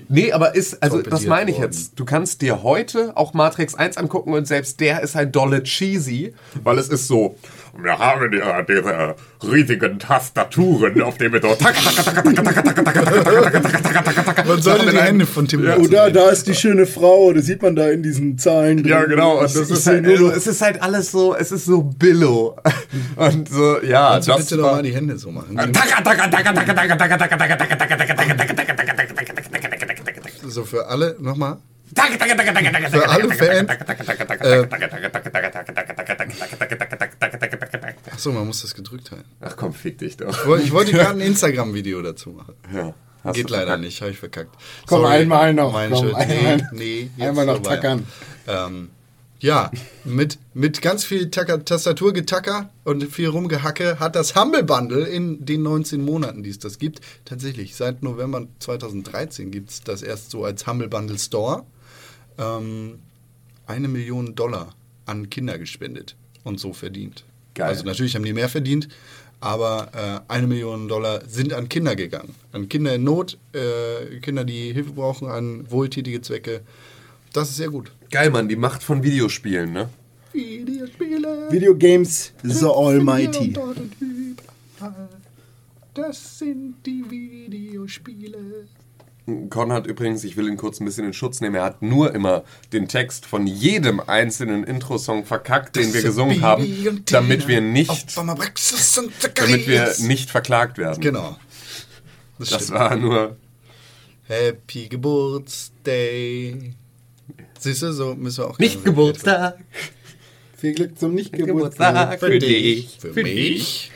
Nee, 0.10 0.32
aber 0.32 0.56
ist, 0.56 0.82
also 0.82 1.02
das 1.02 1.26
meine 1.26 1.52
ich 1.52 1.58
worden. 1.58 1.72
jetzt. 1.72 2.00
Du 2.00 2.06
kannst 2.06 2.42
dir 2.42 2.64
heute 2.64 3.16
auch 3.16 3.34
Matrix 3.34 3.76
1 3.76 3.98
angucken 3.98 4.34
und 4.34 4.48
selbst 4.48 4.80
der 4.80 5.02
ist 5.02 5.16
halt 5.16 5.36
dolle 5.36 5.64
cheesy, 5.64 6.34
weil 6.64 6.78
es 6.78 6.90
ist 6.90 7.08
so, 7.08 7.36
wir 7.82 7.98
haben 7.98 8.34
ja 8.34 8.62
diese 8.64 9.16
riesigen 9.44 10.00
Tastaturen, 10.00 11.02
auf 11.02 11.18
denen 11.18 11.34
wir 11.34 11.42
so 11.42 11.56
Man 14.48 14.62
sollte 14.62 14.92
die 14.92 14.98
Hände 14.98 15.26
von 15.26 15.48
Tim 15.48 15.62
Burton 15.62 15.86
Oh, 15.86 16.10
da, 16.10 16.30
ist 16.30 16.48
die 16.48 16.56
schöne 16.56 16.86
Frau, 16.86 17.34
das 17.34 17.46
sieht 17.46 17.62
man 17.62 17.76
da 17.76 17.90
in 17.90 18.04
diesen 18.04 18.38
Zahlen 18.38 18.78
drin. 18.78 18.88
Ja, 18.88 19.04
genau. 19.06 19.38
Und 19.38 19.44
das 19.44 19.56
ich 19.56 19.70
ist 19.70 19.88
halt, 19.88 20.04
nur 20.04 20.14
also, 20.14 20.32
es 20.32 20.48
ist 20.48 20.62
halt 20.62 20.82
alles 20.82 21.12
so, 21.12 21.36
es 21.36 21.52
ist 21.52 21.66
so 21.66 21.84
billow. 21.84 22.56
Und 23.16 23.50
so, 23.50 23.82
ja, 23.84 24.12
Kannst 24.14 24.28
du 24.28 24.32
das 24.32 24.46
bitte 24.46 24.62
doch 24.62 24.72
mal 24.72 24.84
die 24.84 24.94
Hände 24.94 25.18
so 25.18 25.32
machen? 25.32 25.56
So 30.48 30.64
für 30.64 30.88
alle, 30.88 31.16
nochmal. 31.20 31.58
Für 32.90 33.10
alle 33.10 33.30
Fans. 33.34 33.70
Achso, 38.12 38.32
man 38.32 38.46
muss 38.48 38.62
das 38.62 38.74
gedrückt 38.74 39.12
halten. 39.12 39.26
Ach 39.42 39.56
komm, 39.56 39.74
fick 39.74 39.98
dich 40.00 40.18
doch. 40.18 40.30
Ich 40.30 40.46
wollte- 40.46 40.64
Ich 40.66 40.72
wollte 40.72 40.92
gerade 40.92 41.12
ein 41.12 41.22
Instagram-Video 41.22 42.02
dazu 42.02 42.30
machen. 42.32 42.56
Ja. 42.74 42.94
Geht 43.34 43.50
leider 43.50 43.64
verkackt. 43.66 43.82
nicht, 43.84 44.02
habe 44.02 44.12
ich 44.12 44.20
verkackt. 44.20 44.56
Komm, 44.88 45.04
einmal 45.06 45.54
noch, 45.54 45.74
Mein 45.74 45.92
komm, 45.92 46.06
Schuld. 46.06 46.16
einmal- 46.16 46.70
nee, 46.72 47.10
nee, 47.18 47.26
einmal 47.28 47.46
noch 47.46 47.56
vorbei. 47.56 47.76
tackern. 47.76 48.08
Ähm, 48.48 48.90
ja, 49.40 49.72
mit, 50.04 50.40
mit 50.54 50.82
ganz 50.82 51.04
viel 51.04 51.30
Tacker, 51.30 51.64
Tastaturgetacker 51.64 52.70
und 52.84 53.04
viel 53.06 53.30
Rumgehacke 53.30 54.00
hat 54.00 54.16
das 54.16 54.36
Humble 54.36 54.64
Bundle 54.64 55.06
in 55.06 55.46
den 55.46 55.64
19 55.64 56.04
Monaten, 56.04 56.44
die 56.44 56.50
es 56.50 56.60
das 56.60 56.80
gibt, 56.80 57.02
tatsächlich 57.26 57.76
seit 57.76 58.02
November 58.02 58.48
2013 58.60 59.52
gibt 59.52 59.70
es 59.70 59.82
das 59.82 60.02
erst 60.02 60.32
so 60.32 60.44
als 60.44 60.66
Humble 60.66 60.88
Bundle 60.88 61.20
Store, 61.20 61.66
ähm, 62.38 63.00
eine 63.68 63.88
Million 63.88 64.34
Dollar 64.34 64.74
an 65.06 65.30
Kinder 65.30 65.58
gespendet 65.58 66.16
und 66.44 66.60
so 66.60 66.74
verdient. 66.74 67.24
Geil. 67.54 67.68
Also 67.68 67.84
natürlich 67.84 68.16
haben 68.16 68.26
die 68.26 68.34
mehr 68.34 68.50
verdient, 68.50 68.88
aber 69.40 70.24
äh, 70.28 70.34
eine 70.34 70.48
Million 70.48 70.88
Dollar 70.88 71.22
sind 71.28 71.54
an 71.54 71.70
Kinder 71.70 71.96
gegangen. 71.96 72.34
An 72.52 72.70
Kinder 72.70 72.96
in 72.96 73.04
Not, 73.04 73.38
äh, 73.54 74.20
Kinder, 74.20 74.44
die 74.46 74.74
Hilfe 74.74 74.92
brauchen, 74.92 75.28
an 75.28 75.70
wohltätige 75.70 76.22
Zwecke. 76.22 76.62
Das 77.34 77.50
ist 77.50 77.58
sehr 77.58 77.70
gut. 77.70 77.92
Geil, 78.10 78.30
Mann, 78.30 78.48
die 78.48 78.56
Macht 78.56 78.84
von 78.84 79.04
Videospielen, 79.04 79.74
ne? 79.74 79.90
Videospiele. 80.32 81.52
Videogames 81.52 82.34
The 82.44 82.66
Almighty. 82.66 83.54
Das 85.94 86.40
sind 86.40 86.76
die 86.86 87.04
Videospiele. 87.10 88.68
Con 89.50 89.74
hat 89.74 89.88
übrigens, 89.88 90.24
ich 90.24 90.38
will 90.38 90.48
ihn 90.48 90.56
kurz 90.56 90.80
ein 90.80 90.86
bisschen 90.86 91.06
in 91.06 91.12
Schutz 91.12 91.42
nehmen, 91.42 91.56
er 91.56 91.64
hat 91.64 91.82
nur 91.82 92.16
immer 92.16 92.46
den 92.72 92.88
Text 92.88 93.26
von 93.26 93.46
jedem 93.46 94.00
einzelnen 94.00 94.64
Intro-Song 94.64 95.26
verkackt, 95.26 95.76
den 95.76 95.94
wir 95.94 96.02
gesungen 96.02 96.42
haben, 96.42 97.04
damit 97.12 97.46
wir 97.50 97.60
nicht, 97.60 98.16
damit 99.36 99.68
wir 99.68 99.94
nicht 100.00 100.30
verklagt 100.30 100.78
werden. 100.78 101.02
Genau. 101.02 101.36
Das, 102.40 102.50
Das 102.50 102.72
war 102.72 102.96
nur. 102.96 103.36
Happy 104.28 104.88
Geburtstag. 104.88 106.76
Siehst 107.60 107.82
du, 107.82 107.92
so 107.94 108.16
müssen 108.16 108.44
wir 108.44 108.50
auch. 108.50 108.60
Nicht 108.60 108.84
Geburtstag, 108.84 109.58
Viel 110.58 110.74
Glück 110.74 110.98
zum 110.98 111.14
Nicht-Geburtstag. 111.14 112.20
Geburtstag 112.20 112.20
für 112.20 112.40
dich. 112.40 112.98
Für 113.00 113.24
mich. 113.24 113.92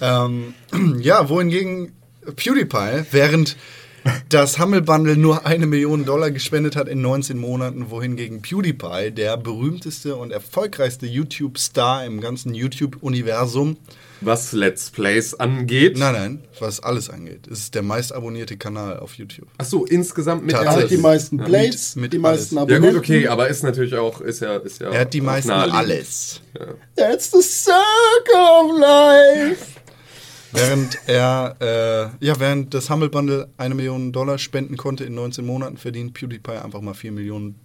ähm, 0.00 0.54
ja, 1.00 1.28
wohingegen 1.28 1.92
PewDiePie, 2.36 3.06
während 3.10 3.56
das 4.28 4.58
Humble 4.58 4.82
Bundle 4.82 5.16
nur 5.16 5.46
eine 5.46 5.66
Million 5.66 6.04
Dollar 6.04 6.30
gespendet 6.30 6.74
hat 6.76 6.88
in 6.88 7.00
19 7.02 7.38
Monaten, 7.38 7.90
wohingegen 7.90 8.42
PewDiePie, 8.42 9.10
der 9.12 9.36
berühmteste 9.36 10.16
und 10.16 10.32
erfolgreichste 10.32 11.06
YouTube-Star 11.06 12.04
im 12.04 12.20
ganzen 12.20 12.54
YouTube-Universum, 12.54 13.76
Was 14.20 14.52
Let's 14.52 14.90
Plays 14.90 15.34
angeht. 15.34 15.98
nein, 15.98 16.12
nein, 16.14 16.44
was 16.60 16.80
alles 16.80 17.10
angeht, 17.10 17.46
es 17.50 17.60
ist 17.60 17.74
der 17.74 17.82
meist 17.82 18.12
abonnierte 18.12 18.56
Kanal 18.56 18.98
auf 18.98 19.14
YouTube. 19.14 19.48
Achso, 19.58 19.84
insgesamt 19.84 20.44
mit 20.46 20.54
Er 20.54 20.70
hat 20.70 20.90
die 20.90 20.96
meisten 20.96 21.36
Plays, 21.38 21.94
Mit- 21.96 22.02
mit 22.04 22.12
die 22.14 22.18
meisten 22.18 22.58
alles. 22.58 22.70
Ja 22.70 22.76
Abonnenten. 22.78 23.00
gut, 23.02 23.08
okay, 23.10 23.28
aber 23.28 23.48
ist 23.48 23.62
natürlich 23.62 23.94
auch, 23.94 24.20
ist 24.20 24.40
ja, 24.40 24.56
ist 24.56 24.80
ja. 24.80 24.90
Er 24.90 25.00
hat 25.02 25.12
die 25.14 25.20
meisten 25.20 25.50
alles. 25.50 26.40
That's 26.96 27.30
the 27.30 27.42
circle 27.42 28.36
of 28.36 28.78
life. 28.80 29.66
Während 30.52 30.98
er, 31.06 31.56
äh, 32.20 32.24
ja, 32.26 32.38
während 32.38 32.74
das 32.74 32.90
Humble 32.90 33.08
Bundle 33.08 33.48
eine 33.56 33.74
Million 33.74 34.12
Dollar 34.12 34.38
spenden 34.38 34.76
konnte 34.76 35.04
in 35.04 35.14
19 35.14 35.44
Monaten, 35.44 35.76
verdient 35.78 36.14
PewDiePie 36.14 36.52
einfach 36.62 36.80
mal 36.80 36.94
4 36.94 37.12
Millionen 37.12 37.56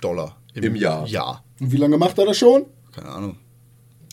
Dollar 0.00 0.36
Im 0.54 0.74
Jahr. 0.76 1.06
Jahr. 1.06 1.44
Und 1.60 1.72
wie 1.72 1.76
lange 1.76 1.98
macht 1.98 2.18
er 2.18 2.26
das 2.26 2.38
schon? 2.38 2.64
Keine 2.94 3.08
Ahnung. 3.08 3.36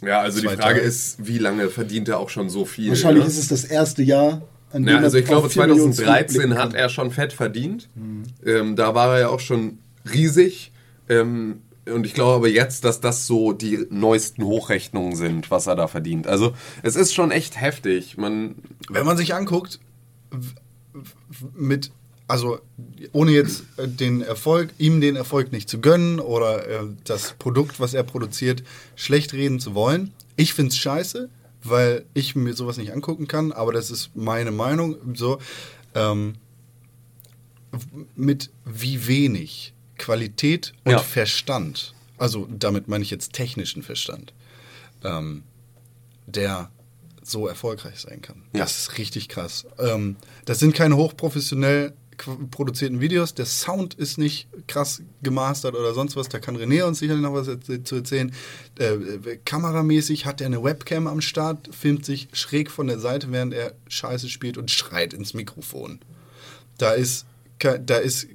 Ja, 0.05 0.19
also 0.19 0.41
die 0.41 0.47
Zwei 0.47 0.57
Frage 0.57 0.75
Tage. 0.75 0.80
ist, 0.81 1.25
wie 1.25 1.38
lange 1.38 1.69
verdient 1.69 2.09
er 2.09 2.19
auch 2.19 2.30
schon 2.30 2.49
so 2.49 2.65
viel? 2.65 2.89
Wahrscheinlich 2.89 3.23
ne? 3.23 3.30
ist 3.30 3.38
es 3.38 3.47
das 3.47 3.63
erste 3.63 4.03
Jahr, 4.03 4.41
an 4.71 4.85
Ja, 4.85 4.97
dem 4.97 5.03
also 5.03 5.17
ich 5.17 5.25
glaube, 5.25 5.45
auf 5.47 5.53
4 5.53 5.67
Millionen 5.67 5.93
2013 5.93 6.27
zurückblicken 6.35 6.63
hat 6.63 6.73
er 6.73 6.89
schon 6.89 7.11
fett 7.11 7.31
verdient. 7.31 7.89
Ähm, 8.45 8.75
da 8.75 8.95
war 8.95 9.13
er 9.15 9.19
ja 9.21 9.27
auch 9.30 9.39
schon 9.39 9.80
riesig. 10.13 10.71
Ähm, 11.07 11.61
und 11.85 12.05
ich 12.05 12.14
glaube 12.14 12.35
aber 12.35 12.47
jetzt, 12.47 12.85
dass 12.85 13.01
das 13.01 13.27
so 13.27 13.51
die 13.51 13.85
neuesten 13.89 14.43
Hochrechnungen 14.43 15.15
sind, 15.15 15.51
was 15.51 15.68
er 15.68 15.76
da 15.76 15.88
verdient. 15.88 16.27
Also 16.27 16.53
es 16.81 16.95
ist 16.95 17.14
schon 17.14 17.31
echt 17.31 17.60
heftig. 17.60 18.18
Man, 18.18 18.55
Wenn 18.89 19.05
man 19.05 19.18
sich 19.18 19.34
anguckt, 19.34 19.80
mit, 21.53 21.91
also 22.27 22.60
ohne 23.11 23.31
jetzt 23.31 23.64
äh, 23.77 23.88
den 23.88 24.22
Erfolg, 24.22 24.69
ihm 24.77 25.01
den 25.01 25.15
Erfolg 25.15 25.51
nicht 25.51 25.69
zu 25.69 25.81
gönnen 25.81 26.19
oder 26.19 26.68
äh, 26.68 26.80
das 27.03 27.34
Produkt, 27.34 27.80
was 27.80 27.93
er 27.93 28.03
produziert, 28.03 28.64
schlecht 28.95 29.34
reden 29.34 29.60
zu 29.60 29.76
wollen. 29.76 30.14
Ich 30.35 30.53
finde 30.53 30.69
es 30.69 30.77
scheiße, 30.77 31.30
weil 31.64 32.05
ich 32.14 32.35
mir 32.35 32.53
sowas 32.53 32.77
nicht 32.77 32.93
angucken 32.93 33.27
kann, 33.27 33.51
aber 33.51 33.73
das 33.73 33.91
ist 33.91 34.11
meine 34.15 34.51
Meinung. 34.51 34.95
So, 35.15 35.39
ähm, 35.95 36.35
mit 38.15 38.51
wie 38.65 39.07
wenig 39.07 39.73
Qualität 40.03 40.73
und 40.84 40.91
Ja. 40.91 40.99
Verstand, 40.99 41.93
also 42.17 42.47
damit 42.51 42.88
meine 42.88 43.03
ich 43.03 43.09
jetzt 43.09 43.31
technischen 43.34 43.84
Verstand, 43.84 44.34
ähm, 45.03 45.43
der 46.27 46.69
so 47.21 47.47
erfolgreich 47.47 47.99
sein 48.01 48.21
kann. 48.21 48.43
Ja. 48.53 48.61
Das 48.61 48.77
ist 48.77 48.97
richtig 48.97 49.30
krass. 49.30 49.65
Ähm, 49.80 50.17
das 50.43 50.59
sind 50.59 50.75
keine 50.75 50.97
hochprofessionell 50.97 51.93
produzierten 52.51 52.99
Videos. 52.99 53.34
Der 53.34 53.45
Sound 53.45 53.93
ist 53.93 54.17
nicht 54.17 54.47
krass 54.67 55.01
gemastert 55.21 55.75
oder 55.75 55.93
sonst 55.93 56.15
was. 56.15 56.30
Da 56.30 56.39
kann 56.39 56.57
René 56.57 56.84
uns 56.84 56.99
sicherlich 56.99 57.23
noch 57.23 57.34
was 57.34 57.47
zu 57.85 57.95
erzählen. 57.95 58.34
Äh, 58.77 58.93
äh, 58.93 59.39
kameramäßig 59.45 60.25
hat 60.25 60.41
er 60.41 60.47
eine 60.47 60.63
Webcam 60.63 61.07
am 61.07 61.21
Start, 61.21 61.69
filmt 61.73 62.05
sich 62.05 62.27
schräg 62.34 62.69
von 62.69 62.88
der 62.88 62.99
Seite, 62.99 63.31
während 63.31 63.53
er 63.53 63.73
Scheiße 63.88 64.30
spielt 64.30 64.57
und 64.57 64.69
schreit 64.69 65.13
ins 65.13 65.34
Mikrofon. 65.34 65.99
Da 66.77 66.91
ist, 66.91 67.25
da 67.59 67.97
ist 67.97 68.27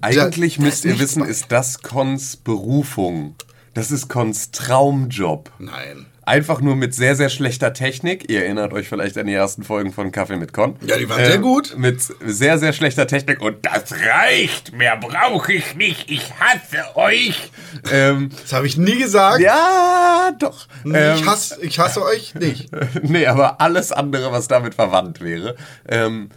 eigentlich 0.00 0.56
da- 0.56 0.62
müsst 0.62 0.84
da 0.84 0.90
ihr 0.90 0.98
wissen, 0.98 1.24
ist 1.24 1.46
das 1.52 1.82
Cons 1.82 2.36
Berufung. 2.36 3.34
Das 3.74 3.90
ist 3.90 4.08
Cons 4.08 4.50
Traumjob. 4.50 5.50
Nein. 5.58 6.06
Einfach 6.24 6.60
nur 6.60 6.76
mit 6.76 6.94
sehr, 6.94 7.16
sehr 7.16 7.28
schlechter 7.30 7.72
Technik. 7.72 8.30
Ihr 8.30 8.44
erinnert 8.44 8.72
euch 8.72 8.88
vielleicht 8.88 9.18
an 9.18 9.26
die 9.26 9.32
ersten 9.32 9.64
Folgen 9.64 9.92
von 9.92 10.12
Kaffee 10.12 10.36
mit 10.36 10.52
Con. 10.52 10.76
Ja, 10.86 10.96
die 10.96 11.08
waren 11.08 11.24
sehr 11.24 11.38
gut. 11.38 11.76
Mit 11.76 12.00
sehr, 12.00 12.58
sehr 12.58 12.72
schlechter 12.72 13.08
Technik. 13.08 13.40
Und 13.42 13.66
das 13.66 13.92
reicht. 13.92 14.72
Mehr 14.72 14.96
brauche 14.98 15.52
ich 15.52 15.74
nicht. 15.74 16.08
Ich 16.08 16.32
hasse 16.38 16.96
euch. 16.96 17.50
ähm, 17.90 18.28
Das 18.42 18.52
habe 18.52 18.68
ich 18.68 18.76
nie 18.76 18.98
gesagt. 18.98 19.40
ja, 19.40 20.30
doch. 20.38 20.68
ich, 20.84 20.92
Ähm, 20.94 21.26
hasse, 21.26 21.58
ich 21.60 21.78
hasse 21.80 22.04
euch 22.04 22.36
nicht. 22.36 22.68
nee, 23.02 23.26
aber 23.26 23.60
alles 23.60 23.90
andere, 23.90 24.30
was 24.30 24.46
damit 24.46 24.74
verwandt 24.76 25.20
wäre. 25.22 25.56
Ähm, 25.88 26.28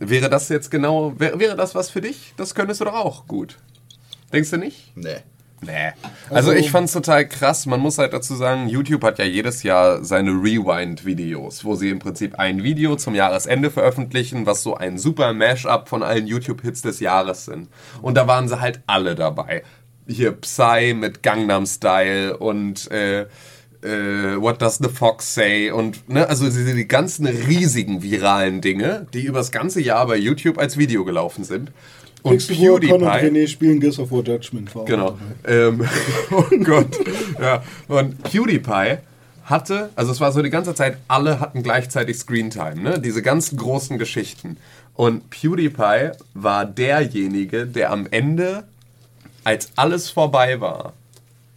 wäre 0.00 0.28
das 0.30 0.48
jetzt 0.48 0.70
genau, 0.70 1.14
wäre, 1.18 1.38
wäre 1.38 1.56
das 1.56 1.74
was 1.74 1.90
für 1.90 2.00
dich? 2.00 2.34
Das 2.36 2.54
könntest 2.54 2.80
du 2.80 2.84
doch 2.84 2.94
auch 2.94 3.26
gut. 3.26 3.58
Denkst 4.32 4.50
du 4.50 4.56
nicht? 4.58 4.96
Nee. 4.96 5.18
Nee. 5.60 5.90
Also, 6.30 6.52
ich 6.52 6.70
fand's 6.70 6.92
total 6.92 7.26
krass. 7.26 7.66
Man 7.66 7.80
muss 7.80 7.98
halt 7.98 8.12
dazu 8.12 8.36
sagen, 8.36 8.68
YouTube 8.68 9.02
hat 9.02 9.18
ja 9.18 9.24
jedes 9.24 9.64
Jahr 9.64 10.04
seine 10.04 10.30
Rewind-Videos, 10.30 11.64
wo 11.64 11.74
sie 11.74 11.90
im 11.90 11.98
Prinzip 11.98 12.38
ein 12.38 12.62
Video 12.62 12.94
zum 12.94 13.14
Jahresende 13.14 13.70
veröffentlichen, 13.70 14.46
was 14.46 14.62
so 14.62 14.76
ein 14.76 14.98
super 14.98 15.32
Mashup 15.32 15.88
von 15.88 16.04
allen 16.04 16.28
YouTube-Hits 16.28 16.82
des 16.82 17.00
Jahres 17.00 17.46
sind. 17.46 17.68
Und 18.02 18.14
da 18.16 18.28
waren 18.28 18.48
sie 18.48 18.60
halt 18.60 18.82
alle 18.86 19.16
dabei. 19.16 19.64
Hier 20.06 20.32
Psy 20.32 20.94
mit 20.94 21.22
Gangnam 21.24 21.66
Style 21.66 22.36
und 22.36 22.88
äh, 22.92 23.26
äh, 23.82 24.40
What 24.40 24.60
Does 24.60 24.78
the 24.78 24.88
Fox 24.88 25.34
Say 25.34 25.70
und 25.70 26.08
ne, 26.08 26.28
also 26.28 26.48
die, 26.48 26.74
die 26.74 26.88
ganzen 26.88 27.26
riesigen 27.26 28.02
viralen 28.02 28.60
Dinge, 28.60 29.06
die 29.12 29.22
übers 29.22 29.50
ganze 29.50 29.80
Jahr 29.80 30.06
bei 30.06 30.16
YouTube 30.16 30.58
als 30.58 30.76
Video 30.76 31.04
gelaufen 31.04 31.44
sind. 31.44 31.70
Und 32.22 32.32
Pixelburg, 32.32 32.82
Con 32.82 33.02
und 33.02 33.08
PewDiePie 33.08 33.26
René 33.26 33.48
spielen 33.48 33.80
Gears 33.80 33.98
of 33.98 34.10
War 34.10 34.22
Judgment. 34.24 34.74
Auch 34.74 34.84
Genau. 34.84 35.18
Ähm, 35.46 35.86
oh 36.30 36.44
Gott. 36.64 36.98
Ja. 37.40 37.62
Und 37.86 38.22
PewDiePie 38.24 38.98
hatte, 39.44 39.90
also 39.94 40.12
es 40.12 40.20
war 40.20 40.32
so 40.32 40.42
die 40.42 40.50
ganze 40.50 40.74
Zeit, 40.74 40.98
alle 41.06 41.40
hatten 41.40 41.62
gleichzeitig 41.62 42.18
Screentime, 42.18 42.76
ne? 42.76 43.00
Diese 43.00 43.22
ganzen 43.22 43.56
großen 43.56 43.98
Geschichten. 43.98 44.58
Und 44.94 45.30
PewDiePie 45.30 46.10
war 46.34 46.66
derjenige, 46.66 47.66
der 47.66 47.92
am 47.92 48.06
Ende, 48.10 48.64
als 49.44 49.70
alles 49.76 50.10
vorbei 50.10 50.60
war, 50.60 50.92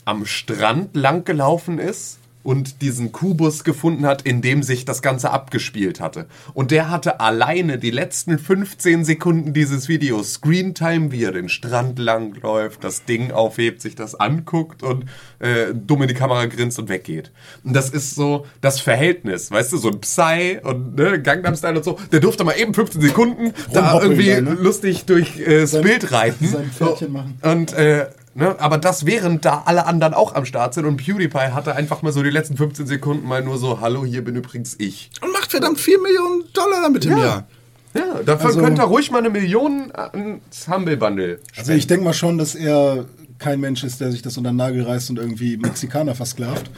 am 0.05 0.25
Strand 0.25 0.95
lang 0.95 1.23
gelaufen 1.25 1.79
ist 1.79 2.17
und 2.43 2.81
diesen 2.81 3.11
Kubus 3.11 3.63
gefunden 3.63 4.03
hat, 4.07 4.23
in 4.23 4.41
dem 4.41 4.63
sich 4.63 4.83
das 4.83 5.03
Ganze 5.03 5.29
abgespielt 5.29 5.99
hatte. 6.01 6.25
Und 6.55 6.71
der 6.71 6.89
hatte 6.89 7.19
alleine 7.19 7.77
die 7.77 7.91
letzten 7.91 8.39
15 8.39 9.05
Sekunden 9.05 9.53
dieses 9.53 9.87
Videos 9.87 10.33
Screentime, 10.33 11.11
wie 11.11 11.23
er 11.23 11.33
den 11.33 11.49
Strand 11.49 11.99
lang 11.99 12.33
läuft, 12.41 12.83
das 12.83 13.05
Ding 13.05 13.31
aufhebt, 13.31 13.79
sich 13.79 13.93
das 13.93 14.15
anguckt 14.19 14.81
und 14.81 15.05
äh, 15.37 15.67
dumm 15.71 16.01
in 16.01 16.07
die 16.07 16.15
Kamera 16.15 16.47
grinst 16.47 16.79
und 16.79 16.89
weggeht. 16.89 17.31
Und 17.63 17.73
das 17.75 17.91
ist 17.91 18.15
so 18.15 18.47
das 18.59 18.79
Verhältnis, 18.79 19.51
weißt 19.51 19.73
du, 19.73 19.77
so 19.77 19.89
ein 19.91 20.01
Psy 20.01 20.57
und 20.63 20.95
ne, 20.95 21.21
Gangnam 21.21 21.55
Style 21.55 21.77
und 21.77 21.85
so, 21.85 21.99
der 22.11 22.21
durfte 22.21 22.43
mal 22.43 22.53
eben 22.53 22.73
15 22.73 23.01
Sekunden 23.01 23.53
da 23.71 24.01
irgendwie 24.01 24.31
da, 24.31 24.41
ne? 24.41 24.57
lustig 24.59 25.05
durch 25.05 25.39
äh, 25.39 25.61
das 25.61 25.71
Sein- 25.71 25.83
Bild 25.83 26.11
reiten. 26.11 26.47
sein 26.47 26.71
Pferdchen 26.71 27.11
machen. 27.11 27.37
Und 27.43 27.73
äh, 27.73 28.07
Ne? 28.33 28.55
Aber 28.59 28.77
das 28.77 29.05
während 29.05 29.43
da 29.43 29.63
alle 29.65 29.85
anderen 29.85 30.13
auch 30.13 30.35
am 30.35 30.45
Start 30.45 30.73
sind 30.73 30.85
und 30.85 30.97
PewDiePie 30.97 31.51
hatte 31.51 31.75
einfach 31.75 32.01
mal 32.01 32.13
so 32.13 32.23
die 32.23 32.29
letzten 32.29 32.55
15 32.55 32.87
Sekunden 32.87 33.27
mal 33.27 33.43
nur 33.43 33.57
so, 33.57 33.81
hallo, 33.81 34.05
hier 34.05 34.23
bin 34.23 34.35
übrigens 34.37 34.75
ich. 34.79 35.09
Und 35.21 35.33
macht 35.33 35.51
verdammt 35.51 35.79
4 35.79 35.99
Millionen 36.01 36.43
Dollar 36.53 36.81
damit 36.81 37.03
im 37.05 37.11
Ja. 37.11 37.17
Jahr. 37.19 37.47
Ja, 37.93 38.23
dafür 38.25 38.47
Also- 38.47 38.61
könnt 38.61 38.79
ihr 38.79 38.83
ruhig 38.85 39.11
mal 39.11 39.17
eine 39.17 39.29
Million 39.29 39.91
ans 39.93 40.67
Humble 40.69 40.95
Bundle. 40.95 41.39
Also 41.57 41.73
ich 41.73 41.87
denke 41.87 42.05
mal 42.05 42.13
schon, 42.13 42.37
dass 42.37 42.55
er 42.55 43.03
kein 43.37 43.59
Mensch 43.59 43.83
ist, 43.83 43.99
der 43.99 44.11
sich 44.11 44.21
das 44.21 44.37
unter 44.37 44.51
den 44.51 44.55
Nagel 44.55 44.83
reißt 44.83 45.09
und 45.09 45.19
irgendwie 45.19 45.57
Mexikaner 45.57 46.15
versklavt. 46.15 46.71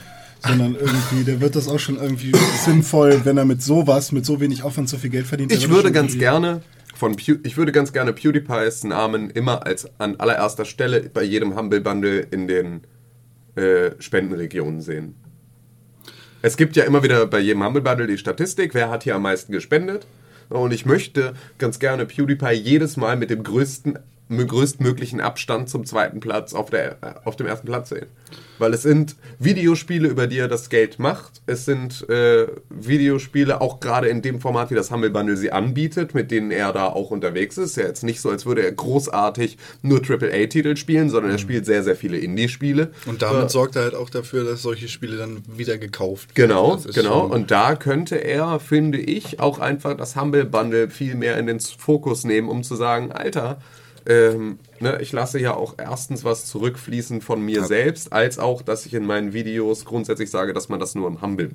Sondern 0.45 0.75
irgendwie, 0.75 1.23
der 1.23 1.39
wird 1.39 1.55
das 1.55 1.69
auch 1.69 1.79
schon 1.79 1.95
irgendwie 1.95 2.33
sinnvoll, 2.65 3.21
wenn 3.23 3.37
er 3.37 3.45
mit 3.45 3.61
sowas, 3.63 4.11
mit 4.11 4.25
so 4.25 4.41
wenig 4.41 4.63
Aufwand 4.63 4.89
so 4.89 4.97
viel 4.97 5.09
Geld 5.09 5.25
verdient. 5.25 5.53
Ich 5.53 5.69
würde 5.69 5.89
ganz 5.93 6.17
gerne 6.17 6.61
von 6.93 7.15
Pew 7.15 7.37
ich 7.43 7.57
würde 7.57 7.71
ganz 7.71 7.93
gerne 7.93 8.13
PewDiePie's 8.13 8.83
Namen 8.83 9.29
immer 9.29 9.65
als 9.65 9.89
an 9.99 10.15
allererster 10.17 10.65
Stelle 10.65 11.09
bei 11.13 11.23
jedem 11.23 11.55
Humble 11.55 11.81
Bundle 11.81 12.19
in 12.19 12.47
den 12.47 12.81
äh, 13.55 13.91
Spendenregionen 13.99 14.81
sehen. 14.81 15.15
Es 16.41 16.57
gibt 16.57 16.75
ja 16.75 16.83
immer 16.83 17.03
wieder 17.03 17.25
bei 17.25 17.39
jedem 17.39 17.63
Humble 17.63 17.81
Bundle 17.81 18.07
die 18.07 18.17
Statistik, 18.17 18.73
wer 18.73 18.89
hat 18.89 19.03
hier 19.03 19.15
am 19.15 19.21
meisten 19.21 19.51
gespendet. 19.51 20.05
Und 20.49 20.73
ich 20.73 20.85
möchte 20.85 21.33
ganz 21.57 21.79
gerne 21.79 22.05
PewDiePie 22.05 22.53
jedes 22.53 22.97
Mal 22.97 23.15
mit 23.15 23.29
dem 23.29 23.43
größten, 23.43 23.97
größtmöglichen 24.37 25.21
Abstand 25.21 25.69
zum 25.69 25.85
zweiten 25.85 26.19
Platz 26.19 26.53
auf, 26.53 26.69
der, 26.69 26.91
äh, 27.01 27.13
auf 27.25 27.35
dem 27.35 27.47
ersten 27.47 27.67
Platz 27.67 27.89
sehen. 27.89 28.07
Weil 28.59 28.73
es 28.73 28.83
sind 28.83 29.15
Videospiele, 29.39 30.07
über 30.07 30.27
die 30.27 30.37
er 30.37 30.47
das 30.47 30.69
Geld 30.69 30.99
macht. 30.99 31.41
Es 31.47 31.65
sind 31.65 32.07
äh, 32.09 32.47
Videospiele, 32.69 33.61
auch 33.61 33.79
gerade 33.79 34.07
in 34.09 34.21
dem 34.21 34.39
Format, 34.39 34.69
wie 34.71 34.75
das 34.75 34.91
Humble 34.91 35.09
Bundle 35.09 35.35
sie 35.37 35.51
anbietet, 35.51 36.13
mit 36.13 36.29
denen 36.31 36.51
er 36.51 36.71
da 36.71 36.87
auch 36.87 37.09
unterwegs 37.11 37.57
ist. 37.57 37.75
Ja, 37.77 37.83
jetzt 37.83 38.03
nicht 38.03 38.21
so, 38.21 38.29
als 38.29 38.45
würde 38.45 38.63
er 38.63 38.71
großartig 38.71 39.57
nur 39.81 40.01
AAA-Titel 40.07 40.75
spielen, 40.75 41.09
sondern 41.09 41.31
er 41.31 41.37
spielt 41.39 41.65
sehr, 41.65 41.83
sehr 41.83 41.95
viele 41.95 42.17
Indie-Spiele. 42.17 42.91
Und 43.05 43.21
damit 43.21 43.45
Äh, 43.45 43.49
sorgt 43.49 43.75
er 43.75 43.83
halt 43.83 43.95
auch 43.95 44.09
dafür, 44.09 44.43
dass 44.43 44.61
solche 44.61 44.87
Spiele 44.87 45.17
dann 45.17 45.43
wieder 45.47 45.77
gekauft 45.77 46.35
Genau, 46.35 46.75
ist 46.75 46.93
genau. 46.93 47.21
schon- 47.21 47.31
Und 47.31 47.51
da 47.51 47.75
könnte 47.75 48.15
er, 48.17 48.59
finde 48.59 48.99
ich, 48.99 49.39
auch 49.39 49.59
einfach 49.59 49.97
das 49.97 50.15
Humble 50.15 50.45
Bundle 50.45 50.89
viel 50.89 51.15
mehr 51.15 51.37
in 51.37 51.47
den 51.47 51.59
Fokus 51.59 52.23
nehmen, 52.23 52.49
um 52.49 52.63
zu 52.63 52.75
sagen, 52.75 53.11
Alter, 53.11 53.57
ähm, 54.05 54.59
ne, 54.79 54.99
ich 55.01 55.11
lasse 55.11 55.39
ja 55.39 55.53
auch 55.55 55.75
erstens 55.77 56.23
was 56.23 56.45
zurückfließen 56.45 57.21
von 57.21 57.41
mir 57.41 57.63
selbst, 57.65 58.11
als 58.13 58.39
auch, 58.39 58.61
dass 58.61 58.85
ich 58.85 58.93
in 58.93 59.05
meinen 59.05 59.33
Videos 59.33 59.85
grundsätzlich 59.85 60.29
sage, 60.29 60.53
dass 60.53 60.69
man 60.69 60.79
das 60.79 60.95
nur 60.95 61.07
im 61.07 61.21
Humble. 61.21 61.51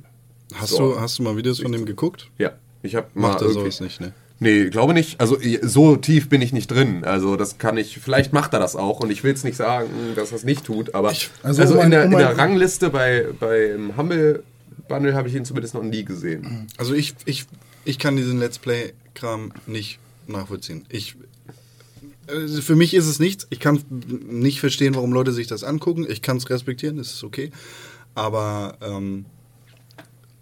Hast, 0.54 0.70
So. 0.70 0.94
du, 0.94 1.00
hast 1.00 1.18
du 1.18 1.22
mal 1.22 1.36
Videos 1.36 1.60
von 1.60 1.72
dem 1.72 1.84
geguckt? 1.84 2.30
Ja, 2.38 2.52
ich 2.82 2.94
habe 2.94 3.08
mal 3.14 3.28
Macht 3.32 3.42
er 3.42 3.50
sowas 3.50 3.80
nicht, 3.80 4.00
ne? 4.00 4.12
Nee, 4.40 4.70
glaube 4.70 4.94
nicht. 4.94 5.20
Also 5.20 5.36
so 5.62 5.96
tief 5.96 6.28
bin 6.28 6.40
ich 6.42 6.52
nicht 6.52 6.68
drin. 6.68 7.04
Also 7.04 7.34
das 7.34 7.58
kann 7.58 7.76
ich. 7.76 7.98
Vielleicht 7.98 8.32
macht 8.32 8.52
er 8.52 8.60
das 8.60 8.76
auch 8.76 9.00
und 9.00 9.10
ich 9.10 9.24
will 9.24 9.34
es 9.34 9.42
nicht 9.42 9.56
sagen, 9.56 9.90
dass 10.14 10.30
er 10.30 10.36
es 10.36 10.44
nicht 10.44 10.64
tut. 10.64 10.94
Aber 10.94 11.08
also 11.08 11.30
also, 11.42 11.74
um 11.74 11.80
in, 11.84 11.90
der, 11.90 12.06
um 12.06 12.12
in 12.12 12.18
der 12.18 12.38
Rangliste 12.38 12.88
bei 12.90 13.26
beim 13.38 13.96
Humble 13.96 14.44
Bundle 14.88 15.14
habe 15.14 15.28
ich 15.28 15.34
ihn 15.34 15.44
zumindest 15.44 15.74
noch 15.74 15.82
nie 15.82 16.04
gesehen. 16.04 16.68
Also 16.78 16.94
ich, 16.94 17.14
ich, 17.24 17.46
ich 17.84 17.98
kann 17.98 18.16
diesen 18.16 18.38
Let's 18.38 18.58
Play-Kram 18.58 19.52
nicht 19.66 19.98
nachvollziehen. 20.28 20.86
Ich, 20.88 21.16
für 22.60 22.76
mich 22.76 22.94
ist 22.94 23.06
es 23.06 23.18
nichts. 23.18 23.46
Ich 23.50 23.60
kann 23.60 23.80
nicht 24.28 24.60
verstehen, 24.60 24.94
warum 24.94 25.12
Leute 25.12 25.32
sich 25.32 25.46
das 25.46 25.64
angucken. 25.64 26.06
Ich 26.08 26.22
kann 26.22 26.36
es 26.36 26.48
respektieren, 26.50 26.96
das 26.98 27.08
ist 27.12 27.24
okay. 27.24 27.50
Aber 28.14 28.76
ähm, 28.82 29.24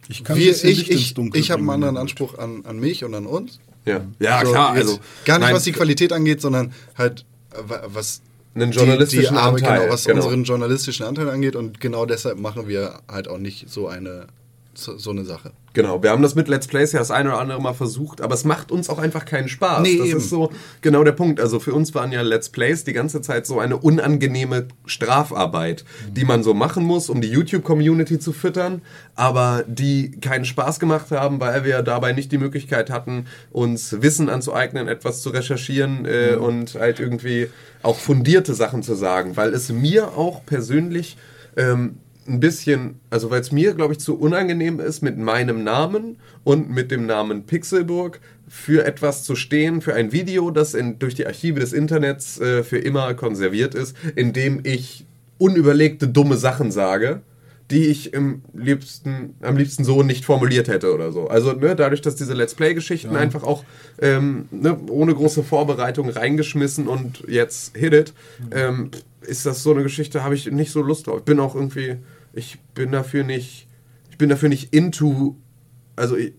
Ich 0.08 0.24
kann 0.24 0.36
wir, 0.36 0.50
ich, 0.52 0.90
ich, 0.90 1.14
Dunkel 1.14 1.40
ich 1.40 1.50
habe 1.50 1.60
einen 1.60 1.70
anderen 1.70 1.96
Anspruch 1.96 2.38
an, 2.38 2.64
an 2.64 2.78
mich 2.78 3.04
und 3.04 3.14
an 3.14 3.26
uns. 3.26 3.58
Ja, 3.84 4.00
ja 4.18 4.44
So, 4.44 4.50
klar. 4.52 4.70
Also 4.72 4.98
gar 5.24 5.38
nicht, 5.38 5.46
nein, 5.46 5.54
was 5.54 5.64
die 5.64 5.72
Qualität 5.72 6.12
angeht, 6.12 6.40
sondern 6.40 6.72
halt 6.96 7.24
äh, 7.52 7.58
wa- 7.68 7.82
was 7.86 8.20
Einen 8.54 8.72
journalistischen 8.72 9.22
die, 9.28 9.30
die 9.34 9.36
Arbeit, 9.40 9.62
Anteil, 9.62 9.80
Genau, 9.80 9.92
was 9.92 10.04
genau. 10.04 10.24
unseren 10.24 10.44
journalistischen 10.44 11.06
Anteil 11.06 11.28
angeht. 11.30 11.54
Und 11.56 11.80
genau 11.80 12.06
deshalb 12.06 12.38
machen 12.38 12.66
wir 12.68 13.00
halt 13.08 13.28
auch 13.28 13.38
nicht 13.38 13.68
so 13.70 13.86
eine 13.88 14.26
so, 14.74 14.98
so 14.98 15.10
eine 15.10 15.24
Sache. 15.24 15.52
Genau, 15.76 16.02
wir 16.02 16.08
haben 16.08 16.22
das 16.22 16.34
mit 16.34 16.48
Let's 16.48 16.68
Plays 16.68 16.92
ja 16.92 17.00
das 17.00 17.10
eine 17.10 17.28
oder 17.28 17.38
andere 17.38 17.60
Mal 17.60 17.74
versucht, 17.74 18.22
aber 18.22 18.32
es 18.32 18.44
macht 18.44 18.72
uns 18.72 18.88
auch 18.88 18.96
einfach 18.96 19.26
keinen 19.26 19.46
Spaß. 19.46 19.82
Nee, 19.82 19.98
das 19.98 20.06
eben. 20.06 20.16
ist 20.16 20.30
so 20.30 20.50
genau 20.80 21.04
der 21.04 21.12
Punkt. 21.12 21.38
Also 21.38 21.60
für 21.60 21.74
uns 21.74 21.94
waren 21.94 22.12
ja 22.12 22.22
Let's 22.22 22.48
Plays 22.48 22.84
die 22.84 22.94
ganze 22.94 23.20
Zeit 23.20 23.46
so 23.46 23.60
eine 23.60 23.76
unangenehme 23.76 24.68
Strafarbeit, 24.86 25.84
die 26.10 26.24
man 26.24 26.42
so 26.42 26.54
machen 26.54 26.82
muss, 26.82 27.10
um 27.10 27.20
die 27.20 27.28
YouTube-Community 27.28 28.18
zu 28.18 28.32
füttern, 28.32 28.80
aber 29.16 29.64
die 29.68 30.12
keinen 30.12 30.46
Spaß 30.46 30.80
gemacht 30.80 31.10
haben, 31.10 31.40
weil 31.40 31.64
wir 31.64 31.82
dabei 31.82 32.14
nicht 32.14 32.32
die 32.32 32.38
Möglichkeit 32.38 32.88
hatten, 32.88 33.26
uns 33.50 34.00
Wissen 34.00 34.30
anzueignen, 34.30 34.88
etwas 34.88 35.20
zu 35.20 35.28
recherchieren 35.28 36.06
äh, 36.06 36.36
und 36.36 36.76
halt 36.76 37.00
irgendwie 37.00 37.48
auch 37.82 37.98
fundierte 37.98 38.54
Sachen 38.54 38.82
zu 38.82 38.94
sagen, 38.94 39.36
weil 39.36 39.52
es 39.52 39.70
mir 39.70 40.16
auch 40.16 40.46
persönlich 40.46 41.18
ähm, 41.58 41.98
ein 42.28 42.40
bisschen, 42.40 43.00
also 43.10 43.30
weil 43.30 43.40
es 43.40 43.52
mir, 43.52 43.74
glaube 43.74 43.94
ich, 43.94 44.00
zu 44.00 44.18
unangenehm 44.18 44.80
ist, 44.80 45.02
mit 45.02 45.18
meinem 45.18 45.64
Namen 45.64 46.16
und 46.44 46.70
mit 46.70 46.90
dem 46.90 47.06
Namen 47.06 47.44
Pixelburg 47.44 48.20
für 48.48 48.84
etwas 48.84 49.24
zu 49.24 49.36
stehen, 49.36 49.80
für 49.80 49.94
ein 49.94 50.12
Video, 50.12 50.50
das 50.50 50.74
in, 50.74 50.98
durch 50.98 51.14
die 51.14 51.26
Archive 51.26 51.60
des 51.60 51.72
Internets 51.72 52.40
äh, 52.40 52.62
für 52.62 52.78
immer 52.78 53.14
konserviert 53.14 53.74
ist, 53.74 53.96
in 54.14 54.32
dem 54.32 54.60
ich 54.62 55.04
unüberlegte, 55.38 56.08
dumme 56.08 56.36
Sachen 56.36 56.70
sage, 56.70 57.20
die 57.70 57.86
ich 57.86 58.14
im 58.14 58.42
liebsten, 58.54 59.34
am 59.42 59.56
liebsten 59.56 59.84
so 59.84 60.02
nicht 60.02 60.24
formuliert 60.24 60.68
hätte 60.68 60.94
oder 60.94 61.10
so. 61.10 61.26
Also 61.26 61.52
ne, 61.52 61.74
dadurch, 61.74 62.00
dass 62.00 62.14
diese 62.14 62.34
Let's 62.34 62.54
Play-Geschichten 62.54 63.16
einfach 63.16 63.42
auch 63.42 63.64
ähm, 64.00 64.46
ne, 64.52 64.78
ohne 64.88 65.14
große 65.14 65.42
Vorbereitung 65.42 66.08
reingeschmissen 66.08 66.86
und 66.86 67.24
jetzt 67.26 67.76
hit 67.76 67.92
it, 67.92 68.12
ähm, 68.52 68.90
ist 69.22 69.46
das 69.46 69.62
so 69.64 69.72
eine 69.72 69.82
Geschichte, 69.82 70.22
habe 70.22 70.36
ich 70.36 70.50
nicht 70.50 70.70
so 70.70 70.80
Lust 70.80 71.08
drauf. 71.08 71.18
Ich 71.18 71.24
bin 71.24 71.40
auch 71.40 71.56
irgendwie, 71.56 71.96
ich 72.36 72.58
bin 72.74 72.92
dafür 72.92 73.24
nicht, 73.24 73.66
ich 74.10 74.18
bin 74.18 74.28
dafür 74.28 74.48
nicht 74.48 74.72
into, 74.72 75.36
also 75.96 76.16
ich, 76.16 76.34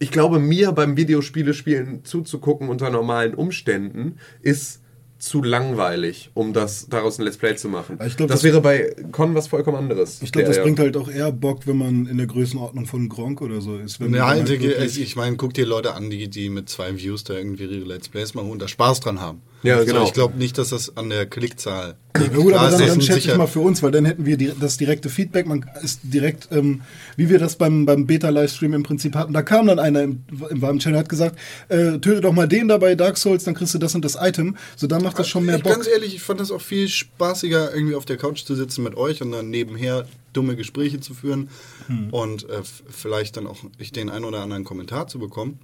ich 0.00 0.10
glaube, 0.10 0.40
mir 0.40 0.72
beim 0.72 0.96
Videospiele 0.96 1.54
spielen 1.54 2.04
zuzugucken 2.04 2.68
unter 2.68 2.90
normalen 2.90 3.34
Umständen 3.34 4.16
ist 4.40 4.80
zu 5.18 5.40
langweilig, 5.40 6.32
um 6.34 6.52
das 6.52 6.88
daraus 6.88 7.20
ein 7.20 7.22
Let's 7.24 7.36
Play 7.36 7.54
zu 7.54 7.68
machen. 7.68 7.96
Ich 8.04 8.16
glaub, 8.16 8.28
das, 8.28 8.40
das- 8.40 8.42
wäre 8.42 8.60
bei 8.60 8.92
Con 9.12 9.36
was 9.36 9.46
vollkommen 9.46 9.76
anderes. 9.76 10.20
Ich 10.20 10.32
glaube, 10.32 10.48
das 10.48 10.56
ja- 10.56 10.64
bringt 10.64 10.80
halt 10.80 10.96
auch 10.96 11.08
eher 11.08 11.30
Bock, 11.30 11.64
wenn 11.68 11.76
man 11.76 12.06
in 12.06 12.18
der 12.18 12.26
Größenordnung 12.26 12.86
von 12.86 13.08
Gronk 13.08 13.40
oder 13.40 13.60
so 13.60 13.76
ist. 13.76 14.00
Wenn 14.00 14.12
Ja, 14.14 14.26
man 14.26 14.38
halt, 14.48 14.50
ich 14.50 15.14
meine, 15.14 15.36
guck 15.36 15.54
dir 15.54 15.64
Leute 15.64 15.94
an, 15.94 16.10
die, 16.10 16.26
die 16.28 16.48
mit 16.48 16.68
zwei 16.68 16.96
Views 16.98 17.22
da 17.22 17.34
irgendwie 17.34 17.62
ihre 17.66 17.84
Let's 17.84 18.08
Plays 18.08 18.34
machen 18.34 18.50
und 18.50 18.60
da 18.60 18.66
Spaß 18.66 18.98
dran 18.98 19.20
haben. 19.20 19.42
Ja, 19.62 19.76
also 19.76 19.86
genau. 19.86 20.04
Ich 20.04 20.12
glaube 20.12 20.36
nicht, 20.38 20.58
dass 20.58 20.70
das 20.70 20.96
an 20.96 21.08
der 21.10 21.26
Klickzahl 21.26 21.94
Ja 22.16 22.22
liegt. 22.22 22.34
gut, 22.34 22.48
Klar, 22.48 22.68
aber 22.68 22.78
dann, 22.78 22.88
dann 22.88 23.00
schätze 23.00 23.30
ich 23.30 23.36
mal 23.36 23.46
für 23.46 23.60
uns, 23.60 23.82
weil 23.82 23.92
dann 23.92 24.04
hätten 24.04 24.26
wir 24.26 24.36
die, 24.36 24.52
das 24.58 24.76
direkte 24.76 25.08
Feedback. 25.08 25.46
Man 25.46 25.64
ist 25.82 26.00
direkt, 26.02 26.48
ähm, 26.50 26.82
wie 27.16 27.28
wir 27.30 27.38
das 27.38 27.56
beim, 27.56 27.86
beim 27.86 28.06
Beta-Livestream 28.06 28.74
im 28.74 28.82
Prinzip 28.82 29.14
hatten. 29.14 29.32
Da 29.32 29.42
kam 29.42 29.66
dann 29.66 29.78
einer 29.78 30.02
im, 30.02 30.24
im 30.50 30.62
warmen 30.62 30.78
Channel 30.80 30.98
hat 30.98 31.08
gesagt, 31.08 31.38
äh, 31.68 31.98
töte 31.98 32.20
doch 32.20 32.32
mal 32.32 32.48
den 32.48 32.68
da 32.68 32.78
bei 32.78 32.94
Dark 32.94 33.16
Souls, 33.16 33.44
dann 33.44 33.54
kriegst 33.54 33.72
du 33.74 33.78
das 33.78 33.94
und 33.94 34.04
das 34.04 34.16
Item. 34.20 34.56
So, 34.76 34.86
dann 34.86 35.02
macht 35.02 35.18
das 35.18 35.28
schon 35.28 35.44
mehr 35.44 35.56
ich, 35.56 35.62
Bock. 35.62 35.74
Ganz 35.74 35.86
ehrlich, 35.86 36.14
ich 36.16 36.22
fand 36.22 36.40
das 36.40 36.50
auch 36.50 36.60
viel 36.60 36.88
spaßiger, 36.88 37.72
irgendwie 37.74 37.94
auf 37.94 38.04
der 38.04 38.16
Couch 38.16 38.44
zu 38.44 38.54
sitzen 38.54 38.82
mit 38.82 38.96
euch 38.96 39.22
und 39.22 39.30
dann 39.30 39.48
nebenher 39.50 40.06
dumme 40.32 40.56
Gespräche 40.56 41.00
zu 41.00 41.14
führen 41.14 41.50
Hm. 41.86 42.10
und 42.10 42.48
äh, 42.48 42.62
vielleicht 42.90 43.36
dann 43.36 43.46
auch 43.46 43.58
ich 43.78 43.92
den 43.92 44.08
einen 44.10 44.24
oder 44.24 44.40
anderen 44.40 44.64
Kommentar 44.64 45.06
zu 45.08 45.18
bekommen. 45.18 45.58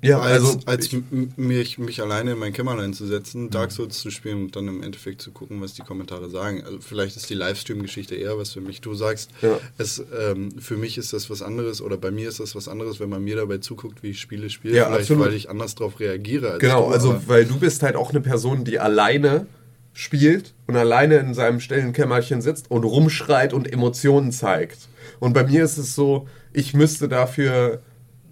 Ja, 0.00 0.20
als, 0.20 0.44
also 0.44 0.60
als 0.66 0.86
ich, 0.86 0.92
m- 0.92 1.32
mich, 1.36 1.76
mich 1.78 2.00
alleine 2.00 2.32
in 2.32 2.38
mein 2.38 2.52
Kämmerlein 2.52 2.92
zu 2.94 3.04
setzen, 3.06 3.44
Hm. 3.44 3.50
Dark 3.50 3.72
Souls 3.72 3.98
zu 3.98 4.10
spielen 4.12 4.44
und 4.44 4.54
dann 4.56 4.68
im 4.68 4.82
Endeffekt 4.82 5.20
zu 5.20 5.32
gucken, 5.32 5.60
was 5.60 5.74
die 5.74 5.82
Kommentare 5.82 6.30
sagen. 6.30 6.62
Also 6.64 6.78
vielleicht 6.80 7.16
ist 7.16 7.28
die 7.30 7.34
Livestream-Geschichte 7.34 8.14
eher 8.14 8.38
was 8.38 8.52
für 8.52 8.60
mich. 8.60 8.80
Du 8.80 8.94
sagst, 8.94 9.30
Ja. 9.42 9.58
es, 9.76 10.02
ähm, 10.16 10.50
für 10.60 10.76
mich 10.76 10.98
ist 10.98 11.12
das 11.12 11.28
was 11.30 11.42
anderes 11.42 11.80
oder 11.82 11.96
bei 11.96 12.12
mir 12.12 12.28
ist 12.28 12.38
das 12.38 12.54
was 12.54 12.68
anderes, 12.68 13.00
wenn 13.00 13.08
man 13.08 13.24
mir 13.24 13.34
dabei 13.36 13.58
zuguckt, 13.58 14.02
wie 14.04 14.10
ich 14.10 14.20
Spiele 14.20 14.50
spiele. 14.50 14.76
Ja, 14.76 14.84
vielleicht, 14.86 15.00
absolut. 15.02 15.26
weil 15.26 15.34
ich 15.34 15.50
anders 15.50 15.74
darauf 15.74 15.98
reagiere. 15.98 16.52
Als 16.52 16.60
genau, 16.60 16.86
du, 16.88 16.92
also 16.94 17.20
weil 17.26 17.44
du 17.44 17.58
bist 17.58 17.82
halt 17.82 17.96
auch 17.96 18.10
eine 18.10 18.20
Person, 18.20 18.64
die 18.64 18.78
alleine 18.78 19.46
spielt 19.94 20.54
und 20.68 20.76
alleine 20.76 21.16
in 21.16 21.34
seinem 21.34 21.58
stillen 21.58 21.92
Kämmerchen 21.92 22.40
sitzt 22.40 22.70
und 22.70 22.84
rumschreit 22.84 23.52
und 23.52 23.72
Emotionen 23.72 24.30
zeigt. 24.30 24.88
Und 25.18 25.32
bei 25.32 25.42
mir 25.44 25.64
ist 25.64 25.76
es 25.76 25.96
so, 25.96 26.28
ich 26.52 26.72
müsste 26.72 27.08
dafür, 27.08 27.80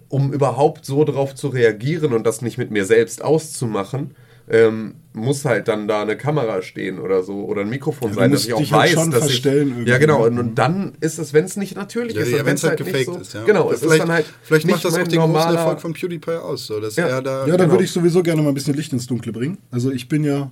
um 0.09 0.31
überhaupt 0.33 0.85
so 0.85 1.03
drauf 1.03 1.35
zu 1.35 1.47
reagieren 1.49 2.13
und 2.13 2.25
das 2.25 2.41
nicht 2.41 2.57
mit 2.57 2.71
mir 2.71 2.85
selbst 2.85 3.23
auszumachen, 3.23 4.11
ähm, 4.49 4.95
muss 5.11 5.43
halt 5.43 5.67
dann 5.67 5.89
da 5.89 6.01
eine 6.03 6.15
Kamera 6.15 6.61
stehen 6.61 6.99
oder 6.99 7.21
so 7.21 7.43
oder 7.45 7.61
ein 7.61 7.69
Mikrofon 7.69 8.11
Ja, 8.11 8.15
sein, 8.15 8.31
dass 8.31 8.45
ich 8.45 8.53
auch 8.53 8.59
dich 8.59 8.71
halt 8.71 8.83
weiß, 8.83 8.91
schon 8.93 9.11
dass 9.11 9.19
verstellen 9.25 9.67
ich 9.67 9.73
irgendwie. 9.73 9.89
ja 9.91 9.97
genau 9.97 10.25
und, 10.25 10.39
und 10.39 10.55
dann 10.55 10.93
ist 11.01 11.19
es, 11.19 11.33
wenn 11.33 11.43
es 11.43 11.57
nicht 11.57 11.75
natürlich 11.75 12.15
Ja, 12.15 12.21
ist, 12.21 12.31
ja 12.31 12.45
wenn 12.45 12.55
es 12.55 12.63
halt 12.63 12.79
nicht 12.79 12.87
gefaked 12.93 13.05
so, 13.13 13.19
ist, 13.19 13.33
ja. 13.33 13.43
genau, 13.43 13.69
es 13.71 13.79
vielleicht, 13.79 13.93
ist 13.95 13.99
dann 13.99 14.11
halt 14.13 14.25
vielleicht 14.43 14.65
nicht 14.65 14.75
macht 14.75 14.85
das 14.85 14.93
auch 14.93 15.05
den 15.07 15.19
großen 15.19 15.55
Erfolg 15.55 15.81
von 15.81 15.91
PewDiePie 15.93 16.31
aus, 16.31 16.65
so 16.67 16.79
dass 16.79 16.95
Ja. 16.95 17.07
er 17.07 17.21
da. 17.21 17.45
Ja, 17.45 17.57
da 17.57 17.57
Genau. 17.57 17.71
würde 17.71 17.83
ich 17.83 17.91
sowieso 17.91 18.23
gerne 18.23 18.41
mal 18.41 18.47
ein 18.49 18.53
bisschen 18.53 18.75
Licht 18.75 18.93
ins 18.93 19.05
Dunkle 19.07 19.33
bringen. 19.33 19.57
Also 19.69 19.91
ich 19.91 20.07
bin 20.07 20.23
ja 20.23 20.49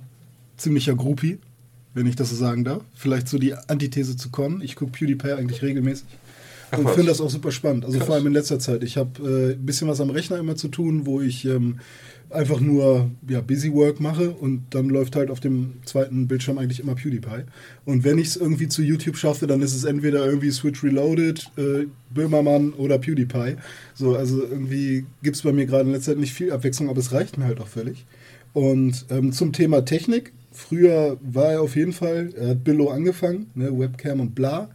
ziemlicher 0.58 0.94
Groupie, 0.94 1.38
wenn 1.94 2.06
ich 2.06 2.16
das 2.16 2.28
so 2.28 2.36
sagen 2.36 2.64
darf. 2.64 2.82
Vielleicht 2.94 3.28
so 3.28 3.38
die 3.38 3.54
Antithese 3.54 4.14
zu 4.18 4.28
Con. 4.30 4.60
Ich 4.60 4.76
gucke 4.76 4.92
PewDiePie 4.92 5.32
eigentlich 5.32 5.62
regelmäßig. 5.62 6.04
Und 6.72 6.84
was. 6.84 6.94
finde 6.94 7.10
das 7.10 7.20
auch 7.20 7.30
super 7.30 7.52
spannend. 7.52 7.84
Also 7.84 8.00
vor 8.00 8.14
allem 8.14 8.26
in 8.26 8.32
letzter 8.32 8.58
Zeit. 8.58 8.82
Ich 8.82 8.96
habe 8.96 9.10
äh, 9.22 9.52
ein 9.52 9.66
bisschen 9.66 9.88
was 9.88 10.00
am 10.00 10.10
Rechner 10.10 10.38
immer 10.38 10.56
zu 10.56 10.68
tun, 10.68 11.06
wo 11.06 11.20
ich 11.20 11.44
ähm, 11.44 11.78
einfach 12.30 12.60
nur 12.60 13.10
ja, 13.28 13.40
Busy 13.40 13.72
Work 13.72 14.00
mache 14.00 14.30
und 14.30 14.62
dann 14.70 14.88
läuft 14.88 15.16
halt 15.16 15.30
auf 15.30 15.40
dem 15.40 15.74
zweiten 15.84 16.26
Bildschirm 16.26 16.58
eigentlich 16.58 16.80
immer 16.80 16.94
PewDiePie. 16.94 17.44
Und 17.84 18.04
wenn 18.04 18.18
ich 18.18 18.28
es 18.28 18.36
irgendwie 18.36 18.68
zu 18.68 18.82
YouTube 18.82 19.16
schaffe, 19.16 19.46
dann 19.46 19.62
ist 19.62 19.74
es 19.74 19.84
entweder 19.84 20.26
irgendwie 20.26 20.50
Switch 20.50 20.82
Reloaded, 20.82 21.50
äh, 21.56 21.86
Böhmermann 22.10 22.72
oder 22.72 22.98
PewDiePie. 22.98 23.56
So, 23.94 24.16
also 24.16 24.42
irgendwie 24.42 25.06
gibt 25.22 25.36
es 25.36 25.42
bei 25.42 25.52
mir 25.52 25.66
gerade 25.66 25.84
in 25.84 25.92
letzter 25.92 26.12
Zeit 26.12 26.20
nicht 26.20 26.34
viel 26.34 26.52
Abwechslung, 26.52 26.88
aber 26.88 26.98
es 26.98 27.12
reicht 27.12 27.38
mir 27.38 27.44
halt 27.44 27.60
auch 27.60 27.68
völlig. 27.68 28.06
Und 28.52 29.06
ähm, 29.10 29.32
zum 29.32 29.52
Thema 29.52 29.84
Technik. 29.84 30.32
Früher 30.50 31.18
war 31.20 31.52
er 31.52 31.60
auf 31.60 31.76
jeden 31.76 31.92
Fall, 31.92 32.30
er 32.34 32.48
hat 32.48 32.64
Billo 32.64 32.88
angefangen, 32.88 33.50
ne, 33.54 33.78
Webcam 33.78 34.20
und 34.20 34.34
bla. 34.34 34.70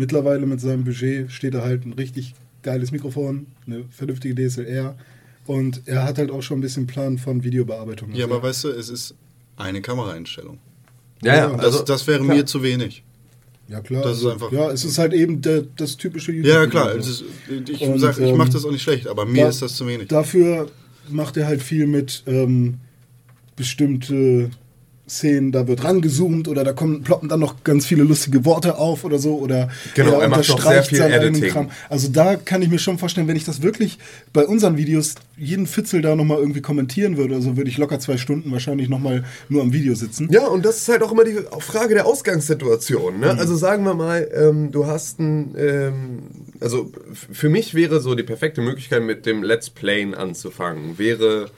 Mittlerweile 0.00 0.46
mit 0.46 0.60
seinem 0.62 0.84
Budget 0.84 1.30
steht 1.30 1.52
er 1.54 1.62
halt 1.62 1.84
ein 1.84 1.92
richtig 1.92 2.32
geiles 2.62 2.90
Mikrofon, 2.90 3.46
eine 3.66 3.84
vernünftige 3.90 4.34
DSLR. 4.34 4.96
Und 5.46 5.82
er 5.84 6.04
hat 6.04 6.16
halt 6.16 6.30
auch 6.30 6.42
schon 6.42 6.58
ein 6.58 6.62
bisschen 6.62 6.86
Plan 6.86 7.18
von 7.18 7.44
Videobearbeitung. 7.44 8.10
Ja, 8.14 8.24
Also 8.24 8.34
aber 8.34 8.48
weißt 8.48 8.64
du, 8.64 8.68
es 8.70 8.88
ist 8.88 9.14
eine 9.56 9.82
Kameraeinstellung. 9.82 10.58
Ja, 11.22 11.34
ja, 11.36 11.48
Das, 11.50 11.64
also 11.66 11.82
das 11.84 12.06
wäre 12.06 12.20
klar. 12.24 12.34
mir 12.36 12.46
zu 12.46 12.62
wenig. 12.62 13.02
ja 13.68 13.80
klar. 13.82 14.02
das 14.02 14.12
ist 14.18 14.24
also, 14.24 14.30
einfach- 14.32 14.52
ja, 14.52 14.70
es 14.70 14.84
ist 14.86 14.96
halt 14.96 15.12
eben 15.12 15.42
der, 15.42 15.64
das 15.76 15.98
typische 15.98 16.32
YouTube. 16.32 16.50
Ja, 16.50 16.66
klar. 16.66 16.94
Es 16.94 17.06
ist, 17.06 17.24
ich 17.68 17.80
Und, 17.82 17.98
sag, 17.98 18.18
ich 18.18 18.28
ähm, 18.30 18.36
mache 18.38 18.50
das 18.52 18.64
auch 18.64 18.70
nicht 18.72 18.82
schlecht, 18.82 19.06
aber 19.06 19.26
mir 19.26 19.42
Da- 19.44 19.48
ist 19.50 19.60
das 19.60 19.76
zu 19.76 19.86
wenig. 19.86 20.08
Dafür 20.08 20.70
macht 21.10 21.36
er 21.36 21.46
halt 21.46 21.62
viel 21.62 21.86
mit 21.86 22.22
ähm, 22.26 22.78
bestimmte 23.56 24.50
Szenen, 25.10 25.52
da 25.52 25.66
wird 25.66 25.84
rangezoomt 25.84 26.48
oder 26.48 26.64
da 26.64 26.72
kommen, 26.72 27.02
ploppen 27.02 27.28
dann 27.28 27.40
noch 27.40 27.64
ganz 27.64 27.84
viele 27.84 28.04
lustige 28.04 28.44
Worte 28.44 28.78
auf 28.78 29.04
oder 29.04 29.18
so 29.18 29.38
oder 29.38 29.68
Genau, 29.94 30.20
er 30.20 30.28
macht 30.28 30.48
doch 30.48 30.62
sehr 30.62 30.82
viel 30.84 31.00
Editing. 31.00 31.68
Also 31.88 32.08
da 32.08 32.36
kann 32.36 32.62
ich 32.62 32.70
mir 32.70 32.78
schon 32.78 32.98
vorstellen, 32.98 33.26
wenn 33.28 33.36
ich 33.36 33.44
das 33.44 33.62
wirklich 33.62 33.98
bei 34.32 34.46
unseren 34.46 34.76
Videos 34.76 35.16
jeden 35.36 35.66
Fitzel 35.66 36.02
da 36.02 36.14
nochmal 36.14 36.38
irgendwie 36.38 36.60
kommentieren 36.60 37.16
würde, 37.16 37.34
also 37.34 37.56
würde 37.56 37.70
ich 37.70 37.78
locker 37.78 37.98
zwei 37.98 38.16
Stunden 38.16 38.52
wahrscheinlich 38.52 38.88
nochmal 38.88 39.24
nur 39.48 39.62
am 39.62 39.72
Video 39.72 39.94
sitzen. 39.94 40.28
Ja, 40.30 40.46
und 40.46 40.64
das 40.64 40.78
ist 40.78 40.88
halt 40.88 41.02
auch 41.02 41.12
immer 41.12 41.24
die 41.24 41.38
Frage 41.58 41.94
der 41.94 42.06
Ausgangssituation. 42.06 43.20
Ne? 43.20 43.30
Also 43.38 43.56
sagen 43.56 43.84
wir 43.84 43.94
mal, 43.94 44.28
ähm, 44.34 44.70
du 44.70 44.86
hast 44.86 45.18
ein, 45.18 45.54
ähm, 45.58 46.18
also 46.60 46.92
für 47.32 47.48
mich 47.48 47.74
wäre 47.74 48.00
so 48.00 48.14
die 48.14 48.22
perfekte 48.22 48.60
Möglichkeit 48.60 49.02
mit 49.02 49.26
dem 49.26 49.42
Let's 49.42 49.70
Playen 49.70 50.14
anzufangen, 50.14 50.98
wäre 50.98 51.50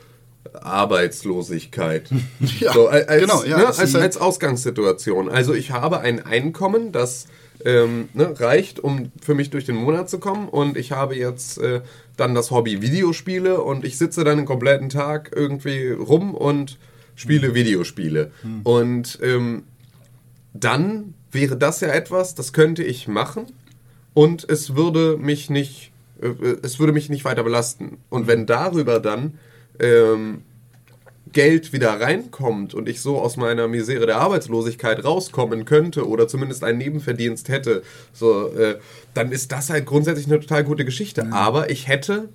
Arbeitslosigkeit. 0.55 2.11
Ja, 2.59 2.73
so, 2.73 2.89
als, 2.89 3.07
genau, 3.07 3.45
ja, 3.45 3.59
ne, 3.59 3.67
als, 3.67 3.95
als 3.95 4.17
Ausgangssituation. 4.17 5.29
Also 5.29 5.55
ich 5.55 5.71
habe 5.71 6.01
ein 6.01 6.25
Einkommen, 6.25 6.93
das 6.93 7.27
ähm, 7.65 8.09
ne, 8.15 8.39
reicht, 8.39 8.81
um 8.81 9.11
für 9.21 9.35
mich 9.35 9.51
durch 9.51 9.65
den 9.65 9.77
Monat 9.77 10.11
zu 10.11 10.19
kommen 10.19 10.49
und 10.49 10.77
ich 10.77 10.93
habe 10.93 11.17
jetzt 11.17 11.59
äh, 11.59 11.81
dann 12.17 12.35
das 12.35 12.51
Hobby 12.51 12.83
Videospiele 12.83 13.61
und 13.61 13.85
ich 13.85 13.99
sitze 13.99 14.25
dann 14.25 14.39
den 14.39 14.47
kompletten 14.47 14.89
Tag 14.89 15.31
irgendwie 15.35 15.91
rum 15.91 16.35
und 16.35 16.79
spiele 17.15 17.55
Videospiele. 17.55 18.31
Und 18.65 19.19
ähm, 19.23 19.65
dann 20.55 21.15
wäre 21.31 21.57
das 21.57 21.81
ja 21.81 21.89
etwas, 21.89 22.35
das 22.35 22.53
könnte 22.53 22.83
ich 22.83 23.09
machen 23.09 23.47
und 24.15 24.49
es 24.49 24.75
würde 24.75 25.17
mich 25.17 25.51
nicht, 25.51 25.93
äh, 26.21 26.29
es 26.63 26.79
würde 26.79 26.93
mich 26.93 27.09
nicht 27.09 27.25
weiter 27.25 27.43
belasten. 27.43 27.99
Und 28.11 28.27
wenn 28.27 28.47
darüber 28.47 29.01
dann 29.01 29.39
ähm, 29.81 30.43
Geld 31.33 31.73
wieder 31.73 32.01
reinkommt 32.01 32.75
und 32.75 32.89
ich 32.89 33.01
so 33.01 33.19
aus 33.19 33.37
meiner 33.37 33.69
Misere 33.69 34.07
der 34.07 34.19
Arbeitslosigkeit 34.19 35.05
rauskommen 35.05 35.65
könnte 35.65 36.07
oder 36.07 36.29
zumindest 36.29 36.63
einen 36.63 36.79
Nebenverdienst 36.79 37.49
hätte, 37.49 37.83
so, 38.13 38.49
äh, 38.53 38.79
dann 39.15 39.33
ist 39.33 39.53
das 39.53 39.71
halt 39.71 39.87
grundsätzlich 39.87 40.27
eine 40.27 40.41
total 40.41 40.65
gute 40.65 40.85
Geschichte. 40.85 41.33
Aber 41.33 41.71
ich 41.71 41.89
hätte 41.89 42.29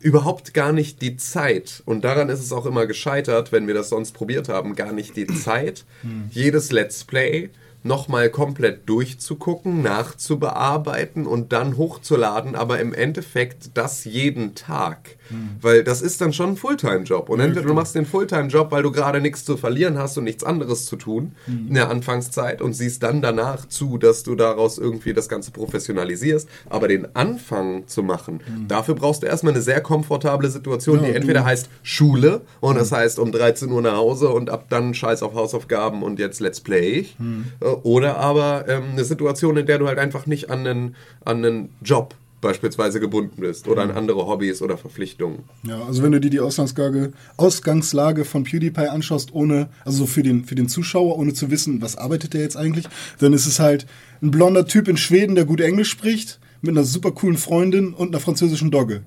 überhaupt 0.00 0.54
gar 0.54 0.72
nicht 0.72 1.02
die 1.02 1.16
Zeit, 1.16 1.82
und 1.84 2.04
daran 2.04 2.28
ist 2.28 2.40
es 2.40 2.52
auch 2.52 2.66
immer 2.66 2.86
gescheitert, 2.86 3.52
wenn 3.52 3.66
wir 3.66 3.74
das 3.74 3.88
sonst 3.88 4.12
probiert 4.12 4.48
haben, 4.48 4.76
gar 4.76 4.92
nicht 4.92 5.16
die 5.16 5.26
Zeit, 5.26 5.84
jedes 6.30 6.70
Let's 6.70 7.04
Play 7.04 7.50
nochmal 7.82 8.30
komplett 8.30 8.88
durchzugucken, 8.88 9.82
nachzubearbeiten 9.82 11.26
und 11.26 11.52
dann 11.52 11.76
hochzuladen, 11.76 12.54
aber 12.54 12.80
im 12.80 12.92
Endeffekt 12.94 13.70
das 13.74 14.04
jeden 14.04 14.54
Tag. 14.54 15.16
Weil 15.60 15.84
das 15.84 16.02
ist 16.02 16.20
dann 16.20 16.32
schon 16.32 16.50
ein 16.50 16.56
Fulltime-Job. 16.56 17.28
Und 17.28 17.40
entweder 17.40 17.66
du 17.66 17.74
machst 17.74 17.94
den 17.94 18.06
Fulltime-Job, 18.06 18.70
weil 18.70 18.82
du 18.82 18.90
gerade 18.92 19.20
nichts 19.20 19.44
zu 19.44 19.56
verlieren 19.56 19.98
hast 19.98 20.16
und 20.18 20.24
nichts 20.24 20.44
anderes 20.44 20.86
zu 20.86 20.96
tun 20.96 21.32
in 21.46 21.74
der 21.74 21.90
Anfangszeit 21.90 22.62
und 22.62 22.72
siehst 22.74 23.02
dann 23.02 23.22
danach 23.22 23.66
zu, 23.68 23.98
dass 23.98 24.22
du 24.22 24.34
daraus 24.34 24.78
irgendwie 24.78 25.12
das 25.14 25.28
Ganze 25.28 25.50
professionalisierst. 25.50 26.48
Aber 26.68 26.88
den 26.88 27.14
Anfang 27.16 27.86
zu 27.86 28.02
machen, 28.02 28.40
dafür 28.68 28.94
brauchst 28.94 29.22
du 29.22 29.26
erstmal 29.26 29.52
eine 29.54 29.62
sehr 29.62 29.80
komfortable 29.80 30.50
Situation, 30.50 30.96
Ja, 31.00 31.02
die 31.06 31.10
du- 31.12 31.16
entweder 31.16 31.44
heißt 31.44 31.68
Schule 31.82 32.42
und 32.60 32.76
das 32.76 32.92
heißt 32.92 33.18
um 33.18 33.32
13 33.32 33.70
Uhr 33.70 33.82
nach 33.82 33.96
Hause 33.96 34.28
und 34.30 34.50
ab 34.50 34.66
dann 34.70 34.94
scheiß 34.94 35.22
auf 35.22 35.34
Hausaufgaben 35.34 36.02
und 36.02 36.18
jetzt 36.18 36.40
Let's 36.40 36.60
Play. 36.60 36.88
Ich. 37.00 37.16
Äh, 37.60 37.64
Oder 37.64 38.16
aber 38.18 38.64
ähm, 38.68 38.82
eine 38.92 39.04
Situation, 39.04 39.56
in 39.56 39.66
der 39.66 39.78
du 39.78 39.86
halt 39.88 39.98
einfach 39.98 40.26
nicht 40.26 40.50
an 40.50 40.66
einen, 40.66 40.96
an 41.24 41.44
einen 41.44 41.68
Job 41.82 42.14
beispielsweise 42.40 43.00
gebunden 43.00 43.40
bist 43.40 43.68
oder 43.68 43.82
an 43.82 43.90
andere 43.90 44.26
Hobbys 44.26 44.62
oder 44.62 44.78
Verpflichtungen. 44.78 45.44
Ja, 45.64 45.84
also 45.84 46.02
wenn 46.02 46.12
du 46.12 46.20
dir 46.20 46.30
die 46.30 46.40
Ausgangslage, 46.40 47.12
Ausgangslage 47.36 48.24
von 48.24 48.44
PewDiePie 48.44 48.88
anschaust, 48.88 49.32
ohne, 49.32 49.68
also 49.84 49.98
so 49.98 50.06
für 50.06 50.22
den, 50.22 50.44
für 50.44 50.54
den 50.54 50.68
Zuschauer, 50.68 51.18
ohne 51.18 51.34
zu 51.34 51.50
wissen, 51.50 51.82
was 51.82 51.96
arbeitet 51.96 52.34
der 52.34 52.42
jetzt 52.42 52.56
eigentlich, 52.56 52.86
dann 53.18 53.32
ist 53.32 53.46
es 53.46 53.58
halt 53.58 53.86
ein 54.22 54.30
blonder 54.30 54.66
Typ 54.66 54.88
in 54.88 54.96
Schweden, 54.96 55.34
der 55.34 55.44
gut 55.44 55.60
Englisch 55.60 55.90
spricht, 55.90 56.40
mit 56.60 56.76
einer 56.76 56.84
super 56.84 57.12
coolen 57.12 57.36
Freundin 57.36 57.94
und 57.94 58.08
einer 58.08 58.20
französischen 58.20 58.70
Dogge. 58.70 59.02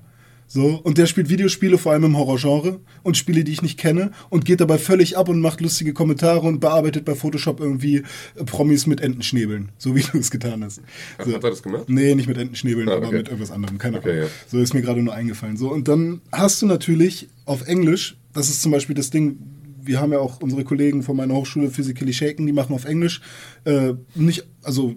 So, 0.46 0.78
und 0.82 0.98
der 0.98 1.06
spielt 1.06 1.30
Videospiele, 1.30 1.78
vor 1.78 1.92
allem 1.92 2.04
im 2.04 2.16
Horrorgenre, 2.18 2.80
und 3.02 3.16
Spiele, 3.16 3.42
die 3.42 3.52
ich 3.52 3.62
nicht 3.62 3.78
kenne, 3.78 4.10
und 4.28 4.44
geht 4.44 4.60
dabei 4.60 4.76
völlig 4.76 5.16
ab 5.16 5.30
und 5.30 5.40
macht 5.40 5.62
lustige 5.62 5.94
Kommentare 5.94 6.40
und 6.46 6.60
bearbeitet 6.60 7.06
bei 7.06 7.14
Photoshop 7.14 7.58
irgendwie 7.58 8.02
äh, 8.34 8.44
Promis 8.44 8.86
mit 8.86 9.00
Entenschnäbeln, 9.00 9.70
so 9.78 9.96
wie 9.96 10.02
du 10.12 10.18
es 10.18 10.30
getan 10.30 10.62
hast. 10.62 10.82
So. 11.24 11.32
Hat 11.32 11.42
er 11.44 11.50
das 11.50 11.62
gemacht? 11.62 11.84
Nee, 11.88 12.14
nicht 12.14 12.28
mit 12.28 12.36
Entenschnäbeln, 12.36 12.88
Ah, 12.90 12.96
aber 12.96 13.06
okay. 13.06 13.16
mit 13.18 13.28
irgendwas 13.28 13.50
anderem, 13.50 13.78
keine 13.78 13.98
Okay, 13.98 14.10
Ahnung. 14.10 14.22
ja. 14.24 14.28
So 14.48 14.58
ist 14.58 14.74
mir 14.74 14.82
gerade 14.82 15.02
nur 15.02 15.14
eingefallen. 15.14 15.56
So, 15.56 15.72
und 15.72 15.88
dann 15.88 16.20
hast 16.30 16.60
du 16.60 16.66
natürlich 16.66 17.28
auf 17.46 17.66
Englisch, 17.66 18.18
das 18.34 18.50
ist 18.50 18.60
zum 18.60 18.72
Beispiel 18.72 18.94
das 18.94 19.08
Ding, 19.08 19.38
wir 19.84 20.00
haben 20.00 20.12
ja 20.12 20.18
auch 20.18 20.40
unsere 20.42 20.64
Kollegen 20.64 21.02
von 21.02 21.16
meiner 21.16 21.34
Hochschule 21.34 21.70
Physically 21.70 22.12
Shaken, 22.12 22.46
die 22.46 22.52
machen 22.52 22.74
auf 22.74 22.84
Englisch 22.84 23.20
äh, 23.64 23.94
nicht, 24.14 24.44
also 24.62 24.94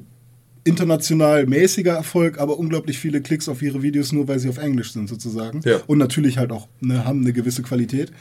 international 0.65 1.45
mäßiger 1.45 1.93
Erfolg, 1.93 2.39
aber 2.39 2.59
unglaublich 2.59 2.97
viele 2.97 3.21
Klicks 3.21 3.47
auf 3.47 3.61
ihre 3.61 3.83
Videos, 3.83 4.11
nur 4.11 4.27
weil 4.27 4.39
sie 4.39 4.49
auf 4.49 4.57
Englisch 4.57 4.91
sind 4.91 5.07
sozusagen. 5.07 5.61
Ja. 5.63 5.79
Und 5.87 5.99
natürlich 5.99 6.37
halt 6.37 6.51
auch 6.51 6.67
ne, 6.81 7.05
haben 7.05 7.21
eine 7.21 7.31
gewisse 7.31 7.61
Qualität. 7.61 8.11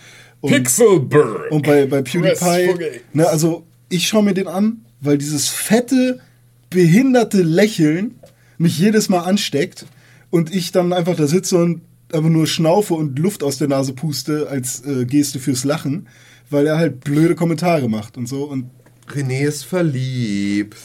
Und, 0.40 0.52
Pixelburg! 0.52 1.50
und 1.50 1.66
bei, 1.66 1.86
bei 1.86 2.02
PewDiePie, 2.02 3.00
ne, 3.14 3.26
also 3.26 3.64
ich 3.88 4.06
schaue 4.06 4.22
mir 4.22 4.34
den 4.34 4.46
an, 4.46 4.84
weil 5.00 5.16
dieses 5.16 5.48
fette, 5.48 6.20
behinderte 6.68 7.42
Lächeln 7.42 8.16
mich 8.58 8.78
jedes 8.78 9.08
Mal 9.08 9.20
ansteckt 9.20 9.86
und 10.30 10.54
ich 10.54 10.70
dann 10.70 10.92
einfach 10.92 11.16
da 11.16 11.26
sitze 11.26 11.56
und 11.56 11.80
einfach 12.12 12.30
nur 12.30 12.46
schnaufe 12.46 12.92
und 12.92 13.18
Luft 13.18 13.42
aus 13.42 13.56
der 13.56 13.68
Nase 13.68 13.94
puste 13.94 14.48
als 14.48 14.84
äh, 14.84 15.06
Geste 15.06 15.38
fürs 15.38 15.64
Lachen, 15.64 16.08
weil 16.50 16.66
er 16.66 16.76
halt 16.76 17.00
blöde 17.00 17.34
Kommentare 17.34 17.88
macht 17.88 18.18
und 18.18 18.28
so 18.28 18.44
und 18.44 18.70
René 19.08 19.46
ist 19.46 19.64
verliebt. 19.64 20.76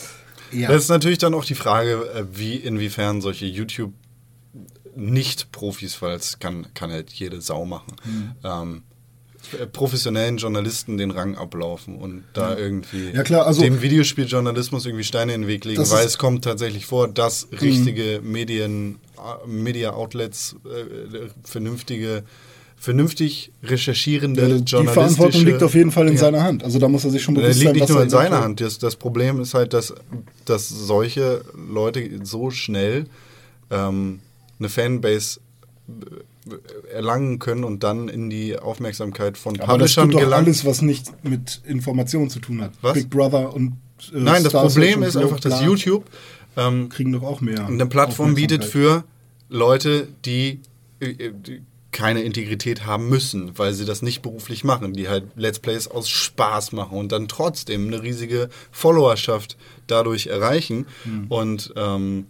Ja. 0.52 0.68
Das 0.70 0.84
ist 0.84 0.90
natürlich 0.90 1.18
dann 1.20 1.34
auch 1.34 1.46
die 1.46 1.56
Frage, 1.56 2.10
äh, 2.16 2.26
wie 2.32 2.56
inwiefern 2.56 3.22
solche 3.22 3.46
YouTube 3.46 3.94
nicht-Profis, 4.96 6.02
weil 6.02 6.16
es 6.16 6.40
kann, 6.40 6.68
kann 6.74 6.92
halt 6.92 7.12
jede 7.12 7.42
Sau 7.42 7.66
machen, 7.66 7.94
Mhm. 8.06 8.32
ähm, 8.44 8.84
äh, 9.60 9.66
professionellen 9.68 10.38
Journalisten 10.38 10.98
den 10.98 11.12
Rang 11.12 11.36
ablaufen 11.36 11.96
und 11.98 12.24
da 12.34 12.58
irgendwie 12.58 13.12
Ja, 13.12 13.24
klar, 13.24 13.46
also- 13.48 13.62
dem 13.62 13.82
Videospieljournalismus 13.82 14.86
irgendwie 14.86 15.06
Steine 15.06 15.34
in 15.34 15.42
den 15.44 15.48
Weg 15.48 15.64
legen, 15.66 15.90
weil 15.90 16.06
es 16.06 16.18
kommt 16.18 16.44
tatsächlich 16.44 16.86
vor, 16.86 17.08
dass 17.08 17.48
richtige 17.62 18.20
Medien, 18.22 19.00
äh, 19.18 19.48
Media-Outlets, 19.48 20.56
äh, 20.66 21.30
vernünftige, 21.44 22.24
vernünftig 22.80 23.52
recherchierende 23.64 24.42
die 24.42 24.48
journalistische... 24.64 24.94
Verantwortung 24.94 25.46
liegt 25.46 25.62
auf 25.64 25.74
jeden 25.76 25.92
Fall 25.92 26.08
in 26.08 26.14
Ja. 26.14 26.20
seiner 26.20 26.44
Hand. 26.44 26.64
Also 26.64 26.80
da 26.80 26.88
muss 26.88 27.04
er 27.04 27.12
sich 27.12 27.22
schon 27.22 27.36
Das 27.36 27.44
bewusst 27.44 27.60
liegt 27.60 27.68
sein, 27.68 27.74
nicht 27.74 27.84
was 27.84 27.90
nur 27.90 28.04
in 28.04 28.10
seiner 28.10 28.42
Hand. 28.42 28.62
Das, 28.62 28.78
das 28.80 28.96
Problem 28.96 29.42
ist 29.42 29.54
halt, 29.54 29.74
dass, 29.74 29.94
dass 30.46 30.70
solche 30.70 31.42
Leute 31.56 32.10
so 32.24 32.52
schnell 32.52 33.06
ähm, 33.70 34.20
eine 34.60 34.70
Fanbase 34.70 35.40
äh, 35.90 36.92
erlangen 36.94 37.38
können 37.40 37.64
und 37.66 37.84
dann 37.84 38.08
in 38.08 38.30
die 38.30 38.58
Aufmerksamkeit 38.58 39.38
von 39.38 39.60
Aber 39.60 39.78
das 39.78 39.94
Publishern 39.96 40.10
gelangen. 40.12 40.46
alles, 40.46 40.66
was 40.66 40.82
nicht 40.82 41.12
mit 41.24 41.62
Informationen 41.66 42.30
zu 42.30 42.40
tun 42.40 42.62
hat. 42.62 42.72
Was? 42.82 42.94
Big 42.94 43.10
Brother 43.10 43.54
und 43.54 43.74
äh, 44.14 44.20
Nein, 44.20 44.44
das 44.44 44.54
Star 44.54 44.66
Problem 44.66 45.04
ist 45.04 45.18
einfach, 45.18 45.40
dass 45.42 45.62
YouTube 45.62 46.06
ähm, 46.56 46.88
kriegen 46.90 47.12
doch 47.12 47.24
auch 47.24 47.42
mehr. 47.42 47.68
eine 47.68 47.86
Plattform 47.86 48.36
bietet 48.36 48.64
für 48.64 49.04
Leute, 49.50 50.08
die, 50.26 50.62
äh, 51.02 51.32
die 51.34 51.62
keine 51.92 52.22
Integrität 52.22 52.86
haben 52.86 53.10
müssen, 53.10 53.58
weil 53.58 53.74
sie 53.74 53.86
das 53.86 54.02
nicht 54.02 54.22
beruflich 54.22 54.64
machen, 54.64 54.94
die 54.94 55.10
halt 55.10 55.24
Let's 55.36 55.60
Plays 55.60 55.88
aus 55.88 56.08
Spaß 56.10 56.72
machen 56.72 56.98
und 56.98 57.12
dann 57.12 57.28
trotzdem 57.28 57.88
eine 57.88 58.04
riesige 58.04 58.50
Followerschaft 58.72 59.58
dadurch 59.88 60.28
erreichen. 60.28 60.86
Hm. 61.04 61.26
Und 61.30 61.74
ähm, 61.76 62.28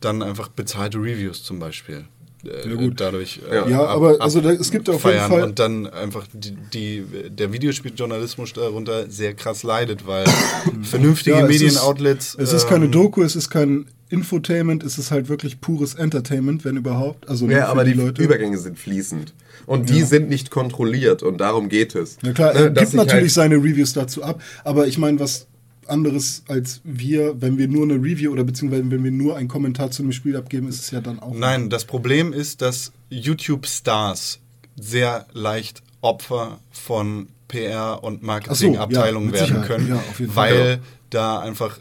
dann 0.00 0.22
einfach 0.22 0.48
bezahlte 0.48 0.98
Reviews 0.98 1.42
zum 1.44 1.58
Beispiel. 1.58 2.04
äh, 2.44 2.68
Ja, 2.68 2.74
gut. 2.74 3.00
dadurch 3.00 3.40
äh, 3.50 3.70
Ja, 3.70 3.84
aber 3.86 4.20
also 4.20 4.40
da- 4.40 4.50
es 4.50 4.70
gibt 4.70 4.88
auf 4.90 4.96
jeden 5.04 5.16
feiern 5.16 5.30
Fall- 5.30 5.42
und 5.44 5.58
dann 5.58 5.86
einfach 5.86 6.26
die, 6.32 6.50
die, 6.74 7.04
der 7.30 7.52
Videospieljournalismus 7.52 8.52
darunter 8.52 9.08
sehr 9.08 9.34
krass 9.34 9.62
leidet, 9.62 10.06
weil 10.06 10.24
vernünftige 10.82 11.36
Ja, 11.38 11.46
es 11.46 11.54
ist- 11.54 11.62
Medienoutlets 11.62 12.34
Es 12.38 12.52
ist 12.52 12.68
keine 12.68 12.86
ähm, 12.86 12.92
Doku, 12.92 13.22
es 13.22 13.36
ist 13.36 13.48
kein 13.48 13.86
Infotainment, 14.12 14.82
es 14.84 14.98
ist 14.98 15.10
halt 15.10 15.28
wirklich 15.28 15.60
pures 15.60 15.94
Entertainment, 15.94 16.64
wenn 16.64 16.76
überhaupt. 16.76 17.28
Also 17.28 17.48
Ja, 17.48 17.66
aber 17.68 17.84
die, 17.84 17.94
Leute. 17.94 18.22
Übergänge 18.22 18.58
sind 18.58 18.78
fließend. 18.78 19.32
Und 19.66 19.88
die 19.90 20.02
sind 20.02 20.28
nicht 20.28 20.50
kontrolliert 20.50 21.22
und 21.22 21.38
darum 21.38 21.68
geht 21.68 21.94
es. 21.94 22.18
Ja 22.22 22.32
klar, 22.32 22.52
Ne, 22.52 22.60
er 22.60 22.70
gibt 22.70 22.88
ich 22.88 22.92
natürlich 22.94 23.12
halt- 23.22 23.30
seine 23.32 23.56
Reviews 23.56 23.92
dazu 23.94 24.22
ab, 24.22 24.40
aber 24.64 24.86
ich 24.86 24.98
meine, 24.98 25.18
was 25.18 25.46
anderes 25.86 26.42
als 26.48 26.80
wir, 26.84 27.40
wenn 27.40 27.58
wir 27.58 27.66
nur 27.68 27.84
eine 27.84 27.94
Review 27.94 28.30
oder 28.32 28.44
beziehungsweise 28.44 28.88
wenn 28.90 29.02
wir 29.02 29.10
nur 29.10 29.36
einen 29.36 29.48
Kommentar 29.48 29.90
zu 29.90 30.02
einem 30.02 30.12
Spiel 30.12 30.36
abgeben, 30.36 30.68
ist 30.68 30.80
es 30.80 30.90
ja 30.90 31.00
dann 31.00 31.18
auch. 31.18 31.34
Nein, 31.34 31.70
das 31.70 31.84
Problem 31.84 32.32
ist, 32.32 32.62
dass 32.62 32.92
YouTube-Stars 33.10 34.38
sehr 34.78 35.26
leicht 35.32 35.82
Opfer 36.00 36.58
von 36.70 37.28
PR- 37.48 38.02
und 38.02 38.22
Marketingabteilungen 38.22 39.28
ja, 39.28 39.32
mit 39.32 39.40
werden 39.40 39.46
Sicherheit. 39.62 39.66
können, 39.68 39.88
Ja, 39.88 39.96
auf 39.96 40.18
jeden 40.20 40.32
Fall. 40.32 40.50
weil 40.54 40.78
da 41.10 41.40
einfach, 41.40 41.78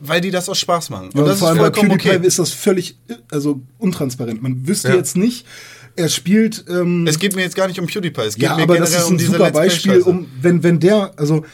weil 0.00 0.20
die 0.20 0.30
das 0.30 0.48
aus 0.48 0.58
Spaß 0.58 0.90
machen. 0.90 1.06
Und 1.08 1.14
Ja, 1.14 1.22
und 1.22 1.28
das 1.28 1.38
vor 1.38 1.52
ist 1.52 1.58
allem 1.58 1.72
bei 1.72 1.80
PewDiePie 1.80 2.16
okay. 2.16 2.26
ist 2.26 2.38
das 2.38 2.50
völlig 2.50 2.96
also 3.30 3.60
untransparent. 3.78 4.42
Man 4.42 4.66
wüsste 4.66 4.88
Ja. 4.88 4.94
jetzt 4.96 5.16
nicht, 5.16 5.46
er 5.96 6.08
spielt. 6.08 6.64
Ähm, 6.68 7.06
Es 7.06 7.18
geht 7.18 7.34
mir 7.34 7.42
jetzt 7.42 7.56
gar 7.56 7.66
nicht 7.66 7.78
um 7.80 7.86
PewDiePie, 7.86 8.20
es 8.22 8.34
geht 8.34 8.44
ja, 8.44 8.56
mir 8.56 8.62
aber 8.62 8.74
generell 8.74 8.92
das 8.92 9.02
ist 9.02 9.08
um 9.08 9.14
ein 9.14 9.18
diese 9.18 9.32
super 9.32 9.50
Beispiel, 9.50 10.00
um 10.02 10.26
wenn 10.40 10.62
wenn 10.62 10.78
der 10.80 11.12
also 11.16 11.44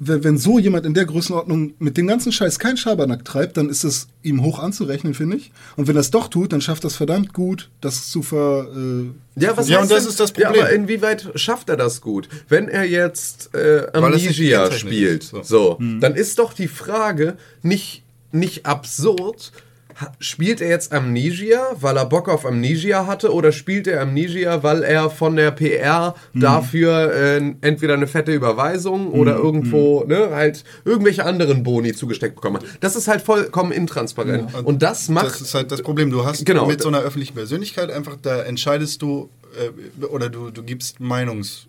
wenn, 0.00 0.24
wenn 0.24 0.38
so 0.38 0.58
jemand 0.58 0.86
in 0.86 0.94
der 0.94 1.04
Größenordnung 1.06 1.74
mit 1.78 1.96
dem 1.96 2.06
ganzen 2.06 2.32
Scheiß 2.32 2.58
kein 2.58 2.76
Schabernack 2.76 3.24
treibt, 3.24 3.56
dann 3.56 3.68
ist 3.68 3.84
es 3.84 4.08
ihm 4.22 4.42
hoch 4.42 4.58
anzurechnen, 4.58 5.14
finde 5.14 5.36
ich. 5.36 5.52
Und 5.76 5.86
wenn 5.86 5.96
er 5.96 6.00
es 6.00 6.10
doch 6.10 6.28
tut, 6.28 6.52
dann 6.52 6.60
schafft 6.60 6.82
das 6.84 6.96
verdammt 6.96 7.32
gut, 7.32 7.70
das 7.80 8.08
zu 8.08 8.22
ver. 8.22 8.66
Äh, 8.74 9.40
Ja, 9.40 9.56
was 9.56 9.68
Ja, 9.68 9.80
und 9.80 9.90
das 9.90 10.00
denn- 10.02 10.10
ist 10.10 10.20
das 10.20 10.32
Ja, 10.36 10.46
Problem. 10.48 10.62
aber 10.64 10.72
inwieweit 10.72 11.30
schafft 11.36 11.68
er 11.68 11.76
das 11.76 12.00
gut? 12.00 12.28
Wenn 12.48 12.68
er 12.68 12.84
jetzt 12.84 13.54
äh, 13.54 13.82
das 13.92 13.94
Amnesia 13.94 14.70
spielt, 14.72 15.22
so. 15.22 15.42
so, 15.42 15.78
dann 16.00 16.14
ist 16.14 16.38
doch 16.38 16.52
die 16.52 16.68
Frage 16.68 17.36
nicht, 17.62 18.02
nicht 18.32 18.66
absurd. 18.66 19.52
Spielt 20.18 20.60
er 20.60 20.68
jetzt 20.68 20.92
Amnesia, 20.92 21.60
weil 21.80 21.96
er 21.96 22.06
Bock 22.06 22.28
auf 22.28 22.44
Amnesia 22.46 23.06
hatte, 23.06 23.32
oder 23.32 23.52
spielt 23.52 23.86
er 23.86 24.00
Amnesia, 24.02 24.62
weil 24.62 24.82
er 24.82 25.10
von 25.10 25.36
der 25.36 25.50
PR 25.50 26.14
dafür 26.34 27.12
äh, 27.14 27.54
entweder 27.60 27.94
eine 27.94 28.06
fette 28.06 28.32
Überweisung 28.32 29.12
oder 29.12 29.36
irgendwo 29.36 30.04
ne, 30.04 30.30
halt 30.32 30.64
irgendwelche 30.84 31.24
anderen 31.24 31.62
Boni 31.62 31.92
zugesteckt 31.92 32.34
bekommen 32.36 32.56
hat? 32.56 32.64
Das 32.80 32.96
ist 32.96 33.08
halt 33.08 33.22
vollkommen 33.22 33.72
intransparent. 33.72 34.52
Und 34.64 34.82
das 34.82 35.08
macht 35.08 35.26
Das 35.26 35.40
ist 35.40 35.54
halt 35.54 35.70
das 35.72 35.82
Problem. 35.82 36.10
Du 36.10 36.24
hast 36.24 36.44
Genau. 36.44 36.66
mit 36.66 36.82
so 36.82 36.88
einer 36.88 37.00
öffentlichen 37.00 37.34
Persönlichkeit 37.34 37.90
einfach, 37.90 38.16
da 38.20 38.42
entscheidest 38.42 39.02
du 39.02 39.30
äh, 40.00 40.04
oder 40.06 40.28
du, 40.28 40.50
du 40.50 40.62
gibst 40.62 41.00
Meinungs, 41.00 41.66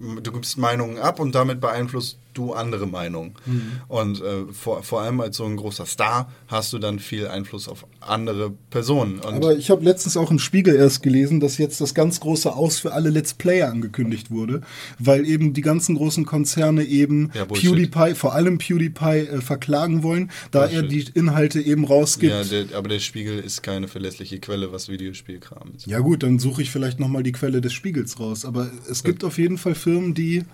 du 0.00 0.32
gibst 0.32 0.56
Meinungen 0.58 0.98
ab 0.98 1.20
und 1.20 1.34
damit 1.34 1.60
beeinflusst 1.60 2.18
du 2.34 2.52
andere 2.52 2.86
Meinungen. 2.86 3.34
Mhm. 3.46 3.72
Und 3.88 4.20
äh, 4.20 4.52
vor, 4.52 4.82
vor 4.82 5.02
allem 5.02 5.20
als 5.20 5.36
so 5.36 5.44
ein 5.44 5.56
großer 5.56 5.86
Star 5.86 6.30
hast 6.48 6.72
du 6.72 6.78
dann 6.78 6.98
viel 6.98 7.26
Einfluss 7.28 7.68
auf 7.68 7.86
andere 8.00 8.52
Personen. 8.70 9.20
Und 9.20 9.34
aber 9.34 9.56
ich 9.56 9.70
habe 9.70 9.84
letztens 9.84 10.16
auch 10.16 10.30
im 10.30 10.38
Spiegel 10.38 10.74
erst 10.74 11.02
gelesen, 11.02 11.40
dass 11.40 11.58
jetzt 11.58 11.80
das 11.80 11.94
ganz 11.94 12.20
große 12.20 12.52
Aus 12.52 12.78
für 12.78 12.92
alle 12.92 13.10
Let's 13.10 13.34
Player 13.34 13.68
angekündigt 13.70 14.30
wurde, 14.30 14.60
weil 14.98 15.26
eben 15.26 15.52
die 15.52 15.62
ganzen 15.62 15.96
großen 15.96 16.24
Konzerne 16.24 16.84
eben 16.84 17.30
Ja, 17.34 17.44
Bullshit. 17.44 17.70
PewDiePie, 17.70 18.14
vor 18.14 18.34
allem 18.34 18.58
PewDiePie, 18.58 19.04
äh, 19.04 19.40
verklagen 19.40 20.02
wollen, 20.02 20.30
da 20.50 20.66
er 20.66 20.82
die 20.82 21.04
Inhalte 21.14 21.60
eben 21.60 21.84
rausgibt. 21.84 22.32
ja, 22.32 22.44
der, 22.44 22.76
aber 22.76 22.88
der 22.88 23.00
Spiegel 23.00 23.38
ist 23.38 23.62
keine 23.62 23.88
verlässliche 23.88 24.38
Quelle, 24.40 24.72
was 24.72 24.88
Videospielkram 24.88 25.72
ist. 25.76 25.86
Ja 25.86 25.98
gut, 26.00 26.22
dann 26.22 26.38
suche 26.38 26.62
ich 26.62 26.70
vielleicht 26.70 27.00
nochmal 27.00 27.22
die 27.22 27.32
Quelle 27.32 27.60
des 27.60 27.72
Spiegels 27.72 28.18
raus. 28.20 28.44
Aber 28.44 28.70
es 28.88 29.02
gibt 29.02 29.24
auf 29.24 29.38
jeden 29.38 29.58
Fall 29.58 29.74
Firmen, 29.74 30.14
die 30.14 30.44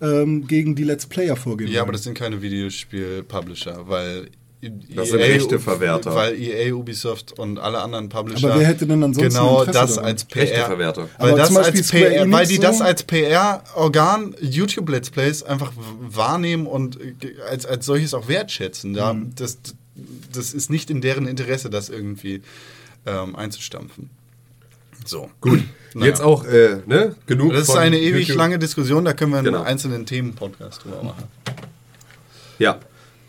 ähm, 0.00 0.46
gegen 0.46 0.74
die 0.74 0.84
Let's 0.84 1.06
Player 1.06 1.36
vorgehen. 1.36 1.70
Ja, 1.70 1.80
aber 1.80 1.88
wollen. 1.88 1.92
das 1.94 2.04
sind 2.04 2.14
keine 2.14 2.40
Videospiel-Publisher, 2.42 3.88
weil 3.88 4.28
Das 4.94 5.10
sind 5.10 5.20
Rechteverwerter. 5.20 6.14
Weil 6.14 6.34
EA, 6.40 6.72
Ubisoft 6.74 7.38
und 7.38 7.58
alle 7.58 7.78
anderen 7.80 8.08
Publisher 8.08 8.50
Aber 8.50 8.60
wer 8.60 8.66
hätte 8.66 8.86
denn 8.86 9.02
ansonsten 9.02 9.32
genau 9.32 9.64
das 9.64 9.94
daran? 9.94 10.04
als 10.06 10.24
PR 10.24 10.42
Rechteverwerter. 10.42 11.08
Weil, 11.18 11.28
Aber 11.30 11.38
das 11.38 11.56
als 11.56 11.88
PR, 11.90 12.30
weil 12.32 12.46
die 12.46 12.58
das 12.58 12.78
so- 12.78 12.84
als 12.84 13.02
PR-Organ 13.04 14.34
YouTube 14.40 14.88
Let's 14.88 15.10
Plays 15.10 15.42
einfach 15.42 15.72
w- 15.72 15.76
wahrnehmen 16.00 16.66
und 16.66 16.98
äh, 17.00 17.12
als, 17.48 17.64
als 17.66 17.86
solches 17.86 18.14
auch 18.14 18.28
wertschätzen. 18.28 18.92
Mhm. 18.92 19.32
das, 19.36 19.58
das 20.32 20.52
ist 20.52 20.68
nicht 20.70 20.90
in 20.90 21.00
deren 21.00 21.26
Interesse, 21.26 21.70
das 21.70 21.88
irgendwie 21.88 22.42
ähm, 23.06 23.36
einzustampfen. 23.36 24.10
So. 25.06 25.30
Gut. 25.40 25.62
jetzt 25.94 26.20
auch 26.20 26.44
äh, 26.44 26.82
ne, 26.86 27.16
genug. 27.26 27.52
Das 27.52 27.68
ist 27.68 27.76
eine 27.76 27.98
ewig 27.98 28.28
YouTube. 28.28 28.36
lange 28.38 28.58
Diskussion, 28.58 29.04
da 29.04 29.12
können 29.12 29.32
wir 29.32 29.38
einen 29.38 29.46
Genau. 29.46 29.62
einzelnen 29.62 30.04
Themen-Podcast 30.06 30.84
drüber 30.84 31.02
machen. 31.02 31.24
Ja. 32.58 32.80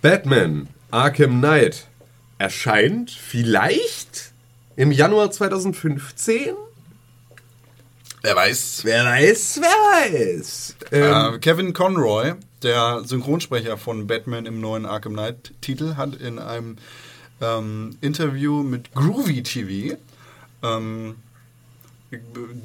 Batman 0.01 0.67
Arkham 0.91 1.39
Knight 1.39 1.87
erscheint 2.37 3.11
vielleicht 3.11 4.31
im 4.75 4.91
Januar 4.91 5.31
2015. 5.31 6.53
Wer 8.21 8.35
weiß. 8.35 8.81
Wer 8.83 9.05
weiß, 9.05 9.59
wer 9.61 10.19
weiß. 10.29 10.75
Ähm, 10.91 11.35
Äh, 11.35 11.39
Kevin 11.39 11.73
Conroy, 11.73 12.33
der 12.63 13.01
Synchronsprecher 13.05 13.77
von 13.77 14.07
Batman 14.07 14.45
im 14.45 14.59
neuen 14.59 14.85
Arkham 14.85 15.13
Knight-Titel, 15.13 15.95
hat 15.95 16.15
in 16.15 16.39
einem 16.39 16.77
ähm, 17.41 17.97
Interview 18.01 18.63
mit 18.63 18.93
Groovy 18.95 19.43
TV 19.43 19.97
ähm, 20.63 21.15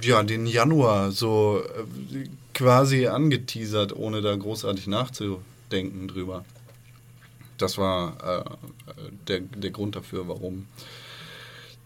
ja, 0.02 0.22
den 0.22 0.46
Januar 0.46 1.10
so 1.10 1.62
äh, 1.62 2.28
quasi 2.54 3.06
angeteasert, 3.06 3.94
ohne 3.94 4.20
da 4.20 4.34
großartig 4.34 4.86
nachzudenken 4.86 6.08
drüber. 6.08 6.44
Das 7.58 7.78
war 7.78 8.16
äh, 8.22 8.44
der, 9.28 9.40
der 9.40 9.70
Grund 9.70 9.96
dafür, 9.96 10.28
warum 10.28 10.66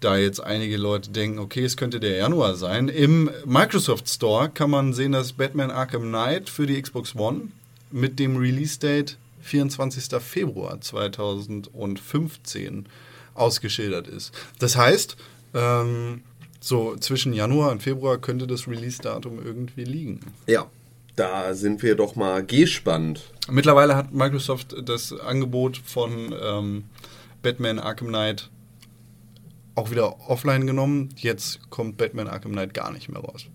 da 0.01 0.17
jetzt 0.17 0.41
einige 0.41 0.77
Leute 0.77 1.11
denken, 1.11 1.39
okay, 1.39 1.65
es 1.65 1.77
könnte 1.77 2.01
der 2.01 2.17
Januar 2.17 2.57
sein. 2.57 2.89
Im 2.89 3.31
Microsoft 3.45 4.09
Store 4.09 4.51
kann 4.51 4.71
man 4.71 4.93
sehen, 4.93 5.13
dass 5.13 5.33
Batman 5.33 5.71
Arkham 5.71 6.03
Knight 6.03 6.51
für 6.51 6.67
die 6.67 6.81
Xbox 6.81 7.15
One 7.15 7.49
mit 7.91 8.19
dem 8.19 8.37
Release-Date 8.37 9.17
24. 9.41 10.21
Februar 10.21 10.81
2015 10.81 12.87
ausgeschildert 13.35 14.09
ist. 14.09 14.33
Das 14.59 14.77
heißt, 14.77 15.17
ähm, 15.55 16.23
so 16.67 16.97
zwischen 16.97 17.33
Januar 17.33 17.71
und 17.71 17.83
Februar 17.83 18.19
könnte 18.19 18.47
das 18.47 18.67
Release-Datum 18.67 19.39
irgendwie 19.45 19.85
liegen. 19.85 20.21
ja, 20.47 20.67
da 21.15 21.55
sind 21.55 21.83
wir 21.83 21.95
doch 21.95 22.17
mal 22.17 22.45
gespannt. 22.45 23.33
Mittlerweile 23.49 23.97
hat 23.97 24.13
Microsoft 24.13 24.77
das 24.85 25.13
Angebot 25.13 25.79
von 25.79 26.35
ähm, 26.39 26.85
Batman 27.41 27.79
Arkham 27.79 28.09
Knight 28.09 28.51
auch 29.77 29.91
wieder 29.91 30.29
offline 30.29 30.67
genommen. 30.67 31.11
Jetzt 31.17 31.71
kommt 31.71 31.97
Batman 31.97 32.29
Arkham 32.29 32.53
Knight 32.53 32.75
gar 32.75 32.93
nicht 32.93 33.09
mehr 33.09 33.21
raus. 33.21 33.47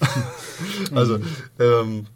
also, 0.94 1.18
ähm, 1.58 2.06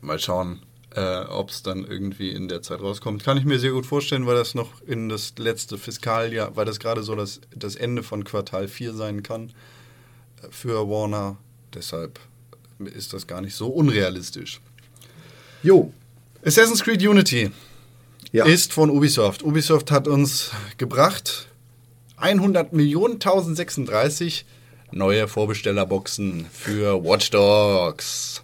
mal 0.00 0.18
schauen, 0.18 0.60
äh, 0.94 1.20
ob 1.20 1.50
es 1.50 1.62
dann 1.62 1.84
irgendwie 1.84 2.30
in 2.30 2.48
der 2.48 2.62
Zeit 2.62 2.80
rauskommt. 2.80 3.22
Kann 3.24 3.36
ich 3.36 3.44
mir 3.44 3.58
sehr 3.58 3.70
gut 3.72 3.86
vorstellen, 3.86 4.26
weil 4.26 4.34
das 4.36 4.54
noch 4.54 4.80
in 4.86 5.08
das 5.08 5.34
letzte 5.38 5.78
Fiskaljahr, 5.78 6.56
weil 6.56 6.64
das 6.64 6.78
gerade 6.80 7.02
so 7.02 7.14
das, 7.14 7.40
das 7.54 7.76
Ende 7.76 8.02
von 8.02 8.24
Quartal 8.24 8.66
4 8.68 8.94
sein 8.94 9.22
kann 9.22 9.52
äh, 10.42 10.48
für 10.50 10.88
Warner. 10.88 11.36
Deshalb 11.74 12.18
ist 12.80 13.12
das 13.12 13.26
gar 13.26 13.40
nicht 13.40 13.54
so 13.54 13.68
unrealistisch. 13.68 14.60
Jo. 15.62 15.92
Assassin's 16.44 16.82
Creed 16.82 17.02
Unity 17.06 17.50
Ja. 18.32 18.46
ist 18.46 18.72
von 18.72 18.90
Ubisoft. 18.90 19.42
Ubisoft 19.42 19.90
hat 19.90 20.08
uns 20.08 20.50
gebracht 20.78 21.46
100 22.16 22.72
Millionen 22.72 23.14
1036 23.14 24.44
neue 24.92 25.28
Vorbestellerboxen 25.28 26.46
für 26.52 27.04
Watch 27.04 27.30
Dogs. 27.30 28.42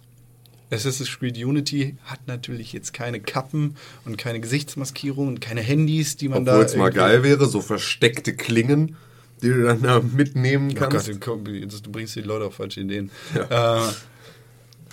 Assassin's 0.71 1.17
Creed 1.17 1.37
Unity 1.37 1.95
hat 2.05 2.27
natürlich 2.27 2.73
jetzt 2.73 2.93
keine 2.93 3.19
Kappen 3.21 3.75
und 4.05 4.17
keine 4.17 4.39
Gesichtsmaskierung 4.41 5.27
und 5.29 5.41
keine 5.41 5.61
Handys, 5.61 6.17
die 6.17 6.27
man 6.27 6.39
Obwohl 6.47 6.59
da. 6.59 6.65
es 6.65 6.75
mal 6.75 6.91
geil 6.91 7.23
wäre, 7.23 7.45
so 7.45 7.61
versteckte 7.61 8.35
Klingen, 8.35 8.95
die 9.41 9.47
du 9.49 9.63
dann 9.63 9.81
da 9.81 9.99
mitnehmen 10.01 10.71
Oh 10.71 10.79
Gott, 10.79 10.89
kannst. 10.91 11.07
jetzt- 11.07 11.85
du 11.85 11.91
bringst 11.91 12.15
die 12.15 12.21
Leute 12.21 12.45
auf 12.45 12.55
falsche 12.55 12.81
Ideen. 12.81 13.11
Äh, 13.49 13.79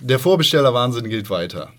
der 0.00 0.18
Vorbestellerwahnsinn 0.18 1.08
gilt 1.08 1.30
weiter. 1.30 1.72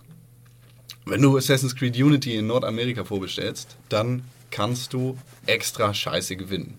Wenn 1.05 1.21
du 1.21 1.37
Assassin's 1.37 1.75
Creed 1.75 1.95
Unity 1.95 2.35
in 2.35 2.47
Nordamerika 2.47 3.03
vorbestellst, 3.03 3.77
dann 3.89 4.23
kannst 4.51 4.93
du 4.93 5.17
extra 5.45 5.93
Scheiße 5.93 6.35
gewinnen. 6.35 6.75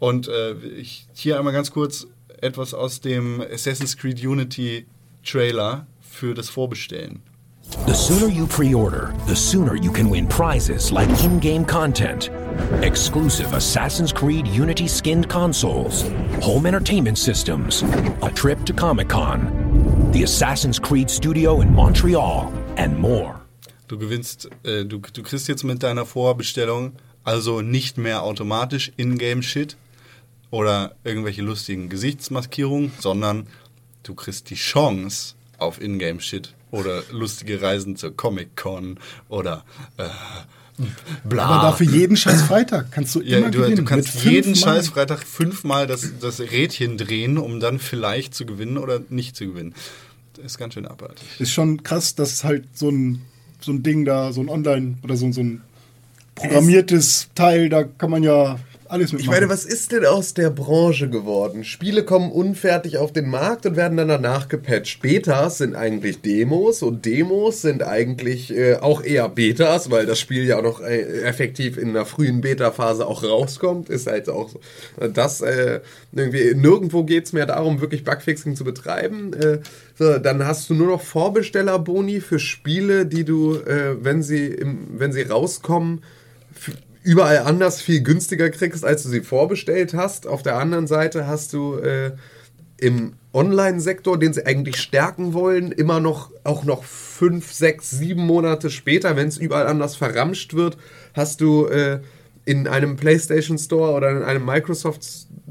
Und 0.00 0.26
äh, 0.28 0.54
ich, 0.76 1.06
hier 1.14 1.38
einmal 1.38 1.52
ganz 1.52 1.70
kurz 1.70 2.06
etwas 2.40 2.74
aus 2.74 3.00
dem 3.00 3.40
Assassin's 3.40 3.96
Creed 3.96 4.22
Unity 4.24 4.86
Trailer 5.24 5.86
für 6.14 6.34
das 6.34 6.48
Vorbestellen. 6.48 7.22
The 7.86 7.94
sooner 7.94 8.28
you 8.28 8.46
pre 8.46 8.74
order, 8.74 9.12
the 9.26 9.34
sooner 9.34 9.74
you 9.74 9.90
can 9.90 10.08
win 10.10 10.26
prizes 10.26 10.92
like 10.92 11.08
in 11.24 11.40
game 11.40 11.64
content, 11.64 12.30
exclusive 12.82 13.52
Assassin's 13.54 14.12
Creed 14.12 14.46
Unity 14.46 14.86
skinned 14.86 15.28
consoles, 15.28 16.04
home 16.40 16.66
entertainment 16.66 17.18
systems, 17.18 17.82
a 18.22 18.30
trip 18.30 18.64
to 18.66 18.72
Comic 18.72 19.08
Con, 19.08 20.10
the 20.12 20.22
Assassin's 20.22 20.78
Creed 20.78 21.10
studio 21.10 21.62
in 21.62 21.74
Montreal, 21.74 22.52
and 22.76 22.98
more. 22.98 23.40
Du 23.88 23.98
gewinnst, 23.98 24.48
äh, 24.62 24.84
du, 24.84 24.98
du 24.98 25.22
kriegst 25.22 25.48
jetzt 25.48 25.64
mit 25.64 25.82
deiner 25.82 26.06
Vorbestellung 26.06 26.92
also 27.24 27.62
nicht 27.62 27.98
mehr 27.98 28.22
automatisch 28.22 28.92
Ingame-Shit 28.96 29.76
oder 30.50 30.94
irgendwelche 31.02 31.42
lustigen 31.42 31.88
Gesichtsmaskierungen, 31.88 32.92
sondern 33.00 33.46
du 34.02 34.14
kriegst 34.14 34.50
die 34.50 34.54
Chance 34.54 35.34
auf 35.64 35.80
Ingame-Shit 35.80 36.54
oder 36.70 37.02
lustige 37.10 37.60
Reisen 37.62 37.96
zur 37.96 38.16
Comic-Con 38.16 38.98
oder 39.28 39.64
äh, 39.96 40.04
bla. 41.24 41.44
Aber 41.46 41.68
dafür 41.70 41.86
jeden 41.86 42.16
scheiß 42.16 42.42
Freitag 42.42 42.90
kannst 42.90 43.14
du 43.14 43.20
Ja, 43.22 43.38
immer 43.38 43.50
du, 43.50 43.58
gewinnen. 43.60 43.76
du 43.76 43.84
kannst 43.84 44.24
jeden 44.24 44.54
scheiß 44.56 44.88
Freitag 44.88 45.22
fünfmal 45.24 45.86
das, 45.86 46.12
das 46.20 46.40
Rädchen 46.40 46.96
drehen, 46.98 47.38
um 47.38 47.60
dann 47.60 47.78
vielleicht 47.78 48.34
zu 48.34 48.44
gewinnen 48.46 48.78
oder 48.78 49.00
nicht 49.08 49.36
zu 49.36 49.46
gewinnen. 49.46 49.74
Das 50.34 50.46
ist 50.46 50.58
ganz 50.58 50.74
schön 50.74 50.86
abartig. 50.86 51.22
Ist 51.38 51.52
schon 51.52 51.82
krass, 51.84 52.14
dass 52.16 52.42
halt 52.42 52.64
so 52.74 52.88
ein, 52.90 53.22
so 53.60 53.70
ein 53.72 53.82
Ding 53.84 54.04
da, 54.04 54.32
so 54.32 54.40
ein 54.40 54.48
Online- 54.48 54.98
oder 55.04 55.16
so, 55.16 55.30
so 55.30 55.42
ein 55.42 55.62
programmiertes 56.34 57.28
Teil, 57.36 57.68
da 57.68 57.84
kann 57.84 58.10
man 58.10 58.24
ja 58.24 58.58
alles 58.94 59.08
Ich 59.08 59.18
mitmachen. 59.18 59.40
meine, 59.40 59.48
was 59.50 59.64
ist 59.64 59.92
denn 59.92 60.06
aus 60.06 60.34
der 60.34 60.50
Branche 60.50 61.10
geworden? 61.10 61.64
Spiele 61.64 62.04
kommen 62.04 62.32
unfertig 62.32 62.96
auf 62.96 63.12
den 63.12 63.28
Markt 63.28 63.66
und 63.66 63.76
werden 63.76 63.96
dann 63.98 64.08
danach 64.08 64.48
gepatcht. 64.48 65.02
Betas 65.02 65.58
sind 65.58 65.74
eigentlich 65.74 66.20
Demos 66.22 66.82
und 66.82 67.04
Demos 67.04 67.60
sind 67.62 67.82
eigentlich 67.82 68.56
äh, 68.56 68.76
auch 68.76 69.02
eher 69.02 69.28
Betas, 69.28 69.90
weil 69.90 70.06
das 70.06 70.18
Spiel 70.20 70.44
ja 70.44 70.58
auch 70.58 70.62
noch 70.62 70.80
äh, 70.80 71.22
effektiv 71.22 71.76
in 71.76 71.90
einer 71.90 72.06
frühen 72.06 72.40
Beta-Phase 72.40 73.06
auch 73.06 73.22
rauskommt. 73.22 73.90
Ist 73.90 74.06
halt 74.06 74.28
auch 74.28 74.48
so. 74.48 74.60
Das 75.12 75.40
äh, 75.40 75.80
irgendwie 76.12 76.54
nirgendwo 76.54 77.04
geht 77.04 77.26
es 77.26 77.32
mehr 77.32 77.46
darum, 77.46 77.80
wirklich 77.80 78.04
Bugfixing 78.04 78.56
zu 78.56 78.64
betreiben. 78.64 79.32
Äh, 79.34 79.58
so, 79.98 80.18
dann 80.18 80.46
hast 80.46 80.70
du 80.70 80.74
nur 80.74 80.86
noch 80.88 81.02
Vorbestellerboni 81.02 82.20
für 82.20 82.38
Spiele, 82.38 83.06
die 83.06 83.24
du, 83.24 83.56
äh, 83.56 83.96
wenn 84.02 84.22
sie 84.22 84.46
im, 84.46 84.86
wenn 84.98 85.12
sie 85.12 85.22
rauskommen, 85.22 86.02
überall 87.04 87.38
anders 87.38 87.80
viel 87.80 88.02
günstiger 88.02 88.50
kriegst, 88.50 88.84
als 88.84 89.04
du 89.04 89.10
sie 89.10 89.20
vorbestellt 89.20 89.94
hast. 89.94 90.26
Auf 90.26 90.42
der 90.42 90.56
anderen 90.56 90.86
Seite 90.86 91.26
hast 91.26 91.52
du 91.52 91.76
äh, 91.76 92.12
im 92.78 93.12
Online-Sektor, 93.32 94.18
den 94.18 94.32
sie 94.32 94.46
eigentlich 94.46 94.76
stärken 94.76 95.34
wollen, 95.34 95.70
immer 95.70 96.00
noch, 96.00 96.30
auch 96.44 96.64
noch 96.64 96.82
fünf, 96.84 97.52
sechs, 97.52 97.90
sieben 97.90 98.26
Monate 98.26 98.70
später, 98.70 99.16
wenn 99.16 99.28
es 99.28 99.36
überall 99.36 99.66
anders 99.66 99.96
verramscht 99.96 100.54
wird, 100.54 100.78
hast 101.12 101.40
du 101.40 101.66
äh, 101.66 102.00
in 102.46 102.66
einem 102.66 102.96
PlayStation 102.96 103.58
Store 103.58 103.92
oder 103.92 104.10
in 104.10 104.22
einem 104.22 104.44
Microsoft 104.44 105.04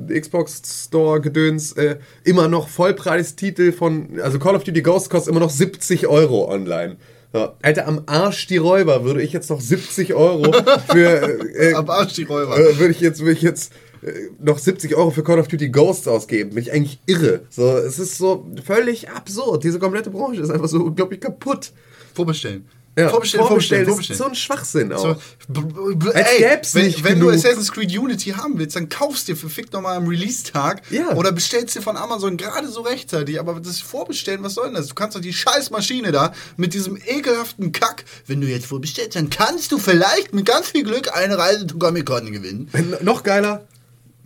Xbox 0.09 0.85
Store 0.85 1.21
Gedöns 1.21 1.73
äh, 1.73 1.97
immer 2.23 2.47
noch 2.47 2.67
Vollpreistitel 2.67 3.71
von, 3.71 4.19
also 4.21 4.39
Call 4.39 4.55
of 4.55 4.63
Duty 4.63 4.81
Ghost 4.81 5.09
kostet 5.09 5.31
immer 5.31 5.39
noch 5.39 5.49
70 5.51 6.07
Euro 6.07 6.51
online. 6.51 6.97
Ja, 7.33 7.55
Alter, 7.63 7.87
am 7.87 8.03
Arsch 8.05 8.45
die 8.47 8.57
Räuber 8.57 9.03
würde 9.03 9.21
ich 9.23 9.33
jetzt 9.33 9.49
noch 9.49 9.59
70 9.59 10.13
Euro 10.13 10.51
für 10.91 11.55
äh, 11.55 11.73
Am 11.73 11.89
Arsch 11.89 12.13
die 12.13 12.23
Räuber. 12.23 12.57
äh, 12.57 12.77
würde 12.77 12.91
ich 12.91 12.99
jetzt, 12.99 13.21
würde 13.21 13.31
ich 13.31 13.41
jetzt 13.41 13.73
äh, 14.03 14.11
noch 14.39 14.59
70 14.59 14.95
Euro 14.95 15.09
für 15.09 15.23
Call 15.23 15.39
of 15.39 15.47
Duty 15.47 15.69
Ghosts 15.69 16.07
ausgeben. 16.07 16.51
Bin 16.51 16.61
ich 16.63 16.71
eigentlich 16.71 16.99
irre. 17.07 17.41
So, 17.49 17.77
es 17.77 17.97
ist 17.97 18.17
so 18.19 18.45
völlig 18.63 19.09
absurd. 19.09 19.63
Diese 19.63 19.79
komplette 19.79 20.11
Branche 20.11 20.41
ist 20.41 20.51
einfach 20.51 20.67
so 20.67 20.83
unglaublich 20.83 21.21
kaputt. 21.21 21.71
Vorbestellen. 22.13 22.65
Ja, 22.95 23.09
vorbestellen, 23.09 23.47
vorbestellen, 23.47 23.83
ist 23.83 23.89
vorbestellen. 23.89 24.17
so 24.19 24.25
ein 24.25 24.35
Schwachsinn 24.35 24.93
auch. 24.93 25.17
So, 25.51 26.11
ey, 26.11 26.37
gäb's 26.37 26.75
wenn, 26.75 26.85
nicht 26.85 27.03
wenn 27.03 27.19
du. 27.19 27.29
Assassin's 27.31 27.71
Creed 27.71 27.97
Unity 27.97 28.31
haben 28.31 28.59
willst, 28.59 28.75
dann 28.75 28.87
kaufst 28.87 29.27
dir 29.27 29.35
verfickt 29.35 29.73
nochmal 29.73 29.97
am 29.97 30.07
Release-Tag 30.07 30.83
Ja. 30.91 31.13
oder 31.15 31.31
bestellst 31.31 31.75
dir 31.75 31.81
von 31.81 31.97
Amazon 31.97 32.37
gerade 32.37 32.67
so 32.67 32.81
rechtzeitig. 32.81 33.39
Aber 33.39 33.59
das 33.59 33.79
Vorbestellen, 33.81 34.43
was 34.43 34.53
soll 34.53 34.65
denn 34.67 34.75
das? 34.75 34.87
Du 34.89 34.93
kannst 34.93 35.15
doch 35.17 35.21
die 35.21 35.33
scheiß 35.33 35.71
Maschine 35.71 36.11
da 36.11 36.33
mit 36.55 36.75
diesem 36.75 36.95
ekelhaften 36.97 37.71
Kack, 37.71 38.05
wenn 38.27 38.41
du 38.41 38.47
jetzt 38.47 38.67
vorbestellst, 38.67 39.15
dann 39.15 39.31
kannst 39.31 39.71
du 39.71 39.79
vielleicht 39.79 40.33
mit 40.35 40.45
ganz 40.45 40.67
viel 40.69 40.83
Glück 40.83 41.15
eine 41.15 41.35
Reise 41.37 41.65
zu 41.65 41.79
Comic 41.79 42.05
gewinnen. 42.05 42.69
N- 42.73 42.97
noch 43.01 43.23
geiler, 43.23 43.65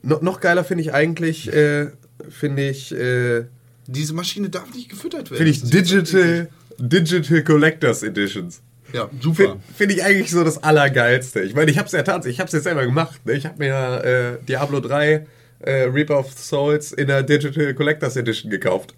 no, 0.04 0.20
noch 0.22 0.42
geiler 0.42 0.66
finde 0.66 0.84
ich 0.84 0.94
eigentlich, 0.94 1.52
äh, 1.54 1.88
finde 2.30 2.70
ich, 2.70 2.92
äh, 2.94 3.46
Diese 3.88 4.14
Maschine 4.14 4.50
darf 4.50 4.74
nicht 4.74 4.90
gefüttert 4.90 5.32
werden. 5.32 5.38
finde 5.38 5.52
ich 5.52 5.64
Digital, 5.64 6.50
Digital 6.78 7.44
Collectors 7.44 8.04
Editions. 8.04 8.62
Ja, 8.94 9.10
super. 9.20 9.44
Finde 9.44 9.60
find 9.76 9.92
ich 9.92 10.04
eigentlich 10.04 10.32
so 10.32 10.44
das 10.44 10.64
Allergeilste. 10.64 11.42
Ich 11.42 11.54
meine, 11.54 11.70
ich 11.72 11.78
habe 11.78 11.88
es 11.88 11.92
ja 11.92 12.04
tatsächlich, 12.04 12.36
ich 12.36 12.40
habe 12.40 12.48
es 12.48 12.54
jetzt 12.54 12.64
selber 12.64 12.86
gemacht. 12.86 13.26
Ne? 13.26 13.34
Ich 13.34 13.46
habe 13.46 13.58
mir 13.58 14.40
äh, 14.42 14.46
Diablo 14.46 14.80
3 14.80 15.28
äh, 15.60 15.72
Reaper 15.84 16.20
of 16.20 16.32
Souls 16.32 16.94
in 16.94 17.08
der 17.08 17.24
Digital 17.24 17.74
Collectors 17.74 18.16
Edition 18.16 18.50
gekauft. 18.50 18.96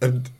Und 0.00 0.30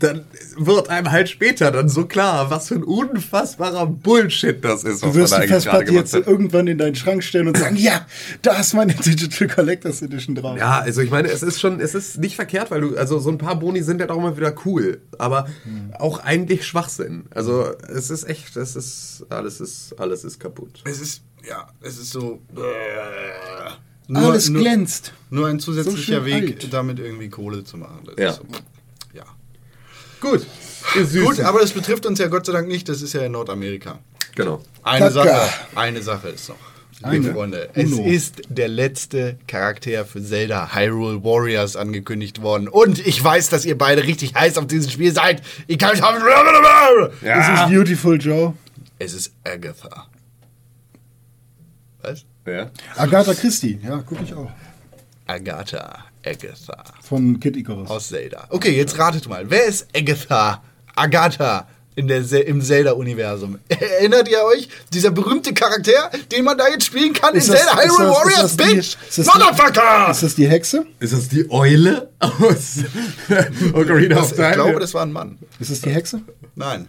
dann 0.00 0.26
wird 0.56 0.90
einem 0.90 1.10
halt 1.10 1.28
später 1.30 1.70
dann 1.70 1.88
so 1.88 2.04
klar, 2.06 2.50
was 2.50 2.68
für 2.68 2.74
ein 2.74 2.84
unfassbarer 2.84 3.86
Bullshit 3.86 4.62
das 4.62 4.84
ist, 4.84 5.00
was 5.02 5.12
Du 5.12 5.14
wirst 5.14 5.32
man 5.32 5.42
die 5.42 5.48
Festplatte 5.48 5.92
jetzt 5.92 6.14
hat. 6.14 6.26
irgendwann 6.26 6.66
in 6.66 6.76
deinen 6.76 6.94
Schrank 6.94 7.24
stellen 7.24 7.48
und 7.48 7.56
sagen, 7.56 7.76
ja, 7.76 8.06
da 8.42 8.58
ist 8.60 8.74
meine 8.74 8.94
Digital 8.94 9.48
Collectors 9.48 10.02
Edition 10.02 10.34
drauf. 10.34 10.58
Ja, 10.58 10.80
also 10.80 11.00
ich 11.00 11.10
meine, 11.10 11.28
es 11.28 11.42
ist 11.42 11.58
schon, 11.58 11.80
es 11.80 11.94
ist 11.94 12.18
nicht 12.18 12.36
verkehrt, 12.36 12.70
weil 12.70 12.82
du, 12.82 12.96
also 12.98 13.18
so 13.18 13.30
ein 13.30 13.38
paar 13.38 13.58
Boni 13.58 13.82
sind 13.82 14.00
ja 14.00 14.06
doch 14.06 14.18
immer 14.18 14.36
wieder 14.36 14.54
cool, 14.66 15.00
aber 15.18 15.48
auch 15.98 16.18
eigentlich 16.20 16.66
Schwachsinn. 16.66 17.24
Also 17.30 17.72
es 17.88 18.10
ist 18.10 18.28
echt, 18.28 18.56
es 18.56 18.76
ist, 18.76 19.24
alles 19.30 19.60
ist, 19.60 19.94
alles 19.98 20.22
ist 20.24 20.38
kaputt. 20.38 20.82
Es 20.84 21.00
ist, 21.00 21.22
ja, 21.48 21.66
es 21.80 21.98
ist 21.98 22.10
so. 22.10 22.40
Alles 24.12 24.52
glänzt. 24.52 25.12
Nur 25.30 25.48
ein 25.48 25.60
zusätzlicher 25.60 26.22
schön 26.22 26.24
Weg, 26.24 26.62
alt. 26.62 26.72
damit 26.72 26.98
irgendwie 26.98 27.28
Kohle 27.28 27.62
zu 27.64 27.76
machen. 27.76 28.00
Das 28.06 28.14
Ja. 28.18 28.30
ist 28.30 28.36
so, 28.36 28.42
ja. 28.52 28.58
Gut. 30.20 30.46
Gut, 31.12 31.40
aber 31.40 31.60
das 31.60 31.72
betrifft 31.72 32.06
uns 32.06 32.18
ja 32.18 32.28
Gott 32.28 32.46
sei 32.46 32.52
Dank 32.52 32.68
nicht. 32.68 32.88
Das 32.88 33.02
ist 33.02 33.12
ja 33.12 33.22
in 33.22 33.32
Nordamerika. 33.32 33.98
genau. 34.34 34.62
Eine 34.82 35.10
Kaka. 35.10 35.10
Sache, 35.12 35.50
eine 35.74 36.02
Sache 36.02 36.28
ist 36.28 36.48
noch. 36.48 36.56
Liebe. 37.10 37.32
Freunde, 37.32 37.68
es 37.74 37.92
Uno. 37.92 38.04
ist 38.06 38.42
der 38.48 38.66
letzte 38.66 39.38
Charakter 39.46 40.04
für 40.04 40.20
Zelda 40.22 40.74
Hyrule 40.74 41.22
Warriors 41.22 41.76
angekündigt 41.76 42.42
worden. 42.42 42.66
Und 42.66 42.98
ich 43.06 43.22
weiß, 43.22 43.50
dass 43.50 43.64
ihr 43.64 43.78
beide 43.78 44.02
richtig 44.02 44.34
heiß 44.34 44.58
auf 44.58 44.66
dieses 44.66 44.90
Spiel 44.92 45.12
seid. 45.12 45.42
Ich 45.68 45.78
kann 45.78 45.90
Das 45.90 47.60
ist 47.60 47.68
Beautiful 47.68 48.20
Joe. 48.20 48.54
Es 48.98 49.14
ist 49.14 49.32
Agatha. 49.44 50.08
Was? 52.02 52.24
Ja. 52.46 52.70
Agatha 52.96 53.34
Christie, 53.34 53.78
ja, 53.84 53.98
gucke 53.98 54.24
ich 54.24 54.34
auch. 54.34 54.50
Agatha. 55.26 56.04
Agatha. 56.24 56.84
Von 57.02 57.38
Kid 57.40 57.56
Icarus. 57.56 57.88
Aus 57.88 58.08
Zelda. 58.08 58.46
Okay, 58.50 58.76
jetzt 58.76 58.98
ratet 58.98 59.28
mal. 59.28 59.48
Wer 59.50 59.66
ist 59.66 59.86
Agatha? 59.96 60.62
Agatha 60.96 61.68
in 61.94 62.06
der, 62.06 62.24
Ze- 62.24 62.38
im 62.40 62.60
Zelda-Universum. 62.60 63.58
Erinnert 63.68 64.28
ihr 64.28 64.42
euch? 64.44 64.68
Dieser 64.92 65.10
berühmte 65.10 65.52
Charakter, 65.54 66.10
den 66.30 66.44
man 66.44 66.56
da 66.56 66.68
jetzt 66.68 66.84
spielen 66.86 67.12
kann 67.12 67.32
in 67.34 67.38
Ist 67.38 67.48
das- 67.48 67.64
Zelda 67.66 67.80
ist 67.82 67.98
Hyrule 67.98 68.06
das- 68.08 68.14
ist 68.14 68.18
Warriors, 68.24 68.40
das 68.40 68.56
die- 68.56 68.74
Bitch! 68.74 68.96
ist 69.08 69.18
das 69.18 69.26
die- 69.26 69.38
Motherfucker! 69.38 70.10
Ist 70.10 70.22
das 70.22 70.34
die 70.36 70.48
Hexe? 70.48 70.86
Ist 71.00 71.12
das 71.12 71.28
die 71.28 71.50
Eule 71.50 72.08
aus 72.20 72.78
Ocarina 73.72 74.14
Das, 74.16 74.24
of 74.26 74.30
ich 74.32 74.36
Time? 74.36 74.52
glaube, 74.54 74.80
das 74.80 74.94
war 74.94 75.02
ein 75.02 75.12
Mann. 75.12 75.38
Ist 75.58 75.70
das 75.70 75.80
die 75.80 75.90
Hexe? 75.90 76.20
Nein. 76.54 76.86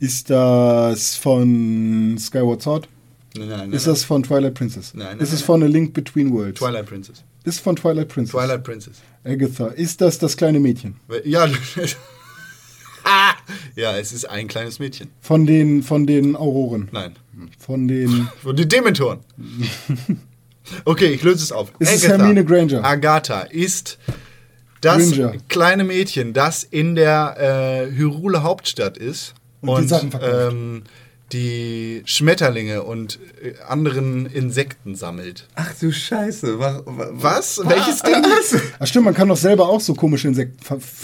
Ist 0.00 0.28
das 0.30 1.16
von 1.16 2.16
Skyward 2.18 2.62
Sword? 2.62 2.88
Nein, 3.36 3.48
nein, 3.48 3.58
nein. 3.60 3.72
Ist 3.72 3.86
das 3.86 4.04
von 4.04 4.22
Twilight 4.22 4.54
Princess? 4.54 4.92
Nein, 4.94 5.06
nein, 5.12 5.20
Ist 5.20 5.32
es 5.32 5.40
von 5.42 5.62
A 5.62 5.66
Link 5.66 5.92
Between 5.94 6.32
Worlds? 6.32 6.58
Twilight 6.60 6.86
Princess. 6.86 7.24
Ist 7.44 7.60
von 7.60 7.76
Twilight 7.76 8.08
Princess. 8.08 8.32
Twilight 8.32 8.64
Princess. 8.64 8.96
Agatha. 9.24 9.68
Ist 9.68 10.00
das 10.00 10.18
das 10.18 10.36
kleine 10.36 10.60
Mädchen? 10.60 10.96
Ja, 11.24 11.46
Ah! 13.04 13.34
ja, 13.76 13.96
es 13.98 14.12
ist 14.12 14.24
ein 14.28 14.48
kleines 14.48 14.78
Mädchen. 14.78 15.10
Von 15.20 15.44
den, 15.46 15.82
von 15.82 16.06
den 16.06 16.36
Auroren? 16.36 16.88
Nein. 16.90 17.16
Von 17.58 17.86
den... 17.86 18.28
Von 18.42 18.56
den 18.56 18.68
Dementoren. 18.68 19.20
Okay, 20.86 21.08
ich 21.08 21.22
löse 21.22 21.42
es 21.44 21.52
auf. 21.52 21.72
Ist 21.78 21.92
es 21.92 22.08
Hermine 22.08 22.42
Granger? 22.42 22.82
Agatha 22.82 23.42
ist 23.42 23.98
das 24.80 25.10
Granger. 25.12 25.34
kleine 25.50 25.84
Mädchen, 25.84 26.32
das 26.32 26.64
in 26.64 26.94
der 26.94 27.36
äh, 27.90 27.94
Hyrule 27.94 28.42
Hauptstadt 28.42 28.96
ist 28.96 29.34
Und 29.60 29.82
die 29.82 29.88
Sachen 29.88 30.10
verkauft. 30.10 30.52
ähm, 30.54 30.82
die 31.32 32.02
Schmetterlinge 32.06 32.82
und 32.82 33.18
äh, 33.42 33.54
anderen 33.66 34.26
Insekten 34.26 34.94
sammelt. 34.94 35.48
Ach 35.54 35.72
du 35.80 35.90
Scheiße. 35.92 36.58
Wa- 36.58 36.82
wa- 36.84 37.08
Was? 37.12 37.60
Welches 37.64 38.02
Ding? 38.02 38.22
Ach 38.78 38.86
stimmt, 38.86 39.06
man 39.06 39.14
kann 39.14 39.28
doch 39.28 39.36
selber 39.36 39.68
auch 39.68 39.80
so 39.80 39.94
komische 39.94 40.28
Insekten 40.28 40.58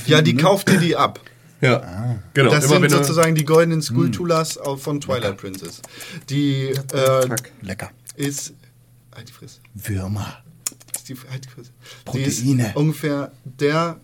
Ja, 0.06 0.22
die 0.22 0.34
ne? 0.34 0.42
kauft 0.42 0.68
dir 0.68 0.78
die 0.78 0.94
ab. 0.96 1.20
Ja. 1.62 2.18
Genau. 2.34 2.50
Das 2.50 2.64
immer 2.66 2.80
sind 2.80 2.90
sozusagen 2.90 3.34
die 3.34 3.44
goldenen 3.44 3.82
Skulltulas 3.82 4.56
auf- 4.56 4.82
von 4.82 5.00
Twilight 5.00 5.36
Princess. 5.36 5.82
Die 6.28 6.68
äh. 6.92 7.28
Lecker. 7.62 7.90
ist. 8.16 8.54
Halt 9.14 9.28
die 9.28 9.32
Fresse. 9.32 9.58
Würmer. 9.74 10.38
Ist 10.94 11.08
die, 11.08 11.16
halt 11.30 11.44
die 11.44 11.48
Fresse. 11.48 11.70
Die 11.70 12.04
Proteine. 12.28 12.68
ist 12.68 12.76
ungefähr 12.76 13.32
der 13.44 13.98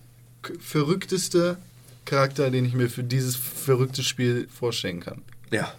verrückteste 0.60 1.56
Charakter, 2.04 2.50
den 2.50 2.64
ich 2.64 2.74
mir 2.74 2.88
für 2.90 3.02
dieses 3.04 3.36
verrückte 3.36 4.02
Spiel 4.02 4.48
vorstellen 4.54 5.00
kann. 5.00 5.22
Ja. 5.50 5.72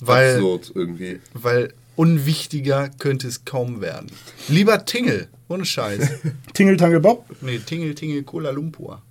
Weil, 0.00 0.34
Absurd 0.34 0.72
irgendwie. 0.74 1.20
weil 1.32 1.72
Unwichtiger 1.96 2.90
könnte 2.98 3.26
es 3.26 3.44
kaum 3.44 3.80
werden. 3.80 4.10
Lieber 4.48 4.84
Tingle, 4.84 5.28
ohne 5.48 5.64
Scheiß. 5.64 6.10
Tingle 6.52 6.76
Tangle 6.76 7.00
Bob. 7.00 7.24
Nee, 7.40 7.58
Tingle, 7.58 7.94
Tingle, 7.94 8.22
Kuala 8.22 8.50
Lumpur. 8.50 9.02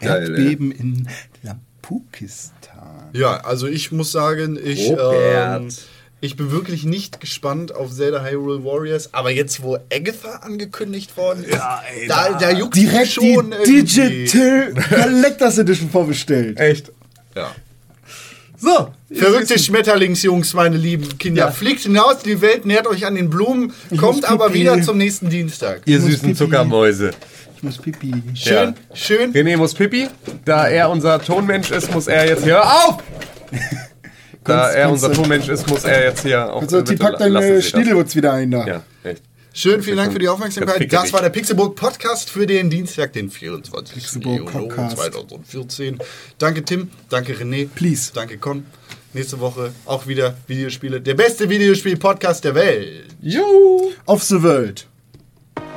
Geil, 0.00 0.22
Erdbeben 0.22 0.72
in 0.72 1.08
Lampukistan. 1.42 3.10
Ja, 3.12 3.36
also 3.44 3.66
ich 3.66 3.92
muss 3.92 4.12
sagen, 4.12 4.58
ich, 4.62 4.90
ähm, 4.90 5.68
ich 6.22 6.36
bin 6.36 6.50
wirklich 6.50 6.84
nicht 6.84 7.20
gespannt 7.20 7.74
auf 7.74 7.92
Zelda 7.92 8.24
Hyrule 8.24 8.64
Warriors, 8.64 9.12
aber 9.12 9.30
jetzt, 9.30 9.62
wo 9.62 9.76
Agatha 9.92 10.36
angekündigt 10.36 11.16
worden 11.16 11.44
ist, 11.44 11.60
da, 12.08 12.38
da 12.38 12.50
juckt 12.50 12.76
Direkt 12.76 13.08
schon 13.12 13.50
die 13.66 13.72
irgendwie. 13.72 14.24
Digital 14.24 14.74
Collectors 14.74 15.58
Edition 15.58 15.90
vorbestellt. 15.90 16.58
Echt. 16.58 16.92
Ja. 17.34 17.54
So. 18.60 18.92
Verrückte 19.12 19.58
Schmetterlingsjungs, 19.58 20.54
meine 20.54 20.76
lieben 20.76 21.18
Kinder. 21.18 21.46
Ja. 21.46 21.50
Fliegt 21.50 21.80
hinaus 21.80 22.16
in 22.24 22.30
die 22.30 22.40
Welt, 22.42 22.66
nähert 22.66 22.86
euch 22.86 23.06
an 23.06 23.14
den 23.14 23.30
Blumen, 23.30 23.72
kommt 23.96 24.24
aber 24.24 24.46
pipi. 24.48 24.60
wieder 24.60 24.82
zum 24.82 24.98
nächsten 24.98 25.30
Dienstag. 25.30 25.80
Ihr 25.86 26.00
süßen 26.00 26.20
pipi. 26.20 26.34
Zuckermäuse. 26.34 27.10
Ich 27.56 27.62
muss 27.62 27.78
pipi. 27.78 28.12
Schön, 28.34 28.54
Ja. 28.54 28.74
schön. 28.94 29.32
René 29.32 29.56
muss 29.56 29.74
Pippi. 29.74 30.08
Da 30.44 30.68
er 30.68 30.90
unser 30.90 31.20
Tonmensch 31.20 31.70
ist, 31.70 31.92
muss 31.92 32.06
er 32.06 32.26
jetzt 32.26 32.44
hier. 32.44 32.54
Hör 32.54 32.64
auf! 32.88 32.98
Da 34.42 34.70
er 34.70 34.90
unser 34.90 35.12
Tonmensch 35.12 35.48
ist, 35.48 35.68
muss 35.68 35.84
er 35.84 36.02
jetzt 36.04 36.22
hier 36.22 36.50
auch. 36.50 36.62
Also, 36.62 36.80
die 36.80 36.96
packt 36.96 37.20
deine. 37.20 37.60
Schniedelwurz 37.60 38.16
wieder 38.16 38.32
ein 38.32 38.50
da. 38.50 38.66
Ja, 38.66 38.82
echt. 39.04 39.22
Schön, 39.52 39.82
vielen 39.82 39.96
Dank 39.96 40.12
für 40.12 40.18
die 40.18 40.28
Aufmerksamkeit. 40.28 40.92
Das 40.92 41.12
war 41.12 41.22
der 41.22 41.30
Pixelburg 41.30 41.74
Podcast 41.74 42.30
für 42.30 42.46
den 42.46 42.70
Dienstag, 42.70 43.12
den 43.12 43.30
24. 43.30 43.94
Pixelburg 43.94 44.38
Juni 44.38 44.50
Podcast. 44.50 44.96
2014. 44.96 45.98
Danke 46.38 46.64
Tim, 46.64 46.90
danke 47.08 47.34
René, 47.34 47.68
Please. 47.68 48.12
danke 48.14 48.38
Con. 48.38 48.64
Nächste 49.12 49.40
Woche 49.40 49.72
auch 49.86 50.06
wieder 50.06 50.36
Videospiele. 50.46 51.00
Der 51.00 51.14
beste 51.14 51.48
Videospiel-Podcast 51.50 52.44
der 52.44 52.54
Welt. 52.54 53.06
Jo! 53.20 53.92
Auf 54.06 54.22
the 54.22 54.40
World. 54.40 54.86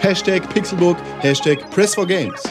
Hashtag 0.00 0.48
Pixelburg, 0.52 0.96
Hashtag 1.20 1.58
Press4Games. 1.74 2.42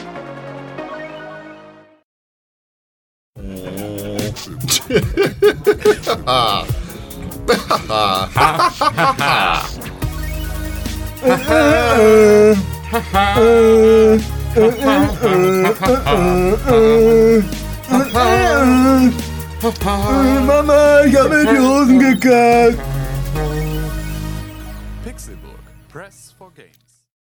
Mama, 20.46 21.04
ich 21.04 21.16
habe 21.16 21.34
in 21.36 21.48
die 21.48 21.58
Hosen 21.58 21.98
gekackt. 21.98 22.93